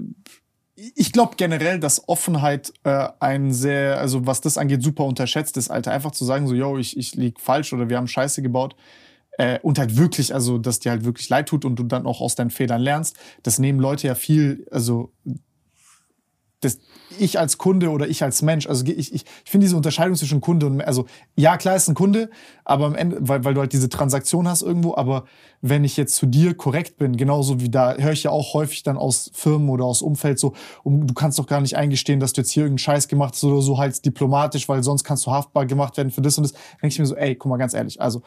ich 0.95 1.11
glaube 1.11 1.35
generell, 1.37 1.79
dass 1.79 2.09
Offenheit 2.09 2.73
äh, 2.83 3.07
ein 3.19 3.53
sehr, 3.53 3.99
also 3.99 4.25
was 4.25 4.41
das 4.41 4.57
angeht, 4.57 4.81
super 4.81 5.03
unterschätzt 5.03 5.57
ist, 5.57 5.69
Alter. 5.69 5.91
Einfach 5.91 6.09
zu 6.09 6.25
sagen, 6.25 6.47
so, 6.47 6.55
yo, 6.55 6.79
ich, 6.79 6.97
ich 6.97 7.13
lieg 7.13 7.39
falsch 7.39 7.71
oder 7.71 7.87
wir 7.87 7.97
haben 7.97 8.07
Scheiße 8.07 8.41
gebaut. 8.41 8.75
Äh, 9.39 9.57
und 9.61 9.79
halt 9.79 9.95
wirklich, 9.95 10.33
also, 10.33 10.57
dass 10.57 10.81
dir 10.81 10.91
halt 10.91 11.05
wirklich 11.05 11.29
leid 11.29 11.47
tut 11.47 11.63
und 11.63 11.77
du 11.77 11.83
dann 11.83 12.05
auch 12.05 12.19
aus 12.19 12.35
deinen 12.35 12.49
Fehlern 12.49 12.81
lernst. 12.81 13.15
Das 13.41 13.57
nehmen 13.57 13.79
Leute 13.79 14.05
ja 14.05 14.15
viel, 14.15 14.67
also 14.69 15.13
das, 16.59 16.79
ich 17.17 17.39
als 17.39 17.57
Kunde 17.57 17.89
oder 17.89 18.09
ich 18.09 18.21
als 18.21 18.41
Mensch, 18.41 18.67
also 18.67 18.83
ich, 18.83 18.97
ich, 18.97 19.13
ich 19.13 19.25
finde 19.45 19.63
diese 19.63 19.77
Unterscheidung 19.77 20.15
zwischen 20.17 20.41
Kunde 20.41 20.65
und, 20.65 20.81
also 20.81 21.05
ja, 21.37 21.55
klar 21.55 21.77
ist 21.77 21.87
ein 21.87 21.95
Kunde, 21.95 22.29
aber 22.65 22.85
am 22.85 22.95
Ende, 22.95 23.15
weil, 23.21 23.45
weil 23.45 23.53
du 23.53 23.61
halt 23.61 23.71
diese 23.71 23.87
Transaktion 23.87 24.45
hast 24.45 24.61
irgendwo, 24.61 24.93
aber 24.95 25.23
wenn 25.61 25.85
ich 25.85 25.95
jetzt 25.95 26.17
zu 26.17 26.25
dir 26.25 26.53
korrekt 26.53 26.97
bin, 26.97 27.15
genauso 27.15 27.61
wie 27.61 27.69
da, 27.69 27.95
höre 27.95 28.11
ich 28.11 28.23
ja 28.23 28.31
auch 28.31 28.53
häufig 28.53 28.83
dann 28.83 28.97
aus 28.97 29.31
Firmen 29.33 29.69
oder 29.69 29.85
aus 29.85 30.01
Umfeld 30.01 30.37
so, 30.37 30.53
um, 30.83 31.07
du 31.07 31.13
kannst 31.13 31.39
doch 31.39 31.47
gar 31.47 31.61
nicht 31.61 31.77
eingestehen, 31.77 32.19
dass 32.19 32.33
du 32.33 32.41
jetzt 32.41 32.51
hier 32.51 32.63
irgendeinen 32.63 32.79
Scheiß 32.79 33.07
gemacht 33.07 33.35
hast 33.35 33.43
oder 33.45 33.61
so 33.61 33.77
halt 33.77 34.03
diplomatisch, 34.03 34.67
weil 34.67 34.83
sonst 34.83 35.05
kannst 35.05 35.25
du 35.25 35.31
haftbar 35.31 35.65
gemacht 35.65 35.95
werden 35.95 36.11
für 36.11 36.21
das 36.21 36.37
und 36.37 36.43
das. 36.43 36.51
Denke 36.51 36.87
ich 36.87 36.99
mir 36.99 37.05
so, 37.05 37.15
ey, 37.15 37.35
guck 37.35 37.49
mal, 37.49 37.57
ganz 37.57 37.73
ehrlich, 37.73 38.01
also 38.01 38.21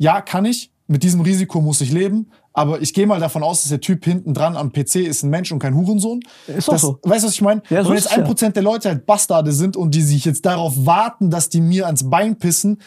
ja, 0.00 0.22
kann 0.22 0.46
ich, 0.46 0.72
mit 0.86 1.02
diesem 1.02 1.20
Risiko 1.20 1.60
muss 1.60 1.80
ich 1.82 1.92
leben, 1.92 2.30
aber 2.54 2.80
ich 2.80 2.94
gehe 2.94 3.06
mal 3.06 3.20
davon 3.20 3.42
aus, 3.42 3.60
dass 3.60 3.68
der 3.68 3.80
Typ 3.80 4.02
hinten 4.04 4.32
dran 4.34 4.56
am 4.56 4.72
PC 4.72 4.96
ist 4.96 5.22
ein 5.22 5.30
Mensch 5.30 5.52
und 5.52 5.58
kein 5.60 5.74
Hurensohn. 5.74 6.20
Ist 6.48 6.68
das, 6.68 6.80
so. 6.80 6.98
Weißt 7.02 7.22
du, 7.22 7.28
was 7.28 7.34
ich 7.34 7.42
meine? 7.42 7.62
Ja, 7.68 7.84
so 7.84 7.90
wenn 7.90 7.96
jetzt 7.96 8.10
ein. 8.16 8.24
Prozent 8.24 8.56
der 8.56 8.62
Leute 8.62 8.88
halt 8.88 9.04
Bastarde 9.06 9.52
sind 9.52 9.76
und 9.76 9.94
die 9.94 10.02
sich 10.02 10.24
jetzt 10.24 10.44
darauf 10.46 10.74
warten, 10.86 11.30
dass 11.30 11.48
die 11.50 11.60
mir 11.60 11.84
ans 11.86 12.08
Bein 12.08 12.36
pissen, 12.38 12.80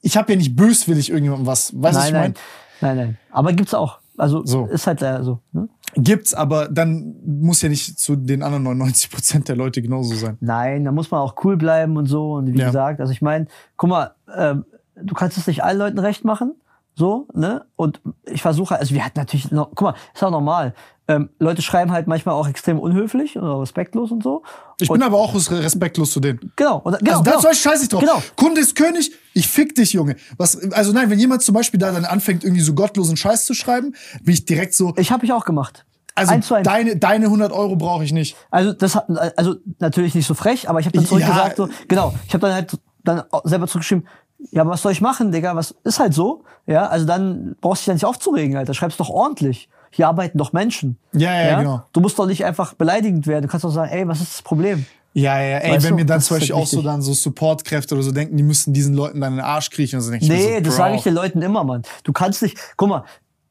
ich 0.00 0.16
habe 0.16 0.32
ja 0.32 0.38
nicht 0.38 0.56
böswillig 0.56 1.10
irgendjemandem 1.10 1.46
was. 1.46 1.72
Weißt 1.80 1.94
du, 1.96 2.00
was 2.00 2.06
ich 2.08 2.12
meine? 2.12 2.34
nein, 2.34 2.34
nein, 2.80 2.96
nein. 2.96 3.18
Aber 3.30 3.52
gibt's 3.52 3.74
auch. 3.74 3.98
Also 4.16 4.44
So. 4.46 4.66
ist 4.66 4.86
halt 4.86 5.00
leider 5.00 5.22
so. 5.22 5.40
Ne? 5.52 5.68
Gibt's, 5.96 6.34
aber 6.34 6.68
dann 6.68 7.14
muss 7.24 7.62
ja 7.62 7.68
nicht 7.68 7.98
zu 8.00 8.16
den 8.16 8.42
anderen 8.42 8.62
99 8.64 9.10
Prozent 9.10 9.48
der 9.48 9.56
Leute 9.56 9.80
genauso 9.82 10.14
sein. 10.16 10.38
Nein, 10.40 10.84
da 10.84 10.92
muss 10.92 11.10
man 11.10 11.20
auch 11.20 11.34
cool 11.44 11.56
bleiben 11.56 11.96
und 11.96 12.06
so. 12.06 12.32
Und 12.34 12.52
wie 12.52 12.58
Ja. 12.58 12.66
gesagt, 12.66 13.00
also 13.00 13.12
ich 13.12 13.22
meine, 13.22 13.46
guck 13.76 13.90
mal, 13.90 14.14
ähm, 14.36 14.64
du 14.96 15.14
kannst 15.14 15.38
es 15.38 15.46
nicht 15.46 15.62
allen 15.64 15.78
Leuten 15.78 15.98
recht 15.98 16.24
machen. 16.24 16.54
So, 16.96 17.26
ne? 17.34 17.64
Und 17.74 18.00
ich 18.24 18.40
versuche, 18.40 18.78
also 18.78 18.94
wir 18.94 19.04
hatten 19.04 19.18
natürlich 19.18 19.50
noch, 19.50 19.70
guck 19.74 19.82
mal, 19.82 19.94
ist 20.14 20.22
auch 20.22 20.30
normal. 20.30 20.74
Ähm, 21.08 21.28
Leute 21.40 21.60
schreiben 21.60 21.90
halt 21.90 22.06
manchmal 22.06 22.36
auch 22.36 22.46
extrem 22.48 22.78
unhöflich 22.78 23.36
oder 23.36 23.60
respektlos 23.60 24.12
und 24.12 24.22
so. 24.22 24.42
Ich 24.78 24.88
und, 24.88 24.98
bin 25.00 25.02
aber 25.06 25.18
auch 25.18 25.34
respektlos 25.34 26.12
zu 26.12 26.20
denen. 26.20 26.52
genau, 26.54 26.78
und, 26.78 26.96
genau, 27.00 27.10
Also 27.10 27.24
da 27.24 27.30
genau. 27.32 27.40
zum 27.42 27.50
Beispiel 27.50 27.70
scheiß 27.72 27.82
ich 27.82 27.88
drauf. 27.88 28.00
Genau. 28.00 28.22
Kunde 28.36 28.60
ist 28.60 28.76
König, 28.76 29.10
ich 29.34 29.48
fick 29.48 29.74
dich, 29.74 29.92
Junge. 29.92 30.14
Was, 30.38 30.56
also 30.72 30.92
nein, 30.92 31.10
wenn 31.10 31.18
jemand 31.18 31.42
zum 31.42 31.54
Beispiel 31.56 31.80
da 31.80 31.90
dann 31.90 32.04
anfängt, 32.04 32.44
irgendwie 32.44 32.62
so 32.62 32.74
gottlosen 32.74 33.16
Scheiß 33.16 33.44
zu 33.44 33.54
schreiben, 33.54 33.94
bin 34.22 34.32
ich 34.34 34.44
direkt 34.46 34.74
so, 34.74 34.94
Ich 34.96 35.10
habe 35.10 35.22
mich 35.22 35.32
auch 35.32 35.44
gemacht. 35.44 35.84
also 36.14 36.32
eins 36.32 36.50
eins. 36.52 36.64
deine, 36.64 36.96
deine 36.96 37.24
100 37.26 37.50
Euro 37.52 37.74
brauche 37.74 38.04
ich 38.04 38.12
nicht. 38.12 38.36
Also 38.52 38.72
das 38.72 38.94
hat, 38.94 39.06
also 39.36 39.56
natürlich 39.80 40.14
nicht 40.14 40.26
so 40.28 40.34
frech, 40.34 40.70
aber 40.70 40.78
ich 40.78 40.86
habe 40.86 40.94
dann 40.94 41.02
Ja. 41.02 41.08
zurückgesagt, 41.08 41.56
so, 41.56 41.68
genau, 41.88 42.14
ich 42.28 42.32
habe 42.34 42.46
dann 42.46 42.54
halt 42.54 42.78
dann 43.02 43.24
selber 43.42 43.66
zurückgeschrieben, 43.66 44.06
ja, 44.50 44.62
aber 44.62 44.72
was 44.72 44.82
soll 44.82 44.92
ich 44.92 45.00
machen, 45.00 45.32
Digga, 45.32 45.56
was 45.56 45.74
ist 45.84 45.98
halt 45.98 46.14
so, 46.14 46.44
ja, 46.66 46.86
also 46.86 47.06
dann 47.06 47.56
brauchst 47.60 47.80
du 47.80 47.82
dich 47.82 47.86
ja 47.88 47.94
nicht 47.94 48.04
aufzuregen, 48.04 48.56
Alter, 48.56 48.74
schreib's 48.74 48.96
doch 48.96 49.10
ordentlich. 49.10 49.68
Hier 49.90 50.08
arbeiten 50.08 50.38
doch 50.38 50.52
Menschen. 50.52 50.98
Ja, 51.12 51.32
ja, 51.40 51.58
genau. 51.60 51.82
Du 51.92 52.00
musst 52.00 52.18
doch 52.18 52.26
nicht 52.26 52.44
einfach 52.44 52.74
beleidigend 52.74 53.28
werden. 53.28 53.42
Du 53.42 53.48
kannst 53.48 53.62
doch 53.62 53.70
sagen, 53.70 53.92
ey, 53.92 54.08
was 54.08 54.20
ist 54.20 54.34
das 54.34 54.42
Problem? 54.42 54.86
Ja, 55.12 55.40
ja, 55.40 55.58
ey, 55.58 55.70
Weißt 55.70 55.84
wenn 55.84 55.90
du, 55.90 55.96
mir 55.96 56.04
dann 56.04 56.18
das 56.18 56.26
zum 56.26 56.36
Beispiel 56.38 56.56
halt 56.56 56.64
auch 56.64 56.66
so 56.66 56.82
dann 56.82 57.00
so 57.00 57.12
Supportkräfte 57.12 57.94
oder 57.94 58.02
so 58.02 58.10
denken, 58.10 58.36
die 58.36 58.42
müssen 58.42 58.72
diesen 58.72 58.94
Leuten 58.94 59.20
dann 59.20 59.34
in 59.34 59.38
den 59.38 59.44
Arsch 59.44 59.70
kriechen. 59.70 59.96
Also 59.96 60.10
denke 60.10 60.24
ich 60.24 60.30
mir 60.30 60.36
Nee, 60.36 60.56
so, 60.56 60.64
das 60.64 60.76
sage 60.76 60.96
ich 60.96 61.04
den 61.04 61.14
Leuten 61.14 61.42
immer, 61.42 61.62
Mann. 61.62 61.82
Du 62.02 62.12
kannst 62.12 62.42
nicht, 62.42 62.58
guck 62.76 62.88
mal, 62.88 63.04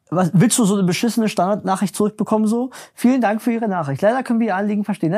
was, 0.09 0.31
willst 0.33 0.59
du 0.59 0.65
so 0.65 0.73
eine 0.73 0.83
beschissene 0.83 1.29
Standardnachricht 1.29 1.95
zurückbekommen 1.95 2.45
so? 2.45 2.71
Vielen 2.93 3.21
Dank 3.21 3.41
für 3.41 3.53
Ihre 3.53 3.69
Nachricht. 3.69 4.01
Leider 4.01 4.21
können 4.23 4.41
wir 4.41 4.47
Ihr 4.47 4.55
Anliegen 4.57 4.83
verstehen. 4.83 5.13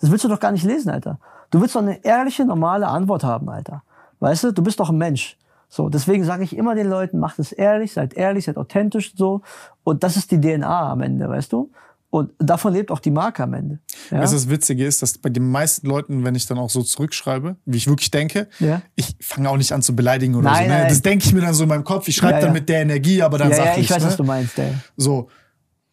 Das 0.00 0.10
willst 0.10 0.24
du 0.24 0.28
doch 0.28 0.40
gar 0.40 0.50
nicht 0.50 0.64
lesen, 0.64 0.90
Alter. 0.90 1.20
Du 1.50 1.60
willst 1.60 1.76
doch 1.76 1.82
eine 1.82 2.04
ehrliche, 2.04 2.44
normale 2.44 2.88
Antwort 2.88 3.22
haben, 3.22 3.48
Alter. 3.48 3.84
Weißt 4.20 4.44
du, 4.44 4.52
du 4.52 4.62
bist 4.62 4.80
doch 4.80 4.90
ein 4.90 4.98
Mensch. 4.98 5.36
So, 5.68 5.88
deswegen 5.90 6.24
sage 6.24 6.44
ich 6.44 6.56
immer 6.56 6.74
den 6.74 6.88
Leuten, 6.88 7.18
macht 7.18 7.38
es 7.38 7.52
ehrlich, 7.52 7.92
seid 7.92 8.14
ehrlich, 8.14 8.46
seid 8.46 8.56
authentisch 8.56 9.12
so. 9.16 9.42
Und 9.84 10.02
das 10.02 10.16
ist 10.16 10.30
die 10.30 10.40
DNA 10.40 10.92
am 10.92 11.02
Ende, 11.02 11.28
weißt 11.28 11.52
du? 11.52 11.70
Und 12.10 12.30
davon 12.38 12.72
lebt 12.72 12.90
auch 12.90 13.00
die 13.00 13.10
Marke 13.10 13.42
am 13.42 13.52
Ende. 13.52 13.80
Ja? 14.10 14.20
Weißt 14.20 14.32
du, 14.32 14.36
das 14.38 14.48
Witzige 14.48 14.86
ist, 14.86 15.02
dass 15.02 15.18
bei 15.18 15.28
den 15.28 15.50
meisten 15.50 15.86
Leuten, 15.86 16.24
wenn 16.24 16.34
ich 16.34 16.46
dann 16.46 16.56
auch 16.56 16.70
so 16.70 16.82
zurückschreibe, 16.82 17.56
wie 17.66 17.76
ich 17.76 17.86
wirklich 17.86 18.10
denke, 18.10 18.48
Ja. 18.60 18.80
ich 18.96 19.14
fange 19.20 19.50
auch 19.50 19.58
nicht 19.58 19.72
an 19.72 19.82
zu 19.82 19.94
beleidigen 19.94 20.34
oder 20.34 20.44
Nein, 20.50 20.56
so. 20.56 20.72
Ne? 20.72 20.78
nein. 20.78 20.88
Das 20.88 21.02
denke 21.02 21.26
ich 21.26 21.34
mir 21.34 21.42
dann 21.42 21.52
so 21.52 21.64
in 21.64 21.68
meinem 21.68 21.84
Kopf. 21.84 22.08
Ich 22.08 22.16
schreibe 22.16 22.34
Ja, 22.36 22.40
dann 22.40 22.48
ja. 22.50 22.54
mit 22.54 22.68
der 22.70 22.80
Energie, 22.80 23.20
aber 23.20 23.36
dann 23.36 23.50
ja, 23.50 23.58
ja, 23.58 23.64
sachlich. 23.66 23.84
ich 23.84 23.90
weiß, 23.90 24.02
ne? 24.02 24.08
was 24.08 24.16
du 24.16 24.24
meinst, 24.24 24.58
ey. 24.58 24.72
So. 24.96 25.28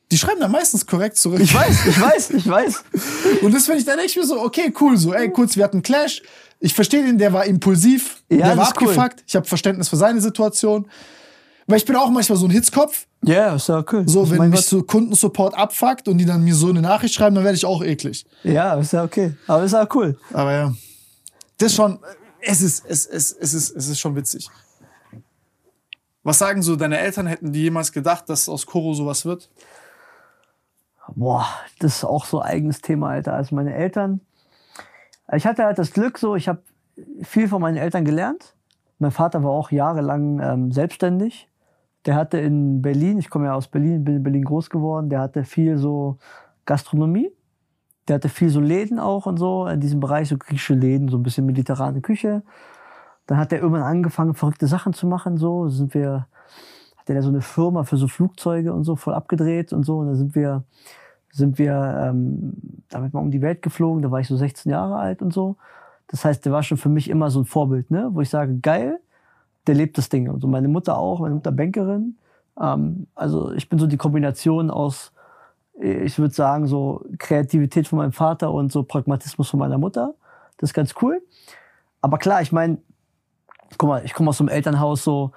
Die 0.10 0.18
schreiben 0.18 0.40
dann 0.40 0.52
meistens 0.52 0.86
korrekt 0.86 1.18
zurück. 1.18 1.42
Ich 1.42 1.54
weiß, 1.54 1.86
ich 1.88 2.00
weiß, 2.00 2.30
ich 2.30 2.48
weiß. 2.48 2.84
Und 3.42 3.54
das 3.54 3.66
finde 3.66 3.80
ich 3.80 3.86
dann 3.86 4.00
echt 4.00 4.18
so, 4.24 4.40
okay, 4.42 4.72
cool, 4.80 4.96
so, 4.96 5.14
ey, 5.14 5.30
kurz, 5.32 5.58
wir 5.58 5.66
hatten 5.66 5.82
Clash. 5.82 6.22
Ich 6.66 6.74
verstehe 6.74 7.04
den, 7.06 7.20
der 7.20 7.32
war 7.32 7.46
impulsiv, 7.46 8.24
Ja, 8.28 8.38
der 8.48 8.58
war 8.58 8.70
ist 8.70 8.82
cool. 8.82 8.90
abgefuckt. 8.90 9.24
Ich 9.28 9.36
habe 9.36 9.46
Verständnis 9.46 9.88
für 9.88 9.98
seine 9.98 10.20
Situation. 10.20 10.90
Weil 11.68 11.78
ich 11.78 11.86
bin 11.86 11.96
auch 11.96 12.10
manchmal 12.10 12.40
so 12.40 12.48
ein 12.48 12.52
Hitzkopf. 12.52 13.06
Ja, 13.24 13.54
ist 13.56 13.70
ja 13.70 13.84
cool. 13.92 14.08
So, 14.10 14.28
wenn 14.32 14.50
mich 14.50 14.62
so 14.66 14.82
Kundensupport 14.82 15.54
abfuckt 15.56 16.08
und 16.08 16.18
die 16.18 16.26
dann 16.26 16.44
mir 16.44 16.56
so 16.56 16.70
eine 16.70 16.82
Nachricht 16.82 17.14
schreiben, 17.14 17.36
dann 17.36 17.44
werde 17.44 17.56
ich 17.56 17.66
auch 17.66 17.84
eklig. 17.84 18.26
Ja, 18.44 18.74
ist 18.80 18.94
ja 18.94 19.04
okay. 19.04 19.36
Aber 19.46 19.64
ist 19.64 19.74
ja 19.74 19.88
cool. 19.94 20.18
Aber 20.34 20.52
ja, 20.52 20.74
das 21.60 21.68
ist 21.72 21.76
schon, 21.76 22.00
es 22.42 22.62
ist, 22.64 22.84
es, 22.88 23.06
es, 23.06 23.32
es 23.32 23.54
ist, 23.54 23.76
es 23.76 23.88
ist 23.88 24.00
schon 24.00 24.16
witzig. 24.16 24.50
Was 26.24 26.40
sagen 26.40 26.64
so 26.64 26.76
deine 26.76 26.98
Eltern? 26.98 27.28
Hätten 27.28 27.52
die 27.52 27.62
jemals 27.62 27.92
gedacht, 27.92 28.28
dass 28.28 28.50
aus 28.50 28.66
Koro 28.66 28.96
sowas 28.96 29.24
wird? 29.26 29.50
Boah, 31.16 31.48
das 31.78 31.98
ist 31.98 32.04
auch 32.04 32.26
so 32.26 32.40
ein 32.42 32.50
eigenes 32.52 32.82
Thema, 32.82 33.10
Alter. 33.10 33.34
Also 33.34 33.54
meine 33.54 33.76
Eltern, 33.76 34.22
ich 35.34 35.46
hatte 35.46 35.64
halt 35.64 35.78
das 35.78 35.92
Glück 35.92 36.18
so, 36.18 36.36
ich 36.36 36.48
habe 36.48 36.62
viel 37.22 37.48
von 37.48 37.62
meinen 37.62 37.78
Eltern 37.78 38.06
gelernt. 38.06 38.56
Mein 39.00 39.12
Vater 39.12 39.44
war 39.44 39.52
auch 39.52 39.72
jahrelang 39.72 40.40
ähm, 40.40 40.72
selbstständig. 40.72 41.50
Der 42.06 42.16
hatte 42.16 42.38
in 42.38 42.82
Berlin, 42.82 43.18
ich 43.18 43.30
komme 43.30 43.46
ja 43.46 43.54
aus 43.54 43.68
Berlin, 43.68 44.04
bin 44.04 44.18
in 44.18 44.24
Berlin 44.24 44.44
groß 44.44 44.70
geworden, 44.70 45.10
der 45.10 45.22
hatte 45.22 45.44
viel 45.44 45.78
so 45.78 46.18
Gastronomie. 46.66 47.32
Der 48.08 48.16
hatte 48.16 48.30
viel 48.30 48.50
so 48.50 48.60
Läden 48.60 49.00
auch 49.00 49.26
und 49.26 49.38
so, 49.38 49.66
in 49.66 49.80
diesem 49.80 50.00
Bereich, 50.00 50.30
so 50.30 50.38
griechische 50.38 50.76
Läden, 50.76 51.08
so 51.08 51.18
ein 51.18 51.24
bisschen 51.24 51.46
mediterrane 51.48 52.02
Küche. 52.02 52.44
Dann 53.26 53.40
hat 53.40 53.52
er 53.52 53.60
irgendwann 53.60 53.82
angefangen, 53.82 54.36
verrückte 54.36 54.68
Sachen 54.68 54.94
zu 54.94 55.08
machen, 55.08 55.38
so. 55.38 55.68
Sind 55.70 55.96
wir, 55.96 56.28
hat 56.98 57.10
er 57.10 57.24
so 57.24 57.30
eine 57.30 57.42
Firma 57.42 57.84
für 57.84 57.98
so 57.98 58.08
Flugzeuge 58.08 58.74
und 58.74 58.84
so 58.84 58.96
voll 58.96 59.16
abgedreht 59.16 59.74
und 59.74 59.84
so. 59.84 59.98
Und 59.98 60.08
dann 60.08 60.16
sind 60.16 60.36
wir, 60.36 60.64
sind 61.36 61.60
wir 61.60 61.74
ähm, 61.74 62.54
damit 62.88 63.14
mal 63.14 63.20
um 63.20 63.30
die 63.30 63.42
Welt 63.42 63.62
geflogen. 63.62 64.02
Da 64.02 64.10
war 64.10 64.22
ich 64.22 64.28
so 64.28 64.38
16 64.38 64.72
Jahre 64.72 64.96
alt 64.96 65.22
und 65.22 65.34
so. 65.34 65.58
Das 66.08 66.24
heißt, 66.24 66.46
der 66.46 66.54
war 66.54 66.64
schon 66.64 66.78
für 66.78 66.88
mich 66.88 67.10
immer 67.10 67.30
so 67.30 67.42
ein 67.42 67.46
Vorbild, 67.46 67.92
ne? 67.92 68.10
Wo 68.14 68.22
ich 68.22 68.30
sage, 68.30 68.58
geil, 68.60 69.02
der 69.68 69.76
lebt 69.76 69.98
das 69.98 70.08
Ding. 70.08 70.30
Und 70.30 70.40
so 70.40 70.48
meine 70.48 70.70
Mutter 70.70 70.98
auch, 70.98 71.20
meine 71.20 71.36
Mutter 71.36 71.52
Bankerin. 71.52 72.16
Ähm, 72.60 73.08
also 73.16 73.52
ich 73.52 73.68
bin 73.68 73.80
so 73.80 73.88
die 73.88 73.98
Kombination 73.98 74.72
aus, 74.72 75.12
ich 75.78 76.18
würde 76.18 76.34
sagen, 76.34 76.68
so 76.68 77.04
Kreativität 77.18 77.86
von 77.90 77.98
meinem 77.98 78.14
Vater 78.14 78.54
und 78.54 78.72
so 78.72 78.84
Pragmatismus 78.84 79.50
von 79.50 79.60
meiner 79.60 79.78
Mutter. 79.78 80.14
Das 80.56 80.70
ist 80.70 80.74
ganz 80.74 80.96
cool. 81.02 81.22
Aber 82.00 82.18
klar, 82.18 82.42
ich 82.42 82.54
meine, 82.54 82.78
guck 83.78 83.90
mal, 83.90 84.06
ich 84.06 84.14
komme 84.14 84.30
aus 84.30 84.38
so 84.38 84.46
einem 84.46 84.56
Elternhaus, 84.56 85.04
so, 85.04 85.32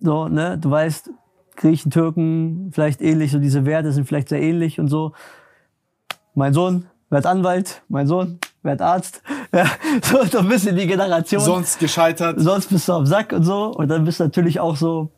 so, 0.00 0.28
ne, 0.28 0.56
du 0.58 0.70
weißt, 0.70 1.10
Griechen, 1.58 1.90
Türken, 1.90 2.70
vielleicht 2.72 3.02
ähnlich, 3.02 3.32
so 3.32 3.38
diese 3.38 3.66
Werte 3.66 3.92
sind 3.92 4.06
vielleicht 4.06 4.28
sehr 4.28 4.40
ähnlich 4.40 4.78
und 4.78 4.88
so. 4.88 5.12
Mein 6.34 6.54
Sohn 6.54 6.86
wird 7.10 7.26
Anwalt, 7.26 7.82
mein 7.88 8.06
Sohn 8.06 8.38
wird 8.62 8.80
Arzt. 8.80 9.22
Ja, 9.50 9.64
so, 10.02 10.22
so 10.26 10.40
ein 10.40 10.48
bisschen 10.48 10.76
die 10.76 10.86
Generation. 10.86 11.40
Sonst 11.40 11.78
gescheitert. 11.78 12.38
Sonst 12.38 12.68
bist 12.68 12.86
du 12.86 12.92
am 12.92 13.06
Sack 13.06 13.32
und 13.32 13.44
so. 13.44 13.72
Und 13.72 13.88
dann 13.88 14.04
bist 14.04 14.20
du 14.20 14.24
natürlich 14.24 14.60
auch 14.60 14.76
so, 14.76 15.10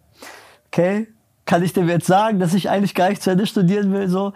okay, 0.69 1.09
kann 1.47 1.65
ich 1.65 1.73
dem 1.73 1.89
jetzt 1.89 2.07
sagen, 2.07 2.39
dass 2.39 2.55
ich 2.55 2.71
eigentlich 2.71 2.95
gar 2.95 3.09
nicht 3.09 3.21
zu 3.21 3.31
Ende 3.31 3.45
studieren 3.45 3.93
will? 3.93 4.09
So, 4.09 4.33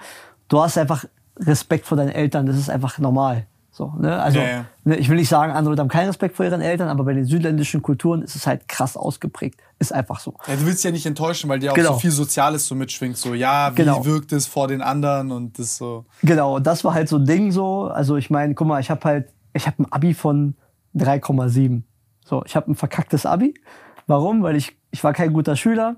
du 0.49 0.61
hast 0.61 0.77
einfach 0.79 1.05
Respekt 1.39 1.87
vor 1.87 1.97
deinen 1.97 2.11
Eltern. 2.11 2.47
Das 2.47 2.57
ist 2.57 2.69
einfach 2.69 2.99
normal. 2.99 3.47
So, 3.77 3.93
ne? 3.99 4.23
Also, 4.23 4.39
Ja, 4.39 4.47
ja. 4.47 4.65
Ne, 4.85 4.97
ich 4.99 5.09
will 5.09 5.17
nicht 5.17 5.29
sagen, 5.29 5.51
andere 5.53 5.73
Leute 5.73 5.81
haben 5.81 5.89
keinen 5.89 6.07
Respekt 6.07 6.37
vor 6.37 6.47
ihren 6.47 6.61
Eltern, 6.61 6.87
aber 6.89 7.03
bei 7.03 7.13
den 7.13 7.25
südländischen 7.25 7.83
Kulturen 7.83 8.23
ist 8.23 8.37
es 8.37 8.47
halt 8.47 8.69
krass 8.69 8.97
ausgeprägt. 8.97 9.59
Ist 9.81 9.93
einfach 9.93 10.21
so. 10.21 10.35
Ja, 10.47 10.55
du 10.55 10.65
willst 10.65 10.85
ja 10.85 10.93
nicht 10.93 11.05
enttäuschen, 11.07 11.51
weil 11.51 11.59
dir 11.59 11.73
auch 11.73 11.75
Genau. 11.75 11.95
so 11.95 11.99
viel 11.99 12.13
Soziales 12.13 12.67
so 12.69 12.77
mitschwingt. 12.77 13.17
So, 13.17 13.35
ja, 13.35 13.73
wie 13.73 13.75
Genau. 13.83 14.05
wirkt 14.05 14.31
es 14.33 14.47
vor 14.47 14.69
den 14.69 14.81
anderen 14.81 15.33
und 15.33 15.59
das 15.59 15.77
so. 15.77 16.05
Genau, 16.23 16.55
und 16.55 16.67
das 16.69 16.85
war 16.85 16.95
halt 16.95 17.09
so 17.09 17.17
ein 17.17 17.25
Ding 17.27 17.51
so. 17.51 17.89
Also 17.89 18.15
ich 18.17 18.31
meine, 18.31 18.55
guck 18.55 18.69
mal, 18.69 18.79
ich 18.81 18.91
habe 18.91 19.03
halt, 19.05 19.29
ich 19.55 19.67
habe 19.67 19.83
ein 19.83 19.91
Abi 19.91 20.15
von 20.15 20.55
3,7. 20.95 21.83
So, 22.25 22.45
ich 22.47 22.55
habe 22.55 22.71
ein 22.71 22.77
verkacktes 22.77 23.27
Abi. 23.27 23.55
Warum? 24.07 24.45
Weil 24.45 24.55
ich, 24.55 24.77
ich 24.93 25.03
war 25.03 25.13
kein 25.13 25.33
guter 25.33 25.57
Schüler, 25.57 25.97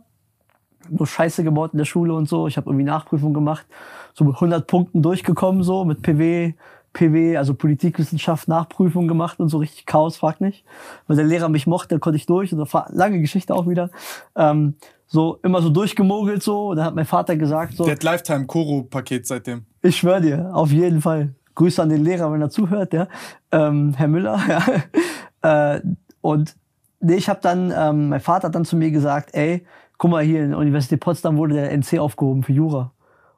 nur 0.88 1.06
Scheiße 1.06 1.44
gebaut 1.44 1.72
in 1.74 1.78
der 1.78 1.84
Schule 1.84 2.14
und 2.14 2.26
so. 2.26 2.46
Ich 2.48 2.56
habe 2.56 2.70
irgendwie 2.70 2.84
Nachprüfung 2.86 3.34
gemacht, 3.34 3.66
so 4.14 4.24
mit 4.24 4.34
100 4.36 4.66
Punkten 4.66 5.02
durchgekommen, 5.02 5.62
so 5.62 5.84
mit 5.84 6.00
PW, 6.00 6.54
PW, 6.96 7.36
also 7.36 7.52
Politikwissenschaft, 7.52 8.48
Nachprüfung 8.48 9.06
gemacht 9.06 9.38
und 9.38 9.50
so 9.50 9.58
richtig 9.58 9.84
Chaos, 9.84 10.16
frag 10.16 10.40
nicht. 10.40 10.64
Weil 11.06 11.16
der 11.16 11.26
Lehrer 11.26 11.50
mich 11.50 11.66
mochte, 11.66 11.98
konnte 11.98 12.16
ich 12.16 12.24
durch 12.24 12.54
und 12.54 12.72
war 12.72 12.88
lange 12.90 13.20
Geschichte 13.20 13.54
auch 13.54 13.68
wieder. 13.68 13.90
Ähm, 14.34 14.76
so 15.06 15.38
immer 15.42 15.60
so 15.60 15.68
durchgemogelt 15.68 16.42
so. 16.42 16.68
Und 16.68 16.78
dann 16.78 16.86
hat 16.86 16.94
mein 16.94 17.04
Vater 17.04 17.36
gesagt 17.36 17.74
so. 17.74 17.84
Der 17.84 17.96
hat 17.96 18.02
Lifetime-Koro-Paket 18.02 19.26
seitdem. 19.26 19.66
Ich 19.82 19.98
schwöre 19.98 20.22
dir, 20.22 20.50
auf 20.54 20.72
jeden 20.72 21.02
Fall. 21.02 21.34
Grüße 21.54 21.82
an 21.82 21.90
den 21.90 22.02
Lehrer, 22.02 22.32
wenn 22.32 22.40
er 22.40 22.48
zuhört, 22.48 22.94
ja. 22.94 23.08
Ähm, 23.52 23.92
Herr 23.94 24.08
Müller, 24.08 24.40
ja. 25.42 25.74
Äh, 25.74 25.82
und 26.22 26.56
nee, 27.00 27.16
ich 27.16 27.28
habe 27.28 27.40
dann, 27.42 27.72
ähm, 27.76 28.08
mein 28.08 28.20
Vater 28.20 28.48
hat 28.48 28.54
dann 28.54 28.64
zu 28.64 28.74
mir 28.74 28.90
gesagt, 28.90 29.34
ey, 29.34 29.66
guck 29.98 30.10
mal, 30.10 30.24
hier 30.24 30.42
in 30.42 30.50
der 30.50 30.58
Universität 30.58 31.00
Potsdam 31.00 31.36
wurde 31.36 31.54
der 31.56 31.72
NC 31.72 31.98
aufgehoben 31.98 32.42
für 32.42 32.52
Jura. 32.52 32.92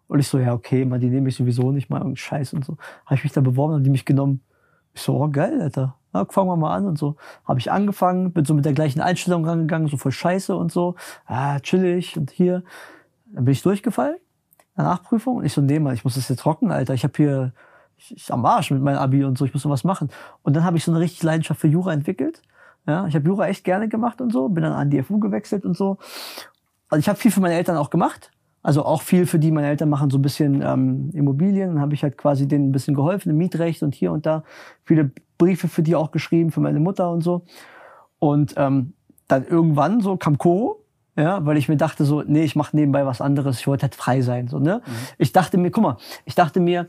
Und 0.09 0.18
ich 0.18 0.28
so, 0.28 0.39
ja, 0.39 0.55
okay, 0.55 0.85
man, 0.85 1.01
die 1.01 1.10
nehme 1.10 1.28
ich 1.28 1.36
sowieso 1.36 1.70
nicht 1.70 1.90
mal, 1.90 1.98
irgendeinen 1.98 2.16
Scheiß 2.16 2.55
und 2.55 2.64
so. 2.64 2.76
Habe 3.05 3.16
ich 3.16 3.24
mich 3.24 3.32
da 3.32 3.40
beworben, 3.40 3.74
haben 3.74 3.85
die 3.85 3.90
mich 3.90 4.06
genommen. 4.06 4.40
Ich 4.94 5.02
so, 5.02 5.14
oh 5.14 5.28
geil, 5.28 5.60
Alter. 5.60 5.97
Ja, 6.14 6.24
fangen 6.24 6.48
wir 6.48 6.56
mal 6.56 6.74
an 6.74 6.86
und 6.86 6.98
so. 6.98 7.16
Habe 7.44 7.60
ich 7.60 7.70
angefangen, 7.70 8.32
bin 8.32 8.47
so 8.47 8.55
mit 8.55 8.64
der 8.64 8.72
gleichen 8.72 9.01
Einstellung 9.01 9.44
rangegangen, 9.44 9.89
so 9.89 9.98
voll 9.98 10.12
Scheiße 10.12 10.56
und 10.56 10.72
so. 10.72 10.97
Ah, 11.26 11.60
chillig 11.60 12.16
und 12.16 12.30
hier. 12.30 12.64
Dann 13.26 13.44
bin 13.44 13.52
ich 13.52 13.62
durchgefallen, 13.62 14.16
in 14.16 14.74
der 14.76 14.86
Nachprüfung. 14.86 15.36
Und 15.36 15.44
ich 15.44 15.52
so, 15.52 15.60
nee, 15.60 15.78
Mann, 15.78 15.94
ich 15.94 16.05
muss 16.05 16.14
das 16.14 16.28
jetzt 16.28 16.40
trocken, 16.40 16.72
Alter. 16.72 16.94
Ich 16.94 17.05
habe 17.05 17.12
hier, 17.14 17.52
ich, 17.98 18.16
ich 18.16 18.32
am 18.32 18.47
Arsch 18.47 18.70
mit 18.70 18.82
meinem 18.82 18.98
Abi 18.98 19.24
und 19.24 19.36
so, 19.36 19.44
ich 19.44 19.52
muss 19.52 19.64
noch 19.64 19.70
was 19.70 19.85
machen. 19.85 20.09
Und 20.43 20.56
dann 20.56 20.64
habe 20.64 20.78
ich 20.78 20.85
so 20.85 20.90
eine 20.90 21.01
richtig 21.01 21.22
Leidenschaft 21.22 21.60
für 21.60 21.68
Jura 21.68 21.93
entwickelt. 21.93 22.43
Ja, 22.86 23.06
ich 23.06 23.14
habe 23.14 23.26
Jura 23.26 23.48
echt 23.48 23.64
gerne 23.64 23.89
gemacht 23.89 24.22
und 24.22 24.32
so, 24.32 24.48
bin 24.48 24.62
dann 24.62 24.72
an 24.72 24.89
die 24.89 25.02
FU 25.02 25.18
gewechselt 25.18 25.66
und 25.66 25.76
so. 25.76 25.98
Also 26.89 27.01
ich 27.01 27.09
habe 27.10 27.18
viel 27.18 27.30
für 27.30 27.40
meine 27.40 27.55
Eltern 27.55 27.76
auch 27.76 27.90
gemacht. 27.90 28.30
Also 28.69 28.85
auch 28.85 29.01
viel 29.01 29.24
für 29.24 29.39
die, 29.39 29.51
meine 29.51 29.69
Eltern 29.69 29.89
machen 29.89 30.11
so 30.11 30.19
ein 30.19 30.23
bisschen 30.23 30.61
ähm, 30.61 31.09
Immobilien. 31.15 31.70
Dann 31.73 31.81
habe 31.81 31.95
ich 31.95 32.03
halt 32.03 32.19
quasi 32.19 32.47
denen 32.47 32.69
ein 32.69 32.73
bisschen 32.73 32.95
geholfen, 32.95 33.31
im 33.31 33.39
Mietrecht 33.39 33.82
und 33.82 33.95
hier 33.95 34.12
und 34.12 34.27
da. 34.27 34.43
Viele 34.85 35.11
Briefe 35.39 35.69
für 35.69 35.82
die 35.82 35.97
auch 35.97 36.11
geschrieben, 36.11 36.51
für 36.53 36.61
meine 36.61 36.78
Mutter 36.78 37.11
und 37.11 37.23
so. 37.23 37.47
Und 38.19 38.53
ähm, 38.59 38.93
dann 39.27 39.47
irgendwann 39.47 40.03
so 40.03 40.19
kam 40.19 40.36
Koro, 40.36 40.85
Ja, 41.16 41.47
weil 41.47 41.57
ich 41.57 41.69
mir 41.70 41.78
dachte 41.78 42.05
so, 42.05 42.23
nee, 42.27 42.45
ich 42.45 42.57
mache 42.57 42.77
nebenbei 42.77 43.07
was 43.07 43.23
anderes, 43.23 43.59
ich 43.59 43.66
wollte 43.66 43.85
halt 43.85 43.95
frei 43.95 44.20
sein. 44.20 44.49
So, 44.49 44.59
ne? 44.59 44.82
Ich 45.16 45.32
dachte 45.32 45.57
mir, 45.57 45.70
guck 45.70 45.82
mal, 45.82 45.97
ich 46.27 46.35
dachte 46.35 46.61
mir, 46.61 46.89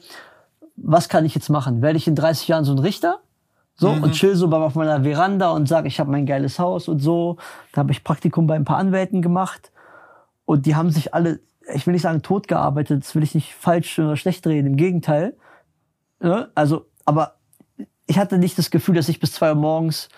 was 0.75 1.07
kann 1.07 1.23
ich 1.23 1.33
jetzt 1.33 1.47
machen? 1.49 1.81
Werde 1.81 1.95
ich 1.97 2.07
in 2.09 2.15
30 2.15 2.47
Jahren 2.49 2.65
so 2.65 2.73
ein 2.73 2.79
Richter? 2.79 3.19
So, 3.75 3.89
und 4.03 4.11
chill 4.11 4.35
so 4.35 4.49
bei- 4.49 4.57
auf 4.57 4.75
meiner 4.75 5.01
Veranda 5.03 5.51
und 5.51 5.69
sage, 5.69 5.87
ich 5.87 5.99
habe 6.01 6.11
mein 6.11 6.25
geiles 6.25 6.59
Haus 6.59 6.89
und 6.89 6.99
so. 6.99 7.37
Da 7.71 7.79
habe 7.79 7.91
ich 7.93 8.03
Praktikum 8.03 8.47
bei 8.47 8.55
ein 8.55 8.65
paar 8.65 8.77
Anwälten 8.77 9.21
gemacht. 9.21 9.71
Und 10.43 10.65
die 10.65 10.75
haben 10.75 10.89
sich 10.89 11.13
alle, 11.13 11.39
ich 11.73 11.85
will 11.85 11.93
nicht 11.93 12.03
sagen 12.03 12.21
tot 12.21 12.47
gearbeitet, 12.47 13.03
das 13.03 13.15
will 13.15 13.23
ich 13.23 13.35
nicht 13.35 13.53
falsch 13.53 13.99
oder 13.99 14.15
schlecht 14.15 14.45
reden, 14.47 14.67
im 14.67 14.75
Gegenteil. 14.77 15.35
Ne? 16.19 16.49
Also, 16.55 16.85
aber 17.05 17.35
ich 18.07 18.17
hatte 18.17 18.37
nicht 18.37 18.57
das 18.57 18.71
Gefühl, 18.71 18.95
dass 18.95 19.09
ich 19.09 19.19
bis 19.19 19.33
zwei 19.33 19.49
Uhr 19.49 19.55
morgens 19.55 20.09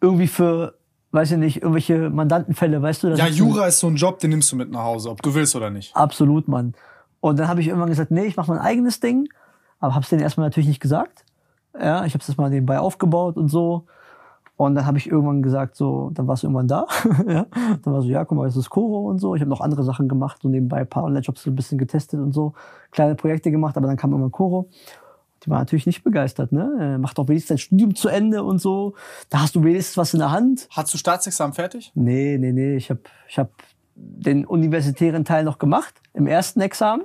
irgendwie 0.00 0.26
für, 0.26 0.78
weiß 1.12 1.32
ich 1.32 1.38
nicht, 1.38 1.56
irgendwelche 1.62 2.10
Mandantenfälle, 2.10 2.82
weißt 2.82 3.02
du? 3.02 3.08
Ja, 3.14 3.26
Jura 3.26 3.66
ist 3.66 3.80
so 3.80 3.86
ein 3.86 3.96
Job, 3.96 4.18
den 4.20 4.30
nimmst 4.30 4.52
du 4.52 4.56
mit 4.56 4.70
nach 4.70 4.82
Hause, 4.82 5.10
ob 5.10 5.22
du 5.22 5.34
willst 5.34 5.56
oder 5.56 5.70
nicht. 5.70 5.94
Absolut, 5.96 6.48
Mann. 6.48 6.74
Und 7.20 7.38
dann 7.38 7.48
habe 7.48 7.60
ich 7.60 7.68
irgendwann 7.68 7.88
gesagt, 7.88 8.10
nee, 8.10 8.26
ich 8.26 8.36
mache 8.36 8.50
mein 8.50 8.60
eigenes 8.60 9.00
Ding, 9.00 9.28
aber 9.80 9.94
habe 9.94 10.04
es 10.04 10.10
denen 10.10 10.22
erstmal 10.22 10.46
natürlich 10.46 10.68
nicht 10.68 10.80
gesagt. 10.80 11.24
Ja, 11.74 12.04
ich 12.04 12.14
habe 12.14 12.24
es 12.26 12.36
mal 12.36 12.50
nebenbei 12.50 12.78
aufgebaut 12.78 13.36
und 13.36 13.48
so. 13.48 13.86
Und 14.58 14.74
dann 14.74 14.86
habe 14.86 14.98
ich 14.98 15.08
irgendwann 15.08 15.40
gesagt, 15.40 15.76
so, 15.76 16.10
dann 16.14 16.26
warst 16.26 16.42
du 16.42 16.48
irgendwann 16.48 16.66
da. 16.66 16.88
ja. 17.28 17.46
Dann 17.84 17.94
war 17.94 18.02
so, 18.02 18.08
ja, 18.08 18.24
guck 18.24 18.36
mal, 18.36 18.44
das 18.44 18.56
ist 18.56 18.68
Koro 18.68 19.08
und 19.08 19.20
so. 19.20 19.36
Ich 19.36 19.40
habe 19.40 19.48
noch 19.48 19.60
andere 19.60 19.84
Sachen 19.84 20.08
gemacht, 20.08 20.40
so 20.42 20.48
nebenbei 20.48 20.78
ein 20.78 20.88
paar 20.88 21.04
Online-Jobs 21.04 21.44
so 21.44 21.50
ein 21.50 21.54
bisschen 21.54 21.78
getestet 21.78 22.18
und 22.18 22.32
so, 22.32 22.54
kleine 22.90 23.14
Projekte 23.14 23.52
gemacht, 23.52 23.76
aber 23.76 23.86
dann 23.86 23.96
kam 23.96 24.10
irgendwann 24.10 24.32
Koro. 24.32 24.68
Die 25.44 25.50
war 25.50 25.60
natürlich 25.60 25.86
nicht 25.86 26.02
begeistert, 26.02 26.50
ne? 26.50 26.76
Äh, 26.80 26.98
Mach 26.98 27.14
doch 27.14 27.28
wenigstens 27.28 27.50
dein 27.50 27.58
Studium 27.58 27.94
zu 27.94 28.08
Ende 28.08 28.42
und 28.42 28.60
so. 28.60 28.94
Da 29.30 29.42
hast 29.42 29.54
du 29.54 29.62
wenigstens 29.62 29.96
was 29.96 30.12
in 30.12 30.18
der 30.18 30.32
Hand. 30.32 30.66
Hast 30.72 30.92
du 30.92 30.98
Staatsexamen 30.98 31.54
fertig? 31.54 31.92
Nee, 31.94 32.36
nee, 32.40 32.50
nee. 32.50 32.74
Ich 32.74 32.90
habe 32.90 33.00
ich 33.28 33.38
hab 33.38 33.50
den 33.94 34.44
universitären 34.44 35.24
Teil 35.24 35.44
noch 35.44 35.60
gemacht, 35.60 36.02
im 36.14 36.26
ersten 36.26 36.60
Examen. 36.60 37.04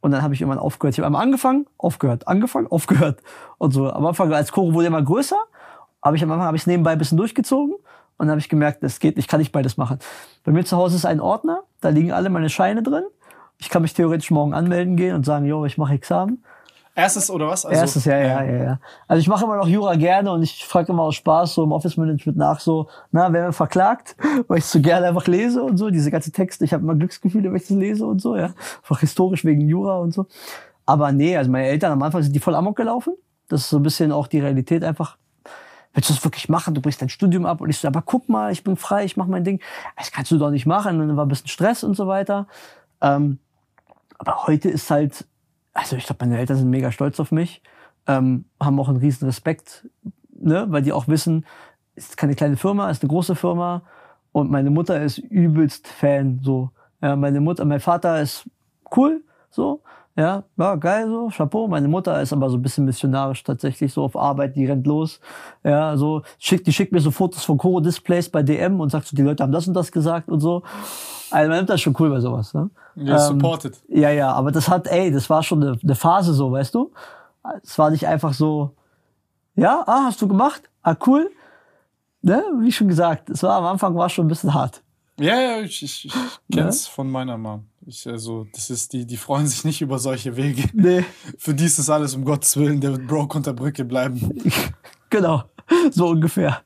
Und 0.00 0.12
dann 0.12 0.22
habe 0.22 0.34
ich 0.34 0.40
irgendwann 0.40 0.60
aufgehört. 0.60 0.94
Ich 0.94 1.00
habe 1.00 1.06
einmal 1.06 1.22
angefangen, 1.22 1.66
aufgehört, 1.78 2.28
angefangen, 2.28 2.66
aufgehört. 2.70 3.22
Und 3.58 3.72
so. 3.72 3.90
Am 3.90 4.06
Anfang, 4.06 4.32
als 4.32 4.52
Choro 4.52 4.72
wurde 4.72 4.86
immer 4.86 5.02
größer, 5.02 5.42
aber 6.00 6.16
ich 6.16 6.22
am 6.22 6.30
Anfang 6.30 6.46
habe 6.46 6.56
ich 6.56 6.66
nebenbei 6.66 6.92
ein 6.92 6.98
bisschen 6.98 7.18
durchgezogen. 7.18 7.74
Und 7.74 8.26
dann 8.26 8.32
habe 8.32 8.40
ich 8.40 8.50
gemerkt, 8.50 8.82
das 8.82 9.00
geht, 9.00 9.16
ich 9.16 9.28
kann 9.28 9.40
nicht 9.40 9.50
beides 9.50 9.78
machen. 9.78 9.98
Bei 10.44 10.52
mir 10.52 10.64
zu 10.64 10.76
Hause 10.76 10.96
ist 10.96 11.06
ein 11.06 11.20
Ordner, 11.20 11.62
da 11.80 11.88
liegen 11.88 12.12
alle 12.12 12.28
meine 12.28 12.50
Scheine 12.50 12.82
drin. 12.82 13.04
Ich 13.58 13.70
kann 13.70 13.80
mich 13.80 13.94
theoretisch 13.94 14.30
morgen 14.30 14.52
anmelden 14.52 14.96
gehen 14.96 15.14
und 15.14 15.24
sagen, 15.24 15.46
jo, 15.46 15.64
ich 15.64 15.78
mache 15.78 15.94
Examen. 15.94 16.44
Erstes 16.94 17.30
oder 17.30 17.46
was? 17.46 17.64
Also, 17.64 17.80
Erstes, 17.80 18.04
ja, 18.04 18.18
ja, 18.18 18.42
ja, 18.42 18.62
ja. 18.62 18.80
Also 19.08 19.20
ich 19.20 19.28
mache 19.28 19.44
immer 19.44 19.56
noch 19.56 19.66
Jura 19.66 19.94
gerne 19.94 20.32
und 20.32 20.42
ich 20.42 20.66
frage 20.66 20.92
immer 20.92 21.04
aus 21.04 21.14
Spaß 21.14 21.54
so 21.54 21.64
im 21.64 21.72
Office 21.72 21.96
Management 21.96 22.36
nach 22.36 22.60
so, 22.60 22.88
na, 23.10 23.32
wer 23.32 23.44
wird 23.44 23.54
verklagt? 23.54 24.16
Weil 24.48 24.58
ich 24.58 24.66
so 24.66 24.80
gerne 24.80 25.06
einfach 25.06 25.26
lese 25.26 25.62
und 25.62 25.78
so, 25.78 25.88
diese 25.88 26.10
ganze 26.10 26.30
Texte. 26.30 26.64
Ich 26.64 26.74
habe 26.74 26.82
immer 26.82 26.96
Glücksgefühle, 26.96 27.48
wenn 27.48 27.56
ich 27.56 27.68
das 27.68 27.76
lese 27.76 28.06
und 28.06 28.20
so, 28.20 28.36
ja. 28.36 28.52
Einfach 28.82 29.00
historisch 29.00 29.44
wegen 29.46 29.62
Jura 29.62 29.98
und 29.98 30.12
so. 30.12 30.26
Aber 30.84 31.12
nee, 31.12 31.36
also 31.36 31.50
meine 31.50 31.68
Eltern 31.68 31.92
am 31.92 32.02
Anfang 32.02 32.22
sind 32.22 32.34
die 32.34 32.40
voll 32.40 32.54
amok 32.54 32.76
gelaufen. 32.76 33.14
Das 33.48 33.62
ist 33.62 33.70
so 33.70 33.78
ein 33.78 33.82
bisschen 33.82 34.12
auch 34.12 34.26
die 34.26 34.40
Realität 34.40 34.84
einfach. 34.84 35.16
Willst 35.92 36.08
du 36.08 36.14
das 36.14 36.24
wirklich 36.24 36.48
machen? 36.48 36.74
Du 36.74 36.80
brichst 36.80 37.02
dein 37.02 37.08
Studium 37.08 37.46
ab. 37.46 37.60
Und 37.60 37.70
ich 37.70 37.78
so, 37.78 37.88
aber 37.88 38.02
guck 38.02 38.28
mal, 38.28 38.52
ich 38.52 38.62
bin 38.62 38.76
frei, 38.76 39.04
ich 39.04 39.16
mache 39.16 39.30
mein 39.30 39.44
Ding. 39.44 39.60
Das 39.96 40.12
kannst 40.12 40.30
du 40.30 40.38
doch 40.38 40.50
nicht 40.50 40.66
machen. 40.66 41.00
Und 41.00 41.08
dann 41.08 41.16
war 41.16 41.26
ein 41.26 41.28
bisschen 41.28 41.48
Stress 41.48 41.82
und 41.82 41.94
so 41.94 42.06
weiter. 42.06 42.46
Ähm, 43.00 43.38
aber 44.18 44.46
heute 44.46 44.68
ist 44.68 44.90
halt, 44.90 45.26
also 45.72 45.96
ich 45.96 46.04
glaube, 46.04 46.24
meine 46.26 46.38
Eltern 46.38 46.58
sind 46.58 46.70
mega 46.70 46.92
stolz 46.92 47.18
auf 47.20 47.32
mich, 47.32 47.62
ähm, 48.06 48.44
haben 48.60 48.78
auch 48.78 48.88
einen 48.88 48.98
riesen 48.98 49.24
Respekt, 49.26 49.88
ne, 50.30 50.66
weil 50.68 50.82
die 50.82 50.92
auch 50.92 51.08
wissen, 51.08 51.46
es 51.94 52.10
ist 52.10 52.16
keine 52.16 52.34
kleine 52.34 52.56
Firma, 52.56 52.90
es 52.90 52.98
ist 52.98 53.02
eine 53.02 53.08
große 53.08 53.34
Firma 53.34 53.82
und 54.32 54.50
meine 54.50 54.70
Mutter 54.70 55.02
ist 55.02 55.18
übelst 55.18 55.88
Fan, 55.88 56.40
so. 56.42 56.70
Ja, 57.02 57.16
meine 57.16 57.40
Mutter, 57.40 57.64
mein 57.64 57.80
Vater 57.80 58.20
ist 58.20 58.48
cool, 58.94 59.24
so. 59.50 59.82
Ja, 60.16 60.42
ja, 60.56 60.74
geil, 60.74 61.08
so, 61.08 61.28
Chapeau. 61.28 61.68
Meine 61.68 61.88
Mutter 61.88 62.20
ist 62.20 62.32
aber 62.32 62.50
so 62.50 62.56
ein 62.56 62.62
bisschen 62.62 62.84
missionarisch 62.84 63.42
tatsächlich, 63.44 63.92
so 63.92 64.02
auf 64.02 64.16
Arbeit, 64.16 64.56
die 64.56 64.66
rennt 64.66 64.86
los. 64.86 65.20
Ja, 65.62 65.96
so, 65.96 66.22
schickt, 66.38 66.66
die 66.66 66.72
schickt 66.72 66.92
mir 66.92 67.00
so 67.00 67.10
Fotos 67.10 67.44
von 67.44 67.58
Koro-Displays 67.58 68.28
bei 68.28 68.42
DM 68.42 68.80
und 68.80 68.90
sagt 68.90 69.06
so, 69.06 69.16
die 69.16 69.22
Leute 69.22 69.42
haben 69.42 69.52
das 69.52 69.68
und 69.68 69.74
das 69.74 69.92
gesagt 69.92 70.28
und 70.28 70.40
so. 70.40 70.62
Also 71.30 71.48
man 71.48 71.58
nimmt 71.58 71.70
das 71.70 71.80
schon 71.80 71.94
cool 72.00 72.10
bei 72.10 72.20
sowas, 72.20 72.52
ne? 72.54 72.70
Ja, 72.96 73.18
supported. 73.18 73.80
Ja, 73.88 74.10
ja, 74.10 74.32
aber 74.32 74.50
das 74.50 74.68
hat, 74.68 74.88
ey, 74.88 75.12
das 75.12 75.30
war 75.30 75.42
schon 75.42 75.62
eine, 75.62 75.78
eine 75.80 75.94
Phase 75.94 76.34
so, 76.34 76.50
weißt 76.50 76.74
du? 76.74 76.90
Es 77.62 77.78
war 77.78 77.90
nicht 77.90 78.06
einfach 78.06 78.34
so, 78.34 78.74
ja, 79.54 79.84
ah, 79.86 80.04
hast 80.06 80.20
du 80.20 80.28
gemacht? 80.28 80.62
Ah, 80.82 80.96
cool. 81.06 81.30
Ne? 82.22 82.42
Wie 82.60 82.72
schon 82.72 82.88
gesagt, 82.88 83.30
es 83.30 83.42
war 83.42 83.58
am 83.58 83.64
Anfang 83.64 83.94
war 83.94 84.08
schon 84.08 84.26
ein 84.26 84.28
bisschen 84.28 84.52
hart. 84.52 84.82
Ja, 85.20 85.38
ja, 85.40 85.60
ich, 85.60 85.82
ich, 85.82 86.06
ich 86.06 86.12
kenn's 86.50 86.86
von 86.86 87.10
meiner 87.10 87.36
Mom. 87.36 87.66
Ich, 87.86 88.06
also, 88.06 88.46
das 88.54 88.70
ist, 88.70 88.92
die, 88.92 89.06
die 89.06 89.16
freuen 89.16 89.46
sich 89.46 89.64
nicht 89.64 89.82
über 89.82 89.98
solche 89.98 90.36
Wege. 90.36 90.68
Nee, 90.72 91.04
Für 91.38 91.54
die 91.54 91.64
ist 91.64 91.78
das 91.78 91.90
alles 91.90 92.14
um 92.14 92.24
Gottes 92.24 92.56
Willen, 92.56 92.80
der 92.80 92.92
wird 92.92 93.06
broke 93.06 93.36
unter 93.36 93.52
Brücke 93.52 93.84
bleiben. 93.84 94.42
genau. 95.10 95.44
So 95.90 96.08
ungefähr. 96.08 96.62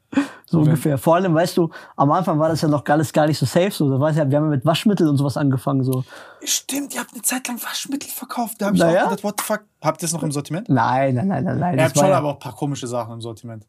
So 0.47 0.61
ungefähr. 0.61 0.99
Vor 0.99 1.17
allem, 1.17 1.35
weißt 1.35 1.57
du, 1.57 1.71
am 1.97 2.13
Anfang 2.13 2.39
war 2.39 2.49
das 2.49 2.61
ja 2.63 2.69
noch 2.69 2.85
alles 2.87 3.13
gar 3.13 3.27
nicht 3.27 3.39
so 3.39 3.45
safe. 3.45 3.71
So, 3.71 3.91
da 3.91 3.99
weißt 3.99 4.19
ja, 4.19 4.31
wir 4.31 4.37
haben 4.37 4.45
ja 4.45 4.51
mit 4.51 4.65
Waschmittel 4.65 5.09
und 5.09 5.17
sowas 5.17 5.37
angefangen. 5.37 5.83
So. 5.83 6.05
Stimmt, 6.45 6.95
ihr 6.95 7.01
habt 7.01 7.13
eine 7.13 7.23
Zeit 7.23 7.47
lang 7.49 7.63
Waschmittel 7.63 8.09
verkauft. 8.09 8.61
Da 8.61 8.67
hab 8.67 8.75
ich 8.75 8.81
Na 8.81 8.89
auch 8.89 9.11
gedacht, 9.11 9.25
what 9.25 9.41
the 9.41 9.45
fuck? 9.45 9.65
Habt 9.83 10.03
ihr 10.03 10.07
es 10.07 10.13
noch 10.13 10.23
im 10.23 10.33
Sortiment? 10.33 10.69
Nein, 10.69 11.17
nein, 11.17 11.29
nein, 11.29 11.45
nein, 11.45 11.59
nein. 11.59 11.79
Ihr 11.79 11.85
habt 11.85 11.99
schon 11.99 12.09
ja, 12.09 12.19
aber 12.19 12.29
auch 12.29 12.35
ein 12.35 12.39
paar 12.39 12.55
komische 12.55 12.87
Sachen 12.87 13.15
im 13.15 13.21
Sortiment. 13.21 13.67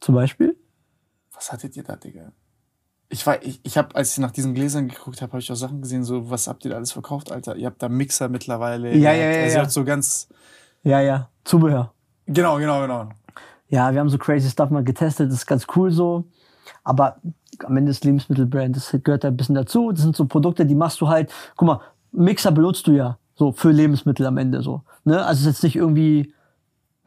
Zum 0.00 0.14
Beispiel? 0.14 0.56
Was 1.32 1.52
hattet 1.52 1.76
ihr 1.76 1.84
da, 1.84 1.96
Digga? 1.96 2.32
Ich 3.10 3.26
war, 3.26 3.42
ich, 3.42 3.60
ich 3.62 3.78
habe, 3.78 3.94
als 3.96 4.12
ich 4.12 4.18
nach 4.18 4.30
diesen 4.32 4.54
Gläsern 4.54 4.88
geguckt 4.88 5.22
habe, 5.22 5.32
habe 5.32 5.40
ich 5.40 5.50
auch 5.50 5.56
Sachen 5.56 5.80
gesehen, 5.80 6.04
so, 6.04 6.28
was 6.30 6.46
habt 6.46 6.64
ihr 6.64 6.70
da 6.72 6.76
alles 6.76 6.92
verkauft, 6.92 7.32
Alter? 7.32 7.56
Ihr 7.56 7.66
habt 7.66 7.82
da 7.82 7.88
Mixer 7.88 8.28
mittlerweile. 8.28 8.94
Ja, 8.94 9.12
ja, 9.12 9.30
ja, 9.30 9.42
Also 9.42 9.48
ja. 9.48 9.54
ihr 9.54 9.62
habt 9.62 9.72
so 9.72 9.84
ganz, 9.84 10.28
Ja, 10.82 11.00
ja. 11.00 11.28
Zubehör. 11.44 11.92
genau, 12.26 12.58
genau, 12.58 12.82
genau. 12.82 13.08
Ja, 13.68 13.92
wir 13.92 14.00
haben 14.00 14.08
so 14.10 14.18
crazy 14.18 14.48
Stuff 14.50 14.70
mal 14.70 14.84
getestet, 14.84 15.28
das 15.30 15.38
ist 15.38 15.46
ganz 15.46 15.66
cool 15.76 15.90
so. 15.90 16.24
Aber 16.84 17.16
am 17.64 17.76
Ende 17.76 17.90
ist 17.90 18.04
Lebensmittelbrand, 18.04 18.76
das 18.76 18.94
gehört 19.02 19.24
da 19.24 19.28
ein 19.28 19.36
bisschen 19.36 19.54
dazu. 19.54 19.90
Das 19.92 20.02
sind 20.02 20.14
so 20.16 20.26
Produkte, 20.26 20.66
die 20.66 20.74
machst 20.74 21.00
du 21.00 21.08
halt, 21.08 21.32
guck 21.56 21.66
mal, 21.66 21.80
Mixer 22.12 22.52
benutzt 22.52 22.86
du 22.86 22.92
ja 22.92 23.18
so 23.34 23.52
für 23.52 23.70
Lebensmittel 23.70 24.26
am 24.26 24.36
Ende 24.36 24.62
so. 24.62 24.82
Ne? 25.04 25.24
Also 25.24 25.40
es 25.40 25.40
ist 25.40 25.46
jetzt 25.46 25.62
nicht 25.64 25.76
irgendwie, 25.76 26.32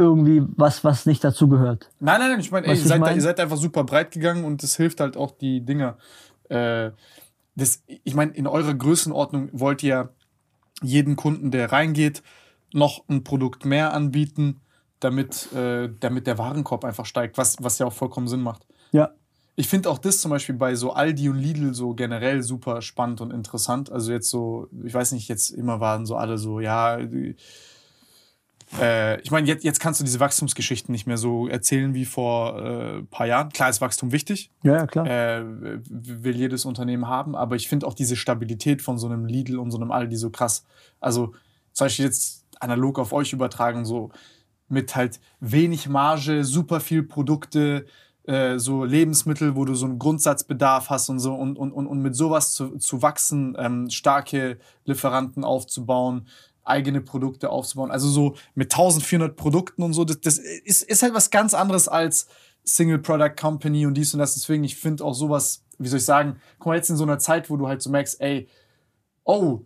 irgendwie 0.02 0.44
was, 0.57 0.84
was 0.84 1.06
nicht 1.06 1.23
dazu 1.23 1.48
gehört. 1.48 1.90
Nein, 1.99 2.19
nein, 2.19 2.32
nein, 2.32 2.40
ich 2.40 2.52
meine, 2.52 2.68
ihr 2.68 2.76
seid, 2.76 2.99
mein? 2.99 3.15
ihr 3.15 3.22
seid 3.22 3.40
einfach 3.40 3.57
super 3.57 3.84
breit 3.84 4.11
gegangen 4.11 4.44
und 4.45 4.64
das 4.64 4.76
hilft 4.76 4.99
halt 4.99 5.15
auch 5.18 5.32
die 5.32 5.61
Dinger. 5.65 5.98
Äh, 6.49 6.91
das, 7.56 7.84
ich 7.88 8.14
meine, 8.15 8.32
in 8.34 8.48
eurer 8.48 8.73
Größenordnung 8.73 9.49
wollt 9.53 9.84
ihr 9.84 10.10
jeden 10.82 11.15
Kunden, 11.15 11.52
der 11.52 11.72
reingeht, 11.72 12.23
noch 12.73 13.03
ein 13.10 13.23
Produkt 13.23 13.65
mehr 13.65 13.94
anbieten, 13.94 14.61
damit, 14.99 15.52
äh, 15.53 15.90
damit 15.99 16.28
der 16.28 16.38
Warenkorb 16.38 16.86
einfach 16.86 17.06
steigt, 17.06 17.38
was, 17.38 17.57
was 17.60 17.80
ja 17.80 17.86
auch 17.86 17.94
vollkommen 17.94 18.28
Sinn 18.28 18.41
macht. 18.41 18.65
Ja. 18.91 19.11
Ich 19.57 19.68
finde 19.68 19.90
auch 19.90 19.98
das 19.98 20.22
zum 20.22 20.32
Beispiel 20.32 20.56
bei 20.56 20.76
so 20.76 20.94
Aldi 20.94 21.30
und 21.30 21.38
Lidl 21.38 21.73
so 21.73 21.94
generell 21.94 22.41
super 22.41 22.82
spannend 22.82 23.19
und 23.22 23.32
interessant. 23.32 23.91
Also 23.91 24.11
jetzt 24.11 24.30
so, 24.30 24.68
ich 24.84 24.94
weiß 24.94 25.11
nicht, 25.11 25.28
jetzt 25.28 25.49
immer 25.49 25.80
waren 25.80 26.06
so 26.06 26.15
alle 26.15 26.38
so, 26.38 26.60
ja, 26.60 26.98
die- 26.98 27.36
äh, 28.80 29.19
ich 29.22 29.31
meine, 29.31 29.48
jetzt, 29.48 29.64
jetzt 29.64 29.80
kannst 29.80 29.99
du 29.99 30.03
diese 30.03 30.19
Wachstumsgeschichten 30.19 30.91
nicht 30.91 31.07
mehr 31.07 31.18
so 31.18 31.48
erzählen 31.48 31.93
wie 31.93 32.06
vor 32.06 32.60
äh, 32.60 32.98
ein 32.99 33.07
paar 33.07 33.27
Jahren. 33.27 33.49
Klar 33.49 33.69
ist 33.69 33.81
Wachstum 33.81 34.11
wichtig, 34.11 34.52
Ja, 34.64 34.76
ja, 34.77 34.88
klar. 34.88 35.07
äh, 35.07 35.43
will 35.89 36.35
jedes 36.35 36.65
Unternehmen 36.65 37.07
haben, 37.07 37.35
aber 37.35 37.56
ich 37.56 37.68
finde 37.68 37.88
auch 37.88 37.93
diese 37.93 38.15
Stabilität 38.15 38.81
von 38.81 38.98
so 38.98 39.07
einem 39.07 39.26
Lidl 39.26 39.60
und 39.60 39.72
so 39.72 39.77
einem 39.77 39.91
Aldi 39.91 40.15
so 40.15 40.30
krass. 40.30 40.65
Also 40.99 41.34
zum 41.73 41.85
Beispiel 41.85 42.06
jetzt 42.06 42.45
analog 42.60 42.99
auf 42.99 43.11
euch 43.14 43.34
übertragen, 43.34 43.85
so 43.85 44.11
mit 44.69 44.95
halt 44.95 45.19
wenig 45.39 45.89
Marge, 45.89 46.43
super 46.45 46.80
viel 46.80 47.03
Produkte, 47.03 47.85
äh, 48.23 48.60
so 48.60 48.85
Lebensmittel, 48.85 49.56
wo 49.56 49.65
du 49.65 49.73
so 49.73 49.85
einen 49.85 49.99
Grundsatzbedarf 49.99 50.89
hast 50.89 51.10
und 51.10 51.19
so 51.19 51.34
und, 51.34 51.57
und, 51.57 51.72
und, 51.72 51.88
und 51.88 52.02
mit 52.02 52.15
sowas 52.15 52.53
zu, 52.53 52.77
zu 52.77 53.02
wachsen, 53.02 53.56
ähm, 53.57 53.89
starke 53.89 54.60
Lieferanten 54.85 55.43
aufzubauen, 55.43 56.27
eigene 56.63 57.01
Produkte 57.01 57.49
aufzubauen. 57.49 57.91
Also 57.91 58.09
so 58.09 58.35
mit 58.55 58.71
1400 58.71 59.35
Produkten 59.35 59.83
und 59.83 59.93
so, 59.93 60.05
das, 60.05 60.21
das 60.21 60.38
ist, 60.38 60.83
ist 60.83 61.03
halt 61.03 61.13
was 61.13 61.31
ganz 61.31 61.53
anderes 61.53 61.88
als 61.88 62.27
Single 62.63 62.99
Product 62.99 63.35
Company 63.39 63.85
und 63.85 63.95
dies 63.95 64.13
und 64.13 64.19
das. 64.19 64.35
Deswegen, 64.35 64.63
ich 64.63 64.75
finde 64.75 65.03
auch 65.03 65.13
sowas, 65.13 65.63
wie 65.79 65.88
soll 65.88 65.97
ich 65.97 66.05
sagen, 66.05 66.39
guck 66.59 66.67
mal, 66.67 66.75
jetzt 66.75 66.89
in 66.89 66.97
so 66.97 67.03
einer 67.03 67.19
Zeit, 67.19 67.49
wo 67.49 67.57
du 67.57 67.67
halt 67.67 67.81
so 67.81 67.89
merkst, 67.89 68.21
ey, 68.21 68.47
oh, 69.23 69.61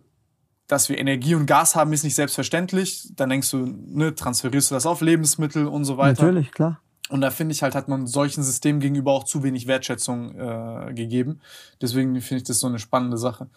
dass 0.66 0.88
wir 0.88 0.98
Energie 0.98 1.34
und 1.34 1.46
Gas 1.46 1.76
haben, 1.76 1.92
ist 1.92 2.02
nicht 2.02 2.14
selbstverständlich. 2.14 3.10
Dann 3.14 3.30
denkst 3.30 3.50
du, 3.50 3.66
ne, 3.66 4.14
transferierst 4.14 4.70
du 4.70 4.74
das 4.74 4.86
auf 4.86 5.00
Lebensmittel 5.00 5.66
und 5.66 5.84
so 5.84 5.96
weiter. 5.96 6.24
Natürlich, 6.24 6.50
klar. 6.50 6.80
Und 7.08 7.20
da 7.20 7.30
finde 7.30 7.52
ich 7.52 7.62
halt, 7.62 7.76
hat 7.76 7.86
man 7.86 8.06
solchen 8.08 8.42
Systemen 8.42 8.80
gegenüber 8.80 9.12
auch 9.12 9.24
zu 9.24 9.44
wenig 9.44 9.68
Wertschätzung 9.68 10.34
äh, 10.34 10.92
gegeben. 10.92 11.40
Deswegen 11.80 12.20
finde 12.20 12.38
ich 12.38 12.44
das 12.44 12.58
so 12.58 12.66
eine 12.66 12.80
spannende 12.80 13.16
Sache. 13.16 13.48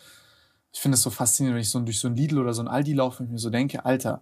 Ich 0.71 0.79
finde 0.79 0.95
es 0.95 1.01
so 1.01 1.09
faszinierend, 1.09 1.55
wenn 1.55 1.61
ich 1.61 1.69
so 1.69 1.79
durch 1.79 1.99
so 1.99 2.07
ein 2.07 2.15
Lidl 2.15 2.39
oder 2.39 2.53
so 2.53 2.61
ein 2.61 2.67
Aldi 2.67 2.93
laufe 2.93 3.23
und 3.23 3.31
mir 3.31 3.39
so 3.39 3.49
denke, 3.49 3.85
Alter, 3.85 4.21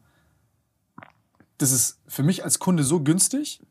das 1.58 1.72
ist 1.72 2.00
für 2.08 2.24
mich 2.24 2.44
als 2.44 2.60
Kunde 2.60 2.84
so 2.84 3.02
günstig, 3.02 3.62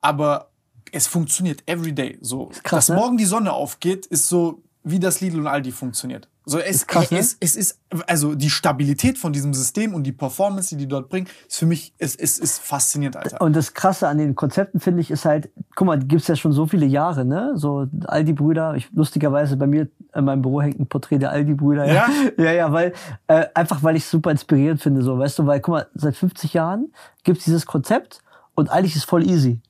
aber 0.00 0.50
es 0.92 1.06
funktioniert 1.06 1.62
every 1.66 1.92
day. 1.92 2.18
So, 2.20 2.46
krass, 2.62 2.86
dass 2.86 2.88
ne? 2.90 2.96
morgen 2.96 3.16
die 3.16 3.24
Sonne 3.24 3.52
aufgeht, 3.52 4.06
ist 4.06 4.28
so 4.28 4.62
wie 4.82 5.00
das 5.00 5.20
Lidl 5.20 5.40
und 5.40 5.46
Aldi 5.46 5.72
funktioniert. 5.72 6.28
So, 6.46 6.58
es, 6.58 6.76
Ist 6.76 6.88
krass, 6.88 7.10
ne? 7.10 7.18
es, 7.18 7.36
es 7.40 7.56
ist, 7.56 7.80
also 8.06 8.34
die 8.34 8.50
Stabilität 8.50 9.16
von 9.16 9.32
diesem 9.32 9.54
System 9.54 9.94
und 9.94 10.02
die 10.02 10.12
Performance, 10.12 10.70
die 10.70 10.82
die 10.82 10.88
dort 10.88 11.08
bringen, 11.08 11.26
ist 11.48 11.58
für 11.58 11.64
mich, 11.64 11.94
es, 11.98 12.14
es 12.14 12.38
ist 12.38 12.58
faszinierend, 12.58 13.16
Alter. 13.16 13.40
Und 13.40 13.56
das 13.56 13.72
Krasse 13.72 14.08
an 14.08 14.18
den 14.18 14.34
Konzepten 14.34 14.78
finde 14.78 15.00
ich 15.00 15.10
ist 15.10 15.24
halt, 15.24 15.48
guck 15.74 15.86
mal, 15.86 15.98
die 15.98 16.06
gibt's 16.06 16.28
ja 16.28 16.36
schon 16.36 16.52
so 16.52 16.66
viele 16.66 16.84
Jahre, 16.84 17.24
ne? 17.24 17.52
So 17.56 17.86
Aldi-Brüder, 18.04 18.74
ich, 18.74 18.90
lustigerweise 18.92 19.56
bei 19.56 19.66
mir 19.66 19.88
in 20.14 20.24
meinem 20.24 20.42
Büro 20.42 20.60
hängt 20.60 20.78
ein 20.78 20.86
Porträt 20.86 21.18
der 21.18 21.30
Aldi-Brüder. 21.30 21.86
Ja? 21.86 22.08
ja, 22.36 22.52
ja, 22.52 22.72
weil, 22.72 22.92
äh, 23.26 23.46
einfach 23.54 23.82
weil 23.82 23.96
ich 23.96 24.04
super 24.04 24.30
inspirierend 24.30 24.82
finde, 24.82 25.00
so, 25.00 25.18
weißt 25.18 25.38
du, 25.38 25.46
weil, 25.46 25.60
guck 25.60 25.72
mal, 25.72 25.86
seit 25.94 26.14
50 26.14 26.52
Jahren 26.52 26.92
gibt's 27.22 27.44
dieses 27.44 27.64
Konzept 27.64 28.20
und 28.54 28.68
eigentlich 28.70 28.96
ist 28.96 29.04
voll 29.04 29.26
easy. 29.26 29.60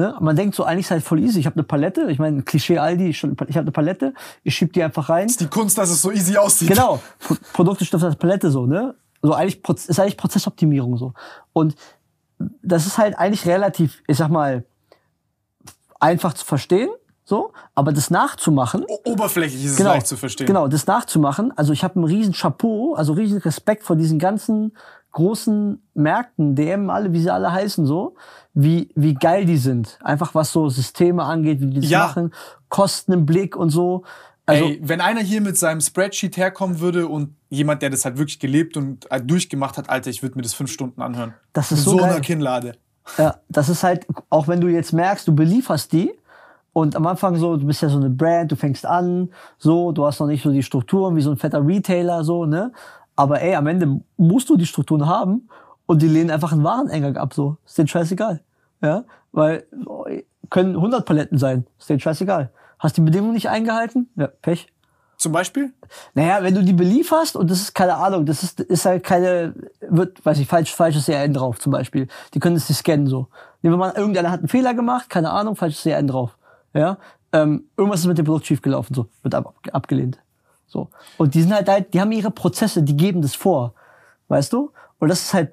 Ne? 0.00 0.16
Man 0.18 0.34
denkt 0.34 0.54
so, 0.54 0.64
eigentlich 0.64 0.86
ist 0.86 0.90
halt 0.92 1.04
voll 1.04 1.20
easy. 1.20 1.40
Ich 1.40 1.44
habe 1.44 1.56
eine 1.56 1.62
Palette, 1.62 2.10
ich 2.10 2.18
meine, 2.18 2.42
Klischee 2.42 2.78
Aldi, 2.78 3.08
ich, 3.08 3.22
habe 3.22 3.36
eine 3.46 3.70
Palette, 3.70 4.14
ich 4.44 4.54
schieb 4.54 4.72
die 4.72 4.82
einfach 4.82 5.10
rein. 5.10 5.26
ist 5.26 5.42
die 5.42 5.46
Kunst, 5.46 5.76
dass 5.76 5.90
es 5.90 6.00
so 6.00 6.10
easy 6.10 6.38
aussieht. 6.38 6.68
Genau, 6.68 7.02
Pro 7.18 7.36
Produkte, 7.52 7.84
Stoffe, 7.84 8.06
als 8.06 8.16
Palette 8.16 8.50
so, 8.50 8.64
ne? 8.64 8.94
So 9.20 9.34
eigentlich 9.34 9.60
ist 9.68 10.00
eigentlich 10.00 10.16
Prozessoptimierung 10.16 10.96
so. 10.96 11.12
Und 11.52 11.74
das 12.62 12.86
ist 12.86 12.96
halt 12.96 13.18
eigentlich 13.18 13.44
relativ, 13.44 14.02
ich 14.06 14.16
sag 14.16 14.30
mal, 14.30 14.64
einfach 15.98 16.32
zu 16.32 16.46
verstehen, 16.46 16.88
so, 17.30 17.52
aber 17.74 17.92
das 17.92 18.10
nachzumachen, 18.10 18.84
O 18.86 18.98
oberflächlich 19.12 19.64
ist 19.64 19.70
es 19.70 19.76
genau, 19.78 19.92
leicht 19.94 20.06
zu 20.08 20.16
verstehen. 20.18 20.46
Genau, 20.46 20.68
das 20.68 20.86
nachzumachen. 20.86 21.56
Also 21.56 21.72
ich 21.72 21.82
habe 21.82 21.94
einen 21.94 22.04
riesen 22.04 22.34
Chapeau, 22.34 22.94
also 22.94 23.14
riesen 23.14 23.38
Respekt 23.38 23.84
vor 23.84 23.96
diesen 23.96 24.18
ganzen 24.18 24.76
großen 25.12 25.80
Märkten, 25.94 26.54
DM, 26.54 26.90
alle, 26.90 27.12
wie 27.12 27.20
sie 27.20 27.30
alle 27.30 27.52
heißen, 27.52 27.86
so, 27.86 28.14
wie, 28.54 28.90
wie 28.94 29.14
geil 29.14 29.44
die 29.44 29.56
sind. 29.56 29.98
Einfach 30.02 30.34
was 30.34 30.52
so 30.52 30.68
Systeme 30.68 31.22
angeht, 31.24 31.60
wie 31.60 31.66
die 31.70 31.80
das 31.80 31.88
Ja. 31.90 32.06
machen, 32.06 32.32
Kosten 32.68 33.12
im 33.12 33.26
Blick 33.26 33.56
und 33.56 33.70
so. 33.70 34.02
Also, 34.46 34.64
Ey, 34.66 34.80
wenn 34.82 35.00
einer 35.00 35.20
hier 35.20 35.40
mit 35.40 35.56
seinem 35.56 35.80
Spreadsheet 35.80 36.36
herkommen 36.36 36.80
würde 36.80 37.06
und 37.08 37.34
jemand, 37.48 37.82
der 37.82 37.90
das 37.90 38.04
halt 38.04 38.18
wirklich 38.18 38.38
gelebt 38.40 38.76
und 38.76 39.10
äh, 39.10 39.20
durchgemacht 39.20 39.76
hat, 39.78 39.88
Alter, 39.88 40.10
ich 40.10 40.22
würde 40.22 40.36
mir 40.36 40.42
das 40.42 40.54
fünf 40.54 40.70
Stunden 40.72 41.00
anhören. 41.02 41.34
Das 41.52 41.70
ist 41.70 41.78
Mit 41.78 41.84
so 41.84 41.90
so 41.92 41.96
geil. 41.98 42.10
einer 42.10 42.20
Kinnlade. 42.20 42.72
Ja, 43.18 43.36
das 43.48 43.68
ist 43.68 43.82
halt, 43.82 44.06
auch 44.28 44.46
wenn 44.48 44.60
du 44.60 44.68
jetzt 44.68 44.92
merkst, 44.92 45.26
du 45.26 45.34
belieferst 45.34 45.92
die 45.92 46.12
und 46.72 46.94
am 46.96 47.06
Anfang 47.06 47.36
so, 47.36 47.56
du 47.56 47.66
bist 47.66 47.82
ja 47.82 47.88
so 47.88 47.98
eine 47.98 48.10
Brand, 48.10 48.52
du 48.52 48.56
fängst 48.56 48.86
an, 48.86 49.30
so, 49.58 49.92
du 49.92 50.04
hast 50.04 50.20
noch 50.20 50.26
nicht 50.26 50.42
so 50.42 50.50
die 50.50 50.62
Strukturen 50.62 51.16
wie 51.16 51.20
so 51.20 51.30
ein 51.30 51.36
fetter 51.36 51.66
Retailer, 51.66 52.22
so, 52.24 52.46
ne? 52.46 52.72
Aber 53.16 53.40
ey, 53.40 53.54
am 53.54 53.66
Ende 53.66 54.00
musst 54.16 54.48
du 54.48 54.56
die 54.56 54.66
Strukturen 54.66 55.06
haben 55.06 55.48
und 55.86 56.00
die 56.00 56.08
lehnen 56.08 56.30
einfach 56.30 56.52
einen 56.52 56.64
Wareneingang 56.64 57.16
ab, 57.16 57.34
so. 57.34 57.56
Ist 57.66 57.76
denen 57.76 57.88
scheißegal. 57.88 58.40
Ja? 58.80 59.04
Weil, 59.32 59.64
können 60.48 60.76
100 60.76 61.04
Paletten 61.04 61.38
sein, 61.38 61.66
ist 61.78 61.90
denen 61.90 62.00
scheißegal. 62.00 62.50
Hast 62.78 62.96
die 62.96 63.02
Bedingungen 63.02 63.34
nicht 63.34 63.48
eingehalten? 63.48 64.08
Ja, 64.16 64.28
Pech. 64.28 64.72
Zum 65.16 65.32
Beispiel? 65.32 65.74
Naja, 66.14 66.42
wenn 66.42 66.54
du 66.54 66.64
die 66.64 66.72
belieferst 66.72 67.36
und 67.36 67.50
das 67.50 67.60
ist 67.60 67.74
keine 67.74 67.96
Ahnung, 67.96 68.24
das 68.24 68.42
ist, 68.42 68.58
ist 68.60 68.86
halt 68.86 69.04
keine, 69.04 69.54
wird, 69.86 70.24
weiß 70.24 70.38
ich, 70.38 70.48
falsch, 70.48 70.74
falsches 70.74 71.04
CRN 71.04 71.34
drauf 71.34 71.58
zum 71.58 71.72
Beispiel. 71.72 72.08
Die 72.32 72.40
können 72.40 72.56
es 72.56 72.70
nicht 72.70 72.78
scannen 72.78 73.06
so. 73.06 73.28
Nehmen 73.60 73.74
wir 73.74 73.78
mal, 73.78 73.92
irgendeiner 73.94 74.30
hat 74.30 74.38
einen 74.38 74.48
Fehler 74.48 74.72
gemacht, 74.72 75.10
keine 75.10 75.30
Ahnung, 75.30 75.56
falsches 75.56 75.82
CRN 75.82 76.06
drauf. 76.06 76.38
Ja, 76.74 76.98
ähm, 77.32 77.64
irgendwas 77.76 78.00
ist 78.00 78.06
mit 78.06 78.18
dem 78.18 78.24
Produkt 78.24 78.46
schiefgelaufen, 78.46 78.94
so, 78.94 79.08
wird 79.22 79.34
ab, 79.34 79.54
abgelehnt. 79.72 80.18
So. 80.66 80.88
Und 81.16 81.34
die 81.34 81.42
sind 81.42 81.52
halt 81.52 81.68
halt, 81.68 81.94
die 81.94 82.00
haben 82.00 82.12
ihre 82.12 82.30
Prozesse, 82.30 82.82
die 82.82 82.96
geben 82.96 83.22
das 83.22 83.34
vor. 83.34 83.74
Weißt 84.28 84.52
du? 84.52 84.72
Und 84.98 85.08
das 85.08 85.22
ist 85.22 85.34
halt 85.34 85.52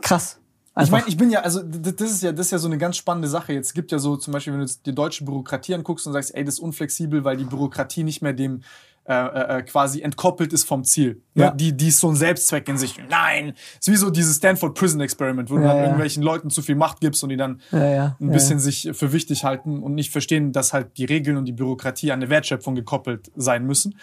krass. 0.00 0.40
Ich 0.72 0.76
Einfach. 0.76 0.92
meine, 0.92 1.08
ich 1.08 1.16
bin 1.16 1.30
ja, 1.30 1.40
also 1.40 1.62
das 1.62 2.10
ist 2.10 2.22
ja, 2.22 2.32
das 2.32 2.46
ist 2.46 2.52
ja 2.52 2.58
so 2.58 2.66
eine 2.66 2.78
ganz 2.78 2.96
spannende 2.96 3.28
Sache. 3.28 3.52
Jetzt 3.52 3.74
gibt 3.74 3.92
ja 3.92 3.98
so 3.98 4.16
zum 4.16 4.32
Beispiel, 4.32 4.52
wenn 4.52 4.60
du 4.60 4.66
jetzt 4.66 4.86
die 4.86 4.94
deutsche 4.94 5.24
Bürokratie 5.24 5.74
anguckst 5.74 6.06
und 6.06 6.12
sagst, 6.12 6.34
ey, 6.34 6.44
das 6.44 6.54
ist 6.54 6.60
unflexibel, 6.60 7.24
weil 7.24 7.36
die 7.36 7.44
Bürokratie 7.44 8.02
nicht 8.02 8.22
mehr 8.22 8.32
dem 8.32 8.62
äh, 9.10 9.26
äh, 9.56 9.58
äh, 9.58 9.62
quasi 9.62 10.02
entkoppelt 10.02 10.52
ist 10.52 10.64
vom 10.68 10.84
Ziel. 10.84 11.20
Ja. 11.34 11.50
Die, 11.50 11.76
die 11.76 11.88
ist 11.88 11.98
so 11.98 12.08
ein 12.08 12.14
Selbstzweck 12.16 12.68
in 12.68 12.78
sich. 12.78 13.00
Nein, 13.08 13.54
ist 13.80 13.90
wie 13.90 13.96
so 13.96 14.10
dieses 14.10 14.36
Stanford 14.36 14.74
Prison 14.78 15.00
Experiment, 15.00 15.50
wo 15.50 15.56
du 15.56 15.62
Ja, 15.62 15.68
dann 15.68 15.76
ja. 15.78 15.82
irgendwelchen 15.84 16.22
Leuten 16.22 16.48
zu 16.50 16.62
viel 16.62 16.76
Macht 16.76 17.00
gibst 17.00 17.22
und 17.24 17.30
die 17.30 17.36
dann 17.36 17.60
ein 17.72 18.14
bisschen 18.20 18.60
sich 18.60 18.90
für 18.92 19.12
wichtig 19.12 19.42
halten 19.44 19.82
und 19.82 19.94
nicht 19.94 20.10
verstehen, 20.12 20.52
dass 20.52 20.72
halt 20.72 20.96
die 20.96 21.06
Regeln 21.06 21.36
und 21.36 21.46
die 21.46 21.52
Bürokratie 21.52 22.12
an 22.12 22.20
eine 22.20 22.30
Wertschöpfung 22.30 22.74
gekoppelt 22.76 23.32
sein 23.34 23.66
müssen. 23.66 23.98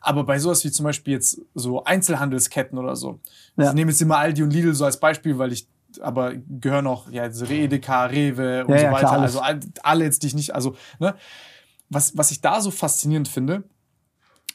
Aber 0.00 0.24
bei 0.24 0.38
sowas 0.38 0.64
wie 0.64 0.70
zum 0.70 0.84
Beispiel 0.84 1.14
jetzt 1.14 1.40
so 1.54 1.82
Einzelhandelsketten 1.84 2.78
oder 2.78 2.94
so. 2.96 3.20
Ich 3.56 3.72
nehme 3.72 3.90
jetzt 3.90 4.00
immer 4.02 4.18
Aldi 4.18 4.42
und 4.42 4.52
Lidl 4.52 4.74
so 4.74 4.84
als 4.84 4.98
Beispiel, 5.00 5.38
weil 5.38 5.52
ich 5.52 5.66
aber 6.00 6.32
gehören 6.48 6.86
auch 6.86 7.10
ja 7.10 7.26
Edeka, 7.26 8.06
Rewe 8.06 8.64
und 8.66 8.78
so 8.78 8.84
weiter. 8.86 8.98
klar, 8.98 9.20
also 9.20 9.40
all- 9.40 9.60
alle 9.82 10.04
jetzt, 10.04 10.22
die 10.22 10.28
ich 10.28 10.34
nicht, 10.34 10.54
also 10.54 10.74
ne, 10.98 11.14
was 11.90 12.16
was 12.16 12.30
ich 12.30 12.40
da 12.40 12.60
so 12.62 12.70
faszinierend 12.70 13.28
finde, 13.28 13.64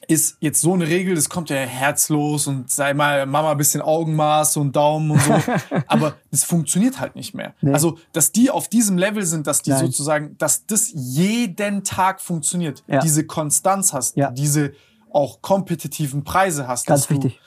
ist 0.08 0.38
jetzt 0.40 0.60
so 0.62 0.72
eine 0.72 0.88
Regel, 0.88 1.14
das 1.14 1.28
kommt 1.28 1.50
ja 1.50 1.56
herzlos 1.56 2.46
und 2.46 2.70
sei 2.70 2.94
mal 2.94 3.26
Mama 3.26 3.50
ein 3.52 3.58
bisschen 3.58 3.82
Augenmaß 3.82 4.56
und 4.56 4.74
Daumen 4.74 5.10
und 5.12 5.20
so, 5.20 5.34
aber 5.86 6.16
das 6.30 6.44
funktioniert 6.44 6.98
halt 6.98 7.14
nicht 7.14 7.34
mehr. 7.34 7.54
Nee. 7.60 7.72
Also, 7.74 7.98
dass 8.12 8.32
die 8.32 8.50
auf 8.50 8.68
diesem 8.68 8.96
Level 8.96 9.24
sind, 9.26 9.46
dass 9.46 9.60
die 9.62 9.70
Nein. 9.70 9.80
sozusagen, 9.86 10.36
dass 10.38 10.64
das 10.66 10.90
jeden 10.94 11.84
Tag 11.84 12.20
funktioniert, 12.22 12.82
Ja. 12.86 13.00
diese 13.00 13.24
Konstanz 13.26 13.92
hast, 13.92 14.16
Ja. 14.16 14.30
diese 14.30 14.72
auch 15.12 15.42
kompetitiven 15.42 16.24
Preise 16.24 16.66
hast. 16.66 16.86
Ganz 16.86 17.02
dass 17.02 17.08
du, 17.08 17.14
wichtig. 17.22 17.40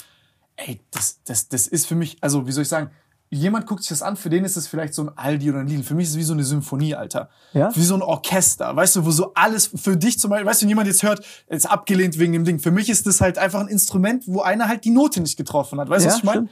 ey, 0.55 0.79
das, 0.91 1.19
das, 1.25 1.49
das 1.49 1.65
ist 1.67 1.87
für 1.87 1.95
mich, 1.95 2.17
also 2.21 2.45
wie 2.45 2.51
soll 2.51 2.61
ich 2.61 2.69
sagen, 2.69 2.91
jemand 3.31 3.65
guckt 3.65 3.81
sich 3.81 3.89
das 3.89 4.01
an, 4.01 4.17
für 4.17 4.29
den 4.29 4.43
ist 4.43 4.57
es 4.57 4.67
vielleicht 4.67 4.93
so 4.93 5.03
ein 5.03 5.11
Aldi 5.15 5.49
oder 5.49 5.59
ein 5.59 5.67
Lidl. 5.67 5.83
Für 5.83 5.95
mich 5.95 6.05
ist 6.05 6.11
es 6.11 6.17
wie 6.17 6.23
so 6.23 6.33
eine 6.33 6.43
Symphonie, 6.43 6.95
Alter. 6.95 7.29
Ja? 7.53 7.73
Wie 7.73 7.83
so 7.83 7.95
ein 7.95 8.01
Orchester, 8.01 8.75
weißt 8.75 8.97
du, 8.97 9.05
wo 9.05 9.11
so 9.11 9.33
alles, 9.33 9.71
für 9.73 9.95
dich 9.95 10.19
zum 10.19 10.29
Beispiel, 10.29 10.45
weißt 10.45 10.61
du, 10.61 10.65
wenn 10.65 10.69
jemand 10.69 10.87
jetzt 10.87 11.01
hört, 11.01 11.25
ist 11.47 11.69
abgelehnt 11.69 12.19
wegen 12.19 12.33
dem 12.33 12.43
Ding. 12.43 12.59
Für 12.59 12.71
mich 12.71 12.89
ist 12.89 13.07
das 13.07 13.21
halt 13.21 13.37
einfach 13.37 13.61
ein 13.61 13.69
Instrument, 13.69 14.25
wo 14.27 14.41
einer 14.41 14.67
halt 14.67 14.83
die 14.83 14.89
Note 14.89 15.21
nicht 15.21 15.37
getroffen 15.37 15.79
hat. 15.79 15.89
Weißt 15.89 16.05
du, 16.05 16.09
Ja, 16.09 16.13
was 16.13 16.19
ich 16.19 16.23
meine? 16.25 16.49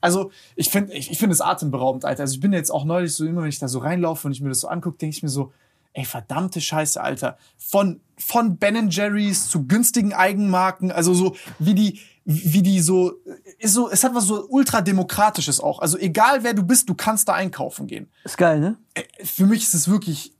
Also, 0.00 0.30
ich 0.56 0.70
finde 0.70 0.94
ich, 0.94 1.10
ich 1.10 1.18
finde 1.18 1.34
es 1.34 1.42
atemberaubend, 1.42 2.06
Alter. 2.06 2.22
Also, 2.22 2.34
ich 2.34 2.40
bin 2.40 2.54
jetzt 2.54 2.70
auch 2.70 2.86
neulich 2.86 3.12
so, 3.12 3.26
immer 3.26 3.42
wenn 3.42 3.50
ich 3.50 3.58
da 3.58 3.68
so 3.68 3.80
reinlaufe 3.80 4.26
und 4.26 4.32
ich 4.32 4.40
mir 4.40 4.48
das 4.48 4.60
so 4.60 4.68
angucke, 4.68 4.96
denke 4.96 5.14
ich 5.14 5.22
mir 5.22 5.28
so, 5.28 5.52
ey, 5.92 6.04
verdammte 6.04 6.60
Scheiße, 6.60 7.00
Alter. 7.00 7.36
Von, 7.58 8.00
von 8.16 8.56
Ben 8.56 8.88
Jerry's 8.88 9.48
zu 9.48 9.66
günstigen 9.66 10.14
Eigenmarken, 10.14 10.90
also 10.90 11.14
so, 11.14 11.36
wie 11.58 11.74
die, 11.74 12.00
wie 12.24 12.62
die 12.62 12.80
so, 12.80 13.12
ist 13.58 13.74
so, 13.74 13.90
es 13.90 14.02
hat 14.02 14.14
was 14.14 14.24
so 14.24 14.46
ultra 14.48 14.80
demokratisches 14.80 15.60
auch. 15.60 15.80
Also, 15.80 15.98
egal 15.98 16.42
wer 16.42 16.54
du 16.54 16.62
bist, 16.62 16.88
du 16.88 16.94
kannst 16.94 17.28
da 17.28 17.34
einkaufen 17.34 17.86
gehen. 17.86 18.10
Ist 18.24 18.38
geil, 18.38 18.60
ne? 18.60 18.76
Ey, 18.94 19.04
Für 19.22 19.46
mich 19.46 19.62
ist 19.62 19.74
es 19.74 19.88
wirklich, 19.88 20.32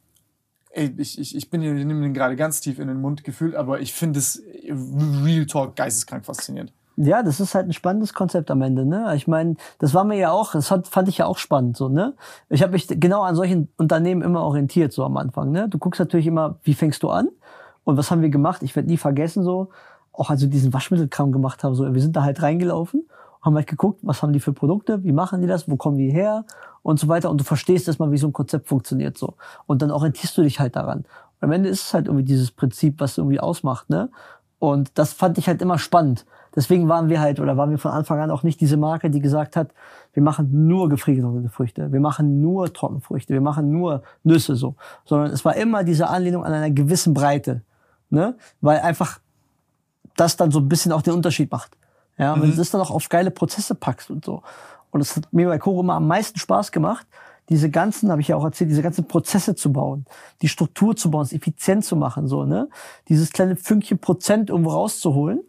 ey, 0.70 0.94
ich, 0.96 1.18
ich, 1.18 1.36
ich 1.36 1.50
bin 1.50 1.60
hier, 1.60 1.74
ich 1.74 1.84
nehme 1.84 2.00
den 2.00 2.14
gerade 2.14 2.36
ganz 2.36 2.60
tief 2.60 2.78
in 2.78 2.88
den 2.88 3.00
Mund 3.00 3.22
gefühlt, 3.22 3.54
aber 3.54 3.80
ich 3.80 3.92
finde 3.92 4.18
es 4.18 4.42
Real 5.24 5.46
Talk 5.46 5.76
geisteskrank 5.76 6.24
faszinierend. 6.24 6.72
Ja, 6.96 7.22
das 7.24 7.40
ist 7.40 7.54
halt 7.54 7.66
ein 7.66 7.72
spannendes 7.72 8.14
Konzept 8.14 8.50
am 8.50 8.62
Ende, 8.62 8.86
ne? 8.86 9.12
Ich 9.16 9.26
meine, 9.26 9.56
das 9.80 9.94
war 9.94 10.04
mir 10.04 10.16
ja 10.16 10.30
auch, 10.30 10.52
das 10.52 10.68
fand, 10.68 10.86
fand 10.86 11.08
ich 11.08 11.18
ja 11.18 11.26
auch 11.26 11.38
spannend, 11.38 11.76
so, 11.76 11.88
ne? 11.88 12.14
Ich 12.48 12.62
habe 12.62 12.72
mich 12.72 12.86
genau 12.88 13.22
an 13.22 13.34
solchen 13.34 13.68
Unternehmen 13.76 14.22
immer 14.22 14.42
orientiert, 14.42 14.92
so 14.92 15.04
am 15.04 15.16
Anfang, 15.16 15.50
ne? 15.50 15.68
Du 15.68 15.78
guckst 15.78 15.98
natürlich 15.98 16.26
immer, 16.26 16.60
wie 16.62 16.74
fängst 16.74 17.02
du 17.02 17.10
an? 17.10 17.28
Und 17.82 17.96
was 17.96 18.10
haben 18.10 18.22
wir 18.22 18.30
gemacht? 18.30 18.62
Ich 18.62 18.76
werde 18.76 18.88
nie 18.88 18.96
vergessen, 18.96 19.42
so, 19.42 19.70
auch 20.16 20.30
als 20.30 20.40
wir 20.40 20.48
diesen 20.48 20.72
Waschmittelkram 20.72 21.32
gemacht 21.32 21.64
haben, 21.64 21.74
so, 21.74 21.92
wir 21.92 22.00
sind 22.00 22.16
da 22.16 22.22
halt 22.22 22.42
reingelaufen, 22.42 23.08
haben 23.42 23.56
halt 23.56 23.66
geguckt, 23.66 24.00
was 24.02 24.22
haben 24.22 24.32
die 24.32 24.40
für 24.40 24.52
Produkte, 24.52 25.04
wie 25.04 25.12
machen 25.12 25.42
die 25.42 25.46
das, 25.46 25.68
wo 25.68 25.76
kommen 25.76 25.98
die 25.98 26.10
her 26.10 26.44
und 26.82 26.98
so 26.98 27.08
weiter. 27.08 27.30
Und 27.30 27.40
du 27.40 27.44
verstehst 27.44 27.86
erstmal, 27.88 28.10
wie 28.10 28.16
so 28.16 28.26
ein 28.26 28.32
Konzept 28.32 28.68
funktioniert, 28.68 29.18
so. 29.18 29.34
Und 29.66 29.82
dann 29.82 29.90
orientierst 29.90 30.36
du 30.38 30.42
dich 30.42 30.60
halt 30.60 30.76
daran. 30.76 30.98
Und 30.98 31.06
am 31.40 31.52
Ende 31.52 31.68
ist 31.68 31.82
es 31.82 31.94
halt 31.94 32.06
irgendwie 32.06 32.24
dieses 32.24 32.50
Prinzip, 32.50 33.00
was 33.00 33.18
irgendwie 33.18 33.40
ausmacht, 33.40 33.90
ne? 33.90 34.10
Und 34.58 34.98
das 34.98 35.12
fand 35.12 35.36
ich 35.36 35.46
halt 35.46 35.60
immer 35.60 35.78
spannend. 35.78 36.24
Deswegen 36.54 36.88
waren 36.88 37.08
wir 37.08 37.20
halt, 37.20 37.40
oder 37.40 37.56
waren 37.56 37.70
wir 37.70 37.78
von 37.78 37.90
Anfang 37.90 38.20
an 38.20 38.30
auch 38.30 38.44
nicht 38.44 38.60
diese 38.60 38.76
Marke, 38.76 39.10
die 39.10 39.20
gesagt 39.20 39.56
hat, 39.56 39.72
wir 40.12 40.22
machen 40.22 40.68
nur 40.68 40.88
gefriergetrocknete 40.88 41.48
Früchte, 41.48 41.92
wir 41.92 42.00
machen 42.00 42.40
nur 42.40 42.72
Trockenfrüchte, 42.72 43.34
wir 43.34 43.40
machen 43.40 43.70
nur 43.70 44.02
Nüsse 44.22 44.54
so. 44.54 44.76
Sondern 45.04 45.32
es 45.32 45.44
war 45.44 45.56
immer 45.56 45.84
diese 45.84 46.08
Anlehnung 46.08 46.44
an 46.44 46.52
einer 46.52 46.70
gewissen 46.70 47.12
Breite. 47.12 47.62
Ne? 48.08 48.36
Weil 48.60 48.78
einfach 48.80 49.18
das 50.16 50.36
dann 50.36 50.50
so 50.50 50.60
ein 50.60 50.68
bisschen 50.68 50.92
auch 50.92 51.02
den 51.02 51.14
Unterschied 51.14 51.50
macht. 51.50 51.76
Ja, 52.16 52.40
wenn 52.40 52.50
du 52.50 52.56
das 52.56 52.70
dann 52.70 52.80
auch 52.80 52.92
auf 52.92 53.08
geile 53.08 53.32
Prozesse 53.32 53.74
packst 53.74 54.10
und 54.10 54.24
so. 54.24 54.42
Und 54.92 55.00
es 55.00 55.16
hat 55.16 55.32
mir 55.32 55.48
bei 55.48 55.58
Koro 55.58 55.80
immer 55.80 55.94
am 55.94 56.06
meisten 56.06 56.38
Spaß 56.38 56.70
gemacht, 56.70 57.06
diese 57.48 57.70
ganzen, 57.70 58.10
habe 58.10 58.20
ich 58.20 58.28
ja 58.28 58.36
auch 58.36 58.44
erzählt, 58.44 58.70
diese 58.70 58.82
ganzen 58.82 59.06
Prozesse 59.06 59.54
zu 59.54 59.72
bauen, 59.72 60.06
die 60.40 60.48
Struktur 60.48 60.96
zu 60.96 61.10
bauen, 61.10 61.22
es 61.22 61.32
effizient 61.32 61.84
zu 61.84 61.96
machen, 61.96 62.26
so, 62.26 62.44
ne? 62.44 62.68
Dieses 63.08 63.32
kleine 63.32 63.56
Fünkchen 63.56 63.98
Prozent 63.98 64.48
irgendwo 64.48 64.70
rauszuholen. 64.70 65.40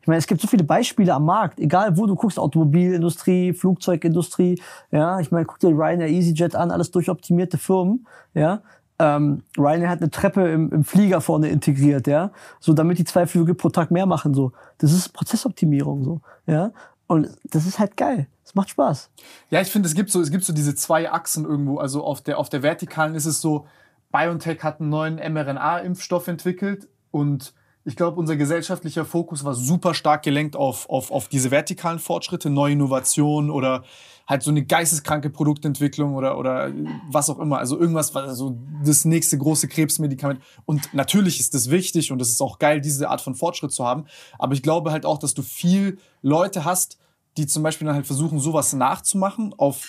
Ich 0.00 0.08
meine, 0.08 0.18
es 0.18 0.26
gibt 0.26 0.40
so 0.40 0.48
viele 0.48 0.64
Beispiele 0.64 1.14
am 1.14 1.24
Markt, 1.24 1.60
egal 1.60 1.96
wo 1.96 2.06
du 2.06 2.14
guckst, 2.16 2.38
Automobilindustrie, 2.38 3.52
Flugzeugindustrie, 3.52 4.60
ja, 4.90 5.20
ich 5.20 5.30
meine, 5.30 5.46
guck 5.46 5.60
dir 5.60 5.68
Ryanair, 5.68 6.08
EasyJet 6.08 6.56
an, 6.56 6.70
alles 6.70 6.90
durchoptimierte 6.90 7.56
Firmen, 7.56 8.06
ja. 8.34 8.62
Ähm, 8.98 9.42
Ryanair 9.58 9.88
hat 9.90 10.00
eine 10.00 10.10
Treppe 10.10 10.48
im, 10.48 10.70
im 10.70 10.84
Flieger 10.84 11.20
vorne 11.20 11.48
integriert, 11.48 12.06
ja, 12.06 12.30
so 12.60 12.72
damit 12.74 12.98
die 12.98 13.04
zwei 13.04 13.26
Flüge 13.26 13.54
pro 13.54 13.68
Tag 13.68 13.90
mehr 13.90 14.06
machen, 14.06 14.34
so. 14.34 14.52
Das 14.78 14.92
ist 14.92 15.08
Prozessoptimierung, 15.12 16.04
so, 16.04 16.20
ja. 16.46 16.70
Und 17.06 17.28
das 17.44 17.66
ist 17.66 17.78
halt 17.78 17.96
geil. 17.96 18.28
Es 18.44 18.54
macht 18.54 18.70
Spaß. 18.70 19.10
Ja, 19.50 19.60
ich 19.60 19.68
finde, 19.68 19.88
es 19.88 19.94
gibt 19.94 20.10
so, 20.10 20.20
es 20.20 20.30
gibt 20.30 20.44
so 20.44 20.52
diese 20.52 20.74
zwei 20.74 21.10
Achsen 21.10 21.44
irgendwo. 21.44 21.78
Also 21.78 22.04
auf 22.04 22.20
der, 22.22 22.38
auf 22.38 22.48
der 22.48 22.62
vertikalen 22.62 23.14
ist 23.14 23.26
es 23.26 23.40
so, 23.40 23.66
BioNTech 24.12 24.62
hat 24.62 24.80
einen 24.80 24.90
neuen 24.90 25.16
mRNA-Impfstoff 25.16 26.28
entwickelt 26.28 26.88
und 27.10 27.52
Ich 27.86 27.96
glaube, 27.96 28.18
unser 28.18 28.36
gesellschaftlicher 28.36 29.04
Fokus 29.04 29.44
war 29.44 29.52
super 29.52 29.92
stark 29.92 30.22
gelenkt 30.22 30.56
auf, 30.56 30.88
auf, 30.88 31.10
auf 31.10 31.28
diese 31.28 31.50
vertikalen 31.50 31.98
Fortschritte, 31.98 32.48
neue 32.48 32.72
Innovationen 32.72 33.50
oder 33.50 33.84
halt 34.26 34.42
so 34.42 34.50
eine 34.50 34.64
geisteskranke 34.64 35.28
Produktentwicklung 35.30 36.14
oder, 36.14 36.38
oder 36.38 36.72
was 37.10 37.28
auch 37.28 37.38
immer. 37.38 37.58
Also 37.58 37.78
irgendwas, 37.78 38.14
was 38.14 38.38
so 38.38 38.58
das 38.84 39.04
nächste 39.04 39.36
große 39.36 39.68
Krebsmedikament. 39.68 40.40
Und 40.64 40.94
natürlich 40.94 41.40
ist 41.40 41.52
das 41.54 41.70
wichtig 41.70 42.10
und 42.10 42.22
es 42.22 42.30
ist 42.30 42.40
auch 42.40 42.58
geil, 42.58 42.80
diese 42.80 43.10
Art 43.10 43.20
von 43.20 43.34
Fortschritt 43.34 43.72
zu 43.72 43.84
haben. 43.84 44.06
Aber 44.38 44.54
ich 44.54 44.62
glaube 44.62 44.92
halt 44.92 45.04
auch, 45.04 45.18
dass 45.18 45.34
du 45.34 45.42
viel 45.42 45.98
Leute 46.22 46.64
hast, 46.64 46.98
die 47.36 47.46
zum 47.46 47.62
Beispiel 47.62 47.86
dann 47.86 47.96
halt 47.96 48.06
versuchen, 48.06 48.38
sowas 48.38 48.72
nachzumachen 48.72 49.52
auf 49.58 49.88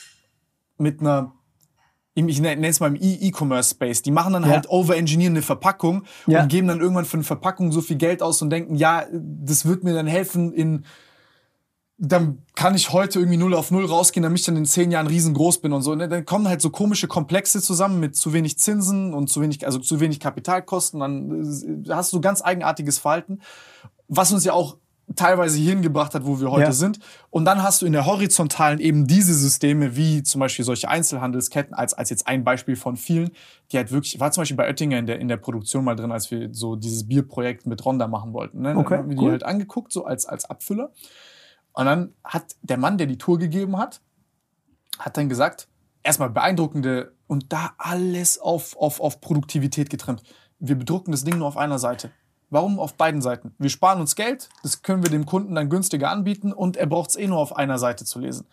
mit 0.78 1.00
einer 1.00 1.32
ich 2.18 2.40
nenne 2.40 2.66
es 2.68 2.80
mal 2.80 2.88
im 2.88 2.98
E-Commerce-Space, 3.02 4.02
die 4.02 4.12
machen 4.12 4.32
dann 4.32 4.44
Ja. 4.44 4.52
halt 4.52 4.70
overengineeren 4.70 5.34
eine 5.34 5.42
Verpackung 5.42 6.04
Ja. 6.28 6.44
und 6.44 6.48
geben 6.48 6.70
dann 6.70 6.80
irgendwann 6.80 7.04
für 7.04 7.16
eine 7.18 7.26
Verpackung 7.26 7.74
so 7.74 7.82
viel 7.82 7.98
Geld 7.98 8.22
aus 8.24 8.42
und 8.42 8.50
denken, 8.52 8.76
ja, 8.76 9.04
das 9.12 9.66
wird 9.66 9.84
mir 9.84 9.94
dann 9.94 10.08
helfen 10.08 10.54
in, 10.54 10.86
dann 11.98 12.40
kann 12.56 12.76
ich 12.76 12.92
heute 12.92 13.20
irgendwie 13.20 13.38
null 13.38 13.54
auf 13.54 13.72
null 13.72 13.86
rausgehen, 13.86 14.24
damit 14.24 14.40
ich 14.40 14.46
dann 14.46 14.58
in 14.58 14.66
zehn 14.66 14.92
Jahren 14.92 15.08
riesengroß 15.08 15.60
bin 15.62 15.72
und 15.72 15.82
so. 15.82 15.94
Und 15.94 16.00
dann 16.00 16.26
kommen 16.26 16.48
halt 16.48 16.62
so 16.62 16.70
komische 16.70 17.08
Komplexe 17.08 17.62
zusammen 17.62 18.00
mit 18.02 18.16
zu 18.18 18.34
wenig 18.34 18.60
Zinsen 18.60 19.14
und 19.14 19.30
zu 19.30 19.42
wenig, 19.42 19.66
also 19.66 19.80
zu 19.80 20.00
wenig 20.02 20.20
Kapitalkosten. 20.20 21.00
Dann 21.00 21.86
äh, 21.88 21.90
hast 21.94 22.12
du 22.12 22.20
ganz 22.20 22.44
eigenartiges 22.44 22.98
Verhalten, 22.98 23.40
was 24.10 24.34
uns 24.34 24.44
ja 24.44 24.52
auch 24.54 24.78
teilweise 25.16 25.58
hierhin 25.60 25.84
gebracht 25.84 26.16
hat, 26.16 26.26
wo 26.26 26.42
wir 26.42 26.50
heute 26.52 26.64
Ja. 26.64 26.72
sind. 26.72 27.00
Und 27.30 27.46
dann 27.46 27.62
hast 27.62 27.82
du 27.82 27.86
in 27.86 27.94
der 27.94 28.06
horizontalen 28.08 28.80
eben 28.80 29.06
diese 29.06 29.36
Systeme, 29.36 29.96
wie 29.96 30.24
zum 30.24 30.40
Beispiel 30.40 30.66
solche 30.66 30.90
Einzelhandelsketten, 30.90 31.76
als, 31.76 31.94
als 31.94 32.10
jetzt 32.10 32.28
ein 32.28 32.44
Beispiel 32.44 32.76
von 32.76 32.98
vielen, 32.98 33.30
die 33.72 33.78
halt 33.78 33.92
wirklich, 33.92 34.20
war 34.20 34.32
zum 34.32 34.42
Beispiel 34.42 34.58
bei 34.58 34.68
Oettinger 34.68 34.98
in 34.98 35.06
der, 35.06 35.20
in 35.20 35.28
der 35.28 35.38
Produktion 35.38 35.84
mal 35.86 35.96
drin, 35.96 36.12
als 36.12 36.32
wir 36.32 36.50
so 36.54 36.76
dieses 36.76 37.08
Bierprojekt 37.08 37.68
mit 37.68 37.86
Ronda 37.86 38.08
machen 38.08 38.34
wollten. 38.34 38.62
Ne? 38.64 38.76
Okay, 38.76 38.90
Dann 38.90 38.98
haben 39.00 39.10
wir 39.10 39.16
die 39.16 39.22
cool. 39.24 39.32
halt 39.32 39.44
angeguckt, 39.46 39.94
so 39.94 40.06
als, 40.06 40.26
als 40.26 40.46
Abfüller. 40.46 40.90
Und 41.76 41.86
dann 41.86 42.14
hat 42.24 42.56
der 42.62 42.78
Mann, 42.78 42.98
der 42.98 43.08
die 43.08 43.18
Tour 43.18 43.38
gegeben 43.38 43.78
hat, 43.78 44.02
hat 44.98 45.18
dann 45.18 45.28
gesagt, 45.28 45.68
erstmal 46.04 46.30
beeindruckende 46.30 47.14
und 47.28 47.52
da 47.52 47.74
alles 47.78 48.40
auf, 48.40 48.78
auf, 48.78 49.02
auf 49.02 49.20
Produktivität 49.20 49.90
getrimmt. 49.90 50.24
Wir 50.60 50.76
bedrucken 50.76 51.12
das 51.12 51.26
Ding 51.26 51.38
nur 51.38 51.48
auf 51.48 51.58
einer 51.58 51.80
Seite. 51.80 52.12
Warum 52.50 52.80
auf 52.80 52.94
beiden 52.94 53.22
Seiten? 53.22 53.54
Wir 53.58 53.70
sparen 53.70 54.00
uns 54.00 54.16
Geld, 54.16 54.50
das 54.64 54.84
können 54.84 55.04
wir 55.04 55.10
dem 55.10 55.26
Kunden 55.26 55.56
dann 55.56 55.70
günstiger 55.70 56.10
anbieten 56.12 56.54
und 56.54 56.78
er 56.78 56.86
braucht 56.86 57.10
es 57.10 57.16
eh 57.18 57.28
nur 57.28 57.40
auf 57.40 57.56
einer 57.56 57.78
Seite 57.78 58.06
zu 58.06 58.20
lesen. 58.20 58.48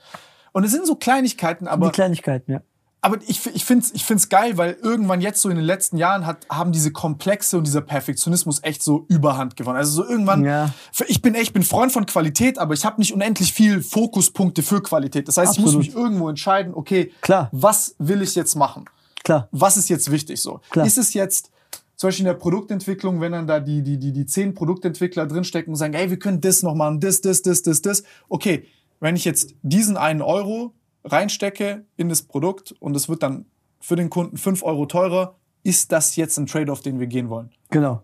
Und 0.53 0.65
es 0.65 0.73
sind 0.73 0.86
so 0.86 0.97
Kleinigkeiten, 0.97 1.69
aber 1.69 1.86
die 1.86 1.93
Kleinigkeiten, 1.93 2.53
ja. 2.53 2.61
Aber 3.05 3.19
ich, 3.27 3.45
ich 3.53 3.65
finde 3.65 3.85
es 3.85 3.93
ich 3.95 4.05
find's 4.05 4.29
geil, 4.29 4.57
weil 4.57 4.79
irgendwann 4.81 5.20
jetzt 5.20 5.41
so 5.43 5.49
in 5.49 5.57
den 5.57 5.65
letzten 5.65 5.97
Jahren 5.97 6.24
hat, 6.24 6.47
haben 6.49 6.70
diese 6.70 6.93
Komplexe 6.93 7.59
und 7.59 7.66
dieser 7.66 7.81
Perfektionismus 7.81 8.62
echt 8.62 8.83
so 8.83 9.05
Überhand 9.09 9.57
gewonnen. 9.57 9.77
Also 9.77 10.03
so 10.03 10.09
irgendwann, 10.09 10.45
Ja. 10.45 10.73
ich 11.09 11.20
bin 11.20 11.35
echt, 11.35 11.49
ich 11.49 11.53
bin 11.53 11.65
Freund 11.65 11.91
von 11.93 12.07
Qualität, 12.07 12.59
aber 12.59 12.74
ich 12.74 12.85
habe 12.85 13.01
nicht 13.01 13.12
unendlich 13.12 13.53
viel 13.53 13.83
Fokuspunkte 13.83 14.62
für 14.62 14.81
Qualität. 14.83 15.27
Das 15.27 15.37
heißt, 15.37 15.55
ich 15.55 15.59
Absolut. 15.59 15.74
muss 15.85 15.87
mich 15.87 15.95
irgendwo 15.97 16.29
entscheiden, 16.29 16.73
okay, 16.74 17.12
Klar. 17.23 17.49
was 17.53 17.97
will 17.99 18.23
ich 18.23 18.35
jetzt 18.37 18.55
machen? 18.55 18.85
Klar. 19.24 19.49
Was 19.51 19.77
ist 19.77 19.89
jetzt 19.89 20.11
wichtig 20.11 20.41
so? 20.41 20.61
Klar. 20.70 20.87
Ist 20.87 20.97
es 20.97 21.12
jetzt 21.12 21.51
zum 21.97 22.09
Beispiel 22.09 22.24
in 22.27 22.33
der 22.33 22.39
Produktentwicklung, 22.39 23.20
wenn 23.20 23.33
dann 23.33 23.47
da 23.47 23.59
die, 23.61 23.83
die, 23.83 23.99
die, 23.99 24.12
die 24.12 24.27
zehn 24.27 24.55
Produktentwickler 24.55 25.27
drinstecken 25.27 25.73
und 25.73 25.77
sagen, 25.77 25.95
ey, 25.95 26.09
wir 26.11 26.19
können 26.19 26.41
das 26.41 26.62
noch 26.62 26.74
machen, 26.74 27.01
das, 27.01 27.20
das, 27.20 27.43
das, 27.43 27.62
das, 27.62 27.83
das. 27.83 28.03
Okay, 28.29 28.66
wenn 29.01 29.16
ich 29.16 29.24
jetzt 29.24 29.55
diesen 29.62 29.97
einen 29.97 30.23
Euro 30.23 30.73
reinstecke 31.05 31.85
in 31.97 32.09
das 32.09 32.23
Produkt 32.23 32.73
und 32.81 32.97
es 32.97 33.09
wird 33.09 33.23
dann 33.23 33.47
für 33.81 33.97
den 33.97 34.11
Kunden 34.11 34.37
fünf 34.37 34.62
Euro 34.62 34.87
teurer, 34.87 35.37
ist 35.65 35.93
das 35.93 36.16
jetzt 36.16 36.39
ein 36.39 36.47
Trade-off, 36.47 36.81
den 36.81 37.01
wir 37.01 37.07
gehen 37.07 37.29
wollen? 37.29 37.51
Genau. 37.70 38.03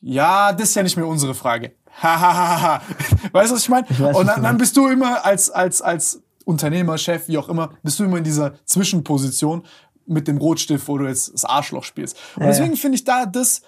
Ja, 0.00 0.52
das 0.52 0.70
ist 0.70 0.74
ja 0.76 0.82
nicht 0.82 0.96
mehr 0.96 1.06
unsere 1.06 1.34
Frage. 1.34 1.72
Hahaha. 2.00 2.82
weißt 3.32 3.50
du, 3.50 3.56
was 3.56 3.62
ich 3.62 3.68
meine? 3.68 3.86
Und 4.14 4.26
dann, 4.26 4.42
dann 4.42 4.58
bist 4.58 4.76
du 4.76 4.88
immer 4.88 5.24
als, 5.24 5.50
als, 5.50 5.82
als 5.82 6.22
Unternehmer, 6.44 6.96
Chef, 6.98 7.28
wie 7.28 7.38
auch 7.38 7.48
immer, 7.48 7.70
bist 7.82 7.98
du 7.98 8.04
immer 8.04 8.18
in 8.18 8.24
dieser 8.24 8.54
Zwischenposition 8.64 9.64
mit 10.06 10.28
dem 10.28 10.38
Rotstift, 10.38 10.88
wo 10.88 10.98
du 10.98 11.06
jetzt 11.06 11.34
das 11.34 11.44
Arschloch 11.44 11.84
spielst. 11.84 12.16
Und 12.36 12.42
Ja, 12.42 12.48
deswegen 12.48 12.74
ja. 12.74 12.80
finde 12.80 12.96
ich 12.96 13.04
da, 13.04 13.26
das, 13.26 13.62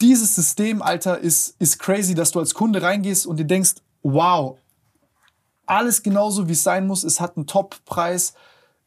dieses 0.00 0.34
System, 0.34 0.80
Alter, 0.80 1.18
ist, 1.18 1.56
ist 1.58 1.78
crazy, 1.78 2.14
dass 2.14 2.30
du 2.30 2.38
als 2.38 2.54
Kunde 2.54 2.80
reingehst 2.82 3.26
und 3.26 3.38
dir 3.38 3.44
denkst, 3.44 3.74
wow, 4.02 4.58
alles 5.66 6.02
genauso, 6.02 6.48
wie 6.48 6.52
es 6.52 6.62
sein 6.62 6.86
muss. 6.86 7.04
Es 7.04 7.20
hat 7.20 7.36
einen 7.36 7.46
Top-Preis. 7.46 8.34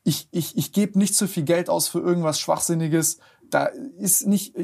Ich, 0.04 0.28
ich, 0.32 0.58
ich 0.58 0.72
gebe 0.72 0.98
nicht 0.98 1.16
so 1.16 1.28
viel 1.28 1.44
Geld 1.44 1.70
aus 1.70 1.88
für 1.88 2.00
irgendwas 2.00 2.40
Schwachsinniges. 2.40 3.18
Da 3.50 3.66
ist 3.66 4.28
nicht, 4.28 4.56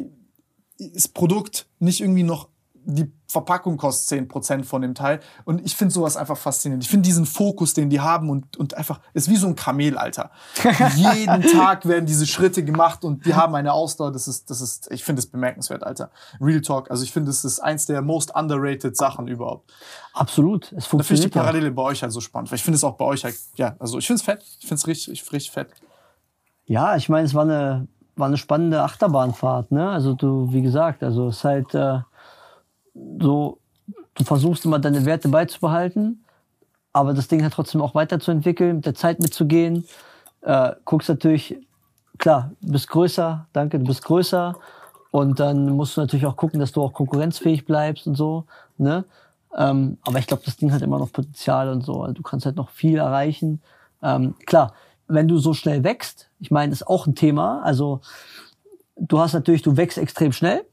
das 0.77 1.07
Produkt 1.07 1.68
nicht 1.80 2.02
irgendwie 2.02 2.23
noch, 2.23 2.49
die 2.86 3.12
Verpackung 3.28 3.78
kostet 3.78 4.30
10% 4.30 4.64
von 4.64 4.82
dem 4.82 4.94
Teil. 4.94 5.20
Und 5.44 5.66
ich 5.66 5.76
finde 5.76 5.94
sowas 5.94 6.18
einfach 6.18 6.38
faszinierend. 6.38 6.84
Ich 6.84 6.90
finde 6.90 7.06
diesen 7.06 7.26
Fokus, 7.26 7.74
den 7.74 7.90
die 7.90 8.00
haben 8.00 8.30
und, 8.30 8.58
und 8.58 8.76
einfach, 8.76 9.00
ist 9.14 9.30
wie 9.30 9.36
so 9.36 9.48
ein 9.48 9.56
Kamel, 9.56 9.98
Alter. 9.98 10.32
Jeden 10.96 11.42
Tag 11.42 11.88
werden 11.88 12.06
diese 12.06 12.28
Schritte 12.28 12.64
gemacht 12.64 13.04
und 13.04 13.26
die 13.26 13.34
haben 13.34 13.56
eine 13.56 13.74
Ausdauer. 13.74 14.12
Das 14.12 14.28
ist, 14.28 14.50
das 14.50 14.62
ist, 14.62 14.92
ich 14.92 15.04
finde 15.04 15.20
es 15.20 15.26
bemerkenswert, 15.26 15.84
Alter. 15.84 16.12
Real 16.40 16.62
Talk. 16.62 16.92
Also 16.92 17.04
ich 17.04 17.12
finde, 17.12 17.32
es 17.32 17.44
ist 17.44 17.60
eins 17.60 17.86
der 17.86 18.02
most 18.02 18.36
underrated 18.36 18.96
Sachen 18.96 19.28
überhaupt. 19.28 19.72
Absolut. 20.14 20.66
Es 20.66 20.70
Da 20.72 20.74
finde 20.82 20.84
ich 20.84 20.90
die 20.90 21.14
funktioniert. 21.16 21.34
Parallele 21.34 21.72
bei 21.72 21.82
euch 21.82 22.04
halt 22.04 22.12
so 22.12 22.22
spannend. 22.22 22.52
Weil 22.52 22.58
ich 22.58 22.64
finde 22.64 22.76
es 22.76 22.84
auch 22.84 22.96
bei 22.96 23.06
euch 23.06 23.24
halt, 23.24 23.36
ja, 23.56 23.76
also 23.80 23.98
ich 23.98 24.06
finde 24.06 24.20
es 24.20 24.24
fett. 24.24 24.44
Ich 24.60 24.68
finde 24.68 24.76
es 24.76 24.88
richtig, 24.88 25.32
richtig 25.32 25.52
fett. 25.52 25.70
Ja, 26.66 26.96
ich 26.96 27.10
meine, 27.10 27.26
es 27.26 27.34
war 27.34 27.44
eine, 27.44 27.88
war 28.16 28.28
eine 28.28 28.38
spannende 28.38 28.84
Achterbahnfahrt. 28.84 29.72
Ne? 29.72 29.90
Also 29.90 30.14
du, 30.14 30.52
wie 30.52 30.62
gesagt, 30.62 31.04
also 31.04 31.30
es 31.30 31.38
ist 31.38 31.44
halt 31.44 31.74
äh, 31.74 32.00
so, 32.94 33.60
du 34.15 34.24
versuchst 34.24 34.65
immer 34.65 34.80
deine 34.80 35.06
Werte 35.06 35.30
beizubehalten, 35.30 36.24
aber 36.91 37.14
das 37.14 37.28
Ding 37.28 37.41
halt 37.41 37.53
trotzdem 37.53 37.82
auch 37.82 37.95
weiterzuentwickeln, 37.95 38.78
mit 38.78 38.86
der 38.86 38.95
Zeit 38.95 39.20
mitzugehen. 39.20 39.86
Äh, 40.41 40.74
guckst 40.86 41.10
natürlich, 41.10 41.57
klar, 42.18 42.52
du 42.61 42.72
bist 42.72 42.88
größer, 42.90 43.48
danke, 43.53 43.80
du 43.80 43.86
bist 43.86 44.03
größer. 44.03 44.56
Und 45.11 45.40
dann 45.40 45.70
musst 45.70 45.95
du 45.95 46.02
natürlich 46.02 46.26
auch 46.26 46.36
gucken, 46.36 46.60
dass 46.60 46.72
du 46.72 46.82
auch 46.82 46.94
konkurrenzfähig 46.94 47.65
bleibst 47.65 48.07
und 48.07 48.15
so. 48.15 48.45
Ne? 48.78 49.06
Ähm, 49.56 49.98
aber 50.02 50.18
ich 50.18 50.26
glaube, 50.26 50.44
das 50.45 50.57
Ding 50.57 50.72
hat 50.72 50.82
immer 50.82 50.98
noch 50.98 51.11
Potenzial 51.11 51.70
und 51.70 51.82
so. 51.82 52.02
Also 52.02 52.14
du 52.14 52.24
kannst 52.24 52.45
halt 52.45 52.56
noch 52.56 52.70
viel 52.70 52.98
erreichen. 52.98 53.61
Ähm, 54.02 54.36
klar, 54.45 54.74
wenn 55.07 55.28
du 55.28 55.38
so 55.38 55.53
schnell 55.53 55.84
wächst, 55.84 56.30
ich 56.40 56.49
meine, 56.49 56.72
ist 56.72 56.88
auch 56.88 57.06
ein 57.06 57.15
Thema. 57.15 57.61
Also 57.64 58.02
du 58.95 59.20
hast 59.20 59.34
natürlich, 59.34 59.61
du 59.61 59.78
wächst 59.78 59.98
extrem 59.98 60.32
schnell, 60.32 60.65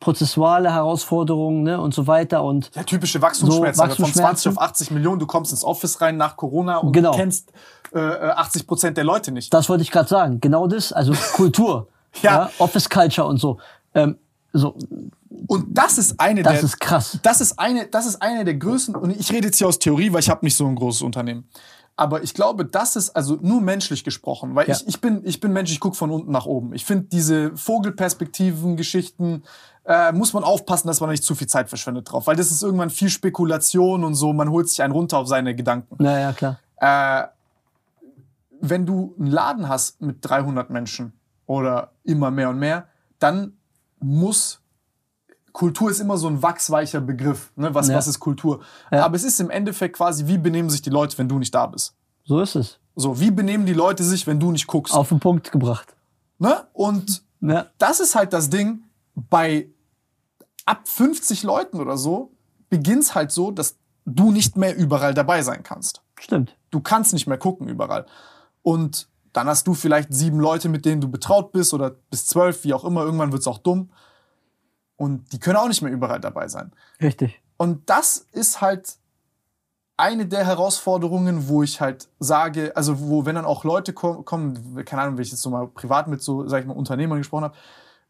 prozessuale 0.00 0.72
Herausforderungen 0.72 1.62
ne, 1.62 1.80
und 1.80 1.94
so 1.94 2.06
weiter. 2.06 2.42
Und 2.42 2.70
Ja, 2.74 2.82
typische 2.82 3.20
Wachstumsschmerzen. 3.22 3.76
So, 3.76 3.82
Alter. 3.82 3.96
Von 3.96 4.04
20 4.06 4.22
Wachstumsschmerzen. 4.24 4.58
auf 4.58 4.62
80 4.62 4.90
Millionen, 4.92 5.18
du 5.20 5.26
kommst 5.26 5.52
ins 5.52 5.62
Office 5.62 6.00
rein 6.00 6.16
nach 6.16 6.36
Corona 6.36 6.78
und 6.78 6.92
Genau. 6.92 7.12
du 7.12 7.18
kennst 7.18 7.52
äh, 7.94 7.98
äh, 8.00 8.30
80 8.30 8.66
Prozent 8.66 8.96
der 8.96 9.04
Leute 9.04 9.30
nicht. 9.30 9.52
das 9.52 9.68
wollte 9.68 9.82
ich 9.82 9.90
gerade 9.90 10.08
sagen. 10.08 10.40
Genau 10.40 10.66
das, 10.66 10.92
also 10.92 11.12
Kultur, 11.34 11.88
Ja. 12.22 12.50
Office 12.58 12.88
Culture 12.88 13.26
und 13.28 13.38
so. 13.38 13.58
Ähm, 13.94 14.16
so, 14.52 14.74
Und 15.46 15.66
das 15.68 15.98
ist 15.98 16.18
eine 16.18 16.42
das 16.42 16.54
der 16.54 16.62
ist 16.64 16.80
krass. 16.80 17.18
das 17.22 17.40
ist 17.40 17.58
eine 17.58 17.86
das 17.86 18.06
ist 18.06 18.20
eine 18.20 18.44
der 18.44 18.54
größten 18.54 18.96
und 18.96 19.10
ich 19.10 19.30
rede 19.32 19.46
jetzt 19.46 19.58
hier 19.58 19.68
aus 19.68 19.78
Theorie, 19.78 20.12
weil 20.12 20.20
ich 20.20 20.30
habe 20.30 20.44
nicht 20.44 20.56
so 20.56 20.66
ein 20.66 20.74
großes 20.74 21.02
Unternehmen. 21.02 21.48
Aber 22.00 22.22
ich 22.22 22.32
glaube, 22.32 22.64
das 22.64 22.96
ist 22.96 23.10
also 23.10 23.36
nur 23.42 23.60
menschlich 23.60 24.04
gesprochen, 24.04 24.54
weil 24.54 24.66
Ja. 24.66 24.74
ich, 24.74 24.88
ich 24.88 25.00
bin 25.02 25.20
ich 25.22 25.38
bin 25.38 25.52
Mensch, 25.52 25.70
ich 25.70 25.80
gucke 25.80 25.96
von 25.96 26.10
unten 26.10 26.32
nach 26.32 26.46
oben. 26.46 26.72
Ich 26.72 26.86
finde 26.86 27.08
diese 27.12 27.54
Vogelperspektiven, 27.58 28.78
Geschichten 28.78 29.42
äh, 29.84 30.10
muss 30.12 30.32
man 30.32 30.42
aufpassen, 30.42 30.88
dass 30.88 31.00
man 31.00 31.10
nicht 31.10 31.22
zu 31.22 31.34
viel 31.34 31.46
Zeit 31.46 31.68
verschwendet 31.68 32.10
drauf, 32.10 32.26
weil 32.26 32.36
das 32.36 32.50
ist 32.50 32.62
irgendwann 32.62 32.88
viel 32.88 33.10
Spekulation 33.10 34.02
und 34.04 34.14
so. 34.14 34.32
Man 34.32 34.48
holt 34.48 34.70
sich 34.70 34.82
einen 34.82 34.94
runter 34.94 35.18
auf 35.18 35.28
seine 35.28 35.54
Gedanken. 35.54 36.02
Naja, 36.02 36.32
klar. 36.32 36.58
Äh, 36.76 37.28
wenn 38.62 38.86
du 38.86 39.14
einen 39.18 39.28
Laden 39.30 39.68
hast 39.68 40.00
mit 40.00 40.18
300 40.22 40.70
Menschen 40.70 41.12
oder 41.44 41.90
immer 42.04 42.30
mehr 42.30 42.48
und 42.48 42.58
mehr, 42.58 42.86
dann 43.18 43.52
muss 44.00 44.59
Kultur 45.52 45.90
ist 45.90 46.00
immer 46.00 46.16
so 46.16 46.28
ein 46.28 46.42
wachsweicher 46.42 47.00
Begriff. 47.00 47.50
Ne? 47.56 47.74
Was, 47.74 47.88
Ja. 47.88 47.96
was 47.96 48.06
ist 48.06 48.20
Kultur? 48.20 48.60
Ja. 48.90 49.04
Aber 49.04 49.16
es 49.16 49.24
ist 49.24 49.40
im 49.40 49.50
Endeffekt 49.50 49.96
quasi, 49.96 50.26
wie 50.26 50.38
benehmen 50.38 50.70
sich 50.70 50.82
die 50.82 50.90
Leute, 50.90 51.16
wenn 51.18 51.28
du 51.28 51.38
nicht 51.38 51.54
da 51.54 51.66
bist? 51.66 51.94
So 52.24 52.40
ist 52.40 52.54
es. 52.54 52.78
So, 52.96 53.18
wie 53.20 53.30
benehmen 53.30 53.66
die 53.66 53.72
Leute 53.72 54.04
sich, 54.04 54.26
wenn 54.26 54.38
du 54.40 54.50
nicht 54.52 54.66
guckst? 54.66 54.94
Auf 54.94 55.08
den 55.08 55.20
Punkt 55.20 55.50
gebracht. 55.52 55.94
Ne? 56.38 56.64
Und 56.72 57.22
Ja, 57.40 57.66
das 57.78 58.00
ist 58.00 58.14
halt 58.14 58.32
das 58.32 58.50
Ding, 58.50 58.82
bei 59.14 59.68
ab 60.66 60.86
50 60.86 61.42
Leuten 61.42 61.80
oder 61.80 61.96
so 61.96 62.32
beginnt's 62.68 63.14
halt 63.14 63.32
so, 63.32 63.50
dass 63.50 63.76
du 64.04 64.30
nicht 64.30 64.56
mehr 64.56 64.76
überall 64.76 65.14
dabei 65.14 65.42
sein 65.42 65.62
kannst. 65.62 66.02
stimmt. 66.18 66.54
du 66.70 66.80
kannst 66.80 67.12
nicht 67.12 67.26
mehr 67.26 67.38
gucken 67.38 67.66
überall. 67.68 68.06
Und 68.62 69.08
dann 69.32 69.46
hast 69.46 69.66
du 69.66 69.74
vielleicht 69.74 70.12
sieben 70.12 70.38
Leute, 70.40 70.68
mit 70.68 70.84
denen 70.84 71.00
du 71.00 71.08
betraut 71.08 71.52
bist 71.52 71.72
oder 71.72 71.90
bis 72.10 72.26
zwölf, 72.26 72.64
wie 72.64 72.74
auch 72.74 72.84
immer. 72.84 73.02
Irgendwann 73.04 73.32
wird's 73.32 73.46
auch 73.46 73.58
dumm. 73.58 73.90
Und 75.00 75.32
die 75.32 75.38
können 75.38 75.56
auch 75.56 75.66
nicht 75.68 75.80
mehr 75.80 75.90
überall 75.90 76.20
dabei 76.20 76.46
sein. 76.48 76.72
Richtig. 77.00 77.40
Und 77.56 77.88
das 77.88 78.26
ist 78.32 78.60
halt 78.60 78.96
eine 79.96 80.26
der 80.26 80.44
Herausforderungen, 80.44 81.48
wo 81.48 81.62
ich 81.62 81.80
halt 81.80 82.08
sage, 82.18 82.72
also 82.76 83.00
wo, 83.00 83.24
wenn 83.24 83.34
dann 83.34 83.46
auch 83.46 83.64
Leute 83.64 83.94
ko- 83.94 84.22
kommen, 84.22 84.84
keine 84.84 85.02
Ahnung, 85.02 85.16
wenn 85.16 85.22
ich 85.22 85.30
jetzt 85.30 85.40
so 85.40 85.48
mal 85.48 85.66
privat 85.68 86.06
mit 86.06 86.20
so, 86.22 86.46
sag 86.48 86.60
ich 86.60 86.66
mal, 86.66 86.76
Unternehmern 86.76 87.16
gesprochen 87.18 87.44
habe, 87.44 87.56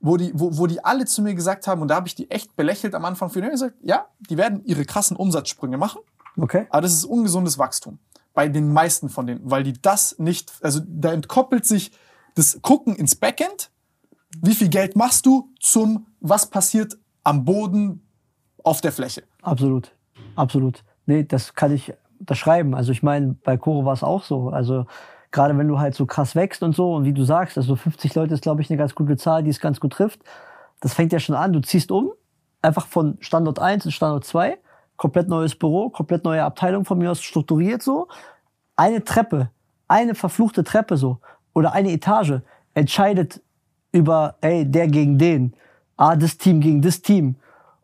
wo 0.01 0.17
die, 0.17 0.33
wo, 0.35 0.57
wo 0.59 0.67
die 0.67 0.85
alle 0.85 1.05
zu 1.05 1.23
mir 1.23 1.35
gesagt 1.35 1.69
haben, 1.69 1.81
und 1.81 1.87
da 1.89 1.95
habe 1.95 2.09
ich 2.09 2.17
die 2.17 2.29
echt 2.29 2.57
belächelt 2.57 2.95
am 2.97 3.05
Anfang 3.05 3.31
für 3.31 3.41
die 3.41 3.49
gesagt, 3.51 3.77
ja, 3.83 4.07
die 4.29 4.37
werden 4.37 4.65
ihre 4.65 4.85
krassen 4.85 5.17
Umsatzsprünge 5.17 5.79
machen, 5.79 6.01
Okay. 6.37 6.67
aber 6.71 6.83
das 6.83 6.93
ist 6.93 7.05
ungesundes 7.05 7.57
Wachstum. 7.59 7.99
Bei 8.35 8.49
den 8.49 8.73
meisten 8.73 9.09
von 9.09 9.27
denen, 9.29 9.41
weil 9.49 9.63
die 9.63 9.75
das 9.81 10.19
nicht, 10.19 10.53
also 10.63 10.81
da 10.85 11.13
entkoppelt 11.13 11.67
sich 11.67 11.93
das 12.35 12.59
Gucken 12.63 12.97
ins 12.97 13.15
Backend, 13.15 13.71
wie 14.39 14.55
viel 14.55 14.69
Geld 14.69 14.97
machst 14.97 15.27
du, 15.27 15.51
zum 15.61 16.07
was 16.21 16.47
passiert 16.47 16.97
am 17.25 17.45
Boden 17.45 18.03
auf 18.63 18.81
der 18.81 18.93
Fläche. 18.93 19.23
Absolut. 19.43 19.93
Absolut. 20.37 20.85
Nee, 21.07 21.25
das 21.25 21.55
kann 21.55 21.73
ich 21.73 21.93
unterschreiben. 22.19 22.75
Also 22.75 22.93
ich 22.93 23.03
meine, 23.03 23.35
bei 23.43 23.57
Koro 23.57 23.85
war 23.85 23.95
es 23.95 24.03
auch 24.03 24.23
so. 24.23 24.51
Also 24.51 24.87
gerade 25.31 25.57
wenn 25.57 25.69
du 25.69 25.79
halt 25.79 25.95
so 25.95 26.07
krass 26.07 26.35
wächst 26.35 26.63
und 26.63 26.75
so 26.75 26.95
und 26.95 27.05
wie 27.05 27.13
du 27.13 27.25
sagst, 27.25 27.57
also 27.57 27.77
50 27.77 28.15
Leute 28.15 28.35
ist, 28.35 28.43
glaube 28.43 28.63
ich, 28.63 28.71
eine 28.71 28.79
ganz 28.79 28.95
gute 28.95 29.17
Zahl, 29.17 29.43
die 29.43 29.51
es 29.51 29.61
ganz 29.61 29.81
gut 29.81 29.95
trifft. 29.95 30.21
Das 30.81 30.95
fängt 30.95 31.13
ja 31.13 31.19
schon 31.19 31.35
an. 31.35 31.53
Du 31.53 31.61
ziehst 31.61 31.91
um, 31.91 32.13
einfach 32.63 32.87
von 32.87 33.17
Standort 33.21 33.59
1 33.59 33.87
in 33.87 33.91
Standort 33.91 34.25
2, 34.25 34.59
komplett 34.97 35.29
neues 35.29 35.55
Büro, 35.55 35.91
komplett 35.91 36.25
neue 36.25 36.45
Abteilung 36.45 36.85
von 36.85 36.99
mir 36.99 37.11
aus 37.11 37.23
strukturiert 37.23 37.83
so. 37.83 38.09
Eine 38.77 39.05
Treppe, 39.05 39.51
eine 39.89 40.15
verfluchte 40.15 40.65
Treppe 40.65 40.97
so 40.97 41.19
oder 41.53 41.73
eine 41.73 41.91
Etage 41.91 42.41
entscheidet 42.75 43.43
über, 43.93 44.37
ey, 44.41 44.65
der 44.65 44.89
gegen 44.89 45.19
den, 45.19 45.55
ah, 45.97 46.17
das 46.17 46.39
Team 46.39 46.61
gegen 46.61 46.83
das 46.83 47.03
Team. 47.03 47.37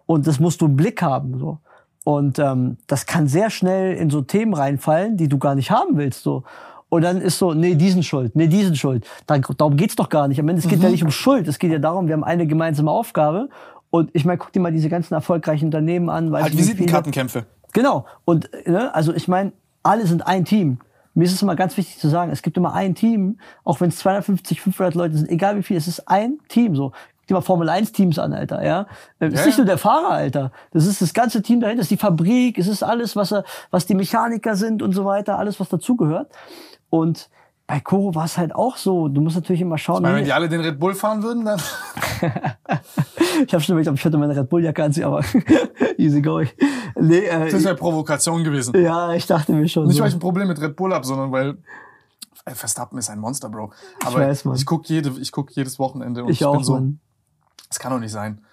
Und 0.07 0.27
das 0.27 0.41
musst 0.41 0.61
du 0.61 0.67
im 0.67 0.77
Blick 0.77 1.03
haben. 1.03 1.39
So. 1.39 1.59
Und 2.05 2.39
ähm, 2.39 2.77
das 2.87 3.07
kann 3.07 3.27
sehr 3.27 3.51
schnell 3.51 3.97
in 3.97 4.11
so 4.11 4.23
Themen 4.23 4.55
reinfallen, 4.55 5.17
die 5.17 5.29
du 5.29 5.39
gar 5.39 5.55
nicht 5.55 5.71
haben 5.71 5.97
willst. 5.97 6.23
So. 6.23 6.45
Und 6.89 7.03
dann 7.03 7.21
ist 7.21 7.39
so, 7.39 7.53
nee, 7.53 7.75
diesen 7.75 8.03
schuld, 8.05 8.37
nee, 8.37 8.47
diesen 8.47 8.77
schuld. 8.77 9.05
Dann, 9.27 9.45
darum 9.59 9.77
geht's 9.77 9.97
doch 9.97 10.09
gar 10.09 10.29
nicht. 10.29 10.39
Am 10.39 10.49
Ende, 10.49 10.63
es 10.63 10.69
geht 10.69 10.83
ja 10.83 10.89
nicht 10.89 11.03
um 11.03 11.11
Schuld. 11.11 11.49
Es 11.49 11.59
geht 11.59 11.73
ja 11.73 11.81
darum, 11.81 12.07
wir 12.07 12.15
haben 12.15 12.25
eine 12.25 12.47
gemeinsame 12.47 12.91
Aufgabe. 12.91 13.49
Und 13.91 14.11
ich 14.13 14.25
meine, 14.25 14.39
guck 14.39 14.53
dir 14.53 14.61
mal 14.61 14.73
diese 14.73 14.89
ganzen 14.89 15.15
erfolgreichen 15.15 15.67
Unternehmen 15.67 16.09
an. 16.09 16.31
Weißt 16.31 16.45
Halt 16.45 16.57
Visitenkartenkämpfe. 16.57 17.47
Genau. 17.73 18.07
Und 18.25 18.49
ne, 18.67 18.95
also 18.95 19.13
ich 19.13 19.27
meine, 19.27 19.53
alle 19.83 20.07
sind 20.07 20.27
ein 20.27 20.45
Team. 20.45 20.79
Mir 21.17 21.25
ist 21.25 21.33
es 21.33 21.41
immer 21.43 21.57
ganz 21.57 21.77
wichtig 21.79 21.99
zu 21.99 22.09
sagen, 22.09 22.31
es 22.31 22.43
gibt 22.43 22.57
immer 22.59 22.75
ein 22.75 22.95
Team, 22.95 23.39
auch 23.65 23.81
wenn 23.81 23.89
es 23.89 23.97
250, 23.97 24.61
500 24.61 24.95
Leute 24.95 25.17
sind, 25.17 25.31
egal 25.31 25.57
wie 25.57 25.63
viel, 25.63 25.77
es 25.77 25.89
ist 25.89 26.07
ein 26.09 26.39
Team. 26.49 26.77
So, 26.77 26.91
guck 26.91 27.27
dir 27.27 27.35
mal 27.35 27.41
Formel 27.41 27.69
1 27.71 27.93
Teams 27.93 28.19
an, 28.19 28.35
Alter. 28.35 28.63
Ja, 28.63 28.87
Es 29.19 29.33
ist 29.33 29.39
Ja, 29.41 29.47
nicht 29.47 29.59
ja. 29.59 29.65
nur 29.65 29.67
der 29.67 29.79
Fahrer, 29.79 30.11
Alter. 30.11 30.53
Das 30.73 30.85
ist 30.85 31.01
das 31.01 31.15
ganze 31.15 31.41
Team 31.41 31.61
dahinter, 31.61 31.79
das 31.79 31.87
ist 31.87 31.91
die 31.91 31.97
Fabrik, 31.97 32.59
es 32.59 32.69
ist 32.69 32.83
alles, 32.83 33.17
was 33.17 33.33
er, 33.33 33.45
was 33.71 33.87
die 33.87 33.95
Mechaniker 33.95 34.57
sind 34.57 34.83
und 34.83 34.93
so 34.93 35.07
weiter, 35.07 35.39
alles, 35.39 35.59
was 35.59 35.71
dazugehört. 35.71 36.31
Und 36.91 37.31
bei 37.67 37.81
Koro 37.81 38.15
war 38.15 38.27
es 38.27 38.39
halt 38.39 38.55
auch 38.55 38.77
so. 38.77 39.09
Du 39.09 39.21
musst 39.21 39.35
natürlich 39.37 39.61
immer 39.61 39.77
schauen. 39.77 40.03
Weil 40.03 40.13
nee, 40.13 40.19
wenn 40.19 40.25
die 40.25 40.33
alle 40.33 40.49
den 40.49 40.61
Red 40.61 40.79
Bull 40.79 40.95
fahren 40.95 41.23
würden, 41.23 41.45
dann. 41.45 41.61
ich 43.45 43.53
habe 43.53 43.63
schon 43.63 43.73
überlegt, 43.73 43.89
ob 43.89 43.97
ich 43.97 44.05
heute 44.05 44.19
meine 44.19 44.37
Red 44.37 44.49
Bull 44.49 44.63
Jacke 44.63 44.85
anziehe, 44.85 45.07
aber 45.07 45.25
easy 45.99 46.23
going. 46.23 46.49
Nee, 46.95 47.27
äh, 47.27 47.51
Das 47.51 47.65
wäre 47.65 47.75
Provokation 47.75 48.45
gewesen. 48.45 48.81
ja, 48.81 49.13
ich 49.15 49.27
dachte 49.27 49.53
mir 49.53 49.69
schon. 49.69 49.87
Nicht, 49.87 49.97
so. 49.97 50.03
weil 50.03 50.11
ich 50.11 50.15
ein 50.15 50.21
Problem 50.21 50.47
mit 50.47 50.61
Red 50.61 50.77
Bull 50.77 50.95
habe, 50.95 51.05
sondern 51.05 51.33
weil 51.33 51.59
Verstappen 52.47 52.99
ist 52.99 53.11
ein 53.11 53.19
Monster, 53.19 53.49
Bro. 53.49 53.73
Aber 54.05 54.21
weiß, 54.21 54.45
Mann. 54.45 54.57
ich 54.57 54.65
guck 54.65 54.89
jede, 54.89 55.11
ich 55.21 55.33
guck 55.33 55.51
jedes 55.51 55.81
Wochenende 55.81 56.23
und 56.23 56.31
ich 56.31 56.41
ich, 56.41 56.47
auch, 56.47 56.55
bin 56.55 56.65
so, 56.65 56.75
Mann. 56.75 57.01
das 57.69 57.81
kann 57.81 57.91
doch 57.91 57.99
nicht 57.99 58.13
sein. 58.13 58.45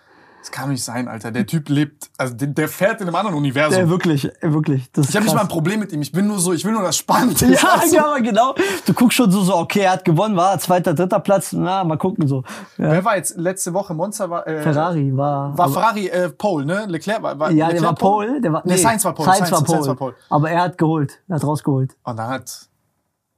Das 0.43 0.51
kann 0.51 0.67
nicht 0.67 0.83
sein, 0.83 1.07
Alter. 1.07 1.31
Der 1.31 1.45
Typ 1.45 1.69
lebt, 1.69 2.11
also 2.17 2.33
der, 2.33 2.49
der 2.49 2.67
fährt 2.67 2.99
in 2.99 3.07
einem 3.07 3.15
anderen 3.15 3.37
Universum. 3.37 3.79
Ja, 3.79 3.87
wirklich, 3.87 4.29
wirklich. 4.41 4.91
Das 4.91 5.07
ich 5.07 5.15
habe 5.15 5.23
nicht 5.23 5.33
mal 5.33 5.39
ein 5.39 5.47
Problem 5.47 5.79
mit 5.79 5.93
ihm. 5.93 6.01
Ich 6.01 6.11
bin 6.11 6.27
nur 6.27 6.37
so, 6.37 6.51
ich 6.51 6.65
will 6.65 6.73
nur 6.73 6.81
das 6.81 6.97
Spannende. 6.97 7.45
Ja, 7.53 7.79
du? 7.81 7.95
ja, 7.95 8.17
genau. 8.17 8.53
Du 8.85 8.93
guckst 8.93 9.15
schon 9.15 9.31
so, 9.31 9.41
so, 9.41 9.55
okay, 9.55 9.83
er 9.83 9.93
hat 9.93 10.03
gewonnen, 10.03 10.35
war 10.35 10.59
zweiter, 10.59 10.93
dritter 10.93 11.21
Platz, 11.21 11.53
na, 11.53 11.85
mal 11.85 11.97
gucken 11.97 12.27
so. 12.27 12.43
Ja. 12.77 12.91
Wer 12.91 13.05
war 13.05 13.15
jetzt 13.15 13.37
letzte 13.37 13.73
Woche 13.73 13.93
Monster? 13.93 14.29
War, 14.29 14.45
äh, 14.45 14.61
Ferrari 14.61 15.15
war. 15.15 15.57
War 15.57 15.69
Ferrari 15.69 16.07
äh, 16.07 16.27
Pole, 16.27 16.65
ne? 16.65 16.87
Leclerc 16.87 17.23
war, 17.23 17.39
war 17.39 17.49
ja, 17.49 17.67
der 17.67 17.75
Leclerc 17.75 17.83
war 17.85 17.95
Pole, 17.95 18.41
der 18.41 18.51
war. 18.51 18.63
Nee, 18.65 18.75
Sainz 18.75 19.05
war 19.05 19.13
Pole. 19.13 19.29
Sainz, 19.29 19.49
war 19.49 19.63
Pole. 19.63 19.77
Sainz 19.77 19.87
war 19.87 19.95
Pole. 19.95 20.15
Aber 20.29 20.51
er 20.51 20.63
hat 20.63 20.77
geholt, 20.77 21.21
er 21.29 21.37
hat 21.37 21.45
rausgeholt. 21.45 21.95
Und 22.03 22.17
dann 22.17 22.27
hat 22.27 22.67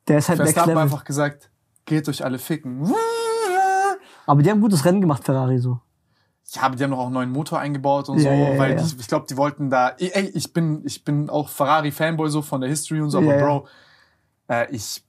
Der 0.07 0.17
ist 0.17 0.29
halt 0.29 0.39
Verstappen 0.39 0.75
einfach 0.75 1.03
gesagt, 1.03 1.51
geht 1.85 2.09
euch 2.09 2.25
alle 2.25 2.39
ficken. 2.39 2.91
Aber 4.25 4.41
die 4.41 4.49
haben 4.49 4.57
ein 4.57 4.61
gutes 4.61 4.85
Rennen 4.85 5.01
gemacht, 5.01 5.23
Ferrari 5.23 5.59
so. 5.59 5.81
Ja, 6.51 6.61
aber 6.63 6.75
die 6.75 6.83
haben 6.83 6.91
doch 6.91 6.99
auch 6.99 7.05
einen 7.05 7.13
neuen 7.15 7.31
Motor 7.31 7.59
eingebaut 7.59 8.07
und 8.07 8.19
so, 8.19 8.29
ja, 8.29 8.57
weil. 8.57 8.75
Die, 8.75 8.83
ich 8.99 9.07
glaube, 9.07 9.25
die 9.29 9.35
wollten 9.35 9.69
da. 9.69 9.89
Ey, 9.97 10.29
ich 10.33 10.53
bin, 10.53 10.81
ich 10.85 11.03
bin 11.03 11.29
auch 11.29 11.49
Ferrari-Fanboy 11.49 12.29
so 12.29 12.41
von 12.41 12.61
der 12.61 12.69
History 12.69 13.01
und 13.01 13.09
so, 13.09 13.17
aber. 13.17 13.33
Bro, 13.37 13.67
äh, 14.49 14.67
ich. 14.69 15.03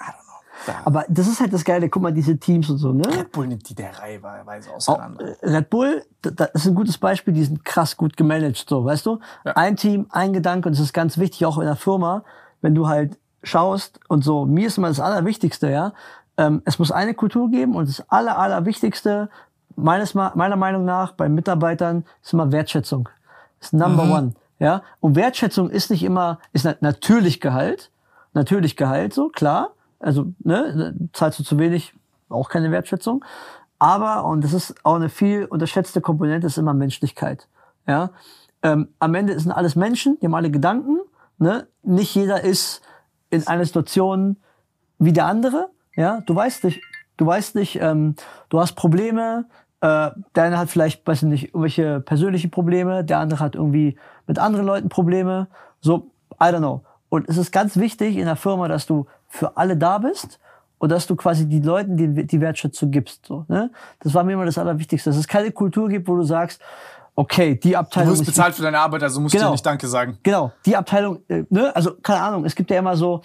I 0.00 0.04
don't 0.04 0.24
know. 0.24 0.32
Da, 0.66 0.74
Aber 0.86 1.04
das 1.08 1.26
ist 1.28 1.38
halt 1.40 1.52
das 1.52 1.64
Geile, 1.64 1.88
guck 1.90 2.02
mal, 2.02 2.12
diese 2.12 2.38
Teams 2.38 2.70
und 2.70 2.78
so, 2.78 2.92
ne? 2.92 3.04
Red 3.06 3.30
Bull 3.30 3.46
nimmt 3.46 3.68
die 3.68 3.74
der 3.74 3.98
Reiheweise 3.98 4.70
Auch, 4.70 4.76
auseinander. 4.76 5.36
Red 5.42 5.68
Bull, 5.68 6.02
da- 6.22 6.30
das 6.30 6.50
ist 6.54 6.66
ein 6.68 6.74
gutes 6.74 6.96
Beispiel, 6.98 7.34
die 7.34 7.44
sind 7.44 7.64
krass 7.64 7.96
gut 7.96 8.16
gemanagt, 8.16 8.64
so, 8.68 8.84
weißt 8.84 9.04
du? 9.04 9.18
Ja. 9.44 9.52
Ein 9.52 9.76
Team, 9.76 10.06
ein 10.10 10.32
Gedanke, 10.32 10.68
und 10.68 10.74
das 10.76 10.82
ist 10.82 10.94
ganz 10.94 11.18
wichtig, 11.18 11.44
auch 11.44 11.58
in 11.58 11.66
der 11.66 11.76
Firma, 11.76 12.24
wenn 12.62 12.74
du 12.74 12.88
halt 12.88 13.18
schaust 13.42 14.00
und 14.08 14.24
so, 14.24 14.46
mir 14.46 14.68
ist 14.68 14.78
immer 14.78 14.88
das 14.88 15.00
Allerwichtigste, 15.00 15.68
ja, 15.70 15.92
ähm, 16.38 16.62
es 16.64 16.78
muss 16.78 16.90
eine 16.90 17.12
Kultur 17.14 17.50
geben 17.50 17.74
und 17.74 17.88
das 17.88 18.08
Aller, 18.08 18.38
Allerwichtigste, 18.38 19.28
meines, 19.76 20.14
meiner 20.14 20.56
Meinung 20.56 20.84
nach, 20.84 21.12
bei 21.12 21.28
Mitarbeitern, 21.28 22.04
ist 22.22 22.32
immer 22.32 22.52
Wertschätzung. 22.52 23.08
Ist 23.60 23.72
Number 23.72 24.04
one, 24.04 24.34
ja? 24.58 24.82
Und 25.00 25.16
Wertschätzung 25.16 25.70
ist 25.70 25.90
nicht 25.90 26.02
immer, 26.02 26.38
ist 26.52 26.64
na- 26.64 26.76
natürlich 26.80 27.40
Gehalt, 27.40 27.90
natürlich 28.32 28.76
Gehalt, 28.76 29.14
so, 29.14 29.28
klar, 29.28 29.70
also, 30.00 30.26
ne, 30.40 30.94
zahlst 31.12 31.38
du 31.38 31.44
zu 31.44 31.58
wenig, 31.58 31.94
auch 32.28 32.48
keine 32.48 32.70
Wertschätzung. 32.70 33.24
Aber, 33.78 34.24
und 34.24 34.42
das 34.42 34.52
ist 34.52 34.74
auch 34.84 34.96
eine 34.96 35.08
viel 35.08 35.44
unterschätzte 35.44 36.00
Komponente, 36.00 36.46
ist 36.46 36.56
immer 36.56 36.74
Menschlichkeit. 36.74 37.48
Ja? 37.86 38.10
Ähm, 38.62 38.88
am 39.00 39.14
Ende 39.14 39.38
sind 39.38 39.52
alles 39.52 39.76
Menschen, 39.76 40.18
die 40.20 40.26
haben 40.26 40.34
alle 40.34 40.50
Gedanken. 40.50 40.98
Ne? 41.38 41.66
Nicht 41.82 42.14
jeder 42.14 42.42
ist 42.42 42.80
in 43.30 43.46
einer 43.46 43.64
Situation 43.64 44.36
wie 44.98 45.12
der 45.12 45.26
andere. 45.26 45.68
Ja? 45.96 46.20
Du 46.26 46.34
weißt 46.34 46.64
nicht, 46.64 46.80
du 47.16 47.26
weißt 47.26 47.56
nicht, 47.56 47.80
ähm, 47.80 48.14
du 48.50 48.60
hast 48.60 48.74
Probleme, 48.74 49.46
äh, 49.82 50.10
der 50.36 50.44
eine 50.44 50.58
hat 50.58 50.70
vielleicht, 50.70 51.06
weiß 51.06 51.24
ich 51.24 51.28
nicht, 51.28 51.44
irgendwelche 51.48 52.00
persönliche 52.00 52.48
Probleme, 52.48 53.04
der 53.04 53.18
andere 53.18 53.40
hat 53.40 53.56
irgendwie 53.56 53.98
mit 54.28 54.38
anderen 54.38 54.64
Leuten 54.64 54.88
Probleme. 54.88 55.48
So, 55.80 56.12
I 56.40 56.44
don't 56.46 56.58
know. 56.58 56.82
Und 57.08 57.28
es 57.28 57.36
ist 57.36 57.50
ganz 57.50 57.76
wichtig 57.76 58.16
in 58.16 58.24
der 58.26 58.36
Firma, 58.36 58.68
dass 58.68 58.86
du 58.86 59.06
für 59.28 59.56
alle 59.56 59.76
da 59.76 59.98
bist 59.98 60.38
und 60.78 60.90
dass 60.90 61.06
du 61.08 61.16
quasi 61.16 61.48
die 61.48 61.60
Leuten 61.60 61.96
die, 61.96 62.26
die 62.26 62.40
Wertschätzung 62.40 62.90
gibst. 62.92 63.26
So, 63.26 63.44
ne? 63.48 63.70
Das 64.00 64.14
war 64.14 64.22
mir 64.24 64.32
immer 64.34 64.46
das 64.46 64.56
Allerwichtigste, 64.56 65.10
dass 65.10 65.18
es 65.18 65.26
keine 65.26 65.50
Kultur 65.50 65.88
gibt, 65.88 66.06
wo 66.08 66.14
du 66.16 66.22
sagst, 66.22 66.62
okay, 67.16 67.56
die 67.56 67.72
Du 67.72 67.78
Abteilung 67.78 68.10
wirst 68.12 68.22
ist 68.22 68.26
bezahlt 68.28 68.54
für 68.54 68.62
deine 68.62 68.78
Arbeit, 68.78 69.02
also 69.02 69.20
musst 69.20 69.34
du 69.34 69.38
Genau. 69.38 69.50
dir 69.50 69.54
nicht 69.54 69.66
Danke 69.66 69.88
sagen. 69.88 70.16
Genau, 70.22 70.52
die 70.64 70.76
Abteilung, 70.76 71.18
äh, 71.28 71.44
ne, 71.50 71.74
also 71.74 71.94
keine 72.02 72.22
Ahnung, 72.22 72.44
es 72.44 72.54
gibt 72.54 72.70
ja 72.70 72.78
immer 72.78 72.96
so 72.96 73.20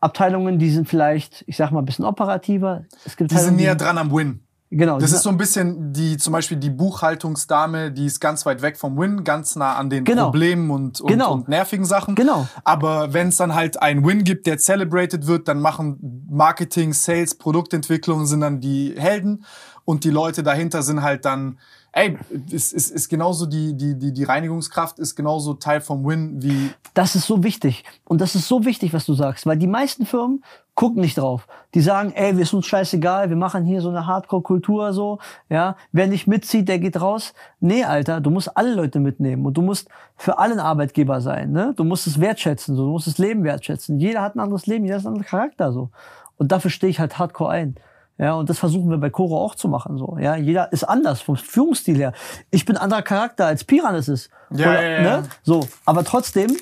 Abteilungen, 0.00 0.58
die 0.58 0.70
sind 0.70 0.88
vielleicht, 0.88 1.44
ich 1.46 1.56
sag 1.56 1.72
mal, 1.72 1.80
ein 1.80 1.84
bisschen 1.84 2.04
operativer. 2.04 2.84
Es 3.04 3.16
gibt 3.16 3.30
Die 3.32 3.36
sind 3.36 3.56
näher 3.56 3.74
dran 3.74 3.98
am 3.98 4.10
Win. 4.12 4.40
Genau, 4.74 4.98
Das 4.98 5.12
ist 5.12 5.22
so 5.22 5.28
ein 5.28 5.36
bisschen 5.36 5.92
die, 5.92 6.16
zum 6.16 6.32
Beispiel 6.32 6.56
die 6.56 6.70
Buchhaltungsdame, 6.70 7.92
die 7.92 8.06
ist 8.06 8.20
ganz 8.20 8.46
weit 8.46 8.62
weg 8.62 8.78
vom 8.78 8.98
Win, 8.98 9.22
ganz 9.22 9.54
nah 9.54 9.76
an 9.76 9.90
den 9.90 10.04
Genau. 10.04 10.24
Problemen 10.24 10.70
und, 10.70 10.98
und, 11.00 11.08
Genau. 11.08 11.34
und 11.34 11.46
nervigen 11.48 11.84
Sachen. 11.84 12.14
Genau. 12.14 12.48
Aber 12.64 13.12
wenn 13.12 13.28
es 13.28 13.36
dann 13.36 13.54
halt 13.54 13.82
ein 13.82 14.06
Win 14.06 14.24
gibt, 14.24 14.46
der 14.46 14.56
celebrated 14.58 15.26
wird, 15.26 15.46
dann 15.46 15.60
machen 15.60 16.26
Marketing, 16.30 16.94
Sales, 16.94 17.34
Produktentwicklung 17.34 18.24
sind 18.24 18.40
dann 18.40 18.60
die 18.60 18.94
Helden 18.96 19.44
und 19.84 20.04
die 20.04 20.10
Leute 20.10 20.42
dahinter 20.42 20.82
sind 20.82 21.02
halt 21.02 21.26
dann, 21.26 21.58
ey, 21.92 22.18
es 22.52 22.72
ist, 22.72 22.90
ist 22.90 23.08
genauso 23.08 23.46
die, 23.46 23.76
die, 23.76 23.98
die, 23.98 24.12
die 24.12 24.24
Reinigungskraft 24.24 24.98
ist 24.98 25.14
genauso 25.14 25.54
Teil 25.54 25.80
vom 25.80 26.06
Win 26.06 26.42
wie 26.42 26.70
Das 26.94 27.14
ist 27.14 27.26
so 27.26 27.42
wichtig. 27.44 27.84
Und 28.04 28.20
das 28.20 28.34
ist 28.34 28.48
so 28.48 28.64
wichtig, 28.64 28.92
was 28.92 29.04
du 29.04 29.14
sagst, 29.14 29.46
weil 29.46 29.58
die 29.58 29.66
meisten 29.66 30.06
Firmen 30.06 30.42
gucken 30.74 31.02
nicht 31.02 31.18
drauf. 31.18 31.46
Die 31.74 31.82
sagen, 31.82 32.12
ey, 32.12 32.36
wir 32.36 32.46
sind 32.46 32.56
uns 32.56 32.66
scheißegal, 32.66 33.28
wir 33.28 33.36
machen 33.36 33.64
hier 33.64 33.82
so 33.82 33.90
eine 33.90 34.06
Hardcore-Kultur 34.06 34.94
so, 34.94 35.18
ja. 35.50 35.76
Wer 35.92 36.06
nicht 36.06 36.26
mitzieht, 36.26 36.68
der 36.68 36.78
geht 36.78 37.00
raus. 37.00 37.34
Nee, 37.60 37.84
Alter, 37.84 38.20
du 38.20 38.30
musst 38.30 38.56
alle 38.56 38.74
Leute 38.74 38.98
mitnehmen 38.98 39.44
und 39.44 39.54
du 39.54 39.62
musst 39.62 39.88
für 40.16 40.38
allen 40.38 40.60
Arbeitgeber 40.60 41.20
sein, 41.20 41.52
ne? 41.52 41.74
Du 41.76 41.84
musst 41.84 42.06
es 42.06 42.20
wertschätzen, 42.20 42.74
so. 42.74 42.86
du 42.86 42.92
musst 42.92 43.06
das 43.06 43.18
Leben 43.18 43.44
wertschätzen. 43.44 43.98
Jeder 43.98 44.22
hat 44.22 44.34
ein 44.34 44.40
anderes 44.40 44.66
Leben, 44.66 44.84
jeder 44.84 44.96
hat 44.96 45.04
einen 45.04 45.14
anderen 45.14 45.28
Charakter, 45.28 45.72
so. 45.72 45.90
Und 46.38 46.50
dafür 46.52 46.70
stehe 46.70 46.90
ich 46.90 46.98
halt 46.98 47.18
Hardcore 47.18 47.50
ein. 47.50 47.76
Ja, 48.18 48.34
und 48.34 48.48
das 48.50 48.58
versuchen 48.58 48.90
wir 48.90 48.98
bei 48.98 49.10
Coro 49.10 49.42
auch 49.42 49.54
zu 49.54 49.68
machen, 49.68 49.98
so. 49.98 50.16
Ja, 50.20 50.36
jeder 50.36 50.72
ist 50.72 50.84
anders 50.84 51.22
vom 51.22 51.36
Führungsstil 51.36 51.96
her. 51.96 52.12
Ich 52.50 52.64
bin 52.64 52.76
anderer 52.76 53.02
Charakter 53.02 53.46
als 53.46 53.64
Piran 53.64 53.94
es 53.94 54.08
ist. 54.08 54.30
Ja, 54.50 54.74
ja, 54.74 54.82
ja. 54.82 55.02
Ne? 55.02 55.28
So. 55.42 55.66
Aber 55.84 56.04
trotzdem 56.04 56.56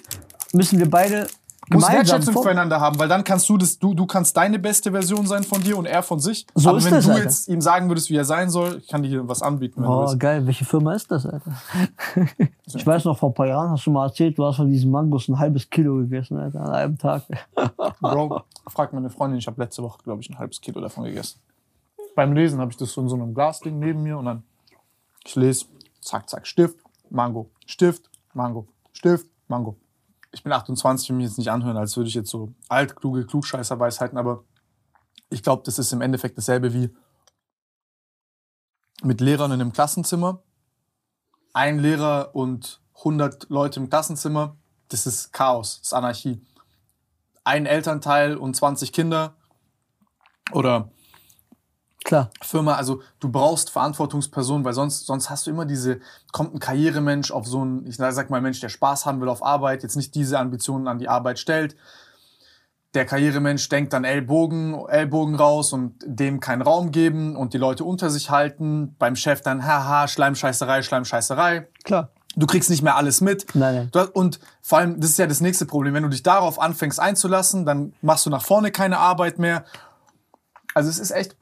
müssen 0.52 0.78
wir 0.78 0.89
beide 0.89 1.27
muss 1.71 1.87
gemeinsam 1.87 1.97
Wertschätzung 2.15 2.35
vor- 2.35 2.43
füreinander 2.43 2.81
haben, 2.81 2.99
weil 2.99 3.09
dann 3.09 3.23
kannst 3.25 3.49
du 3.49 3.57
das, 3.57 3.79
du, 3.79 3.95
du 3.95 4.07
kannst 4.07 4.37
deine 4.37 4.59
beste 4.59 4.91
Version 4.91 5.27
sein 5.27 5.43
von 5.45 5.61
dir 5.63 5.77
und 5.79 5.87
er 5.87 6.03
von 6.03 6.19
sich. 6.21 6.47
So 6.55 6.71
Aber 6.71 6.79
ist 6.79 6.85
wenn 6.87 6.93
das, 6.95 7.05
du 7.07 7.11
Alter. 7.13 7.23
jetzt 7.25 7.49
ihm 7.49 7.61
sagen 7.61 7.89
würdest, 7.89 8.11
wie 8.11 8.17
er 8.17 8.25
sein 8.25 8.51
soll, 8.51 8.79
ich 8.79 8.89
kann 8.89 9.03
dir 9.03 9.27
was 9.29 9.41
anbieten, 9.43 9.85
Oh, 9.85 10.15
geil. 10.19 10.47
Welche 10.47 10.65
Firma 10.65 10.95
ist 10.95 11.11
das, 11.11 11.27
Alter? 11.27 11.53
ich 12.67 12.87
weiß 12.87 13.05
noch, 13.05 13.19
vor 13.19 13.31
ein 13.31 13.35
paar 13.35 13.47
Jahren 13.47 13.71
hast 13.71 13.87
du 13.87 13.91
mal 13.91 14.07
erzählt, 14.07 14.37
du 14.39 14.45
hast 14.45 14.57
von 14.57 14.71
diesen 14.71 14.91
Mangos 14.91 15.29
ein 15.29 15.39
halbes 15.39 15.69
Kilo 15.71 15.97
gegessen, 15.97 16.39
Alter, 16.39 16.61
an 16.61 16.71
einem 16.71 16.99
Tag. 16.99 17.23
Bro, 18.01 18.43
frag 18.69 18.93
meine 18.93 19.11
Freundin, 19.11 19.39
ich 19.39 19.47
habe 19.47 19.61
letzte 19.63 19.83
Woche, 19.83 19.99
glaube 20.03 20.23
ich, 20.23 20.31
ein 20.31 20.39
halbes 20.39 20.61
Kilo 20.61 20.81
davon 20.81 21.05
gegessen. 21.05 21.39
beim 22.17 22.33
Lesen 22.33 22.59
habe 22.61 22.71
ich 22.71 22.77
das 22.77 22.93
so 22.93 23.01
in 23.01 23.09
so 23.09 23.15
einem 23.17 23.35
Glasding 23.35 23.79
neben 23.79 24.03
mir 24.03 24.19
und 24.19 24.25
dann 24.27 24.43
ich 25.25 25.37
lese, 25.37 25.67
zack, 26.01 26.29
zack, 26.31 26.47
Stift, 26.47 26.77
Mango, 27.11 27.51
Stift, 27.67 28.09
Mango, 28.33 28.67
Stift, 28.93 29.27
Mango. 29.49 29.77
Ich 30.32 30.43
bin 30.43 30.52
28, 30.52 31.09
will 31.09 31.16
mich 31.16 31.27
jetzt 31.27 31.39
nicht 31.39 31.51
anhören, 31.51 31.77
als 31.77 31.97
würde 31.97 32.09
ich 32.09 32.15
jetzt 32.15 32.31
so 32.31 32.55
altkluge 32.69 33.27
Klugscheißer-Weisheiten, 33.27 34.16
aber 34.16 34.44
ich 35.28 35.43
glaube, 35.43 35.62
das 35.65 35.78
ist 35.78 35.93
im 35.93 36.01
Endeffekt 36.01 36.39
dasselbe 36.39 36.73
wie 36.73 36.94
mit 39.02 39.20
Lehrern 39.20 39.52
in 39.52 39.61
einem 39.61 39.73
Klassenzimmer. 39.73 40.43
Ein 41.52 41.78
Lehrer 41.78 42.35
und 42.35 42.81
100 42.98 43.48
Leute 43.48 43.81
im 43.81 43.89
Klassenzimmer, 43.89 44.57
das 44.89 45.07
ist 45.07 45.32
Chaos, 45.32 45.78
das 45.78 45.89
ist 45.89 45.94
Anarchie. 45.94 46.40
Ein 47.44 47.66
Elternteil 47.66 48.36
und 48.36 48.55
20 48.55 48.93
Kinder 48.93 49.36
oder 50.52 50.90
Klar. 52.05 52.31
Firma, 52.40 52.74
also 52.74 53.02
du 53.20 53.31
brauchst 53.31 53.70
Verantwortungspersonen, 53.70 54.64
weil 54.64 54.72
sonst, 54.72 55.06
sonst 55.06 55.28
hast 55.28 55.47
du 55.47 55.51
immer 55.51 55.66
diese, 55.66 56.01
kommt 56.32 56.55
ein 56.55 56.59
Karrieremensch 56.59 57.31
auf 57.31 57.47
so 57.47 57.60
einen, 57.60 57.86
ich 57.86 57.97
sag 57.97 58.31
mal, 58.31 58.40
Mensch, 58.40 58.60
der 58.60 58.70
Spaß 58.70 59.06
haben 59.06 59.20
will 59.20 59.28
auf 59.28 59.44
Arbeit, 59.44 59.82
jetzt 59.82 59.97
nicht 59.97 60.14
diese 60.14 60.39
Ambitionen 60.39 60.89
an 60.89 60.98
die 60.98 61.09
Arbeit 61.09 61.39
stellt. 61.39 61.77
Der 62.94 63.05
Karrieremensch 63.05 63.68
denkt 63.68 63.93
dann 63.93 64.05
Ellbogen, 64.05 64.74
Ellbogen 64.89 65.36
raus 65.36 65.72
und 65.72 65.94
dem 66.05 66.40
keinen 66.40 66.62
Raum 66.62 66.90
geben 66.90 67.36
und 67.36 67.55
die 67.55 67.59
Leute 67.59 67.85
unter 67.85 68.10
sich 68.10 68.31
halten. 68.31 68.97
Beim 68.98 69.14
Chef 69.14 69.43
dann, 69.43 69.64
haha, 69.64 70.09
Schleimscheißerei, 70.09 70.82
Schleimscheißerei. 70.82 71.68
Klar. 71.85 72.10
Du 72.36 72.47
kriegst 72.47 72.70
nicht 72.70 72.82
mehr 72.82 72.97
alles 72.97 73.20
mit. 73.20 73.47
Nein, 73.55 73.90
Und 74.12 74.40
vor 74.62 74.78
allem, 74.78 75.01
das 75.01 75.10
ist 75.10 75.18
ja 75.18 75.27
das 75.27 75.40
nächste 75.40 75.66
Problem. 75.66 75.94
Wenn 75.94 76.05
du 76.05 76.09
dich 76.09 76.22
darauf 76.22 76.60
anfängst 76.60 76.98
einzulassen, 76.98 77.66
dann 77.66 77.93
machst 78.02 78.27
du 78.27 78.31
nach 78.31 78.43
vorne 78.43 78.70
keine 78.70 78.98
Arbeit 78.98 79.39
mehr. 79.39 79.64
Also 80.74 80.89
es 80.89 80.98
ist 80.98 81.10
echt, 81.10 81.36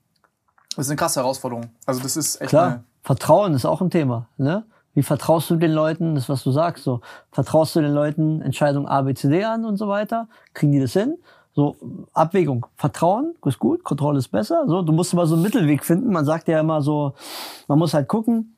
das 0.79 0.87
ist 0.87 0.91
eine 0.91 0.97
krasse 0.97 1.21
Herausforderung. 1.21 1.67
Also 1.87 2.01
das 2.01 2.17
ist 2.17 2.41
echt 2.41 2.51
Klar. 2.51 2.85
Vertrauen 3.03 3.53
ist 3.55 3.65
auch 3.65 3.81
ein 3.81 3.91
Thema. 3.91 4.29
Ne? 4.37 4.65
Wie 4.95 5.03
vertraust 5.03 5.51
du 5.51 5.57
den 5.57 5.73
Leuten, 5.73 6.15
das 6.15 6.29
was 6.29 6.45
du 6.45 6.53
sagst, 6.53 6.85
so. 6.85 7.01
Vertraust 7.33 7.75
du 7.75 7.81
den 7.81 7.93
Leuten 7.93 8.43
Entscheidung 8.43 8.87
A, 8.87 9.03
B, 9.03 9.13
C, 9.15 9.29
D 9.29 9.45
an 9.45 9.65
und 9.65 9.77
so 9.77 9.89
weiter? 9.89 10.29
Kriegen 10.55 10.71
die 10.71 10.81
das 10.81 10.93
hin? 10.93 11.19
So, 11.53 11.77
Abwägung. 12.13 12.67
Vertrauen 12.77 13.35
ist 13.45 13.59
gut, 13.59 13.83
Kontrolle 13.83 14.19
ist 14.19 14.29
besser. 14.29 14.67
So, 14.69 14.83
du 14.83 14.93
musst 14.93 15.13
immer 15.13 15.27
so 15.27 15.35
einen 15.35 15.43
Mittelweg 15.43 15.85
finden. 15.85 16.13
Man 16.13 16.25
sagt 16.25 16.47
ja 16.47 16.61
immer 16.61 16.81
so, 16.81 17.15
man 17.67 17.81
muss 17.81 17.93
halt 17.93 18.07
gucken. 18.07 18.57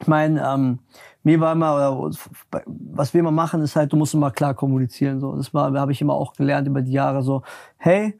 Ich 0.00 0.06
meine, 0.06 0.42
ähm, 0.42 0.78
mir 1.22 1.40
war 1.40 1.52
immer, 1.52 1.74
oder 1.98 2.16
was 2.64 3.12
wir 3.12 3.20
immer 3.20 3.30
machen, 3.30 3.60
ist 3.60 3.76
halt, 3.76 3.92
du 3.92 3.98
musst 3.98 4.14
immer 4.14 4.30
klar 4.30 4.54
kommunizieren. 4.54 5.20
So, 5.20 5.36
das 5.36 5.52
war, 5.52 5.70
habe 5.78 5.92
ich 5.92 6.00
immer 6.00 6.14
auch 6.14 6.32
gelernt 6.32 6.66
über 6.66 6.80
die 6.80 6.92
Jahre. 6.92 7.22
So, 7.22 7.42
hey, 7.76 8.18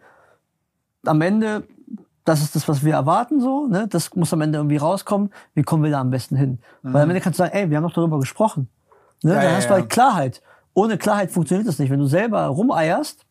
am 1.07 1.23
Ende, 1.23 1.65
das 2.31 2.43
ist 2.43 2.55
das, 2.55 2.69
was 2.69 2.85
wir 2.85 2.95
erwarten, 2.95 3.41
so, 3.41 3.67
ne? 3.67 3.89
Das 3.89 4.15
muss 4.15 4.33
am 4.33 4.41
Ende 4.41 4.59
irgendwie 4.59 4.77
rauskommen. 4.77 5.31
Wie 5.55 5.63
kommen 5.63 5.83
wir 5.83 5.91
da 5.91 6.01
am 6.01 6.11
besten 6.11 6.37
hin? 6.37 6.59
Weil 6.83 7.03
am 7.03 7.11
Ende 7.11 7.21
kannst 7.21 7.39
du 7.41 7.43
sagen, 7.43 7.55
ey, 7.57 7.69
wir 7.69 7.77
haben 7.77 7.85
doch 7.85 7.93
darüber 7.93 8.21
gesprochen. 8.21 8.69
Ne? 9.23 9.33
Mhm. 9.33 9.37
Ja, 9.37 9.43
Dann 9.43 9.57
hast 9.57 9.65
du 9.65 9.71
ja. 9.71 9.81
halt 9.81 9.91
Klarheit. 9.91 10.43
Ohne 10.73 10.97
Klarheit 10.97 11.33
funktioniert 11.33 11.67
das 11.67 11.79
nicht. 11.81 11.91
Wenn 11.91 11.99
du 11.99 12.07
selber 12.07 12.47
rumeierst, 12.47 13.27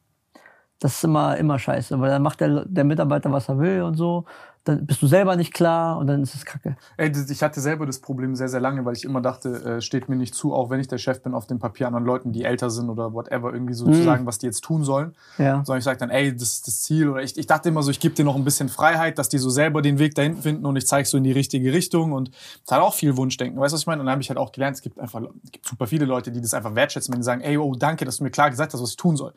das 0.79 0.95
ist 0.95 1.03
immer, 1.03 1.37
immer 1.37 1.57
scheiße, 1.59 1.99
weil 1.99 2.09
dann 2.09 2.21
macht 2.21 2.41
der, 2.41 2.65
der 2.65 2.83
Mitarbeiter, 2.83 3.31
was 3.31 3.47
er 3.47 3.59
will 3.59 3.81
und 3.83 3.95
so. 3.95 4.25
Dann 4.65 4.85
bist 4.85 5.01
du 5.01 5.07
selber 5.07 5.35
nicht 5.35 5.53
klar 5.53 5.97
und 5.97 6.07
dann 6.07 6.21
ist 6.21 6.35
es 6.35 6.45
kacke. 6.45 6.75
ey, 6.97 7.11
ich 7.29 7.41
hatte 7.41 7.61
selber 7.61 7.85
das 7.85 7.99
Problem 7.99 8.35
sehr, 8.35 8.49
sehr 8.49 8.59
lange, 8.59 8.83
weil 8.85 8.93
ich 8.93 9.05
immer 9.05 9.21
dachte, 9.21 9.49
äh, 9.63 9.81
steht 9.81 10.09
mir 10.09 10.15
nicht 10.15 10.35
zu, 10.35 10.53
auch 10.53 10.69
wenn 10.69 10.79
ich 10.79 10.87
der 10.87 10.97
Chef 10.97 11.21
bin, 11.21 11.33
auf 11.33 11.47
dem 11.47 11.59
Papier 11.59 11.87
anderen 11.87 12.05
Leuten, 12.05 12.33
die 12.33 12.43
älter 12.43 12.69
sind 12.69 12.89
oder 12.89 13.13
whatever, 13.13 13.53
irgendwie 13.53 13.73
so 13.73 13.85
zu 13.85 14.03
sagen, 14.03 14.25
was 14.25 14.37
die 14.37 14.47
jetzt 14.47 14.63
tun 14.63 14.83
sollen. 14.83 15.15
Ja. 15.37 15.63
Sondern 15.65 15.79
ich 15.79 15.85
sage 15.85 15.97
dann, 15.97 16.09
ey, 16.09 16.35
das 16.35 16.53
ist 16.53 16.67
das 16.67 16.81
Ziel. 16.81 17.09
Oder 17.09 17.23
ich, 17.23 17.37
ich 17.37 17.47
dachte 17.47 17.69
immer 17.69 17.83
so, 17.83 17.91
ich 17.91 17.99
gebe 17.99 18.15
dir 18.15 18.25
noch 18.25 18.35
ein 18.35 18.43
bisschen 18.43 18.69
Freiheit, 18.69 19.17
dass 19.17 19.29
die 19.29 19.37
so 19.37 19.49
selber 19.49 19.81
den 19.81 19.97
Weg 19.97 20.15
dahin 20.15 20.37
finden 20.37 20.65
und 20.65 20.75
ich 20.75 20.85
zeige 20.87 21.07
so 21.07 21.17
in 21.17 21.23
die 21.23 21.31
richtige 21.31 21.71
Richtung. 21.71 22.11
Und 22.11 22.31
das 22.65 22.75
hat 22.77 22.83
auch 22.83 22.93
viel 22.93 23.15
Wunschdenken. 23.17 23.59
Weißt 23.59 23.71
du, 23.71 23.75
was 23.75 23.81
ich 23.81 23.87
meine? 23.87 24.01
Und 24.01 24.07
dann 24.07 24.13
habe 24.13 24.21
ich 24.21 24.29
halt 24.29 24.37
auch 24.37 24.51
gelernt, 24.51 24.75
es 24.75 24.81
gibt 24.81 24.99
einfach 24.99 25.21
es 25.43 25.51
gibt 25.51 25.65
super 25.65 25.87
viele 25.87 26.05
Leute, 26.05 26.31
die 26.31 26.41
das 26.41 26.53
einfach 26.53 26.75
wertschätzen, 26.75 27.13
wenn 27.13 27.21
die 27.21 27.25
sagen, 27.25 27.41
ey, 27.41 27.57
oh, 27.57 27.75
danke, 27.75 28.05
dass 28.05 28.17
du 28.17 28.23
mir 28.23 28.31
klar 28.31 28.49
gesagt 28.49 28.73
hast, 28.73 28.81
was 28.81 28.91
ich 28.91 28.97
tun 28.97 29.15
soll. 29.15 29.33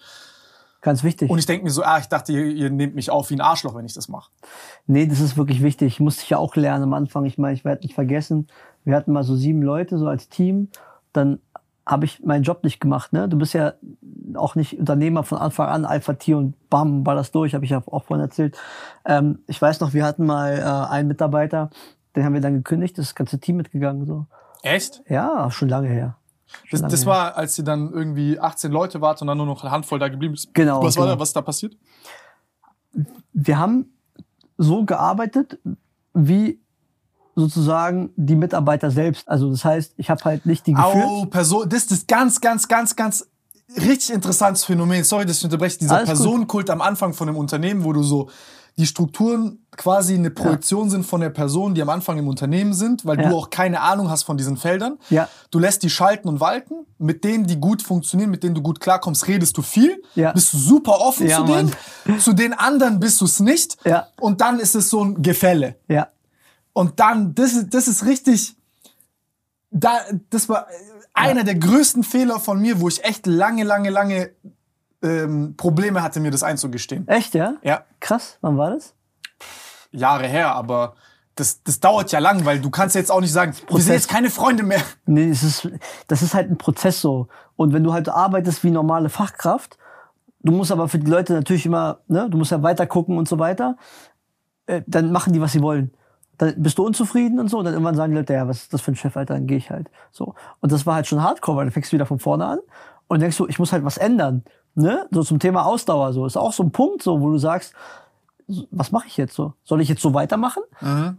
Ganz 0.82 1.04
wichtig. 1.04 1.30
Und 1.30 1.38
ich 1.38 1.46
denke 1.46 1.64
mir 1.64 1.70
so, 1.70 1.84
ah, 1.84 1.98
ich 1.98 2.08
dachte, 2.08 2.32
ihr, 2.32 2.44
ihr 2.44 2.68
nehmt 2.68 2.96
mich 2.96 3.08
auf 3.08 3.30
wie 3.30 3.34
ein 3.34 3.40
Arschloch, 3.40 3.76
wenn 3.76 3.86
ich 3.86 3.94
das 3.94 4.08
mache. 4.08 4.30
Nee, 4.86 5.06
das 5.06 5.20
ist 5.20 5.36
wirklich 5.36 5.62
wichtig. 5.62 6.00
Musste 6.00 6.24
ich 6.24 6.30
ja 6.30 6.38
auch 6.38 6.56
lernen 6.56 6.82
am 6.82 6.94
Anfang. 6.94 7.24
Ich 7.24 7.38
meine, 7.38 7.54
ich 7.54 7.64
werde 7.64 7.82
nicht 7.82 7.94
vergessen, 7.94 8.48
wir 8.84 8.96
hatten 8.96 9.12
mal 9.12 9.22
so 9.22 9.36
sieben 9.36 9.62
Leute 9.62 9.96
so 9.96 10.08
als 10.08 10.28
Team. 10.28 10.68
Dann 11.12 11.38
habe 11.86 12.04
ich 12.04 12.24
meinen 12.24 12.42
Job 12.42 12.64
nicht 12.64 12.80
gemacht. 12.80 13.12
Ne? 13.12 13.28
Du 13.28 13.38
bist 13.38 13.54
ja 13.54 13.74
auch 14.34 14.56
nicht 14.56 14.78
Unternehmer 14.78 15.22
von 15.22 15.38
Anfang 15.38 15.68
an, 15.68 15.84
Alpha-Tier 15.84 16.36
und 16.36 16.54
bam, 16.68 17.06
war 17.06 17.14
das 17.14 17.30
durch, 17.30 17.54
habe 17.54 17.64
ich 17.64 17.70
ja 17.70 17.82
auch 17.86 18.04
vorhin 18.04 18.24
erzählt. 18.24 18.58
Ähm, 19.04 19.40
ich 19.46 19.60
weiß 19.62 19.80
noch, 19.80 19.92
wir 19.92 20.04
hatten 20.04 20.26
mal 20.26 20.58
äh, 20.58 20.92
einen 20.92 21.08
Mitarbeiter, 21.08 21.70
den 22.16 22.24
haben 22.24 22.34
wir 22.34 22.40
dann 22.40 22.54
gekündigt, 22.54 22.98
das 22.98 23.14
ganze 23.14 23.38
Team 23.38 23.56
mitgegangen. 23.56 24.06
So. 24.06 24.26
Echt? 24.62 25.02
Ja, 25.08 25.50
schon 25.50 25.68
lange 25.68 25.88
her. 25.88 26.16
Das, 26.70 26.82
das 26.82 27.06
war, 27.06 27.36
als 27.36 27.58
ihr 27.58 27.64
dann 27.64 27.92
irgendwie 27.92 28.38
18 28.38 28.72
Leute 28.72 29.00
wart 29.00 29.20
und 29.20 29.28
dann 29.28 29.36
nur 29.36 29.46
noch 29.46 29.62
eine 29.62 29.70
Handvoll 29.70 29.98
da 29.98 30.08
geblieben 30.08 30.34
ist. 30.34 30.54
Genau, 30.54 30.82
Was 30.82 30.96
war 30.96 31.04
genau. 31.04 31.16
da, 31.16 31.20
was 31.20 31.28
ist 31.30 31.36
da 31.36 31.42
passiert? 31.42 31.76
wir 33.32 33.58
haben 33.58 33.86
so 34.58 34.84
gearbeitet, 34.84 35.58
wie 36.14 36.60
sozusagen 37.34 38.10
die 38.16 38.36
Mitarbeiter 38.36 38.90
selbst. 38.90 39.28
Also 39.28 39.50
das 39.50 39.64
heißt, 39.64 39.94
ich 39.96 40.10
habe 40.10 40.22
halt 40.24 40.44
nicht 40.44 40.66
die 40.66 40.74
geführt. 40.74 41.04
Au, 41.04 41.24
Person, 41.26 41.68
das 41.68 41.84
ist 41.86 42.06
ganz, 42.06 42.40
ganz, 42.40 42.68
ganz, 42.68 42.94
ganz 42.94 43.26
richtig 43.76 44.10
interessantes 44.10 44.64
Phänomen. 44.64 45.02
Sorry, 45.02 45.24
dass 45.24 45.38
ich 45.38 45.44
unterbreche. 45.44 45.78
Dieser 45.78 45.96
Alles 45.96 46.10
gut. 46.10 46.18
Personenkult 46.18 46.70
am 46.70 46.82
Anfang 46.82 47.14
von 47.14 47.28
einem 47.28 47.38
Unternehmen, 47.38 47.84
wo 47.84 47.92
du 47.94 48.02
so 48.02 48.28
die 48.78 48.86
Strukturen 48.86 49.58
quasi 49.76 50.14
eine 50.14 50.30
Projektion 50.30 50.88
sind 50.88 51.04
von 51.04 51.20
der 51.20 51.28
Person, 51.30 51.74
die 51.74 51.82
am 51.82 51.88
Anfang 51.90 52.18
im 52.18 52.26
Unternehmen 52.28 52.72
sind, 52.72 53.04
weil 53.04 53.20
Ja. 53.20 53.28
du 53.28 53.36
auch 53.36 53.50
keine 53.50 53.80
Ahnung 53.80 54.08
hast 54.10 54.22
von 54.22 54.36
diesen 54.36 54.56
Feldern. 54.56 54.98
Ja. 55.10 55.28
Du 55.50 55.58
lässt 55.58 55.82
die 55.82 55.90
schalten 55.90 56.28
und 56.28 56.40
walten. 56.40 56.74
Mit 56.98 57.24
denen, 57.24 57.46
die 57.46 57.56
gut 57.60 57.82
funktionieren, 57.82 58.30
mit 58.30 58.42
denen 58.42 58.54
du 58.54 58.62
gut 58.62 58.80
klarkommst, 58.80 59.28
redest 59.28 59.56
du 59.56 59.62
viel. 59.62 60.02
Ja. 60.14 60.32
Bist 60.32 60.52
du 60.54 60.58
super 60.58 61.00
offen 61.00 61.26
Ja, 61.26 61.38
zu 61.38 61.44
denen. 61.44 61.72
Mann. 62.06 62.20
Zu 62.20 62.32
den 62.32 62.52
anderen 62.54 62.98
bist 63.00 63.20
du 63.20 63.24
es 63.26 63.40
nicht. 63.40 63.76
Ja. 63.84 64.08
Und 64.20 64.40
dann 64.40 64.58
ist 64.58 64.74
es 64.74 64.88
so 64.88 65.04
ein 65.04 65.22
Gefälle. 65.22 65.76
Ja, 65.88 66.08
Und 66.72 66.98
dann, 67.00 67.34
das 67.34 67.52
ist, 67.52 67.74
das 67.74 67.88
ist 67.88 68.06
richtig, 68.06 68.56
da, 69.70 69.98
das 70.30 70.48
war 70.48 70.66
einer 71.14 71.44
der 71.44 71.56
größten 71.56 72.04
Fehler 72.04 72.40
von 72.40 72.60
mir, 72.60 72.80
wo 72.80 72.88
ich 72.88 73.04
echt 73.04 73.26
lange, 73.26 73.64
lange, 73.64 73.90
lange 73.90 74.30
ähm, 75.02 75.54
Probleme 75.56 76.02
hatte, 76.02 76.20
mir 76.20 76.30
das 76.30 76.42
einzugestehen. 76.42 77.06
echt, 77.08 77.34
ja? 77.34 77.54
Ja, 77.62 77.84
Krass, 78.00 78.38
wann 78.40 78.56
war 78.56 78.70
das? 78.70 78.94
Jahre 79.90 80.26
her, 80.26 80.54
aber 80.54 80.94
das, 81.34 81.62
das 81.62 81.80
dauert 81.80 82.12
ja 82.12 82.18
lang, 82.18 82.44
weil 82.44 82.60
du 82.60 82.70
kannst 82.70 82.94
jetzt 82.94 83.10
auch 83.10 83.20
nicht 83.20 83.32
sagen, 83.32 83.54
wir 83.68 83.80
sind 83.80 83.94
jetzt 83.94 84.08
keine 84.08 84.30
Freunde 84.30 84.62
mehr. 84.62 84.82
Nee, 85.06 85.30
es 85.30 85.42
ist, 85.42 85.68
das 86.06 86.22
ist 86.22 86.34
halt 86.34 86.50
ein 86.50 86.58
Prozess 86.58 87.00
so. 87.00 87.28
Und 87.56 87.72
wenn 87.72 87.84
du 87.84 87.92
halt 87.92 88.08
arbeitest 88.08 88.64
wie 88.64 88.70
normale 88.70 89.08
Fachkraft, 89.08 89.78
du 90.40 90.52
musst 90.52 90.72
aber 90.72 90.88
für 90.88 90.98
die 90.98 91.10
Leute 91.10 91.32
natürlich 91.32 91.66
immer, 91.66 92.00
ne, 92.08 92.28
du 92.28 92.36
musst 92.36 92.50
ja 92.50 92.62
weiter 92.62 92.86
gucken 92.86 93.16
und 93.16 93.28
so 93.28 93.38
weiter, 93.38 93.76
äh, 94.66 94.82
dann 94.86 95.10
machen 95.12 95.32
die, 95.32 95.40
was 95.40 95.52
sie 95.52 95.62
wollen. 95.62 95.92
Dann 96.38 96.54
bist 96.62 96.78
du 96.78 96.84
unzufrieden 96.84 97.38
und 97.38 97.48
so, 97.48 97.58
und 97.58 97.64
dann 97.64 97.74
irgendwann 97.74 97.94
sagen 97.94 98.12
die 98.12 98.18
Leute, 98.18 98.34
ja, 98.34 98.48
was 98.48 98.62
ist 98.62 98.74
das 98.74 98.80
für 98.80 98.92
ein 98.92 98.96
Chef, 98.96 99.16
Alter, 99.16 99.34
dann 99.34 99.46
gehe 99.46 99.58
ich 99.58 99.70
halt. 99.70 99.90
So. 100.10 100.34
Und 100.60 100.72
das 100.72 100.86
war 100.86 100.96
halt 100.96 101.06
schon 101.06 101.22
hardcore, 101.22 101.58
weil 101.58 101.64
dann 101.66 101.72
fängst 101.72 101.92
du 101.92 101.94
wieder 101.94 102.06
von 102.06 102.18
vorne 102.18 102.46
an 102.46 102.58
und 103.08 103.20
denkst 103.20 103.36
du, 103.36 103.46
ich 103.46 103.58
muss 103.58 103.72
halt 103.72 103.84
was 103.84 103.96
ändern. 103.96 104.44
Ne? 104.74 105.06
So 105.10 105.22
zum 105.22 105.38
Thema 105.38 105.66
Ausdauer, 105.66 106.12
so. 106.12 106.26
Ist 106.26 106.36
auch 106.36 106.52
so 106.52 106.62
ein 106.62 106.72
Punkt, 106.72 107.02
so, 107.02 107.20
wo 107.20 107.30
du 107.30 107.38
sagst, 107.38 107.74
was 108.70 108.92
mache 108.92 109.06
ich 109.06 109.16
jetzt 109.16 109.34
so? 109.34 109.54
Soll 109.64 109.80
ich 109.80 109.88
jetzt 109.88 110.02
so 110.02 110.14
weitermachen? 110.14 110.62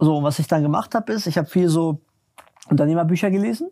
So, 0.00 0.18
und 0.18 0.24
was 0.24 0.38
ich 0.38 0.46
dann 0.46 0.62
gemacht 0.62 0.94
habe, 0.94 1.12
ist, 1.12 1.26
ich 1.26 1.38
habe 1.38 1.48
viel 1.48 1.68
so 1.68 2.00
Unternehmerbücher 2.68 3.30
gelesen. 3.30 3.68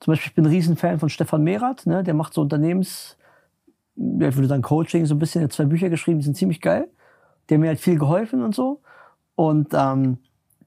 Zum 0.00 0.12
Beispiel, 0.12 0.30
ich 0.30 0.34
bin 0.34 0.44
ein 0.44 0.50
Riesenfan 0.50 0.98
von 0.98 1.08
Stefan 1.08 1.42
Merath, 1.42 1.86
ne? 1.86 2.02
der 2.02 2.14
macht 2.14 2.34
so 2.34 2.40
Unternehmens, 2.40 3.16
ja, 3.96 4.28
ich 4.28 4.36
würde 4.36 4.48
sagen 4.48 4.62
Coaching, 4.62 5.06
so 5.06 5.14
ein 5.14 5.18
bisschen, 5.18 5.42
er 5.42 5.44
hat 5.44 5.52
zwei 5.52 5.64
Bücher 5.64 5.90
geschrieben, 5.90 6.20
die 6.20 6.24
sind 6.24 6.36
ziemlich 6.36 6.60
geil. 6.60 6.88
Die 7.48 7.54
haben 7.54 7.62
mir 7.62 7.68
halt 7.68 7.80
viel 7.80 7.98
geholfen 7.98 8.42
und 8.42 8.54
so. 8.54 8.80
Und 9.34 9.68
ähm, 9.72 10.18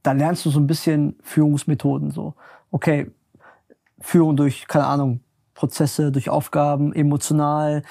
da 0.04 0.12
lernst 0.12 0.46
du 0.46 0.50
so 0.50 0.60
ein 0.60 0.68
bisschen 0.68 1.16
Führungsmethoden 1.22 2.12
so. 2.12 2.34
Okay, 2.72 3.12
Führung 4.00 4.36
durch, 4.36 4.68
keine 4.68 4.88
Ahnung, 4.88 5.22
Prozesse, 5.54 6.12
durch 6.12 6.30
Aufgaben, 6.30 6.92
emotional, 6.94 7.84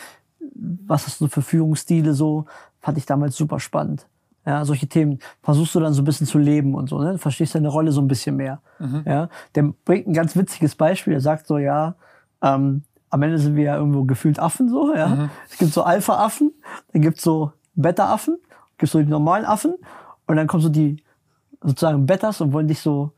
was 0.54 1.06
hast 1.06 1.20
du 1.20 1.28
für 1.28 1.42
Führungsstile 1.42 2.14
so, 2.14 2.46
fand 2.80 2.98
ich 2.98 3.06
damals 3.06 3.36
super 3.36 3.60
spannend. 3.60 4.06
Ja, 4.46 4.64
solche 4.64 4.86
Themen 4.86 5.18
versuchst 5.42 5.74
du 5.74 5.80
dann 5.80 5.92
so 5.92 6.00
ein 6.00 6.06
bisschen 6.06 6.26
zu 6.26 6.38
leben 6.38 6.74
und 6.74 6.88
so, 6.88 6.98
ne? 6.98 7.12
Du 7.12 7.18
verstehst 7.18 7.54
deine 7.54 7.68
Rolle 7.68 7.92
so 7.92 8.00
ein 8.00 8.08
bisschen 8.08 8.36
mehr. 8.36 8.60
Ja, 9.04 9.28
der 9.54 9.74
bringt 9.84 10.06
ein 10.06 10.14
ganz 10.14 10.34
witziges 10.34 10.74
Beispiel. 10.74 11.12
Er 11.12 11.20
sagt 11.20 11.46
so, 11.46 11.58
ja, 11.58 11.94
ähm, 12.42 12.82
am 13.10 13.22
Ende 13.22 13.38
sind 13.38 13.56
wir 13.56 13.64
ja 13.64 13.76
irgendwo 13.76 14.04
gefühlt 14.04 14.38
Affen 14.38 14.68
so, 14.68 14.94
ja. 14.94 15.28
Es 15.50 15.58
gibt 15.58 15.72
so 15.72 15.82
Alpha-Affen, 15.82 16.52
dann 16.92 17.02
gibt's 17.02 17.22
so 17.22 17.52
Beta-Affen, 17.74 18.38
gibt's 18.78 18.92
so 18.92 19.00
die 19.00 19.06
normalen 19.06 19.44
Affen 19.44 19.74
und 20.26 20.36
dann 20.36 20.46
kommen 20.46 20.62
so 20.62 20.68
die 20.68 21.02
sozusagen 21.62 22.06
Bettas 22.06 22.40
und 22.40 22.52
wollen 22.52 22.68
dich 22.68 22.80
so 22.80 23.12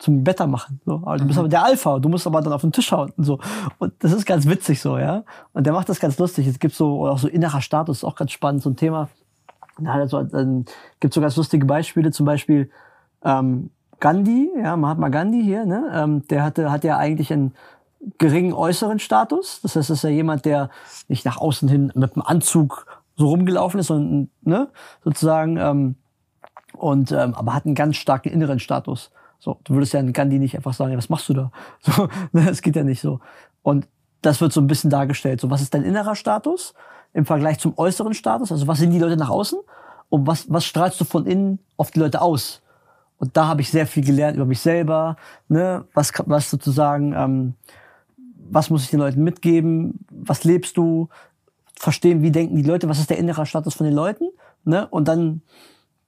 zum 0.00 0.24
Beta 0.24 0.46
machen. 0.46 0.80
So. 0.84 0.94
Aber 0.94 1.18
du 1.18 1.26
bist 1.26 1.38
aber 1.38 1.48
der 1.48 1.62
Alpha, 1.62 1.98
du 1.98 2.08
musst 2.08 2.26
aber 2.26 2.40
dann 2.40 2.52
auf 2.52 2.62
den 2.62 2.72
Tisch 2.72 2.90
hauen 2.90 3.12
und 3.16 3.24
so. 3.24 3.38
Und 3.78 3.92
das 4.00 4.12
ist 4.12 4.24
ganz 4.24 4.46
witzig 4.46 4.80
so, 4.80 4.98
ja. 4.98 5.24
Und 5.52 5.66
der 5.66 5.74
macht 5.74 5.88
das 5.88 6.00
ganz 6.00 6.18
lustig. 6.18 6.46
Es 6.46 6.58
gibt 6.58 6.74
so, 6.74 7.06
auch 7.06 7.18
so 7.18 7.28
innerer 7.28 7.60
Status, 7.60 7.98
ist 7.98 8.04
auch 8.04 8.16
ganz 8.16 8.32
spannend, 8.32 8.62
so 8.62 8.70
ein 8.70 8.76
Thema. 8.76 9.10
Na, 9.78 9.94
also, 9.94 10.22
dann 10.22 10.64
gibt 11.00 11.14
so 11.14 11.20
ganz 11.20 11.36
lustige 11.36 11.66
Beispiele, 11.66 12.10
zum 12.10 12.26
Beispiel 12.26 12.70
ähm, 13.22 13.70
Gandhi, 14.00 14.50
ja, 14.56 14.76
Mahatma 14.76 15.10
Gandhi 15.10 15.42
hier, 15.42 15.66
ne, 15.66 15.90
ähm, 15.94 16.26
der 16.28 16.42
hatte, 16.42 16.72
hat 16.72 16.82
ja 16.84 16.96
eigentlich 16.96 17.30
einen 17.32 17.54
geringen 18.16 18.54
äußeren 18.54 18.98
Status. 18.98 19.60
Das 19.62 19.76
heißt, 19.76 19.90
das 19.90 19.98
ist 19.98 20.04
ja 20.04 20.10
jemand, 20.10 20.46
der 20.46 20.70
nicht 21.08 21.26
nach 21.26 21.36
außen 21.36 21.68
hin 21.68 21.92
mit 21.94 22.14
einem 22.14 22.22
Anzug 22.24 22.86
so 23.16 23.28
rumgelaufen 23.28 23.80
ist, 23.80 23.88
sondern 23.88 24.30
ne, 24.40 24.68
sozusagen, 25.04 25.58
ähm, 25.58 25.96
und 26.72 27.12
ähm, 27.12 27.34
aber 27.34 27.52
hat 27.52 27.66
einen 27.66 27.74
ganz 27.74 27.96
starken 27.96 28.30
inneren 28.30 28.60
Status. 28.60 29.10
So, 29.40 29.58
du 29.64 29.74
würdest 29.74 29.94
ja 29.94 30.00
in 30.00 30.12
Gandhi 30.12 30.38
nicht 30.38 30.54
einfach 30.54 30.74
sagen, 30.74 30.92
ja, 30.92 30.98
was 30.98 31.08
machst 31.08 31.28
du 31.28 31.34
da? 31.34 31.50
So, 31.80 32.08
ne, 32.32 32.44
das 32.44 32.62
geht 32.62 32.76
ja 32.76 32.84
nicht 32.84 33.00
so. 33.00 33.20
Und 33.62 33.88
das 34.22 34.40
wird 34.40 34.52
so 34.52 34.60
ein 34.60 34.66
bisschen 34.66 34.90
dargestellt. 34.90 35.40
So, 35.40 35.50
was 35.50 35.62
ist 35.62 35.74
dein 35.74 35.82
innerer 35.82 36.14
Status 36.14 36.74
im 37.14 37.24
Vergleich 37.24 37.58
zum 37.58 37.76
äußeren 37.76 38.14
Status? 38.14 38.52
Also, 38.52 38.66
was 38.66 38.78
sind 38.78 38.90
die 38.90 38.98
Leute 38.98 39.16
nach 39.16 39.30
außen? 39.30 39.58
Und 40.10 40.26
was, 40.26 40.50
was 40.52 40.64
strahlst 40.64 41.00
du 41.00 41.04
von 41.04 41.26
innen 41.26 41.58
auf 41.76 41.90
die 41.90 42.00
Leute 42.00 42.20
aus? 42.20 42.62
Und 43.18 43.36
da 43.36 43.46
habe 43.46 43.60
ich 43.60 43.70
sehr 43.70 43.86
viel 43.86 44.04
gelernt 44.04 44.36
über 44.36 44.46
mich 44.46 44.60
selber, 44.60 45.16
ne? 45.48 45.84
was, 45.94 46.12
was 46.24 46.50
sozusagen, 46.50 47.12
ähm, 47.12 47.54
was 48.50 48.70
muss 48.70 48.82
ich 48.82 48.90
den 48.90 48.98
Leuten 49.00 49.22
mitgeben, 49.22 50.06
was 50.10 50.44
lebst 50.44 50.76
du, 50.76 51.08
verstehen, 51.76 52.22
wie 52.22 52.30
denken 52.30 52.56
die 52.56 52.62
Leute, 52.62 52.88
was 52.88 52.98
ist 52.98 53.10
der 53.10 53.18
innere 53.18 53.46
Status 53.46 53.74
von 53.74 53.86
den 53.86 53.94
Leuten, 53.94 54.30
ne? 54.64 54.86
und 54.88 55.06
dann 55.06 55.42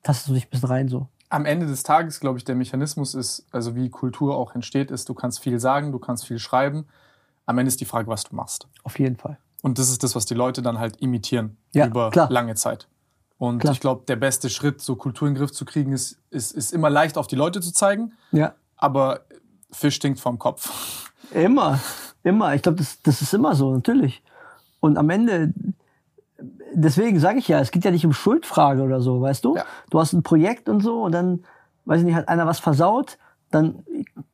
tastest 0.03 0.29
du 0.29 0.35
dich 0.35 0.47
ein 0.47 0.51
bisschen 0.51 0.69
rein 0.69 0.89
so. 0.89 1.09
Am 1.33 1.47
Ende 1.47 1.67
des 1.67 1.83
Tages, 1.83 2.21
glaube 2.21 2.37
ich, 2.39 2.45
der 2.45 2.55
Mechanismus 2.55 3.15
ist, 3.15 3.47
also 3.53 3.75
wie 3.75 3.89
Kultur 3.89 4.37
auch 4.37 4.55
entsteht, 4.55 4.91
ist, 4.91 5.09
du 5.09 5.15
kannst 5.15 5.41
viel 5.41 5.59
sagen, 5.59 5.91
du 5.91 5.99
kannst 5.99 6.27
viel 6.27 6.39
schreiben. 6.39 6.85
Am 7.47 7.57
Ende 7.57 7.69
ist 7.69 7.81
die 7.81 7.87
Frage, 7.87 8.07
was 8.09 8.25
du 8.25 8.37
machst. 8.37 8.69
Auf 8.83 8.99
jeden 8.99 9.17
Fall. 9.17 9.39
Und 9.63 9.79
das 9.79 9.89
ist 9.89 10.03
das, 10.03 10.15
was 10.15 10.27
die 10.27 10.35
Leute 10.35 10.61
dann 10.61 10.79
halt 10.79 10.97
imitieren 10.99 11.57
Ja, 11.73 11.87
über 11.87 12.11
klar. 12.11 12.31
lange 12.31 12.55
Zeit. 12.55 12.87
Und 13.39 13.61
Klar. 13.61 13.73
ich 13.73 13.81
glaube, 13.81 14.05
der 14.07 14.17
beste 14.17 14.51
Schritt, 14.51 14.83
so 14.83 14.95
Kultur 14.95 15.27
in 15.27 15.33
den 15.35 15.39
Griff 15.41 15.53
zu 15.53 15.65
kriegen, 15.65 15.93
ist, 15.93 16.19
ist, 16.29 16.53
ist 16.53 16.71
immer 16.73 16.91
leicht 16.91 17.17
auf 17.17 17.27
die 17.29 17.37
Leute 17.37 17.63
zu 17.63 17.73
zeigen, 17.73 18.13
Ja. 18.31 18.55
aber 18.77 19.21
Fisch 19.71 19.95
stinkt 19.95 20.21
vom 20.21 20.39
Kopf. 20.39 21.11
Immer, 21.33 21.81
immer. 22.25 22.55
Ich 22.55 22.61
glaube, 22.61 22.77
das, 22.77 23.01
das 23.03 23.23
ist 23.23 23.33
immer 23.33 23.55
so, 23.55 23.73
natürlich. 23.75 24.23
Und 24.81 24.99
am 24.99 25.09
Ende, 25.09 25.55
deswegen 26.75 27.19
sage 27.21 27.39
ich 27.39 27.49
ja, 27.49 27.61
es 27.61 27.71
geht 27.71 27.85
ja 27.85 27.91
nicht 27.91 28.07
um 28.07 28.13
Schuldfrage 28.13 28.83
oder 28.83 29.01
so, 29.01 29.21
weißt 29.21 29.45
du? 29.45 29.57
Ja. 29.57 29.65
Du 29.91 30.01
hast 30.01 30.13
ein 30.13 30.23
Projekt 30.23 30.69
und 30.69 30.81
so 30.81 31.03
und 31.03 31.13
dann, 31.13 31.45
weiß 31.85 32.01
ich 32.01 32.07
nicht, 32.07 32.15
hat 32.15 32.29
einer 32.29 32.47
was 32.47 32.61
versaut, 32.61 33.19
dann, 33.51 33.85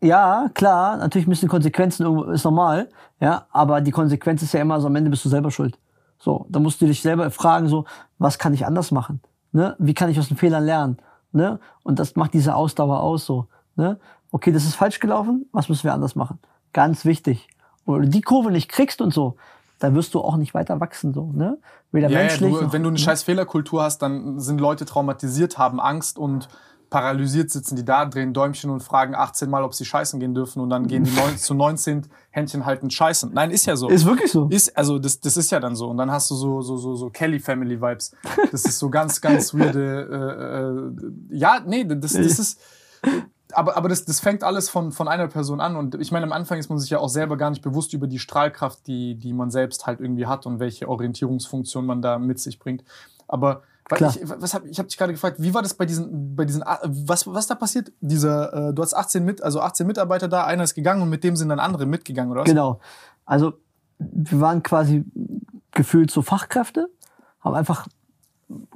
ja, 0.00 0.48
klar, 0.54 0.96
natürlich 0.96 1.26
müssen 1.26 1.48
Konsequenzen 1.48 2.04
irgendwo, 2.04 2.24
ist 2.30 2.44
normal, 2.44 2.88
ja, 3.20 3.46
aber 3.50 3.80
die 3.80 3.90
Konsequenz 3.90 4.42
ist 4.42 4.52
ja 4.52 4.60
immer 4.60 4.80
so, 4.80 4.86
am 4.86 4.96
Ende 4.96 5.10
bist 5.10 5.24
du 5.24 5.28
selber 5.28 5.50
schuld. 5.50 5.78
So, 6.18 6.46
da 6.48 6.60
musst 6.60 6.80
du 6.80 6.86
dich 6.86 7.02
selber 7.02 7.30
fragen, 7.30 7.68
so, 7.68 7.84
was 8.18 8.38
kann 8.38 8.54
ich 8.54 8.66
anders 8.66 8.90
machen? 8.90 9.20
Ne? 9.52 9.76
Wie 9.78 9.94
kann 9.94 10.10
ich 10.10 10.18
aus 10.18 10.28
den 10.28 10.36
Fehlern 10.36 10.64
lernen? 10.64 10.98
Ne? 11.32 11.60
Und 11.82 11.98
das 11.98 12.16
macht 12.16 12.34
diese 12.34 12.54
Ausdauer 12.54 13.00
aus, 13.00 13.26
so. 13.26 13.46
Ne? 13.76 13.98
Okay, 14.30 14.52
das 14.52 14.64
ist 14.64 14.74
falsch 14.74 15.00
gelaufen, 15.00 15.46
was 15.52 15.68
müssen 15.68 15.84
wir 15.84 15.94
anders 15.94 16.16
machen? 16.16 16.38
Ganz 16.72 17.04
wichtig. 17.04 17.48
Und 17.84 17.94
wenn 17.94 18.02
du 18.02 18.08
die 18.08 18.20
Kurve 18.20 18.50
nicht 18.50 18.68
kriegst 18.68 19.00
und 19.00 19.14
so, 19.14 19.36
dann 19.78 19.94
wirst 19.94 20.14
du 20.14 20.20
auch 20.20 20.36
nicht 20.36 20.54
weiter 20.54 20.80
wachsen, 20.80 21.14
so, 21.14 21.30
ne? 21.32 21.58
Weder 21.92 22.08
Ja, 22.08 22.18
ja, 22.18 22.26
menschlich. 22.26 22.52
du, 22.54 22.60
noch- 22.62 22.72
wenn 22.72 22.82
du 22.82 22.88
eine 22.88 22.98
ne? 22.98 23.02
scheiß 23.02 23.22
Fehlerkultur 23.22 23.82
hast, 23.82 23.98
dann 24.02 24.38
sind 24.40 24.60
Leute 24.60 24.84
traumatisiert, 24.84 25.56
haben 25.58 25.80
Angst 25.80 26.18
und 26.18 26.48
paralysiert 26.90 27.50
sitzen 27.50 27.76
die 27.76 27.84
da, 27.84 28.06
drehen 28.06 28.32
Däumchen 28.32 28.70
und 28.70 28.82
fragen 28.82 29.14
18 29.14 29.50
Mal, 29.50 29.62
ob 29.62 29.74
sie 29.74 29.84
scheißen 29.84 30.18
gehen 30.20 30.34
dürfen 30.34 30.60
und 30.60 30.70
dann 30.70 30.86
gehen 30.86 31.04
die 31.04 31.10
9, 31.10 31.36
zu 31.36 31.52
19 31.52 32.06
Händchen 32.30 32.64
halten 32.64 32.88
scheißen. 32.90 33.30
Nein, 33.34 33.50
ist 33.50 33.66
ja 33.66 33.76
so. 33.76 33.88
Ist 33.88 34.06
wirklich 34.06 34.32
so. 34.32 34.48
Ist, 34.48 34.74
also 34.76 34.98
das, 34.98 35.20
das 35.20 35.36
ist 35.36 35.50
ja 35.50 35.60
dann 35.60 35.76
so. 35.76 35.88
Und 35.88 35.98
dann 35.98 36.10
hast 36.10 36.30
du 36.30 36.34
so, 36.34 36.62
so, 36.62 36.78
so, 36.78 36.94
so 36.94 37.10
Kelly 37.10 37.40
Family 37.40 37.78
Vibes. 37.80 38.12
Das 38.50 38.64
ist 38.64 38.78
so 38.78 38.88
ganz, 38.88 39.20
ganz 39.20 39.52
weirde. 39.58 40.90
Äh, 41.30 41.34
äh, 41.34 41.36
ja, 41.38 41.60
nee, 41.66 41.84
das, 41.84 42.12
das 42.14 42.38
ist. 42.38 42.60
Aber, 43.52 43.76
aber 43.76 43.88
das, 43.88 44.04
das 44.04 44.20
fängt 44.20 44.44
alles 44.44 44.68
von, 44.68 44.92
von 44.92 45.08
einer 45.08 45.28
Person 45.28 45.60
an. 45.60 45.76
Und 45.76 45.94
ich 45.94 46.12
meine, 46.12 46.26
am 46.26 46.32
Anfang 46.32 46.58
ist 46.58 46.68
man 46.68 46.78
sich 46.78 46.90
ja 46.90 46.98
auch 46.98 47.08
selber 47.08 47.36
gar 47.36 47.50
nicht 47.50 47.62
bewusst 47.62 47.92
über 47.94 48.06
die 48.06 48.18
Strahlkraft, 48.18 48.86
die, 48.86 49.14
die 49.14 49.32
man 49.32 49.50
selbst 49.50 49.86
halt 49.86 50.00
irgendwie 50.00 50.26
hat 50.26 50.46
und 50.46 50.60
welche 50.60 50.88
Orientierungsfunktion 50.88 51.86
man 51.86 52.02
da 52.02 52.18
mit 52.18 52.38
sich 52.40 52.58
bringt. 52.58 52.84
Aber 53.26 53.62
Klar. 53.96 54.14
ich, 54.14 54.28
was 54.28 54.52
hab, 54.52 54.66
ich 54.66 54.78
habe 54.78 54.88
dich 54.88 54.98
gerade 54.98 55.12
gefragt, 55.12 55.36
wie 55.40 55.54
war 55.54 55.62
das 55.62 55.72
bei 55.74 55.86
diesen, 55.86 56.36
bei 56.36 56.44
diesen, 56.44 56.62
was, 56.62 57.26
was 57.26 57.46
da 57.46 57.54
passiert? 57.54 57.90
Dieser, 58.00 58.68
äh, 58.68 58.74
du 58.74 58.82
hast 58.82 58.92
18 58.92 59.24
mit, 59.24 59.42
also 59.42 59.60
18 59.60 59.86
Mitarbeiter 59.86 60.28
da, 60.28 60.44
einer 60.44 60.64
ist 60.64 60.74
gegangen 60.74 61.00
und 61.00 61.08
mit 61.08 61.24
dem 61.24 61.36
sind 61.36 61.48
dann 61.48 61.60
andere 61.60 61.86
mitgegangen, 61.86 62.30
oder 62.30 62.42
was? 62.42 62.48
Genau. 62.48 62.80
Also 63.24 63.54
wir 63.98 64.40
waren 64.40 64.62
quasi 64.62 65.04
gefühlt 65.72 66.10
so 66.10 66.20
Fachkräfte, 66.20 66.90
haben 67.40 67.54
einfach 67.54 67.88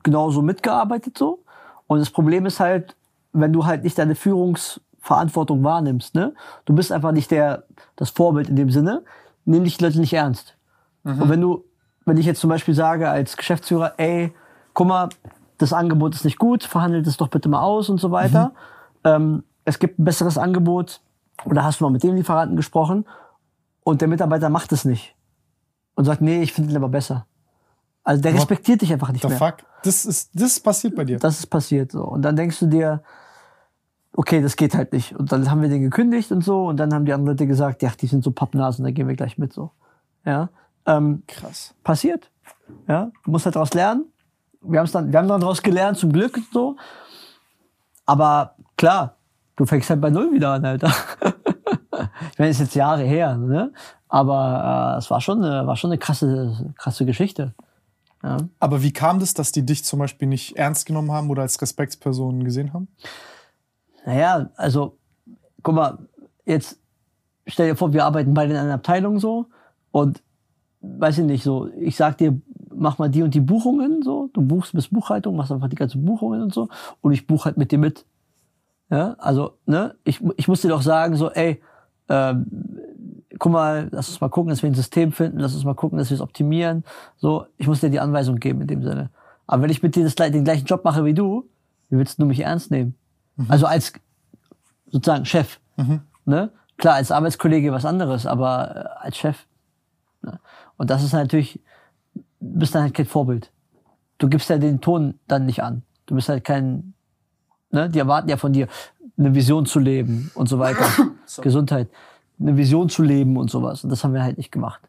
genauso 0.02 0.40
mitgearbeitet 0.40 1.18
so. 1.18 1.44
Und 1.86 1.98
das 1.98 2.10
Problem 2.10 2.46
ist 2.46 2.58
halt, 2.58 2.96
wenn 3.32 3.52
du 3.52 3.66
halt 3.66 3.84
nicht 3.84 3.98
deine 3.98 4.14
Führungsverantwortung 4.14 5.62
wahrnimmst, 5.64 6.14
ne? 6.14 6.34
Du 6.64 6.74
bist 6.74 6.92
einfach 6.92 7.12
nicht 7.12 7.30
der, 7.30 7.64
das 7.96 8.10
Vorbild 8.10 8.48
in 8.48 8.56
dem 8.56 8.70
Sinne, 8.70 9.04
nimm 9.44 9.64
dich 9.64 9.78
die 9.78 9.84
Leute 9.84 10.00
nicht 10.00 10.12
ernst. 10.12 10.56
Und 11.04 11.28
wenn 11.28 11.40
du, 11.40 11.64
wenn 12.04 12.16
ich 12.16 12.26
jetzt 12.26 12.40
zum 12.40 12.50
Beispiel 12.50 12.74
sage 12.74 13.08
als 13.08 13.36
Geschäftsführer, 13.36 13.94
ey, 13.96 14.32
guck 14.72 14.86
mal, 14.86 15.08
das 15.58 15.72
Angebot 15.72 16.14
ist 16.14 16.24
nicht 16.24 16.38
gut, 16.38 16.64
verhandelt 16.64 17.06
es 17.06 17.16
doch 17.16 17.28
bitte 17.28 17.48
mal 17.48 17.60
aus 17.60 17.88
und 17.88 17.98
so 17.98 18.10
weiter. 18.10 18.52
Ähm, 19.04 19.42
es 19.64 19.78
gibt 19.78 19.98
ein 19.98 20.04
besseres 20.04 20.38
Angebot 20.38 21.00
oder 21.44 21.64
hast 21.64 21.80
du 21.80 21.84
mal 21.84 21.90
mit 21.90 22.02
dem 22.02 22.14
Lieferanten 22.14 22.56
gesprochen 22.56 23.04
und 23.84 24.00
der 24.00 24.08
Mitarbeiter 24.08 24.48
macht 24.48 24.72
es 24.72 24.84
nicht 24.84 25.16
und 25.94 26.04
sagt, 26.04 26.20
nee, 26.20 26.42
ich 26.42 26.52
finde 26.52 26.68
den 26.68 26.76
aber 26.76 26.88
besser. 26.88 27.26
Also 28.04 28.22
der 28.22 28.32
What 28.32 28.40
respektiert 28.40 28.82
dich 28.82 28.92
einfach 28.92 29.12
nicht 29.12 29.22
The 29.22 29.28
mehr. 29.28 29.38
fuck? 29.38 29.56
Das 29.84 30.04
ist, 30.04 30.30
das 30.34 30.58
passiert 30.60 30.96
bei 30.96 31.04
dir. 31.04 31.18
Das 31.18 31.38
ist 31.38 31.46
passiert 31.46 31.92
so. 31.92 32.04
Und 32.04 32.22
dann 32.22 32.36
denkst 32.36 32.58
du 32.60 32.66
dir, 32.66 33.02
okay, 34.12 34.42
das 34.42 34.56
geht 34.56 34.74
halt 34.74 34.92
nicht. 34.92 35.14
Und 35.16 35.32
dann 35.32 35.50
haben 35.50 35.62
wir 35.62 35.68
den 35.68 35.82
gekündigt 35.82 36.32
und 36.32 36.44
so 36.44 36.66
und 36.66 36.76
dann 36.76 36.92
haben 36.92 37.04
die 37.04 37.12
anderen 37.12 37.36
Leute 37.36 37.46
gesagt, 37.46 37.82
ja, 37.82 37.90
die 37.98 38.06
sind 38.06 38.22
so 38.22 38.30
Pappnasen, 38.30 38.84
da 38.84 38.90
gehen 38.90 39.08
wir 39.08 39.16
gleich 39.16 39.38
mit 39.38 39.52
so. 39.52 39.70
Ja, 40.24 40.50
ähm, 40.86 41.22
Krass. 41.26 41.74
passiert. 41.82 42.30
Ja, 42.88 43.10
du 43.24 43.30
musst 43.30 43.44
halt 43.44 43.56
daraus 43.56 43.74
lernen. 43.74 44.04
Wir 44.60 44.78
haben 44.78 44.86
es 44.86 44.92
dann, 44.92 45.12
wir 45.12 45.18
haben 45.18 45.28
dann 45.28 45.40
daraus 45.40 45.62
gelernt, 45.62 45.98
zum 45.98 46.12
Glück 46.12 46.36
und 46.36 46.46
so. 46.52 46.76
Aber 48.06 48.54
klar, 48.76 49.16
du 49.56 49.64
fängst 49.66 49.90
halt 49.90 50.00
bei 50.00 50.10
Null 50.10 50.32
wieder 50.32 50.52
an, 50.52 50.64
Alter. 50.64 50.92
ich 52.32 52.38
meine, 52.38 52.50
ist 52.50 52.60
jetzt 52.60 52.74
Jahre 52.74 53.02
her, 53.02 53.36
ne? 53.36 53.72
Aber 54.08 54.94
äh, 54.94 54.98
es 54.98 55.10
war 55.10 55.20
schon, 55.20 55.42
eine, 55.42 55.66
war 55.66 55.76
schon 55.76 55.90
eine 55.90 55.98
krasse, 55.98 56.72
krasse 56.76 57.06
Geschichte. 57.06 57.54
Ja. 58.22 58.36
Aber 58.60 58.82
wie 58.82 58.92
kam 58.92 59.18
das, 59.18 59.34
dass 59.34 59.52
die 59.52 59.64
dich 59.64 59.84
zum 59.84 59.98
Beispiel 59.98 60.28
nicht 60.28 60.56
ernst 60.56 60.86
genommen 60.86 61.10
haben 61.10 61.30
oder 61.30 61.42
als 61.42 61.60
Respektsperson 61.60 62.44
gesehen 62.44 62.72
haben? 62.72 62.88
Naja, 64.04 64.50
also, 64.56 64.98
guck 65.62 65.74
mal, 65.74 65.98
jetzt 66.44 66.78
stell 67.46 67.68
dir 67.68 67.76
vor, 67.76 67.92
wir 67.92 68.04
arbeiten 68.04 68.34
beide 68.34 68.52
in 68.52 68.58
einer 68.58 68.74
Abteilung 68.74 69.18
so 69.18 69.46
und 69.90 70.22
weiß 70.80 71.18
ich 71.18 71.24
nicht, 71.24 71.44
so, 71.44 71.68
ich 71.78 71.96
sag 71.96 72.18
dir, 72.18 72.40
mach 72.74 72.98
mal 72.98 73.08
die 73.08 73.22
und 73.22 73.34
die 73.34 73.40
Buchungen 73.40 74.02
so, 74.02 74.28
du 74.32 74.42
buchst 74.42 74.72
bis 74.72 74.88
Buchhaltung, 74.88 75.36
machst 75.36 75.52
einfach 75.52 75.68
die 75.68 75.76
ganzen 75.76 76.04
Buchungen 76.04 76.42
und 76.42 76.52
so 76.52 76.68
und 77.00 77.12
ich 77.12 77.26
buch 77.26 77.44
halt 77.44 77.56
mit 77.56 77.70
dir 77.70 77.78
mit. 77.78 78.04
Ja, 78.90 79.14
also, 79.18 79.54
ne, 79.66 79.94
ich, 80.04 80.20
ich 80.36 80.48
muss 80.48 80.60
dir 80.60 80.68
doch 80.68 80.82
sagen, 80.82 81.16
so, 81.16 81.30
ey, 81.30 81.62
ähm, 82.08 82.46
guck 83.38 83.52
mal, 83.52 83.88
lass 83.90 84.08
uns 84.08 84.20
mal 84.20 84.28
gucken, 84.28 84.50
dass 84.50 84.62
wir 84.62 84.70
ein 84.70 84.74
System 84.74 85.12
finden, 85.12 85.38
lass 85.38 85.54
uns 85.54 85.64
mal 85.64 85.74
gucken, 85.74 85.98
dass 85.98 86.10
wir 86.10 86.16
es 86.16 86.20
optimieren. 86.20 86.84
So, 87.16 87.46
ich 87.56 87.66
muss 87.66 87.80
dir 87.80 87.90
die 87.90 88.00
Anweisung 88.00 88.36
geben 88.36 88.60
in 88.60 88.66
dem 88.66 88.82
Sinne. 88.82 89.10
Aber 89.46 89.62
wenn 89.62 89.70
ich 89.70 89.82
mit 89.82 89.96
dir 89.96 90.04
das, 90.04 90.14
den 90.14 90.44
gleichen 90.44 90.66
Job 90.66 90.84
mache 90.84 91.04
wie 91.04 91.14
du, 91.14 91.48
wie 91.88 91.98
willst 91.98 92.20
du 92.20 92.26
mich 92.26 92.40
ernst 92.40 92.70
nehmen? 92.70 92.94
Also 93.48 93.66
als 93.66 93.92
sozusagen 94.90 95.24
Chef. 95.24 95.58
Ne? 96.24 96.50
Klar, 96.76 96.94
als 96.94 97.10
Arbeitskollege 97.10 97.72
was 97.72 97.84
anderes, 97.84 98.26
aber 98.26 98.76
äh, 98.76 99.04
als 99.06 99.16
Chef. 99.16 99.46
Ne? 100.22 100.38
Und 100.76 100.90
das 100.90 101.02
ist 101.02 101.12
natürlich, 101.12 101.60
du 102.14 102.22
bist 102.58 102.74
dann 102.74 102.82
halt 102.82 102.94
kein 102.94 103.06
Vorbild. 103.06 103.50
Du 104.18 104.28
gibst 104.28 104.50
ja 104.50 104.58
den 104.58 104.80
Ton 104.80 105.18
dann 105.26 105.46
nicht 105.46 105.62
an. 105.62 105.82
Du 106.06 106.14
bist 106.14 106.28
halt 106.28 106.44
kein, 106.44 106.94
ne? 107.70 107.88
Die 107.88 107.98
erwarten 107.98 108.28
ja 108.28 108.36
von 108.36 108.52
dir, 108.52 108.68
eine 109.18 109.34
Vision 109.34 109.66
zu 109.66 109.78
leben 109.78 110.30
und 110.34 110.48
so 110.48 110.58
weiter. 110.58 110.86
Gesundheit. 111.42 111.88
Eine 112.38 112.56
Vision 112.56 112.88
zu 112.88 113.02
leben 113.02 113.36
und 113.36 113.50
sowas. 113.50 113.84
Und 113.84 113.90
das 113.90 114.04
haben 114.04 114.14
wir 114.14 114.22
halt 114.22 114.36
nicht 114.36 114.52
gemacht. 114.52 114.80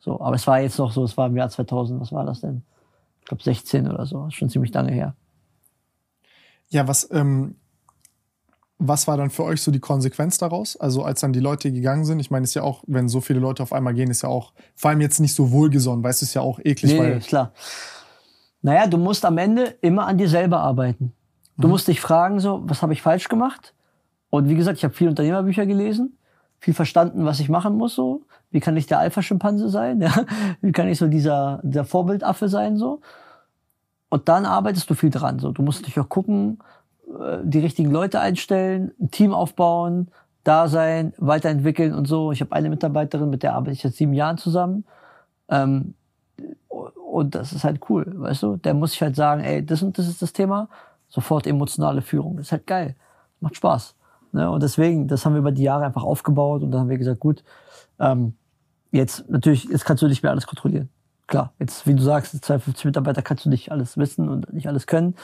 So, 0.00 0.20
aber 0.20 0.34
es 0.34 0.46
war 0.46 0.60
jetzt 0.60 0.78
noch 0.78 0.92
so, 0.92 1.04
es 1.04 1.16
war 1.16 1.26
im 1.26 1.36
Jahr 1.36 1.50
2000, 1.50 2.00
was 2.00 2.12
war 2.12 2.24
das 2.24 2.40
denn? 2.40 2.62
Ich 3.20 3.26
glaube 3.26 3.42
16 3.42 3.90
oder 3.90 4.06
so, 4.06 4.28
schon 4.30 4.48
ziemlich 4.48 4.72
lange 4.72 4.92
her. 4.92 5.14
Ja, 6.70 6.88
was, 6.88 7.10
ähm, 7.12 7.56
was 8.80 9.06
war 9.06 9.18
dann 9.18 9.28
für 9.28 9.44
euch 9.44 9.62
so 9.62 9.70
die 9.70 9.78
Konsequenz 9.78 10.38
daraus? 10.38 10.76
Also 10.76 11.04
als 11.04 11.20
dann 11.20 11.34
die 11.34 11.40
Leute 11.40 11.70
gegangen 11.70 12.06
sind, 12.06 12.18
ich 12.18 12.30
meine, 12.30 12.44
ist 12.44 12.54
ja 12.54 12.62
auch, 12.62 12.82
wenn 12.86 13.08
so 13.08 13.20
viele 13.20 13.38
Leute 13.38 13.62
auf 13.62 13.74
einmal 13.74 13.92
gehen, 13.92 14.10
ist 14.10 14.22
ja 14.22 14.30
auch, 14.30 14.52
vor 14.74 14.90
allem 14.90 15.02
jetzt 15.02 15.20
nicht 15.20 15.34
so 15.34 15.52
wohlgesonnen, 15.52 16.02
weißt 16.02 16.22
du, 16.22 16.24
ist 16.24 16.34
ja 16.34 16.40
auch 16.40 16.58
eklig, 16.60 16.92
Nee, 16.92 16.98
weil 16.98 17.20
klar. 17.20 17.52
Naja, 18.62 18.86
du 18.86 18.96
musst 18.96 19.24
am 19.24 19.36
Ende 19.38 19.76
immer 19.82 20.06
an 20.06 20.16
dir 20.16 20.28
selber 20.28 20.60
arbeiten. 20.60 21.12
Du 21.58 21.68
musst 21.68 21.88
dich 21.88 22.00
fragen, 22.00 22.40
so, 22.40 22.62
was 22.64 22.80
habe 22.80 22.94
ich 22.94 23.02
falsch 23.02 23.28
gemacht? 23.28 23.74
Und 24.30 24.48
wie 24.48 24.54
gesagt, 24.54 24.78
ich 24.78 24.84
habe 24.84 24.94
viel 24.94 25.08
Unternehmerbücher 25.08 25.66
gelesen, 25.66 26.16
viel 26.58 26.72
verstanden, 26.72 27.26
was 27.26 27.38
ich 27.38 27.50
machen 27.50 27.76
muss, 27.76 27.94
so. 27.94 28.22
Wie 28.50 28.60
kann 28.60 28.76
ich 28.78 28.86
der 28.86 28.98
Alpha-Schimpanse 28.98 29.68
sein? 29.68 30.00
Ja? 30.00 30.24
Wie 30.62 30.72
kann 30.72 30.88
ich 30.88 30.98
so 30.98 31.06
dieser, 31.06 31.60
dieser 31.62 31.84
Vorbildaffe 31.84 32.48
sein, 32.48 32.78
so? 32.78 33.02
Und 34.08 34.28
dann 34.28 34.46
arbeitest 34.46 34.88
du 34.88 34.94
viel 34.94 35.10
dran. 35.10 35.38
So, 35.38 35.52
du 35.52 35.62
musst 35.62 35.82
natürlich 35.82 36.00
auch 36.00 36.08
gucken, 36.08 36.58
die 37.44 37.58
richtigen 37.58 37.90
Leute 37.90 38.20
einstellen, 38.20 38.92
ein 39.00 39.10
Team 39.10 39.34
aufbauen, 39.34 40.08
da 40.44 40.68
sein, 40.68 41.12
weiterentwickeln 41.18 41.94
und 41.94 42.06
so. 42.06 42.32
Ich 42.32 42.40
habe 42.40 42.52
eine 42.52 42.70
Mitarbeiterin, 42.70 43.30
mit 43.30 43.42
der 43.42 43.54
arbeite 43.54 43.72
ich 43.72 43.82
seit 43.82 43.94
sieben 43.94 44.12
Jahren 44.12 44.38
zusammen. 44.38 44.84
Ähm, 45.48 45.94
und 46.68 47.34
das 47.34 47.52
ist 47.52 47.64
halt 47.64 47.80
cool, 47.90 48.06
weißt 48.06 48.42
du? 48.42 48.56
Der 48.56 48.74
muss 48.74 48.92
sich 48.92 49.02
halt 49.02 49.16
sagen, 49.16 49.42
ey, 49.42 49.64
das 49.64 49.82
und 49.82 49.98
das 49.98 50.08
ist 50.08 50.22
das 50.22 50.32
Thema. 50.32 50.68
Sofort 51.08 51.46
emotionale 51.46 52.02
Führung. 52.02 52.36
Das 52.36 52.46
ist 52.46 52.52
halt 52.52 52.66
geil. 52.66 52.94
Macht 53.40 53.56
Spaß. 53.56 53.94
Ne? 54.32 54.48
Und 54.48 54.62
deswegen, 54.62 55.08
das 55.08 55.26
haben 55.26 55.34
wir 55.34 55.40
über 55.40 55.52
die 55.52 55.64
Jahre 55.64 55.84
einfach 55.84 56.04
aufgebaut 56.04 56.62
und 56.62 56.70
dann 56.70 56.82
haben 56.82 56.88
wir 56.88 56.98
gesagt, 56.98 57.20
gut, 57.20 57.42
ähm, 57.98 58.34
jetzt 58.92 59.28
natürlich, 59.28 59.64
jetzt 59.64 59.84
kannst 59.84 60.02
du 60.02 60.06
nicht 60.06 60.22
mehr 60.22 60.30
alles 60.30 60.46
kontrollieren. 60.46 60.88
Klar, 61.26 61.52
jetzt, 61.58 61.86
wie 61.86 61.94
du 61.94 62.02
sagst, 62.02 62.32
52 62.44 62.84
Mitarbeiter 62.84 63.22
kannst 63.22 63.44
du 63.44 63.50
nicht 63.50 63.70
alles 63.70 63.96
wissen 63.96 64.28
und 64.28 64.52
nicht 64.52 64.68
alles 64.68 64.86
können. 64.86 65.16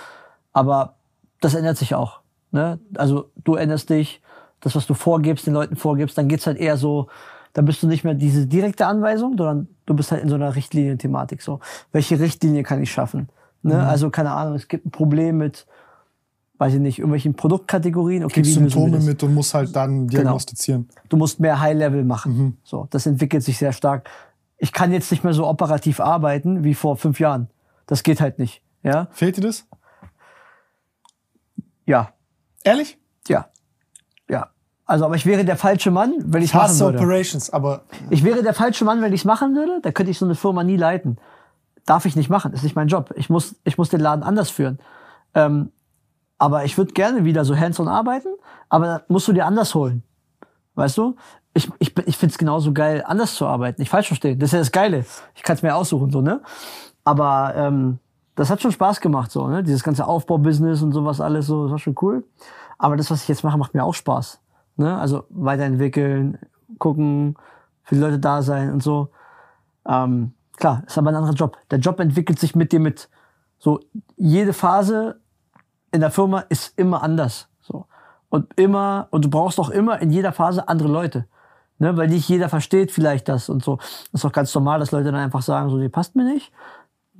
Aber 0.53 0.95
das 1.41 1.55
ändert 1.55 1.77
sich 1.77 1.95
auch. 1.95 2.21
Ne? 2.51 2.79
Also 2.97 3.31
du 3.45 3.55
änderst 3.55 3.91
dich, 3.91 4.23
das, 4.61 4.75
was 4.75 4.87
du 4.87 4.95
vorgibst, 4.95 5.47
den 5.47 5.55
Leuten 5.55 5.77
vorgibst, 5.77 6.17
dann 6.17 6.29
geht's 6.29 6.47
halt 6.47 6.59
eher 6.59 6.77
so, 6.77 7.09
da 7.53 7.63
bist 7.63 7.83
du 7.83 7.87
nicht 7.87 8.05
mehr 8.05 8.15
diese 8.15 8.47
direkte 8.47 8.87
Anweisung, 8.87 9.37
sondern 9.37 9.69
du 9.87 9.95
bist 9.95 10.13
halt 10.13 10.23
in 10.23 10.29
so 10.29 10.35
einer 10.35 10.55
Richtlinienthematik. 10.55 11.43
So, 11.43 11.61
welche 11.93 12.19
Richtlinie 12.19 12.63
kann 12.63 12.83
ich 12.83 12.91
schaffen? 12.91 13.29
Ne? 13.63 13.75
Mhm. 13.75 13.81
Also 13.81 14.11
keine 14.11 14.33
Ahnung, 14.33 14.55
es 14.55 14.69
gibt 14.69 14.87
ein 14.87 14.91
Problem 14.91 15.39
mit, 15.39 15.67
weiß 16.59 16.75
ich 16.75 16.81
nicht, 16.81 16.99
irgendwelchen 16.99 17.35
Produktkategorien. 17.35 18.25
Okay, 18.25 18.35
Kriegst 18.35 18.55
Symptome 18.55 18.99
mit 19.01 19.23
und 19.23 19.35
musst 19.35 19.55
halt 19.55 19.75
dann 19.75 20.07
genau. 20.07 20.23
diagnostizieren. 20.23 20.89
Genau. 20.89 21.07
Du 21.09 21.17
musst 21.17 21.41
mehr 21.41 21.61
High-Level 21.61 22.05
machen. 22.05 22.37
Mhm. 22.37 22.57
So, 22.65 22.89
das 22.91 23.07
entwickelt 23.07 23.43
sich 23.43 23.59
sehr 23.59 23.73
stark. 23.73 24.09
Ich 24.59 24.73
kann 24.73 24.93
jetzt 24.93 25.11
nicht 25.11 25.23
mehr 25.23 25.35
so 25.35 25.47
operativ 25.47 26.01
arbeiten 26.01 26.65
wie 26.65 26.75
vor 26.75 26.97
fünf 26.97 27.21
Jahren. 27.21 27.49
Das 27.87 28.03
geht 28.03 28.21
halt 28.21 28.39
nicht. 28.39 28.63
Ja. 28.83 29.09
Fehlt 29.13 29.37
dir 29.37 29.43
das? 29.43 29.67
Ja. 31.87 32.11
Ehrlich? 32.65 32.99
Ja. 33.29 33.47
Ja. 34.29 34.51
Also, 34.85 35.05
aber 35.05 35.17
ich 35.17 35.27
wäre 35.27 35.45
der 35.45 35.57
falsche 35.57 35.91
Mann, 35.91 36.15
wenn 36.27 36.43
ich 36.43 36.55
machen 36.55 36.79
würde. 36.79 36.99
Operations, 36.99 37.51
aber 37.51 37.83
ich 38.11 38.23
wäre 38.23 38.43
der 38.43 38.55
falsche 38.55 38.85
Mann, 38.85 39.03
wenn 39.03 39.13
ich 39.13 39.23
es 39.23 39.25
machen 39.25 39.55
würde. 39.55 39.81
Da 39.83 39.91
könnte 39.91 40.11
ich 40.11 40.19
so 40.19 40.25
eine 40.25 40.35
Firma 40.35 40.63
nie 40.63 40.77
leiten. 40.77 41.19
Darf 41.87 42.05
ich 42.05 42.15
nicht 42.15 42.29
machen. 42.29 42.53
Ist 42.53 42.63
nicht 42.63 42.77
mein 42.77 42.89
Job. 42.89 43.13
Ich 43.17 43.31
muss, 43.31 43.57
ich 43.65 43.79
muss 43.79 43.89
den 43.89 44.01
Laden 44.01 44.23
anders 44.23 44.51
führen. 44.51 44.79
Ähm, 45.35 45.73
aber 46.39 46.65
ich 46.65 46.77
würde 46.77 46.93
gerne 46.93 47.25
wieder 47.25 47.45
so 47.45 47.57
hands-on 47.57 47.89
arbeiten, 47.89 48.29
aber 48.69 49.03
musst 49.09 49.27
du 49.27 49.33
dir 49.33 49.47
anders 49.47 49.75
holen. 49.75 50.03
Weißt 50.75 50.99
du? 50.99 51.17
Ich, 51.55 51.71
ich, 51.79 51.97
ich 52.07 52.17
finde 52.17 52.33
es 52.33 52.39
genauso 52.39 52.73
geil, 52.73 53.03
anders 53.07 53.35
zu 53.35 53.47
arbeiten. 53.47 53.81
Nicht 53.81 53.89
falsch 53.89 54.09
verstehen. 54.09 54.39
Das 54.39 54.49
ist 54.49 54.53
ja 54.53 54.59
das 54.59 54.73
Geile. 54.73 55.07
Ich 55.35 55.43
kann 55.43 55.57
es 55.57 55.63
mir 55.63 55.75
aussuchen, 55.75 56.11
so, 56.11 56.21
ne? 56.21 56.43
Aber 57.05 57.55
ähm, 57.57 57.99
das 58.37 58.51
hat 58.51 58.63
schon 58.63 58.73
Spaß 58.73 59.01
gemacht, 59.01 59.31
so, 59.31 59.49
ne? 59.49 59.63
Dieses 59.63 59.83
ganze 59.83 60.07
Aufbaubusiness 60.07 60.83
und 60.83 60.93
sowas 60.93 61.21
alles, 61.21 61.47
so, 61.47 61.65
das 61.65 61.73
war 61.73 61.79
schon 61.79 61.97
cool. 62.03 62.25
Aber 62.79 62.97
das, 62.97 63.11
was 63.11 63.23
ich 63.23 63.29
jetzt 63.29 63.43
mache, 63.43 63.59
macht 63.59 63.75
mir 63.75 63.83
auch 63.83 63.95
Spaß. 63.95 64.41
Ne? 64.77 64.97
Also 64.97 65.25
weiterentwickeln, 65.31 66.39
gucken, 66.79 67.37
für 67.83 67.95
die 67.95 68.01
Leute 68.01 68.19
da 68.19 68.43
sein 68.43 68.73
und 68.73 68.83
so. 68.83 69.09
Ähm, 69.89 70.35
klar, 70.57 70.83
ist 70.87 70.99
aber 70.99 71.11
ein 71.11 71.17
anderer 71.17 71.35
Job. 71.35 71.57
Der 71.71 71.79
Job 71.79 71.99
entwickelt 71.99 72.39
sich 72.39 72.55
mit 72.55 72.73
dir 72.73 72.81
mit. 72.81 73.09
So, 73.59 73.81
jede 74.17 74.53
Phase 74.53 75.21
in 75.93 76.01
der 76.01 76.11
Firma 76.11 76.41
ist 76.41 76.79
immer 76.79 77.03
anders. 77.03 77.49
So. 77.63 77.87
Und 78.29 78.53
immer, 78.59 79.09
und 79.11 79.25
du 79.25 79.31
brauchst 79.31 79.59
auch 79.59 79.71
immer 79.71 80.01
in 80.01 80.11
jeder 80.11 80.33
Phase 80.33 80.69
andere 80.69 80.89
Leute. 80.89 81.27
Ne? 81.79 81.97
Weil 81.97 82.09
nicht 82.09 82.29
jeder 82.29 82.51
versteht 82.51 82.93
vielleicht 82.93 83.29
das 83.29 83.49
und 83.49 83.65
so. 83.65 83.77
Das 83.77 84.21
ist 84.21 84.25
auch 84.27 84.33
ganz 84.33 84.55
normal, 84.55 84.81
dass 84.81 84.93
Leute 84.93 85.07
dann 85.07 85.15
einfach 85.15 85.43
sagen, 85.43 85.71
so, 85.71 85.79
die 85.79 85.89
passt 85.89 86.17
mir 86.17 86.25
nicht. 86.25 86.53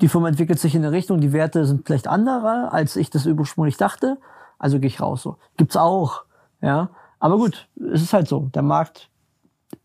Die 0.01 0.09
Firma 0.09 0.29
entwickelt 0.29 0.59
sich 0.59 0.75
in 0.75 0.85
eine 0.85 0.93
Richtung, 0.93 1.21
die 1.21 1.33
Werte 1.33 1.65
sind 1.65 1.87
vielleicht 1.87 2.07
andere, 2.07 2.73
als 2.73 2.97
ich 2.97 3.11
das 3.11 3.27
ursprünglich 3.27 3.77
dachte. 3.77 4.19
Also 4.59 4.79
gehe 4.79 4.89
ich 4.89 5.01
raus. 5.01 5.23
So. 5.23 5.39
Gibt's 5.57 5.77
auch. 5.77 6.25
Ja. 6.61 6.91
Aber 7.19 7.37
gut, 7.37 7.69
es 7.77 8.03
ist 8.03 8.13
halt 8.13 8.29
so. 8.29 8.51
Der 8.55 8.63
Markt 8.63 9.11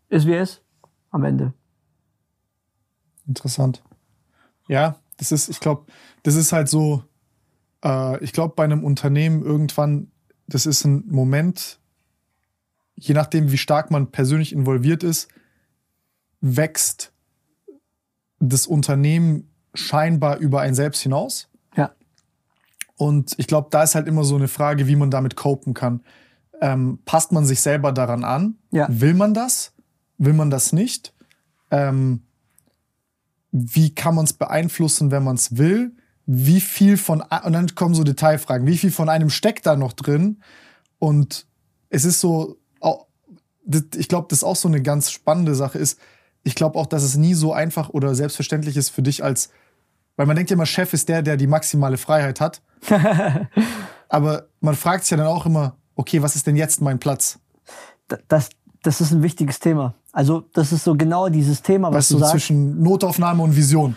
ist 0.10 0.28
wie 0.28 0.34
er 0.34 0.44
ist 0.44 0.62
am 1.10 1.24
Ende. 1.24 1.54
Interessant. 3.28 3.82
Ja, 4.68 4.96
das 5.18 5.32
ist, 5.32 5.50
ich 5.50 5.60
glaube, 5.60 5.86
das 6.24 6.36
ist 6.36 6.52
halt 6.52 6.68
so, 6.68 7.04
äh, 7.84 8.24
ich 8.24 8.34
glaube, 8.34 8.56
bei 8.56 8.64
einem 8.64 8.84
Unternehmen 8.84 9.44
irgendwann, 9.44 10.12
das 10.48 10.66
ist 10.66 10.86
ein 10.86 11.06
Moment, 11.08 11.80
je 12.96 13.14
nachdem, 13.14 13.52
wie 13.52 13.58
stark 13.58 13.92
man 13.92 14.12
persönlich 14.12 14.54
involviert 14.54 15.04
ist, 15.04 15.30
wächst 16.42 17.14
das 18.40 18.68
Unternehmen 18.68 19.51
scheinbar 19.74 20.38
über 20.38 20.62
ein 20.62 20.76
Selbst 20.76 21.02
hinaus. 21.02 21.50
Ja. 21.76 21.92
Und 22.96 23.34
ich 23.38 23.48
glaube, 23.48 23.70
da 23.72 23.84
ist 23.84 23.96
halt 23.96 24.08
immer 24.08 24.24
so 24.24 24.36
eine 24.36 24.48
Frage, 24.48 24.88
wie 24.88 24.96
man 24.96 25.12
damit 25.12 25.36
copen 25.36 25.74
kann. 25.74 26.02
Ähm, 26.62 27.00
passt 27.06 27.32
man 27.32 27.46
sich 27.46 27.62
selber 27.62 27.92
daran 27.92 28.24
an? 28.24 28.56
Ja. 28.72 28.88
Will 28.90 29.14
man 29.14 29.34
das? 29.34 29.74
Will 30.18 30.34
man 30.34 30.50
das 30.50 30.74
nicht? 30.74 31.14
Ähm, 31.72 32.22
wie 33.52 33.94
kann 33.96 34.16
man 34.16 34.26
es 34.26 34.34
beeinflussen, 34.34 35.12
wenn 35.12 35.24
man 35.24 35.36
es 35.36 35.58
will? 35.58 35.96
Wie 36.26 36.62
viel 36.62 36.98
von, 36.98 37.22
und 37.22 37.54
dann 37.54 37.74
kommen 37.76 37.96
so 37.96 38.04
Detailfragen, 38.04 38.68
wie 38.68 38.78
viel 38.78 38.92
von 38.92 39.10
einem 39.10 39.30
steckt 39.30 39.66
da 39.66 39.76
noch 39.76 39.94
drin? 39.94 40.42
Und 41.00 41.48
es 41.90 42.06
ist 42.06 42.22
so, 42.22 42.58
ich 43.96 44.08
glaube, 44.08 44.28
das 44.30 44.40
ist 44.40 44.44
auch 44.44 44.56
so 44.56 44.68
eine 44.68 44.82
ganz 44.82 45.12
spannende 45.12 45.56
Sache 45.56 45.80
ist, 45.80 46.00
ich 46.44 46.56
glaube 46.56 46.80
auch, 46.80 46.88
dass 46.88 47.04
es 47.04 47.18
nie 47.18 47.34
so 47.34 47.54
einfach 47.54 47.90
oder 47.90 48.16
selbstverständlich 48.16 48.78
ist 48.78 48.90
für 48.90 49.02
dich 49.02 49.24
als, 49.24 49.50
weil 50.16 50.26
man 50.26 50.36
denkt 50.36 50.52
ja 50.52 50.56
immer, 50.56 50.66
Chef 50.66 50.94
ist 50.94 51.10
der, 51.10 51.22
der 51.22 51.38
die 51.38 51.48
maximale 51.48 51.98
Freiheit 51.98 52.40
hat. 52.40 52.62
Aber 54.10 54.48
man 54.60 54.76
fragt 54.76 55.04
sich 55.04 55.12
ja 55.12 55.18
dann 55.18 55.28
auch 55.28 55.46
immer, 55.46 55.76
okay, 55.96 56.22
was 56.22 56.36
ist 56.36 56.48
denn 56.48 56.56
jetzt 56.56 56.82
mein 56.82 57.00
Platz? 57.00 57.40
Das, 58.28 58.50
das 58.84 59.02
ist 59.02 59.12
ein 59.12 59.24
wichtiges 59.24 59.60
Thema. 59.60 59.94
Also, 60.12 60.44
das 60.54 60.74
ist 60.74 60.84
so 60.84 60.96
genau 60.96 61.30
dieses 61.30 61.62
Thema, 61.62 61.90
was, 61.90 61.96
was 61.96 62.08
du 62.10 62.14
so 62.16 62.20
sagst. 62.20 62.32
zwischen 62.32 62.82
Notaufnahme 62.82 63.42
und 63.42 63.56
Vision. 63.56 63.96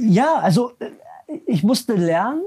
Ja, 0.00 0.34
also 0.36 0.72
ich 1.46 1.62
musste 1.62 1.94
lernen, 1.94 2.42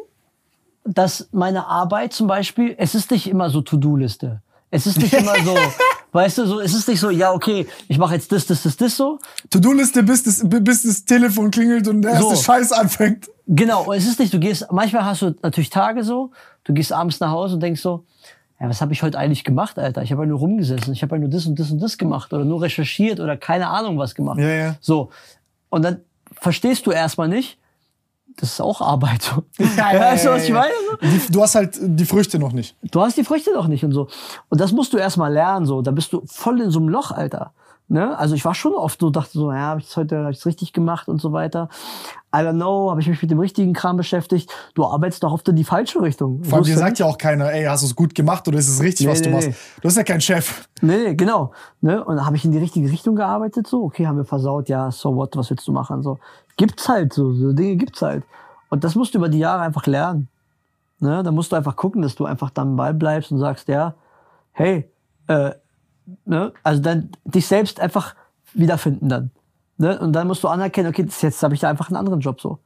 dass 0.83 1.29
meine 1.31 1.67
Arbeit 1.67 2.13
zum 2.13 2.27
Beispiel, 2.27 2.75
es 2.77 2.95
ist 2.95 3.11
nicht 3.11 3.27
immer 3.27 3.49
so 3.49 3.61
To-Do-Liste. 3.61 4.41
Es 4.69 4.85
ist 4.85 4.99
nicht 4.99 5.13
immer 5.19 5.35
so, 5.43 5.55
weißt 6.11 6.39
du, 6.39 6.45
so, 6.45 6.59
es 6.59 6.73
ist 6.73 6.87
nicht 6.87 6.99
so, 6.99 7.09
ja, 7.09 7.31
okay, 7.31 7.67
ich 7.87 7.97
mache 7.97 8.15
jetzt 8.15 8.31
das, 8.31 8.45
das, 8.45 8.63
das, 8.63 8.77
das 8.77 8.97
so. 8.97 9.19
To-Do-Liste, 9.49 10.03
bis 10.03 10.23
das, 10.23 10.43
bis 10.43 10.83
das 10.83 11.05
Telefon 11.05 11.51
klingelt 11.51 11.87
und 11.87 12.01
der 12.01 12.11
erste 12.11 12.35
so. 12.35 12.41
Scheiß 12.41 12.71
anfängt. 12.71 13.29
Genau, 13.47 13.91
es 13.93 14.05
ist 14.05 14.19
nicht, 14.19 14.33
du 14.33 14.39
gehst, 14.39 14.67
manchmal 14.71 15.05
hast 15.05 15.21
du 15.21 15.35
natürlich 15.41 15.69
Tage 15.69 16.03
so, 16.03 16.31
du 16.63 16.73
gehst 16.73 16.93
abends 16.93 17.19
nach 17.19 17.31
Hause 17.31 17.55
und 17.55 17.63
denkst 17.63 17.81
so, 17.81 18.05
ja, 18.59 18.69
was 18.69 18.81
habe 18.81 18.93
ich 18.93 19.01
heute 19.01 19.17
eigentlich 19.17 19.43
gemacht, 19.43 19.79
Alter? 19.79 20.03
Ich 20.03 20.11
habe 20.11 20.21
ja 20.23 20.27
nur 20.27 20.39
rumgesessen, 20.39 20.93
ich 20.93 21.01
habe 21.01 21.15
ja 21.15 21.19
nur 21.19 21.29
das 21.29 21.47
und 21.47 21.59
das 21.59 21.71
und 21.71 21.79
das 21.79 21.97
gemacht 21.97 22.31
oder 22.31 22.45
nur 22.45 22.61
recherchiert 22.61 23.19
oder 23.19 23.35
keine 23.35 23.67
Ahnung 23.67 23.97
was 23.97 24.13
gemacht. 24.13 24.39
Ja, 24.39 24.49
ja. 24.49 24.75
So. 24.81 25.09
Und 25.69 25.83
dann 25.83 26.01
verstehst 26.33 26.85
du 26.85 26.91
erstmal 26.91 27.27
nicht, 27.27 27.57
das 28.37 28.53
ist 28.53 28.61
auch 28.61 28.81
Arbeit. 28.81 29.33
Ja, 29.57 29.93
ja, 29.93 29.99
weißt 30.11 30.25
du, 30.25 30.29
was 30.29 30.43
ich 30.43 30.51
meine? 30.51 30.71
Die, 31.01 31.31
du 31.31 31.41
hast 31.41 31.55
halt 31.55 31.77
die 31.79 32.05
Früchte 32.05 32.39
noch 32.39 32.53
nicht. 32.53 32.75
Du 32.91 33.01
hast 33.01 33.17
die 33.17 33.23
Früchte 33.23 33.53
noch 33.53 33.67
nicht 33.67 33.83
und 33.83 33.91
so. 33.91 34.07
Und 34.49 34.61
das 34.61 34.71
musst 34.71 34.93
du 34.93 34.97
erstmal 34.97 35.31
lernen, 35.31 35.65
so. 35.65 35.81
Da 35.81 35.91
bist 35.91 36.13
du 36.13 36.23
voll 36.25 36.61
in 36.61 36.71
so 36.71 36.79
einem 36.79 36.89
Loch, 36.89 37.11
Alter. 37.11 37.53
Ne? 37.91 38.17
Also 38.17 38.35
ich 38.35 38.45
war 38.45 38.55
schon 38.55 38.73
oft 38.73 39.01
so, 39.01 39.09
dachte 39.09 39.31
so, 39.33 39.51
ja, 39.51 39.59
habe 39.59 39.81
ich 39.81 39.97
heute 39.97 40.23
hab 40.23 40.31
ich's 40.31 40.45
richtig 40.45 40.71
gemacht 40.71 41.09
und 41.09 41.19
so 41.19 41.33
weiter. 41.33 41.67
I 42.33 42.37
don't 42.37 42.53
know, 42.53 42.89
habe 42.89 43.01
ich 43.01 43.07
mich 43.09 43.21
mit 43.21 43.29
dem 43.29 43.39
richtigen 43.39 43.73
Kram 43.73 43.97
beschäftigt. 43.97 44.49
Du 44.75 44.85
arbeitest 44.85 45.23
doch 45.23 45.33
oft 45.33 45.45
in 45.49 45.57
die 45.57 45.65
falsche 45.65 46.01
Richtung. 46.01 46.41
Vor 46.45 46.59
allem 46.59 46.63
dir 46.63 46.77
sagt 46.77 46.99
ja 46.99 47.05
auch 47.05 47.17
keiner, 47.17 47.51
ey, 47.51 47.65
hast 47.65 47.83
du 47.83 47.87
es 47.87 47.95
gut 47.95 48.15
gemacht 48.15 48.47
oder 48.47 48.57
ist 48.59 48.69
es 48.69 48.81
richtig, 48.81 49.07
nee, 49.07 49.11
was 49.11 49.19
nee, 49.19 49.25
du 49.25 49.31
machst? 49.31 49.47
Nee. 49.49 49.55
Du 49.75 49.81
bist 49.81 49.97
ja 49.97 50.03
kein 50.03 50.21
Chef. 50.21 50.69
Nee, 50.79 51.03
nee 51.03 51.15
genau. 51.15 51.51
Ne? 51.81 52.01
Und 52.01 52.25
habe 52.25 52.37
ich 52.37 52.45
in 52.45 52.53
die 52.53 52.59
richtige 52.59 52.89
Richtung 52.89 53.17
gearbeitet, 53.17 53.67
so, 53.67 53.83
okay, 53.83 54.07
haben 54.07 54.15
wir 54.15 54.23
versaut, 54.23 54.69
ja, 54.69 54.89
so 54.89 55.13
what, 55.13 55.35
was 55.35 55.49
willst 55.49 55.67
du 55.67 55.73
machen? 55.73 56.01
So, 56.01 56.17
gibt's 56.61 56.87
halt 56.87 57.11
so, 57.11 57.33
so 57.33 57.53
Dinge 57.53 57.75
gibt's 57.75 58.03
halt. 58.03 58.23
Und 58.69 58.83
das 58.83 58.93
musst 58.93 59.15
du 59.15 59.17
über 59.17 59.29
die 59.29 59.39
Jahre 59.39 59.63
einfach 59.63 59.87
lernen. 59.87 60.27
Ne? 60.99 61.23
Da 61.23 61.31
musst 61.31 61.51
du 61.51 61.55
einfach 61.55 61.75
gucken, 61.75 62.03
dass 62.03 62.13
du 62.13 62.25
einfach 62.25 62.51
dann 62.51 62.75
Ball 62.75 62.93
bleibst 62.93 63.31
und 63.31 63.39
sagst, 63.39 63.67
ja, 63.67 63.95
hey, 64.51 64.87
äh, 65.25 65.53
ne? 66.25 66.53
also 66.61 66.79
dann 66.79 67.09
dich 67.25 67.47
selbst 67.47 67.79
einfach 67.79 68.15
wiederfinden 68.53 69.09
dann. 69.09 69.31
Ne? 69.77 69.99
Und 69.99 70.13
dann 70.13 70.27
musst 70.27 70.43
du 70.43 70.49
anerkennen, 70.49 70.89
okay, 70.89 71.07
jetzt 71.07 71.41
habe 71.41 71.55
ich 71.55 71.61
da 71.61 71.69
einfach 71.71 71.89
einen 71.89 71.97
anderen 71.97 72.19
Job 72.19 72.39
so. 72.39 72.59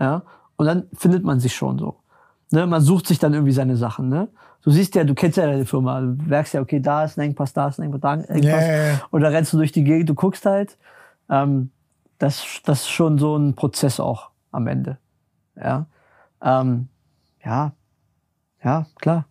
Ja? 0.00 0.22
Und 0.56 0.66
dann 0.66 0.88
findet 0.94 1.22
man 1.22 1.38
sich 1.38 1.54
schon 1.54 1.78
so. 1.78 2.00
Ne? 2.50 2.66
Man 2.66 2.80
sucht 2.80 3.06
sich 3.06 3.20
dann 3.20 3.32
irgendwie 3.32 3.52
seine 3.52 3.76
Sachen. 3.76 4.08
Ne? 4.08 4.26
Du 4.62 4.72
siehst 4.72 4.96
ja, 4.96 5.04
du 5.04 5.14
kennst 5.14 5.38
ja 5.38 5.46
deine 5.46 5.66
Firma. 5.66 6.00
Du 6.00 6.16
merkst 6.24 6.52
ja, 6.54 6.60
okay, 6.60 6.80
da 6.80 7.04
ist 7.04 7.16
ein 7.16 7.20
Engpass, 7.20 7.52
da 7.52 7.68
ist 7.68 7.78
ein 7.78 7.84
Engpass, 7.84 8.00
da 8.00 8.14
ist 8.14 8.28
ein 8.28 8.36
Engpass. 8.42 8.64
Yeah. 8.64 9.02
Und 9.12 9.20
da 9.20 9.28
rennst 9.28 9.52
du 9.52 9.58
durch 9.58 9.70
die 9.70 9.84
Gegend, 9.84 10.08
du 10.08 10.14
guckst 10.14 10.44
halt. 10.46 10.76
Ähm, 11.30 11.70
das, 12.18 12.60
das 12.64 12.82
ist 12.82 12.90
schon 12.90 13.18
so 13.18 13.36
ein 13.36 13.54
Prozess 13.54 14.00
auch 14.00 14.30
am 14.50 14.66
Ende. 14.66 14.98
Ja, 15.56 15.86
ähm, 16.42 16.88
ja, 17.44 17.72
ja, 18.62 18.86
klar. 18.96 19.26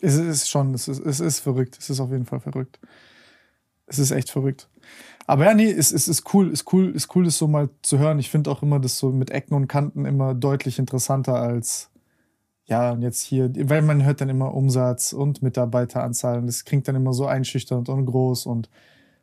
Es 0.00 0.16
ist 0.16 0.48
schon, 0.48 0.74
es 0.74 0.88
ist, 0.88 0.98
es 0.98 1.20
ist 1.20 1.40
verrückt. 1.40 1.78
Es 1.78 1.90
ist 1.90 2.00
auf 2.00 2.10
jeden 2.10 2.26
Fall 2.26 2.40
verrückt. 2.40 2.80
Es 3.86 3.98
ist 3.98 4.10
echt 4.10 4.30
verrückt. 4.30 4.68
Aber 5.26 5.44
ja, 5.44 5.54
nee, 5.54 5.70
es 5.70 5.92
ist, 5.92 6.08
ist, 6.08 6.08
ist 6.08 6.34
cool, 6.34 6.50
ist 6.50 6.72
cool, 6.72 6.90
ist 6.90 7.14
cool, 7.14 7.24
das 7.24 7.38
so 7.38 7.46
mal 7.46 7.68
zu 7.82 7.98
hören. 7.98 8.18
Ich 8.18 8.30
finde 8.30 8.50
auch 8.50 8.62
immer 8.62 8.80
das 8.80 8.98
so 8.98 9.10
mit 9.10 9.30
Ecken 9.30 9.54
und 9.54 9.68
Kanten 9.68 10.04
immer 10.04 10.34
deutlich 10.34 10.78
interessanter 10.78 11.36
als 11.36 11.92
ja, 12.66 12.92
und 12.92 13.02
jetzt 13.02 13.22
hier, 13.22 13.52
weil 13.68 13.82
man 13.82 14.04
hört 14.04 14.20
dann 14.20 14.28
immer 14.28 14.54
Umsatz 14.54 15.12
und 15.12 15.42
Mitarbeiteranzahl 15.42 16.38
und 16.38 16.46
das 16.46 16.64
klingt 16.64 16.86
dann 16.88 16.96
immer 16.96 17.12
so 17.12 17.26
einschüchternd 17.26 17.88
und 17.88 18.06
groß 18.06 18.46
und 18.46 18.70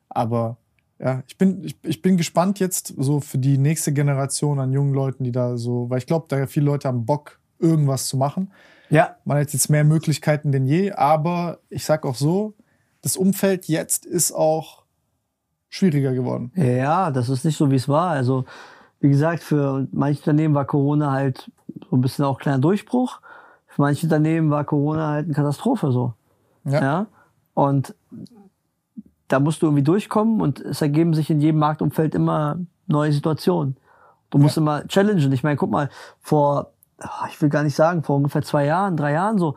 aber 0.09 0.57
ja, 0.99 1.23
ich 1.27 1.37
bin, 1.37 1.63
ich, 1.63 1.77
ich 1.83 2.01
bin 2.01 2.17
gespannt 2.17 2.59
jetzt 2.59 2.93
so 2.97 3.21
für 3.21 3.37
die 3.37 3.57
nächste 3.57 3.93
Generation 3.93 4.59
an 4.59 4.73
jungen 4.73 4.93
Leuten, 4.93 5.23
die 5.23 5.31
da 5.31 5.57
so, 5.57 5.89
weil 5.89 5.99
ich 5.99 6.05
glaube, 6.05 6.25
da 6.27 6.45
viele 6.45 6.65
Leute 6.65 6.87
haben 6.87 7.05
Bock, 7.05 7.39
irgendwas 7.57 8.07
zu 8.07 8.17
machen. 8.17 8.51
Ja. 8.89 9.15
Man 9.23 9.37
hat 9.37 9.53
jetzt 9.53 9.69
mehr 9.69 9.83
Möglichkeiten 9.83 10.51
denn 10.51 10.65
je, 10.65 10.91
aber 10.91 11.59
ich 11.69 11.85
sag 11.85 12.05
auch 12.05 12.15
so, 12.15 12.53
das 13.01 13.15
Umfeld 13.15 13.67
jetzt 13.67 14.05
ist 14.05 14.31
auch 14.31 14.83
schwieriger 15.69 16.13
geworden. 16.13 16.51
Ja, 16.55 17.11
das 17.11 17.29
ist 17.29 17.45
nicht 17.45 17.57
so, 17.57 17.71
wie 17.71 17.75
es 17.75 17.87
war. 17.87 18.09
Also, 18.09 18.45
wie 18.99 19.09
gesagt, 19.09 19.43
für 19.43 19.87
manche 19.91 20.19
Unternehmen 20.21 20.55
war 20.55 20.65
Corona 20.65 21.11
halt 21.11 21.49
so 21.89 21.95
ein 21.95 22.01
bisschen 22.01 22.25
auch 22.25 22.37
ein 22.37 22.41
kleiner 22.41 22.59
Durchbruch. 22.59 23.21
Für 23.67 23.83
manche 23.83 24.05
Unternehmen 24.05 24.49
war 24.49 24.65
Corona 24.65 25.09
halt 25.09 25.25
eine 25.25 25.33
Katastrophe 25.33 25.91
so. 25.91 26.13
Ja. 26.65 26.81
ja? 26.81 27.07
Und 27.53 27.95
da 29.29 29.39
musst 29.39 29.61
du 29.61 29.67
irgendwie 29.67 29.83
durchkommen 29.83 30.41
und 30.41 30.59
es 30.59 30.81
ergeben 30.81 31.13
sich 31.13 31.29
in 31.29 31.39
jedem 31.39 31.59
Marktumfeld 31.59 32.13
immer 32.15 32.57
neue 32.87 33.13
Situationen. 33.13 33.77
Du 34.31 34.37
musst 34.37 34.57
immer 34.57 34.87
challengen. 34.87 35.31
Ich 35.31 35.43
meine, 35.43 35.55
guck 35.55 35.71
mal, 35.71 35.89
vor, 36.19 36.71
ah, 36.99 37.27
ich 37.29 37.41
will 37.41 37.49
gar 37.49 37.63
nicht 37.63 37.75
sagen, 37.75 38.03
vor 38.03 38.17
ungefähr 38.17 38.41
zwei 38.41 38.65
Jahren, 38.65 38.97
drei 38.97 39.13
Jahren 39.13 39.37
so, 39.37 39.55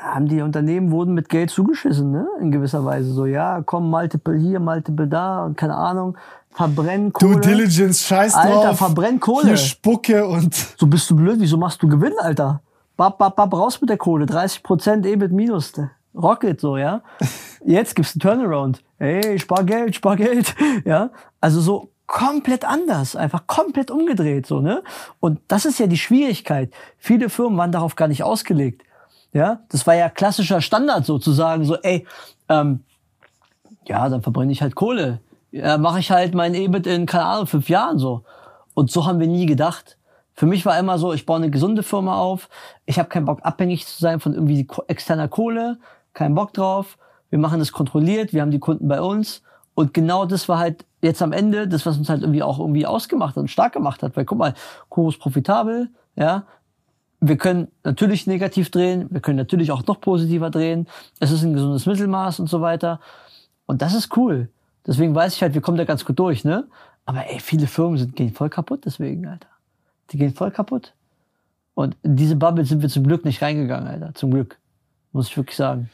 haben 0.00 0.26
die 0.26 0.42
Unternehmen 0.42 0.90
wurden 0.90 1.14
mit 1.14 1.28
Geld 1.28 1.50
zugeschissen, 1.50 2.10
ne? 2.10 2.26
In 2.40 2.50
gewisser 2.50 2.84
Weise. 2.84 3.12
So, 3.12 3.24
ja, 3.26 3.62
komm, 3.64 3.88
Multiple 3.88 4.36
hier, 4.36 4.58
Multiple 4.58 5.06
da 5.06 5.44
und 5.44 5.56
keine 5.56 5.76
Ahnung, 5.76 6.16
verbrennen 6.50 7.12
Kohle. 7.12 7.34
Due 7.34 7.40
Diligence, 7.40 8.02
scheiß 8.02 8.34
Alter, 8.34 8.68
drauf. 8.68 8.78
verbrenn 8.78 9.20
Kohle. 9.20 9.46
Hier 9.46 9.56
Spucke 9.56 10.26
und 10.26 10.54
So 10.54 10.86
bist 10.86 11.08
du 11.10 11.16
blöd, 11.16 11.36
wieso 11.38 11.56
machst 11.56 11.82
du 11.82 11.88
Gewinn, 11.88 12.14
Alter? 12.18 12.60
Bap, 12.96 13.18
bap, 13.18 13.36
bap, 13.36 13.52
raus 13.52 13.80
mit 13.80 13.90
der 13.90 13.96
Kohle. 13.96 14.26
30 14.26 14.62
Prozent 14.62 15.06
EBIT 15.06 15.32
minus. 15.32 15.72
Rocket 16.14 16.60
so, 16.60 16.76
ja. 16.76 17.02
Jetzt 17.64 17.94
gibt's 17.94 18.14
einen 18.14 18.20
Turnaround. 18.20 18.82
Ey, 18.98 19.38
spar 19.38 19.64
Geld, 19.64 19.94
spar 19.96 20.16
Geld. 20.16 20.54
Ja. 20.84 21.10
Also 21.40 21.60
so 21.60 21.90
komplett 22.06 22.64
anders. 22.64 23.16
Einfach 23.16 23.46
komplett 23.46 23.90
umgedreht, 23.90 24.46
so, 24.46 24.60
ne? 24.60 24.82
Und 25.20 25.40
das 25.48 25.64
ist 25.64 25.78
ja 25.78 25.86
die 25.86 25.98
Schwierigkeit. 25.98 26.72
Viele 26.98 27.30
Firmen 27.30 27.58
waren 27.58 27.72
darauf 27.72 27.96
gar 27.96 28.08
nicht 28.08 28.22
ausgelegt. 28.22 28.82
Ja. 29.32 29.60
Das 29.70 29.86
war 29.86 29.94
ja 29.94 30.08
klassischer 30.08 30.60
Standard 30.60 31.06
sozusagen. 31.06 31.64
So, 31.64 31.76
ey, 31.76 32.06
ähm, 32.48 32.84
ja, 33.86 34.08
dann 34.08 34.22
verbrenne 34.22 34.52
ich 34.52 34.62
halt 34.62 34.74
Kohle. 34.74 35.20
Ja, 35.50 35.78
mache 35.78 36.00
ich 36.00 36.10
halt 36.10 36.34
mein 36.34 36.54
EBIT 36.54 36.86
in, 36.86 37.06
keine 37.06 37.24
Ahnung, 37.24 37.46
fünf 37.46 37.68
Jahren 37.68 37.98
so. 37.98 38.24
Und 38.74 38.90
so 38.90 39.06
haben 39.06 39.20
wir 39.20 39.26
nie 39.26 39.46
gedacht. 39.46 39.98
Für 40.34 40.46
mich 40.46 40.64
war 40.64 40.78
immer 40.78 40.98
so, 40.98 41.12
ich 41.12 41.26
baue 41.26 41.36
eine 41.36 41.50
gesunde 41.50 41.82
Firma 41.82 42.18
auf. 42.18 42.48
Ich 42.86 42.98
habe 42.98 43.08
keinen 43.08 43.26
Bock, 43.26 43.40
abhängig 43.42 43.86
zu 43.86 43.98
sein 43.98 44.18
von 44.18 44.32
irgendwie 44.32 44.66
externer 44.88 45.28
Kohle. 45.28 45.78
Keinen 46.14 46.34
Bock 46.34 46.52
drauf. 46.52 46.98
Wir 47.30 47.38
machen 47.38 47.58
das 47.58 47.72
kontrolliert. 47.72 48.32
Wir 48.32 48.42
haben 48.42 48.50
die 48.50 48.58
Kunden 48.58 48.88
bei 48.88 49.00
uns. 49.00 49.42
Und 49.74 49.94
genau 49.94 50.26
das 50.26 50.48
war 50.48 50.58
halt 50.58 50.84
jetzt 51.00 51.22
am 51.22 51.32
Ende 51.32 51.66
das, 51.66 51.86
was 51.86 51.96
uns 51.96 52.08
halt 52.08 52.22
irgendwie 52.22 52.42
auch 52.42 52.58
irgendwie 52.58 52.86
ausgemacht 52.86 53.36
und 53.36 53.50
stark 53.50 53.72
gemacht 53.72 54.02
hat. 54.02 54.16
Weil 54.16 54.24
guck 54.24 54.38
mal, 54.38 54.54
Kuro 54.88 55.08
ist 55.08 55.18
profitabel, 55.18 55.90
ja. 56.16 56.44
Wir 57.24 57.36
können 57.36 57.68
natürlich 57.84 58.26
negativ 58.26 58.70
drehen. 58.70 59.06
Wir 59.10 59.20
können 59.20 59.36
natürlich 59.36 59.70
auch 59.70 59.86
noch 59.86 60.00
positiver 60.00 60.50
drehen. 60.50 60.88
Es 61.20 61.30
ist 61.30 61.44
ein 61.44 61.54
gesundes 61.54 61.86
Mittelmaß 61.86 62.40
und 62.40 62.48
so 62.48 62.60
weiter. 62.60 62.98
Und 63.66 63.80
das 63.80 63.94
ist 63.94 64.16
cool. 64.16 64.48
Deswegen 64.86 65.14
weiß 65.14 65.36
ich 65.36 65.42
halt, 65.42 65.54
wir 65.54 65.60
kommen 65.60 65.78
da 65.78 65.84
ganz 65.84 66.04
gut 66.04 66.18
durch, 66.18 66.44
ne? 66.44 66.66
Aber 67.04 67.26
ey, 67.28 67.38
viele 67.38 67.68
Firmen 67.68 67.96
sind, 67.96 68.16
gehen 68.16 68.32
voll 68.32 68.50
kaputt 68.50 68.82
deswegen, 68.84 69.26
Alter. 69.26 69.48
Die 70.10 70.18
gehen 70.18 70.34
voll 70.34 70.50
kaputt. 70.50 70.94
Und 71.74 71.96
in 72.02 72.16
diese 72.16 72.36
Bubble 72.36 72.64
sind 72.64 72.82
wir 72.82 72.88
zum 72.88 73.04
Glück 73.04 73.24
nicht 73.24 73.40
reingegangen, 73.40 73.88
Alter. 73.88 74.14
Zum 74.14 74.32
Glück. 74.32 74.58
Muss 75.12 75.28
ich 75.28 75.36
wirklich 75.36 75.56
sagen. 75.56 75.90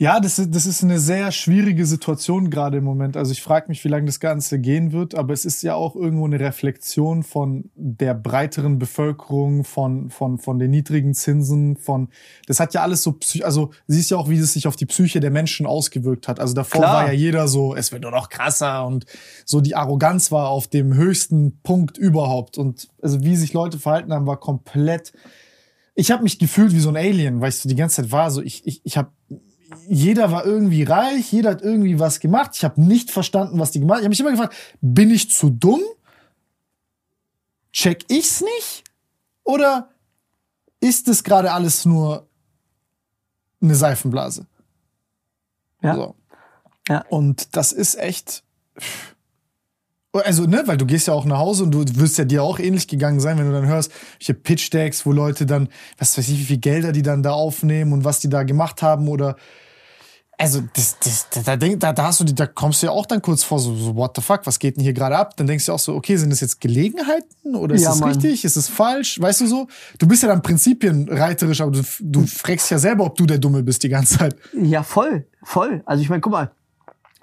Ja, 0.00 0.18
das 0.18 0.38
ist, 0.38 0.54
das 0.54 0.64
ist 0.64 0.82
eine 0.82 0.98
sehr 0.98 1.30
schwierige 1.30 1.84
Situation 1.84 2.48
gerade 2.48 2.78
im 2.78 2.84
Moment. 2.84 3.18
Also 3.18 3.32
ich 3.32 3.42
frage 3.42 3.68
mich, 3.68 3.84
wie 3.84 3.88
lange 3.88 4.06
das 4.06 4.18
Ganze 4.18 4.58
gehen 4.58 4.92
wird, 4.92 5.14
aber 5.14 5.34
es 5.34 5.44
ist 5.44 5.62
ja 5.62 5.74
auch 5.74 5.94
irgendwo 5.94 6.24
eine 6.24 6.40
Reflexion 6.40 7.22
von 7.22 7.68
der 7.74 8.14
breiteren 8.14 8.78
Bevölkerung, 8.78 9.62
von, 9.62 10.08
von, 10.08 10.38
von 10.38 10.58
den 10.58 10.70
niedrigen 10.70 11.12
Zinsen, 11.12 11.76
von 11.76 12.08
das 12.46 12.60
hat 12.60 12.72
ja 12.72 12.80
alles 12.80 13.02
so, 13.02 13.18
also 13.42 13.72
siehst 13.88 14.10
ja 14.10 14.16
auch, 14.16 14.30
wie 14.30 14.38
es 14.38 14.54
sich 14.54 14.66
auf 14.66 14.76
die 14.76 14.86
Psyche 14.86 15.20
der 15.20 15.30
Menschen 15.30 15.66
ausgewirkt 15.66 16.28
hat. 16.28 16.40
Also 16.40 16.54
davor 16.54 16.80
Klar. 16.80 16.94
war 16.94 17.06
ja 17.08 17.12
jeder 17.12 17.46
so, 17.46 17.74
es 17.76 17.92
wird 17.92 18.04
nur 18.04 18.10
noch 18.10 18.30
krasser 18.30 18.86
und 18.86 19.04
so 19.44 19.60
die 19.60 19.74
Arroganz 19.74 20.32
war 20.32 20.48
auf 20.48 20.66
dem 20.66 20.94
höchsten 20.94 21.60
Punkt 21.62 21.98
überhaupt. 21.98 22.56
Und 22.56 22.88
also 23.02 23.22
wie 23.22 23.36
sich 23.36 23.52
Leute 23.52 23.78
verhalten 23.78 24.14
haben, 24.14 24.26
war 24.26 24.40
komplett. 24.40 25.12
Ich 26.00 26.10
habe 26.10 26.22
mich 26.22 26.38
gefühlt 26.38 26.72
wie 26.72 26.80
so 26.80 26.88
ein 26.88 26.96
Alien, 26.96 27.42
weil 27.42 27.50
ich 27.50 27.56
so 27.56 27.68
die 27.68 27.74
ganze 27.74 27.96
Zeit 28.02 28.10
war, 28.10 28.30
so 28.30 28.40
ich, 28.40 28.66
ich, 28.66 28.80
ich 28.84 28.96
habe 28.96 29.12
jeder 29.86 30.32
war 30.32 30.46
irgendwie 30.46 30.82
reich, 30.82 31.30
jeder 31.30 31.50
hat 31.50 31.62
irgendwie 31.62 31.98
was 31.98 32.20
gemacht. 32.20 32.52
Ich 32.54 32.64
habe 32.64 32.80
nicht 32.80 33.10
verstanden, 33.10 33.58
was 33.58 33.70
die 33.70 33.80
gemacht 33.80 34.02
haben. 34.02 34.10
Ich 34.10 34.18
habe 34.18 34.30
mich 34.30 34.38
immer 34.38 34.48
gefragt, 34.48 34.78
bin 34.80 35.10
ich 35.10 35.30
zu 35.30 35.50
dumm? 35.50 35.82
Check 37.72 38.06
ich's 38.08 38.40
nicht? 38.40 38.84
Oder 39.44 39.90
ist 40.80 41.06
es 41.06 41.22
gerade 41.22 41.52
alles 41.52 41.84
nur 41.84 42.26
eine 43.60 43.74
Seifenblase? 43.74 44.46
Ja. 45.82 45.94
So. 45.94 46.14
Ja. 46.88 47.04
Und 47.10 47.54
das 47.56 47.72
ist 47.72 47.96
echt. 47.98 48.42
Also, 50.12 50.44
ne, 50.44 50.62
weil 50.66 50.76
du 50.76 50.86
gehst 50.86 51.06
ja 51.06 51.14
auch 51.14 51.24
nach 51.24 51.38
Hause 51.38 51.62
und 51.62 51.70
du 51.70 51.84
wirst 52.00 52.18
ja 52.18 52.24
dir 52.24 52.42
auch 52.42 52.58
ähnlich 52.58 52.88
gegangen 52.88 53.20
sein, 53.20 53.38
wenn 53.38 53.46
du 53.46 53.52
dann 53.52 53.66
hörst, 53.66 53.92
welche 54.18 54.34
Pitch-Decks, 54.34 55.06
wo 55.06 55.12
Leute 55.12 55.46
dann, 55.46 55.68
was 55.98 56.18
weiß 56.18 56.28
ich, 56.28 56.38
wie 56.40 56.44
viel 56.44 56.58
Gelder 56.58 56.90
die 56.90 57.02
dann 57.02 57.22
da 57.22 57.30
aufnehmen 57.32 57.92
und 57.92 58.04
was 58.04 58.18
die 58.18 58.28
da 58.28 58.42
gemacht 58.42 58.82
haben 58.82 59.06
oder. 59.06 59.36
Also, 60.36 60.62
das, 60.74 60.96
das, 61.04 61.44
da, 61.44 61.54
denk- 61.56 61.80
da, 61.80 61.92
da 61.92 62.04
hast 62.06 62.18
du 62.20 62.24
die, 62.24 62.34
da 62.34 62.46
kommst 62.46 62.82
du 62.82 62.86
ja 62.86 62.92
auch 62.92 63.04
dann 63.06 63.20
kurz 63.22 63.44
vor, 63.44 63.58
so, 63.60 63.76
so, 63.76 63.94
what 63.94 64.12
the 64.16 64.22
fuck, 64.22 64.40
was 64.46 64.58
geht 64.58 64.76
denn 64.76 64.82
hier 64.82 64.94
gerade 64.94 65.14
ab? 65.16 65.36
Dann 65.36 65.46
denkst 65.46 65.66
du 65.66 65.72
auch 65.74 65.78
so, 65.78 65.94
okay, 65.94 66.16
sind 66.16 66.30
das 66.30 66.40
jetzt 66.40 66.60
Gelegenheiten 66.62 67.54
oder 67.54 67.74
ist 67.74 67.82
Ja, 67.82 67.90
das 67.90 68.00
Mann. 68.00 68.08
richtig? 68.08 68.44
Ist 68.46 68.56
es 68.56 68.66
falsch? 68.66 69.20
Weißt 69.20 69.42
du 69.42 69.46
so? 69.46 69.68
Du 69.98 70.08
bist 70.08 70.22
ja 70.22 70.28
dann 70.30 70.40
prinzipienreiterisch, 70.42 71.60
aber 71.60 71.72
du, 71.72 71.82
du 72.00 72.26
fragst 72.26 72.70
ja 72.70 72.78
selber, 72.78 73.04
ob 73.04 73.16
du 73.16 73.26
der 73.26 73.36
Dumme 73.38 73.62
bist 73.62 73.82
die 73.82 73.90
ganze 73.90 74.18
Zeit. 74.18 74.34
Ja, 74.60 74.82
voll, 74.82 75.26
voll. 75.42 75.82
Also 75.84 76.02
ich 76.02 76.08
meine, 76.08 76.20
guck 76.22 76.32
mal, 76.32 76.50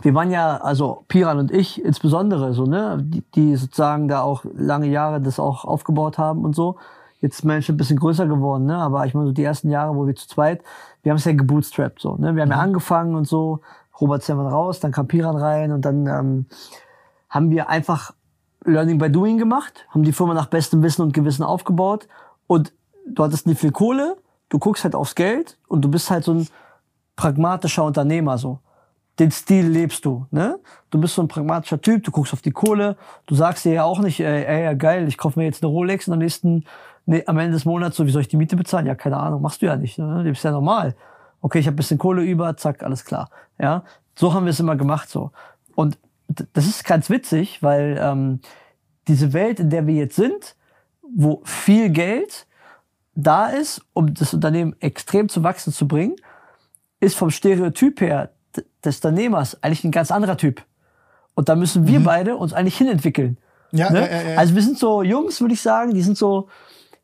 wir 0.01 0.13
waren 0.13 0.29
ja, 0.29 0.57
also 0.57 1.03
Piran 1.07 1.39
und 1.39 1.51
ich 1.51 1.83
insbesondere, 1.83 2.53
so, 2.53 2.65
ne, 2.65 2.99
die, 3.01 3.23
die 3.33 3.55
sozusagen 3.55 4.07
da 4.07 4.21
auch 4.21 4.45
lange 4.53 4.87
Jahre 4.87 5.21
das 5.21 5.39
auch 5.39 5.65
aufgebaut 5.65 6.17
haben 6.17 6.45
und 6.45 6.55
so. 6.55 6.77
Jetzt 7.19 7.39
ist 7.39 7.45
Mensch 7.45 7.67
ein 7.67 7.77
bisschen 7.77 7.97
größer 7.97 8.27
geworden, 8.27 8.65
ne? 8.65 8.77
Aber 8.77 9.07
ich 9.07 9.15
meine, 9.15 9.25
so 9.27 9.33
die 9.33 9.43
ersten 9.43 9.71
Jahre, 9.71 9.95
wo 9.95 10.05
wir 10.05 10.15
zu 10.15 10.27
zweit, 10.27 10.61
wir 11.01 11.11
haben 11.11 11.17
es 11.17 11.25
ja 11.25 11.33
gebootstrapped, 11.33 11.99
so, 11.99 12.15
ne? 12.15 12.35
Wir 12.35 12.43
haben 12.43 12.51
ja 12.51 12.57
angefangen 12.57 13.15
und 13.15 13.27
so, 13.27 13.61
Robert 13.99 14.21
Zimmermann 14.21 14.53
raus, 14.53 14.79
dann 14.79 14.91
kam 14.91 15.07
Piran 15.07 15.35
rein 15.35 15.71
und 15.71 15.81
dann 15.81 16.05
ähm, 16.05 16.45
haben 17.29 17.49
wir 17.49 17.69
einfach 17.69 18.13
Learning 18.65 18.99
by 18.99 19.09
Doing 19.09 19.39
gemacht, 19.39 19.87
haben 19.89 20.03
die 20.03 20.13
Firma 20.13 20.35
nach 20.35 20.45
bestem 20.45 20.83
Wissen 20.83 21.01
und 21.01 21.13
Gewissen 21.13 21.41
aufgebaut 21.41 22.07
und 22.45 22.71
du 23.07 23.23
hattest 23.23 23.47
nicht 23.47 23.59
viel 23.59 23.71
Kohle, 23.71 24.17
du 24.49 24.59
guckst 24.59 24.83
halt 24.83 24.93
aufs 24.93 25.15
Geld 25.15 25.57
und 25.67 25.83
du 25.83 25.89
bist 25.89 26.11
halt 26.11 26.23
so 26.23 26.33
ein 26.33 26.47
pragmatischer 27.15 27.83
Unternehmer 27.83 28.37
so. 28.37 28.59
Den 29.19 29.31
Stil 29.31 29.67
lebst 29.67 30.05
du, 30.05 30.27
ne? 30.29 30.59
Du 30.91 30.99
bist 30.99 31.15
so 31.15 31.23
ein 31.23 31.27
pragmatischer 31.27 31.81
Typ, 31.81 32.03
du 32.03 32.11
guckst 32.11 32.33
auf 32.33 32.41
die 32.41 32.51
Kohle, 32.51 32.97
du 33.25 33.35
sagst 33.35 33.65
dir 33.65 33.73
ja 33.73 33.83
auch 33.83 33.99
nicht, 33.99 34.19
ey, 34.19 34.45
ey 34.45 34.63
ja, 34.63 34.73
geil, 34.73 35.07
ich 35.07 35.17
kaufe 35.17 35.39
mir 35.39 35.45
jetzt 35.45 35.63
eine 35.63 35.71
Rolex 35.71 36.07
und 36.07 36.13
am 36.13 36.19
nächsten, 36.19 36.65
nee, 37.05 37.23
am 37.25 37.37
Ende 37.39 37.53
des 37.53 37.65
Monats, 37.65 37.97
so, 37.97 38.05
wie 38.05 38.11
soll 38.11 38.21
ich 38.21 38.27
die 38.27 38.37
Miete 38.37 38.55
bezahlen? 38.55 38.85
Ja, 38.85 38.95
keine 38.95 39.17
Ahnung, 39.17 39.41
machst 39.41 39.61
du 39.61 39.65
ja 39.65 39.75
nicht, 39.75 39.97
ne? 39.97 40.23
Du 40.23 40.29
bist 40.29 40.43
ja 40.43 40.51
normal. 40.51 40.95
Okay, 41.41 41.59
ich 41.59 41.67
habe 41.67 41.75
bisschen 41.75 41.97
Kohle 41.97 42.23
über, 42.23 42.55
zack, 42.57 42.83
alles 42.83 43.05
klar. 43.05 43.29
Ja, 43.59 43.83
so 44.15 44.33
haben 44.33 44.45
wir 44.45 44.51
es 44.51 44.59
immer 44.59 44.75
gemacht 44.75 45.09
so. 45.09 45.31
Und 45.75 45.97
das 46.53 46.65
ist 46.65 46.83
ganz 46.83 47.09
witzig, 47.09 47.63
weil 47.63 47.99
ähm, 48.01 48.39
diese 49.07 49.33
Welt, 49.33 49.59
in 49.59 49.69
der 49.69 49.87
wir 49.87 49.95
jetzt 49.95 50.15
sind, 50.15 50.55
wo 51.01 51.41
viel 51.43 51.89
Geld 51.89 52.45
da 53.15 53.47
ist, 53.47 53.81
um 53.93 54.13
das 54.13 54.33
Unternehmen 54.33 54.75
extrem 54.79 55.29
zu 55.29 55.43
wachsen 55.43 55.73
zu 55.73 55.87
bringen, 55.87 56.15
ist 56.99 57.15
vom 57.15 57.29
Stereotyp 57.29 58.01
her 58.01 58.31
des 58.83 58.95
Unternehmers 58.97 59.61
eigentlich 59.63 59.83
ein 59.83 59.91
ganz 59.91 60.11
anderer 60.11 60.37
Typ. 60.37 60.63
Und 61.35 61.49
da 61.49 61.55
müssen 61.55 61.87
wir 61.87 61.99
beide 62.03 62.35
uns 62.35 62.53
eigentlich 62.53 62.77
hinentwickeln. 62.77 63.37
Ja, 63.71 63.91
Ne? 63.91 63.99
ja, 63.99 64.21
ja, 64.21 64.29
ja. 64.31 64.37
Also 64.37 64.55
wir 64.55 64.61
sind 64.61 64.77
so 64.79 65.03
Jungs, 65.03 65.39
würde 65.41 65.53
ich 65.53 65.61
sagen, 65.61 65.93
die 65.93 66.01
sind 66.01 66.17
so 66.17 66.47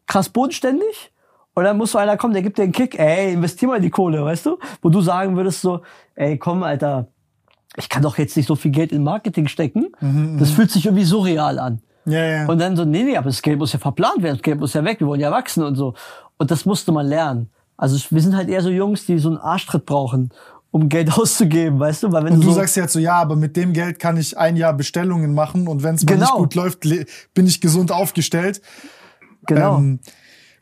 krass 0.08 0.30
bodenständig. 0.30 1.12
Und 1.56 1.66
dann 1.66 1.78
muss 1.78 1.92
so 1.92 2.00
einer 2.00 2.18
kommen, 2.18 2.34
der 2.34 2.42
gibt 2.42 2.58
dir 2.58 2.64
einen 2.64 2.72
Kick, 2.72 2.98
ey, 2.98 3.34
investier 3.34 3.68
mal 3.68 3.80
die 3.80 3.92
Kohle, 3.92 4.24
weißt 4.26 4.48
du? 4.48 4.58
Wo 4.82 4.90
du 4.90 5.02
sagen 5.02 5.36
würdest 5.36 5.62
so, 5.62 5.82
ey, 6.16 6.38
komm, 6.40 6.64
Alter, 6.64 7.08
ich 7.76 7.90
kann 7.90 8.02
doch 8.02 8.18
jetzt 8.18 8.36
nicht 8.36 8.48
so 8.48 8.56
viel 8.56 8.72
Geld 8.72 8.92
in 8.92 9.04
Marketing 9.04 9.48
stecken. 9.48 9.92
das 10.40 10.50
fühlt 10.52 10.72
sich 10.72 10.86
irgendwie 10.86 11.04
so 11.04 11.20
real 11.20 11.60
an. 11.60 11.82
Ja, 12.06 12.24
ja. 12.26 12.46
Und 12.48 12.60
dann 12.60 12.76
so, 12.76 12.86
nee, 12.86 13.04
nee, 13.04 13.16
aber 13.18 13.28
das 13.28 13.42
Geld 13.42 13.60
muss 13.60 13.72
ja 13.72 13.80
verplant 13.80 14.24
werden, 14.24 14.36
das 14.38 14.42
Geld 14.42 14.60
muss 14.60 14.74
ja 14.74 14.84
weg, 14.84 15.00
wir 15.00 15.08
wollen 15.08 15.22
ja 15.22 15.32
wachsen 15.32 15.64
und 15.64 15.76
so. 15.76 15.94
Und 16.38 16.50
das 16.50 16.66
musste 16.66 16.92
man 16.92 17.06
lernen. 17.06 17.50
Also 17.78 17.98
wir 18.10 18.22
sind 18.22 18.36
halt 18.36 18.50
eher 18.50 18.62
so 18.62 18.70
Jungs, 18.70 19.06
die 19.06 19.20
so 19.20 19.30
einen 19.30 19.38
Arschtritt 19.38 19.86
brauchen, 19.86 20.32
um 20.74 20.90
Geld 20.90 21.12
auszugeben, 21.18 21.80
weißt 21.80 22.04
du? 22.04 22.12
Weil 22.12 22.26
wenn 22.26 22.34
Und 22.34 22.42
du 22.42 22.48
so, 22.50 22.56
sagst 22.56 22.76
jetzt 22.76 22.94
so, 22.94 23.00
ja, 23.00 23.14
aber 23.14 23.36
mit 23.36 23.56
dem 23.56 23.74
Geld 23.74 24.00
kann 24.00 24.18
ich 24.18 24.38
ein 24.38 24.56
Jahr 24.58 24.74
Bestellungen 24.74 25.34
machen 25.34 25.68
und 25.68 25.84
wenn 25.84 25.94
es 25.96 26.06
Genau. 26.06 26.22
nicht 26.22 26.34
gut 26.34 26.56
läuft, 26.56 26.80
bin 27.34 27.46
ich 27.46 27.62
gesund 27.62 27.92
aufgestellt. 27.92 28.60
genau. 29.46 29.78
Ähm, 29.78 30.00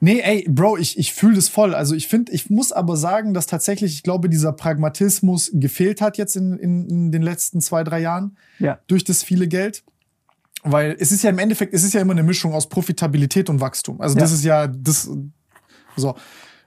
nee, 0.01 0.19
ey, 0.19 0.45
Bro, 0.49 0.77
ich, 0.77 0.99
ich 0.99 1.13
fühle 1.13 1.35
das 1.35 1.47
voll. 1.47 1.73
Also 1.73 1.95
ich 1.95 2.07
finde, 2.09 2.33
ich 2.33 2.49
muss 2.49 2.73
aber 2.73 2.97
sagen, 2.97 3.33
dass 3.33 3.45
tatsächlich, 3.47 3.93
ich 3.93 4.03
glaube, 4.03 4.27
dieser 4.27 4.51
Pragmatismus 4.51 5.49
gefehlt 5.53 6.01
hat 6.01 6.17
jetzt 6.17 6.35
in, 6.35 6.57
in, 6.57 6.89
in 6.89 7.11
den 7.13 7.21
letzten 7.21 7.61
zwei, 7.61 7.83
drei 7.85 8.01
Jahren 8.01 8.35
ja. 8.59 8.79
durch 8.88 9.05
das 9.05 9.23
viele 9.23 9.47
Geld. 9.47 9.81
Weil 10.63 10.95
es 10.99 11.11
ist 11.13 11.23
ja 11.23 11.29
im 11.29 11.39
Endeffekt, 11.39 11.73
es 11.73 11.83
ist 11.83 11.93
ja 11.93 12.01
immer 12.01 12.11
eine 12.11 12.21
Mischung 12.23 12.53
aus 12.53 12.67
Profitabilität 12.67 13.49
und 13.49 13.61
Wachstum. 13.61 13.99
Also 14.01 14.15
das 14.19 14.29
Ja. 14.31 14.35
ist 14.35 14.43
ja, 14.43 14.67
das, 14.67 15.09
so, 15.95 16.15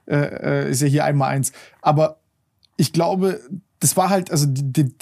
äh, 0.07 0.15
äh, 0.65 0.71
ist 0.71 0.81
ja 0.81 0.87
hier 0.87 1.05
einmal 1.05 1.29
eins. 1.29 1.51
Aber 1.81 2.17
ich 2.77 2.93
glaube, 2.93 3.41
das 3.79 3.97
war 3.97 4.09
halt, 4.09 4.31
also 4.31 4.45
die, 4.45 4.71
die, 4.71 4.95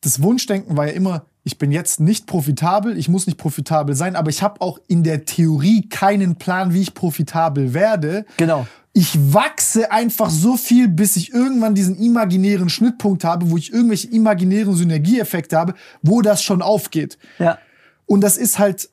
das 0.00 0.22
Wunschdenken 0.22 0.76
war 0.76 0.86
ja 0.86 0.92
immer, 0.92 1.26
ich 1.42 1.58
bin 1.58 1.72
jetzt 1.72 2.00
nicht 2.00 2.26
profitabel, 2.26 2.98
ich 2.98 3.08
muss 3.08 3.26
nicht 3.26 3.38
profitabel 3.38 3.94
sein, 3.94 4.16
aber 4.16 4.30
ich 4.30 4.42
habe 4.42 4.60
auch 4.60 4.78
in 4.88 5.02
der 5.02 5.24
Theorie 5.24 5.88
keinen 5.88 6.36
Plan, 6.36 6.74
wie 6.74 6.82
ich 6.82 6.94
profitabel 6.94 7.72
werde. 7.72 8.26
Genau. 8.36 8.66
Ich 8.92 9.16
wachse 9.32 9.92
einfach 9.92 10.30
so 10.30 10.56
viel, 10.56 10.88
bis 10.88 11.16
ich 11.16 11.32
irgendwann 11.32 11.74
diesen 11.74 11.96
imaginären 11.96 12.68
Schnittpunkt 12.68 13.24
habe, 13.24 13.50
wo 13.50 13.56
ich 13.56 13.72
irgendwelche 13.72 14.08
imaginären 14.08 14.74
Synergieeffekte 14.74 15.56
habe, 15.56 15.74
wo 16.02 16.22
das 16.22 16.42
schon 16.42 16.60
aufgeht. 16.60 17.16
Ja. 17.38 17.58
Und 18.06 18.20
das 18.20 18.36
ist 18.36 18.58
halt, 18.58 18.90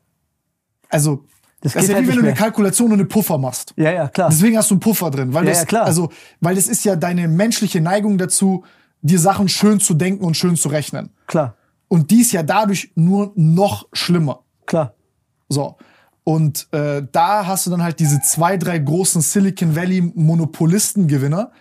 also, 0.89 1.25
Das 1.61 1.73
das, 1.73 1.83
ist 1.83 1.89
ja 1.89 1.95
halt 1.95 2.05
wie 2.05 2.09
wenn 2.09 2.15
du 2.15 2.21
eine 2.21 2.29
mehr. 2.29 2.37
Kalkulation 2.37 2.87
und 2.87 2.99
eine 2.99 3.05
Puffer 3.05 3.37
machst. 3.37 3.73
Ja, 3.77 3.91
ja, 3.91 4.07
klar. 4.07 4.29
Deswegen 4.29 4.57
hast 4.57 4.69
du 4.69 4.75
einen 4.75 4.79
Puffer 4.79 5.09
drin, 5.09 5.33
weil 5.33 5.45
Ja, 5.45 5.51
das, 5.51 5.59
ja, 5.61 5.65
klar. 5.65 5.85
also, 5.85 6.11
weil 6.39 6.55
das 6.55 6.67
ist 6.67 6.85
ja 6.85 6.95
deine 6.95 7.27
menschliche 7.27 7.81
Neigung 7.81 8.17
dazu, 8.17 8.63
dir 9.01 9.19
Sachen 9.19 9.49
schön 9.49 9.79
zu 9.79 9.93
denken 9.95 10.23
und 10.23 10.35
schön 10.37 10.55
zu 10.55 10.69
rechnen. 10.69 11.09
Klar. 11.25 11.55
Und 11.87 12.11
die 12.11 12.21
ist 12.21 12.31
ja 12.31 12.43
dadurch 12.43 12.91
nur 12.95 13.31
noch 13.35 13.87
schlimmer. 13.93 14.43
Klar. 14.65 14.93
So. 15.49 15.77
Und 16.23 16.67
äh, 16.73 17.03
da 17.11 17.47
hast 17.47 17.65
du 17.65 17.71
dann 17.71 17.81
halt 17.81 17.99
diese 17.99 18.19
zwei, 18.21 18.57
drei 18.57 18.77
großen 18.79 19.21
Silicon 19.21 19.75
Valley 19.75 20.01
Monopolistengewinner, 20.13 21.51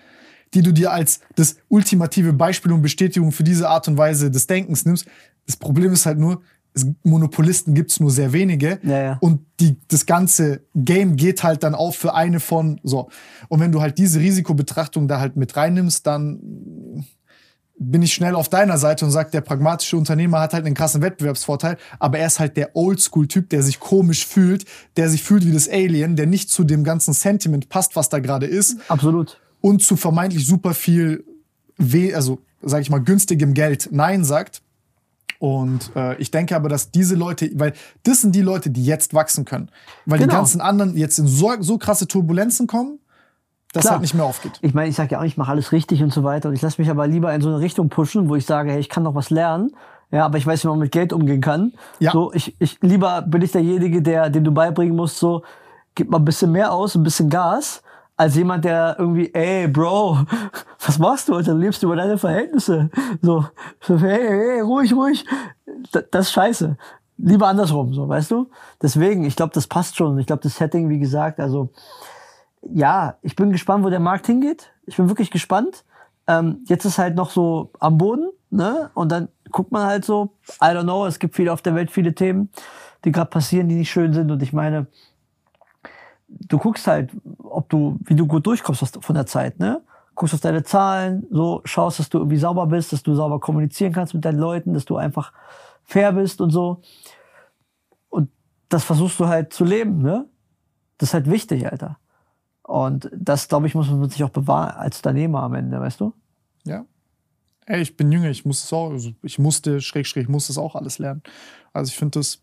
die 0.55 0.62
du 0.62 0.73
dir 0.73 0.93
als 0.93 1.20
das 1.36 1.56
ultimative 1.68 2.32
Beispiel 2.32 2.73
und 2.73 2.82
Bestätigung 2.82 3.31
für 3.32 3.44
diese 3.44 3.68
Art 3.68 3.86
und 3.89 3.97
Weise 3.97 4.31
des 4.31 4.47
Denkens 4.47 4.85
nimmst. 4.85 5.06
Das 5.47 5.56
Problem 5.56 5.93
ist 5.93 6.06
halt 6.06 6.18
nur, 6.18 6.43
es, 6.77 6.86
Monopolisten 7.03 7.74
gibt's 7.74 7.98
nur 7.98 8.11
sehr 8.11 8.32
wenige. 8.32 8.78
Ja, 8.82 9.03
ja. 9.03 9.19
Und 9.20 9.40
die, 9.61 9.77
das 9.89 10.07
ganze 10.07 10.61
Game 10.74 11.16
geht 11.16 11.43
halt 11.43 11.62
dann 11.62 11.74
auf 11.74 11.97
für 11.97 12.15
eine 12.15 12.39
von 12.39 12.81
so. 12.85 13.09
Und 13.48 13.61
wenn 13.61 13.73
du 13.73 13.81
halt 13.81 13.98
diese 13.98 14.20
Risikobetrachtung 14.20 15.09
da 15.09 15.19
halt 15.19 15.36
mit 15.36 15.57
reinnimmst, 15.57 16.07
dann 16.07 17.05
bin 17.78 18.03
ich 18.03 18.15
schnell 18.15 18.35
auf 18.35 18.48
deiner 18.48 18.78
Seite 18.78 19.05
und 19.05 19.11
sag, 19.11 19.31
der 19.32 19.43
pragmatische 19.43 19.97
Unternehmer 19.97 20.40
hat 20.40 20.55
halt 20.55 20.65
einen 20.65 20.74
krassen 20.74 21.03
Wettbewerbsvorteil, 21.03 21.77
aber 21.98 22.19
er 22.19 22.27
ist 22.27 22.40
halt 22.40 22.57
der 22.57 22.74
Oldschool-Typ, 22.74 23.51
der 23.51 23.62
sich 23.62 23.81
komisch 23.81 24.27
fühlt, 24.27 24.65
der 24.97 25.11
sich 25.11 25.23
fühlt 25.23 25.44
wie 25.44 25.53
das 25.53 25.69
Alien, 25.69 26.16
der 26.16 26.27
nicht 26.27 26.48
zu 26.48 26.65
dem 26.65 26.85
ganzen 26.85 27.12
Sentiment 27.12 27.69
passt, 27.69 27.94
was 27.94 28.09
da 28.09 28.19
gerade 28.19 28.47
ist 28.47 28.78
Absolut. 28.89 29.39
und 29.61 29.82
zu 29.82 29.97
vermeintlich 29.97 30.47
super 30.47 30.73
viel, 30.73 31.24
weh, 31.77 32.15
also 32.15 32.39
sag 32.62 32.81
ich 32.81 32.89
mal, 32.89 33.01
günstigem 33.01 33.53
Geld 33.53 33.90
Nein 33.93 34.24
sagt. 34.24 34.62
Und 35.38 35.90
äh, 35.94 36.16
ich 36.16 36.30
denke 36.30 36.56
aber, 36.56 36.68
dass 36.68 36.90
diese 36.90 37.14
Leute, 37.14 37.50
weil 37.54 37.72
das 38.04 38.20
sind 38.22 38.34
die 38.34 38.42
Leute, 38.42 38.70
die 38.70 38.84
jetzt 38.84 39.14
wachsen 39.14 39.44
können. 39.44 39.70
Weil 40.06 40.18
die 40.18 40.24
Genau. 40.24 40.36
ganzen 40.36 40.60
anderen 40.60 40.96
jetzt 40.96 41.18
in 41.18 41.26
so, 41.26 41.52
so 41.60 41.78
krasse 41.78 42.06
Turbulenzen 42.08 42.66
kommen, 42.66 42.98
dass 43.72 43.82
Klar. 43.82 43.92
halt 43.94 44.02
nicht 44.02 44.14
mehr 44.14 44.24
aufgeht. 44.24 44.52
Ich 44.62 44.72
meine, 44.74 44.88
ich 44.88 44.96
sage 44.96 45.12
ja 45.12 45.20
auch, 45.20 45.24
ich 45.24 45.36
mache 45.36 45.50
alles 45.50 45.72
richtig 45.72 46.02
und 46.02 46.12
so 46.12 46.24
weiter. 46.24 46.48
Und 46.48 46.54
ich 46.54 46.62
lasse 46.62 46.80
mich 46.80 46.88
aber 46.90 47.06
lieber 47.06 47.34
in 47.34 47.42
so 47.42 47.48
eine 47.48 47.60
Richtung 47.60 47.88
pushen, 47.90 48.28
wo 48.28 48.36
ich 48.36 48.46
sage, 48.46 48.70
hey, 48.72 48.80
ich 48.80 48.88
kann 48.88 49.02
noch 49.02 49.14
was 49.14 49.30
lernen. 49.30 49.72
Ja, 50.10 50.24
aber 50.24 50.38
ich 50.38 50.46
weiß, 50.46 50.64
wie 50.64 50.68
man 50.68 50.78
mit 50.78 50.92
Geld 50.92 51.12
umgehen 51.12 51.40
kann. 51.40 51.72
Ja. 51.98 52.12
So, 52.12 52.32
ich, 52.32 52.54
ich 52.60 52.78
lieber 52.80 53.22
bin 53.22 53.42
ich 53.42 53.52
derjenige, 53.52 54.00
der, 54.02 54.30
dem 54.30 54.44
du 54.44 54.52
beibringen 54.52 54.94
musst, 54.94 55.18
so, 55.18 55.42
gib 55.96 56.10
mal 56.10 56.18
ein 56.18 56.24
bisschen 56.24 56.52
mehr 56.52 56.72
aus, 56.72 56.94
ein 56.94 57.02
bisschen 57.02 57.28
Gas, 57.28 57.82
als 58.16 58.34
jemand, 58.34 58.64
der 58.64 58.97
irgendwie, 58.98 59.32
ey, 59.34 59.68
Bro, 59.68 60.18
was 60.84 60.98
machst 60.98 61.28
du? 61.28 61.36
Und 61.36 61.47
dann 61.47 61.60
lebst 61.60 61.82
du 61.82 61.86
über 61.86 61.97
deine 61.97 62.18
Verhältnisse. 62.18 62.90
So, 63.20 63.44
so 63.80 63.98
hey, 63.98 64.26
hey, 64.26 64.60
ruhig, 64.60 64.93
ruhig. 64.93 65.24
Das, 65.93 66.26
ist 66.26 66.32
scheiße. 66.32 66.76
Lieber 67.18 67.48
andersrum, 67.48 67.93
so, 67.94 68.09
weißt 68.09 68.30
du? 68.30 68.51
Deswegen, 68.80 69.24
ich 69.24 69.36
glaube, 69.36 69.52
das 69.52 69.66
passt 69.66 69.97
schon. 69.97 70.18
Ich 70.18 70.26
glaube, 70.26 70.43
das 70.43 70.56
Setting, 70.56 70.88
wie 70.88 70.98
gesagt, 70.98 71.40
also, 71.40 71.70
ja, 72.62 73.16
ich 73.22 73.36
bin 73.36 73.52
gespannt, 73.52 73.84
wo 73.84 73.90
der 73.90 74.01
Markt 74.01 74.26
hingeht. 74.26 74.70
Ich 74.86 74.97
bin 74.97 75.09
wirklich 75.09 75.30
gespannt. 75.30 75.84
Ähm, 76.26 76.64
jetzt 76.66 76.84
ist 76.84 76.98
halt 76.98 77.14
noch 77.14 77.30
so 77.30 77.70
am 77.78 77.98
Boden, 77.98 78.30
ne? 78.51 78.90
Und 78.94 79.12
dann 79.12 79.28
guckt 79.51 79.72
man 79.72 79.86
halt 79.86 80.05
so, 80.05 80.30
I 80.60 80.66
don't 80.66 80.82
know, 80.82 81.06
es 81.06 81.18
gibt 81.18 81.36
viele 81.36 81.52
auf 81.52 81.62
der 81.62 81.74
Welt, 81.74 81.90
viele 81.90 82.14
Themen, 82.14 82.51
die 83.05 83.12
gerade 83.12 83.30
passieren, 83.30 83.68
die 83.68 83.76
nicht 83.76 83.90
schön 83.90 84.12
sind. 84.12 84.30
Und 84.30 84.43
ich 84.43 84.52
meine, 84.52 84.86
du 86.28 86.59
guckst 86.59 86.86
halt, 86.86 87.11
ob 87.39 87.69
du, 87.69 87.98
wie 88.05 88.15
du 88.15 88.27
gut 88.27 88.47
durchkommst 88.47 88.98
von 89.01 89.15
der 89.15 89.27
Zeit, 89.27 89.59
ne? 89.59 89.82
Guckst 90.15 90.35
auf 90.35 90.40
deine 90.40 90.62
Zahlen, 90.62 91.27
so 91.31 91.61
schaust, 91.65 91.98
dass 91.98 92.09
du 92.09 92.19
irgendwie 92.19 92.39
sauber 92.39 92.66
bist, 92.66 92.93
dass 92.93 93.03
du 93.03 93.15
sauber 93.15 93.39
kommunizieren 93.39 93.93
kannst 93.93 94.15
mit 94.15 94.24
deinen 94.24 94.39
Leuten, 94.39 94.73
dass 94.73 94.86
du 94.86 94.97
einfach 94.97 95.32
fair 95.85 96.12
bist 96.12 96.40
und 96.40 96.51
so. 96.51 96.81
Und 98.09 98.31
das 98.69 98.85
versuchst 98.85 99.20
du 99.20 99.27
halt 99.28 99.53
zu 99.53 99.65
leben, 99.65 100.03
ne? 100.03 100.27
Das 100.98 101.11
ist 101.11 101.15
halt 101.15 101.31
wichtig, 101.31 101.70
Alter. 101.70 101.98
Und 102.62 103.11
das, 103.15 103.48
glaube 103.48 103.66
ich, 103.66 103.74
muss 103.74 103.90
man 103.90 104.09
sich 104.09 104.24
auch 104.24 104.31
bewahren 104.31 104.70
als 104.70 104.97
Unternehmer 104.98 105.43
am 105.43 105.55
Ende, 105.55 105.78
weißt 105.78 106.01
du? 106.01 106.12
Ja. 106.65 106.85
Ey, 107.66 107.82
ich 107.82 107.97
bin 107.97 108.11
jünger, 108.11 108.31
ich 108.31 108.44
muss 108.44 108.65
es 108.65 108.73
auch, 108.73 108.90
also 108.90 109.11
ich 109.23 109.39
musste, 109.39 109.81
schräg, 109.81 110.07
schräg, 110.07 110.24
ich 110.24 110.28
muss 110.28 110.47
das 110.47 110.57
auch 110.57 110.74
alles 110.74 110.98
lernen. 110.98 111.23
Also 111.73 111.90
ich 111.90 111.97
finde 111.97 112.19
das, 112.19 112.43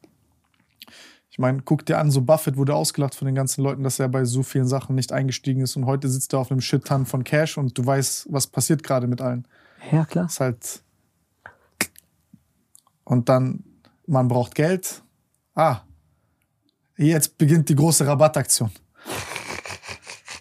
ich 1.34 1.40
meine, 1.40 1.64
guck 1.66 1.84
dir 1.84 1.98
an, 1.98 2.12
so 2.12 2.22
Buffett 2.22 2.58
wurde 2.58 2.76
ausgelacht 2.76 3.16
von 3.16 3.26
den 3.26 3.34
ganzen 3.34 3.64
Leuten, 3.64 3.82
dass 3.82 3.98
er 3.98 4.08
bei 4.08 4.24
so 4.24 4.44
vielen 4.44 4.68
Sachen 4.68 4.94
nicht 4.94 5.12
eingestiegen 5.12 5.62
ist 5.62 5.76
und 5.76 5.88
heute 5.88 6.08
sitzt 6.08 6.32
er 6.34 6.38
auf 6.38 6.52
einem 6.52 6.62
Shit-Ton 6.62 7.08
von 7.08 7.24
Cash 7.24 7.58
und 7.58 7.76
du 7.76 7.84
weißt, 7.84 8.28
was 8.30 8.46
passiert 8.46 8.84
gerade 8.84 9.08
mit 9.08 9.20
allen. 9.20 9.48
Ja, 9.92 10.06
klar. 10.06 10.28
ist 10.28 10.40
halt. 10.40 10.84
Und 13.04 13.30
dann, 13.30 13.64
man 14.06 14.28
braucht 14.28 14.54
Geld. 14.54 15.02
Ah, 15.56 15.80
jetzt 16.98 17.36
beginnt 17.40 17.68
die 17.68 17.76
große 17.76 18.06
Rabattaktion. 18.06 18.70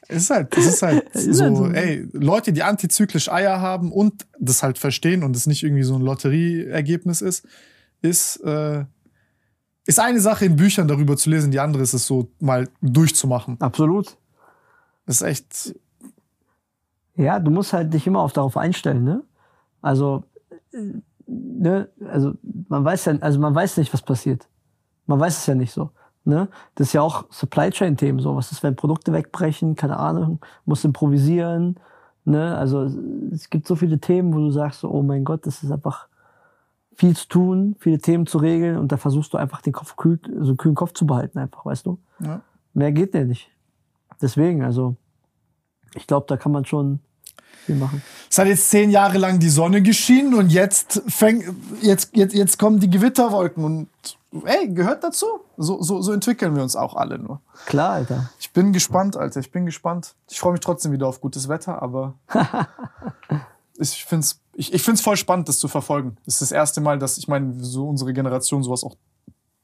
Es 0.09 0.24
ist 0.24 0.31
halt, 0.31 0.55
es 0.59 0.66
ist 0.66 0.82
halt 0.82 1.09
so, 1.14 1.43
halt 1.43 1.56
so. 1.56 1.66
ey, 1.69 2.06
Leute, 2.12 2.52
die 2.52 2.64
antizyklisch 2.64 3.32
Eier 3.32 3.62
haben 3.62 3.93
und 3.93 4.27
das 4.39 4.62
halt 4.62 4.77
verstehen 4.77 5.23
und 5.23 5.35
es 5.36 5.47
nicht 5.47 5.62
irgendwie 5.62 5.85
so 5.85 5.94
ein 5.94 6.02
Lotterieergebnis 6.02 7.23
ist, 7.23 7.48
ist, 8.02 8.36
äh, 8.44 8.85
ist 9.86 10.00
eine 10.00 10.20
Sache 10.20 10.44
in 10.44 10.56
Büchern 10.56 10.88
darüber 10.88 11.16
zu 11.16 11.30
lesen, 11.30 11.50
die 11.50 11.60
andere 11.60 11.82
ist 11.82 11.94
es 11.94 12.06
so 12.06 12.28
mal 12.40 12.68
durchzumachen. 12.80 13.60
Absolut. 13.60 14.16
Das 15.06 15.16
ist 15.16 15.22
echt, 15.22 15.74
Ja, 17.16 17.38
du 17.40 17.50
musst 17.50 17.72
halt 17.72 17.92
dich 17.92 18.06
immer 18.06 18.20
auf 18.20 18.32
darauf 18.32 18.56
einstellen, 18.56 19.02
ne? 19.04 19.22
Also, 19.80 20.24
äh, 20.72 21.00
ne, 21.26 21.88
also 22.09 22.34
man 22.68 22.84
weiß 22.84 23.06
ja, 23.06 23.14
also 23.20 23.40
man 23.40 23.54
weiß 23.54 23.78
nicht, 23.78 23.92
was 23.92 24.02
passiert. 24.02 24.48
Man 25.06 25.18
weiß 25.18 25.38
es 25.38 25.46
ja 25.46 25.54
nicht 25.54 25.72
so. 25.72 25.90
Ne? 26.24 26.48
Das 26.76 26.88
ist 26.88 26.92
ja 26.92 27.02
auch 27.02 27.24
Supply 27.30 27.70
Chain 27.70 27.96
Themen 27.96 28.20
so. 28.20 28.36
Was 28.36 28.52
ist, 28.52 28.62
wenn 28.62 28.76
Produkte 28.76 29.12
wegbrechen? 29.12 29.74
Keine 29.74 29.98
Ahnung. 29.98 30.38
Muss 30.64 30.84
improvisieren. 30.84 31.80
Ne? 32.24 32.56
Also 32.56 32.88
es 33.32 33.50
gibt 33.50 33.66
so 33.66 33.74
viele 33.74 33.98
Themen, 33.98 34.32
wo 34.32 34.38
du 34.38 34.52
sagst, 34.52 34.84
oh 34.84 35.02
mein 35.02 35.24
Gott, 35.24 35.46
das 35.46 35.64
ist 35.64 35.72
einfach 35.72 36.06
viel 36.97 37.16
zu 37.16 37.27
tun, 37.28 37.77
viele 37.78 37.98
Themen 37.98 38.27
zu 38.27 38.39
regeln 38.39 38.77
und 38.77 38.93
da 38.93 38.97
versuchst 38.97 39.32
du 39.32 39.39
einfach 39.39 39.60
den 39.62 39.73
Kopf 39.73 39.97
kühl, 39.97 40.20
so 40.40 40.48
einen 40.48 40.56
kühlen 40.56 40.74
Kopf 40.74 40.93
zu 40.93 41.06
behalten, 41.06 41.39
einfach, 41.39 41.64
weißt 41.64 41.86
du? 41.86 41.98
ja. 42.20 42.40
Mehr 42.74 42.93
geht 42.93 43.14
ja 43.14 43.24
nicht. 43.24 43.51
Deswegen, 44.23 44.62
also 44.62 44.97
ich 45.94 46.06
glaube, 46.06 46.27
da 46.28 46.36
kann 46.36 46.52
man 46.52 46.64
schon 46.64 47.01
viel 47.66 47.74
machen. 47.77 48.02
Es 48.31 48.39
hat 48.39 48.47
jetzt 48.47 48.70
zehn 48.70 48.90
Jahre 48.90 49.19
lang 49.19 49.39
die 49.39 49.48
Sonne 49.48 49.82
geschienen 49.82 50.35
und 50.35 50.51
jetzt 50.51 51.02
fängt, 51.06 51.44
jetzt, 51.81 52.16
jetzt, 52.16 52.35
jetzt 52.35 52.59
kommen 52.59 52.81
die 52.81 52.89
Gewitterwolken 52.89 53.64
und 53.64 53.89
ey, 54.44 54.69
gehört 54.69 55.05
dazu. 55.05 55.27
So, 55.56 55.82
so, 55.82 56.01
so 56.01 56.12
entwickeln 56.12 56.56
wir 56.56 56.62
uns 56.62 56.77
auch 56.77 56.97
alle 56.97 57.19
nur. 57.19 57.40
Klar, 57.66 57.93
Alter. 57.93 58.31
Ich 58.40 58.52
bin 58.52 58.73
gespannt, 58.73 59.16
Alter. 59.16 59.40
Ich 59.40 59.52
bin 59.52 59.66
gespannt. 59.66 60.14
Ich 60.31 60.40
freue 60.40 60.52
mich 60.52 60.60
trotzdem 60.60 60.93
wieder 60.93 61.06
auf 61.06 61.20
gutes 61.20 61.48
Wetter, 61.48 61.82
aber 61.82 62.14
ich 63.78 64.05
finde 64.05 64.24
es 64.24 64.43
ich, 64.55 64.73
ich 64.73 64.82
find's 64.82 65.01
voll 65.01 65.16
spannend, 65.16 65.49
das 65.49 65.59
zu 65.59 65.69
verfolgen. 65.69 66.16
Das 66.24 66.35
ist 66.35 66.43
das 66.43 66.53
erste 66.53 66.81
Mal, 66.81 66.99
dass 66.99 67.19
ich 67.19 67.28
meine, 67.28 67.62
so 67.65 67.89
unsere 67.89 68.12
Generation 68.12 68.62
sowas 68.62 68.85
auch 68.85 68.97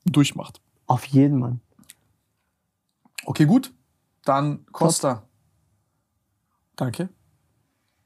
durchmacht. 0.04 0.60
Auf 0.86 1.04
jeden 1.04 1.38
Mann. 1.38 1.60
Okay, 3.26 3.44
gut. 3.44 3.72
Dann 4.24 4.64
Costa. 4.72 5.24
Danke. 6.76 7.10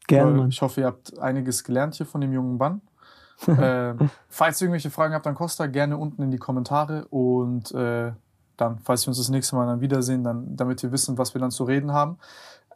Gerne, 0.08 0.30
Äh, 0.30 0.34
Mann. 0.34 0.48
Ich 0.48 0.60
hoffe, 0.62 0.80
ihr 0.80 0.86
habt 0.86 1.18
einiges 1.18 1.62
gelernt 1.62 1.94
hier 1.94 2.06
von 2.06 2.20
dem 2.20 2.32
jungen 2.32 2.56
Mann. 2.56 2.80
äh, 3.46 3.94
falls 4.28 4.60
ihr 4.60 4.66
irgendwelche 4.66 4.90
Fragen 4.90 5.14
habt 5.14 5.26
an 5.26 5.34
Costa, 5.34 5.66
gerne 5.66 5.96
unten 5.96 6.22
in 6.22 6.30
die 6.30 6.38
Kommentare 6.38 7.06
und 7.08 7.72
äh, 7.72 8.12
dann, 8.56 8.78
falls 8.80 9.04
wir 9.04 9.08
uns 9.08 9.18
das 9.18 9.30
nächste 9.30 9.56
Mal 9.56 9.66
dann 9.66 9.80
wiedersehen, 9.80 10.22
dann, 10.22 10.56
damit 10.56 10.82
wir 10.82 10.92
wissen, 10.92 11.18
was 11.18 11.34
wir 11.34 11.40
dann 11.40 11.50
zu 11.50 11.64
reden 11.64 11.92
haben. 11.92 12.18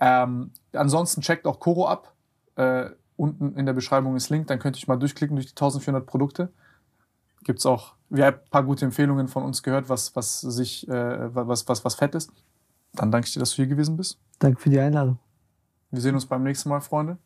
Ähm, 0.01 0.53
ansonsten 0.73 1.21
checkt 1.21 1.47
auch 1.47 1.61
Koro 1.61 1.87
ab. 1.87 2.15
Äh, 2.57 2.91
Unten 3.17 3.55
in 3.57 3.67
der 3.67 3.73
Beschreibung 3.73 4.17
ist 4.17 4.29
Link, 4.29 4.47
dann 4.49 4.59
könnt 4.59 4.79
ihr 4.79 4.85
mal 4.87 4.97
durchklicken 4.97 5.37
durch 5.37 5.47
die 5.47 5.53
1400 5.53 6.07
Produkte. 6.07 6.51
Gibt's 7.45 7.65
auch, 7.65 7.95
wir 8.11 8.27
haben 8.27 8.37
ein 8.37 8.51
paar 8.51 8.65
gute 8.65 8.85
Empfehlungen 8.85 9.29
von 9.29 9.43
uns 9.43 9.63
gehört, 9.63 9.89
was, 9.89 10.15
was 10.17 10.41
sich, 10.41 10.89
äh, 10.89 11.35
was, 11.35 11.69
was, 11.69 11.85
was 11.85 11.95
fett 11.95 12.15
ist. 12.15 12.31
Dann 12.93 13.11
danke 13.11 13.27
ich 13.27 13.35
dir, 13.35 13.41
dass 13.41 13.51
du 13.51 13.57
hier 13.57 13.67
gewesen 13.67 13.97
bist. 13.97 14.19
Danke 14.39 14.61
für 14.61 14.71
die 14.71 14.81
Einladung. 14.81 15.19
Wir 15.91 16.01
sehen 16.01 16.15
uns 16.15 16.27
beim 16.27 16.43
nächsten 16.43 16.69
Mal, 16.69 16.81
Freunde. 16.81 17.19